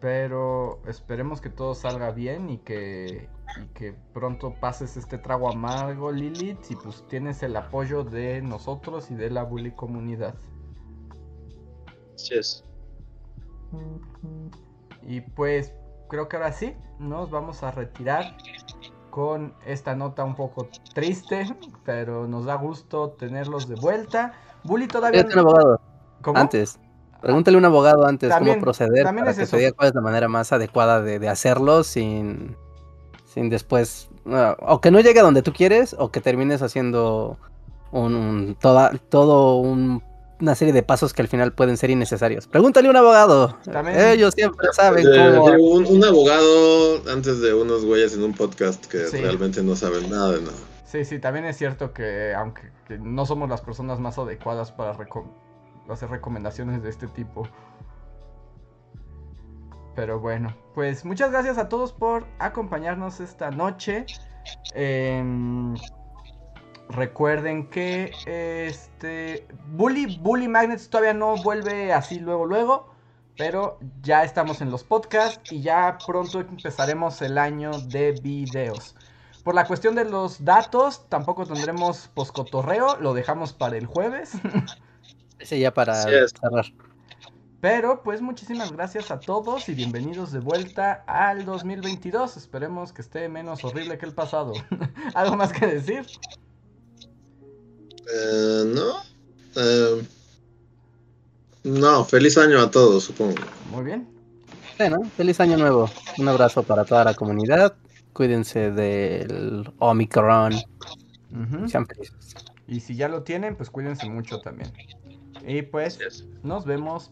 Pero 0.01 0.81
esperemos 0.87 1.43
que 1.43 1.51
todo 1.51 1.75
salga 1.75 2.13
bien 2.13 2.49
y 2.49 2.57
que, 2.61 3.29
y 3.63 3.67
que 3.75 3.93
pronto 4.15 4.55
pases 4.55 4.97
este 4.97 5.19
trago 5.19 5.51
amargo, 5.51 6.13
Lilith, 6.13 6.71
y 6.71 6.77
pues 6.77 7.07
tienes 7.09 7.43
el 7.43 7.55
apoyo 7.57 8.05
de 8.05 8.41
nosotros 8.41 9.11
y 9.11 9.17
de 9.17 9.29
la 9.29 9.43
bully 9.43 9.73
comunidad. 9.73 10.35
Así 12.15 12.37
es. 12.37 12.65
Y 15.07 15.21
pues 15.21 15.73
creo 16.09 16.29
que 16.29 16.37
ahora 16.37 16.53
sí, 16.53 16.75
nos 16.99 17.31
vamos 17.31 17.63
a 17.63 17.71
retirar 17.71 18.37
con 19.11 19.55
esta 19.67 19.95
nota 19.97 20.25
un 20.25 20.35
poco 20.37 20.69
triste, 20.95 21.45
pero 21.85 22.27
nos 22.29 22.45
da 22.45 22.55
gusto 22.55 23.11
tenerlos 23.11 23.69
de 23.69 23.75
vuelta. 23.77 24.33
Bully 24.65 24.87
todavía... 24.87 25.25
Pregúntale 25.25 25.43
un 25.43 25.49
abogado. 25.49 25.81
Antes. 26.35 26.79
Pregúntale 27.21 27.57
a 27.57 27.59
un 27.59 27.65
abogado 27.65 28.07
antes 28.07 28.31
También- 28.31 28.57
cómo 28.57 28.65
proceder 28.65 29.05
también 29.05 29.25
para 29.25 29.33
es 29.33 29.37
que 29.39 29.43
eso. 29.45 29.57
te 29.57 29.63
diga 29.63 29.73
cuál 29.73 29.89
es 29.89 29.95
la 29.95 30.01
manera 30.01 30.29
más 30.29 30.53
adecuada 30.53 31.01
de, 31.03 31.19
de 31.19 31.29
hacerlo 31.29 31.83
sin, 31.85 32.57
sin 33.25 33.51
después... 33.51 34.09
o 34.61 34.81
que 34.81 34.91
no 34.91 35.01
llegue 35.01 35.21
a 35.21 35.25
donde 35.25 35.43
tú 35.43 35.53
quieres 35.53 35.95
o 35.99 36.11
que 36.11 36.21
termines 36.21 36.63
haciendo 36.63 37.37
un, 37.91 38.15
un- 38.15 38.57
toda, 38.61 38.93
todo 39.09 39.57
un- 39.57 40.03
una 40.41 40.55
serie 40.55 40.73
de 40.73 40.83
pasos 40.83 41.13
que 41.13 41.23
al 41.23 41.29
final 41.29 41.53
pueden 41.53 41.77
ser 41.77 41.91
innecesarios. 41.91 42.47
Pregúntale 42.47 42.89
a 42.89 42.91
un 42.91 42.97
abogado. 42.97 43.57
También- 43.71 44.01
Ellos 44.01 44.35
siempre 44.35 44.69
saben 44.73 45.07
Eh, 45.07 45.35
cómo... 45.37 45.45
un, 45.55 45.87
un 45.87 46.05
abogado 46.05 47.03
antes 47.13 47.41
de 47.41 47.53
unos 47.55 47.85
güeyes 47.85 48.15
en 48.15 48.23
un 48.25 48.33
podcast 48.35 48.85
que 48.87 49.07
Sí. 49.07 49.19
realmente 49.19 49.63
no 49.63 49.77
saben 49.77 50.09
nada 50.11 50.33
de 50.33 50.43
nada. 50.43 50.57
Sí, 50.87 51.05
sí, 51.05 51.19
también 51.19 51.45
es 51.45 51.57
cierto 51.57 51.93
que 51.93 52.35
aunque 52.35 52.73
que 52.89 52.99
no 52.99 53.25
somos 53.27 53.49
las 53.49 53.61
personas 53.61 54.01
más 54.01 54.19
adecuadas 54.19 54.73
para 54.73 54.95
reco- 54.97 55.31
hacer 55.89 56.11
recomendaciones 56.11 56.83
de 56.83 56.91
este 56.91 57.07
tipo. 57.07 57.47
Pero 59.95 60.21
bueno, 60.21 60.57
pues 60.75 61.05
muchas 61.05 61.31
gracias 61.31 61.59
a 61.59 61.69
todos 61.69 61.93
por 61.93 62.25
acompañarnos 62.39 63.21
esta 63.21 63.51
noche. 63.51 64.07
Em, 64.75 65.75
recuerden 66.91 67.67
que 67.69 68.13
este 68.27 69.47
Bully 69.73 70.19
Bully 70.19 70.49
Magnets 70.49 70.89
todavía 70.89 71.15
no 71.15 71.37
vuelve 71.43 71.93
así 71.93 72.19
luego 72.19 72.47
luego, 72.47 72.95
pero 73.37 73.79
ya 74.03 74.25
estamos 74.25 74.61
en 74.61 74.71
los 74.71 74.85
podcasts 74.85 75.53
y 75.53 75.63
ya 75.63 75.99
pronto 76.07 76.41
empezaremos 76.41 77.23
el 77.23 77.39
año 77.39 77.71
de 77.71 78.13
videos. 78.13 78.95
Por 79.45 79.55
la 79.55 79.65
cuestión 79.67 79.95
de 79.95 80.05
los 80.05 80.45
datos, 80.45 81.09
tampoco 81.09 81.47
tendremos 81.47 82.09
poscotorreo, 82.15 82.97
lo 83.01 83.15
dejamos 83.15 83.53
para 83.53 83.79
el 83.79 83.87
jueves. 83.87 84.33
Ese 85.39 85.59
ya 85.59 85.73
para 85.73 85.95
cerrar. 85.95 86.67
Pero 87.61 88.03
pues 88.03 88.23
muchísimas 88.23 88.73
gracias 88.73 89.11
a 89.11 89.21
todos 89.21 89.69
y 89.69 89.75
bienvenidos 89.75 90.33
de 90.33 90.41
vuelta 90.41 91.05
al 91.07 91.45
2022. 91.45 92.37
Esperemos 92.37 92.93
que 92.93 93.03
esté 93.03 93.29
menos 93.29 93.65
horrible 93.65 93.99
que 93.99 94.07
el 94.07 94.15
pasado. 94.15 94.53
¿Algo 95.15 95.37
más 95.37 95.53
que 95.53 95.67
decir? 95.67 96.07
Eh, 98.13 98.65
no. 98.67 99.03
Eh, 99.57 100.03
no, 101.65 102.05
feliz 102.05 102.39
año 102.39 102.61
a 102.61 102.71
todos, 102.71 103.05
supongo. 103.05 103.35
Muy 103.71 103.85
bien. 103.85 104.09
Bueno, 104.79 105.03
feliz 105.17 105.41
año 105.41 105.59
nuevo. 105.59 105.91
Un 106.19 106.29
abrazo 106.29 106.63
para 106.63 106.85
toda 106.85 107.05
la 107.05 107.15
comunidad. 107.15 107.75
Cuídense 108.13 108.71
del 108.71 109.71
Omicron. 109.79 110.55
Sean 111.69 111.87
felices. 111.87 112.35
Y 112.67 112.81
si 112.81 112.97
ya 112.97 113.09
lo 113.09 113.23
tienen, 113.23 113.57
pues 113.57 113.69
cuídense 113.69 114.09
mucho 114.09 114.41
también. 114.41 114.73
Y 115.47 115.63
pues 115.63 115.99
nos 116.43 116.65
vemos 116.65 117.11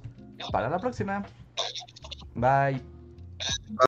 para 0.53 0.71
la 0.71 0.79
próxima. 0.79 1.27
Bye. 2.35 2.81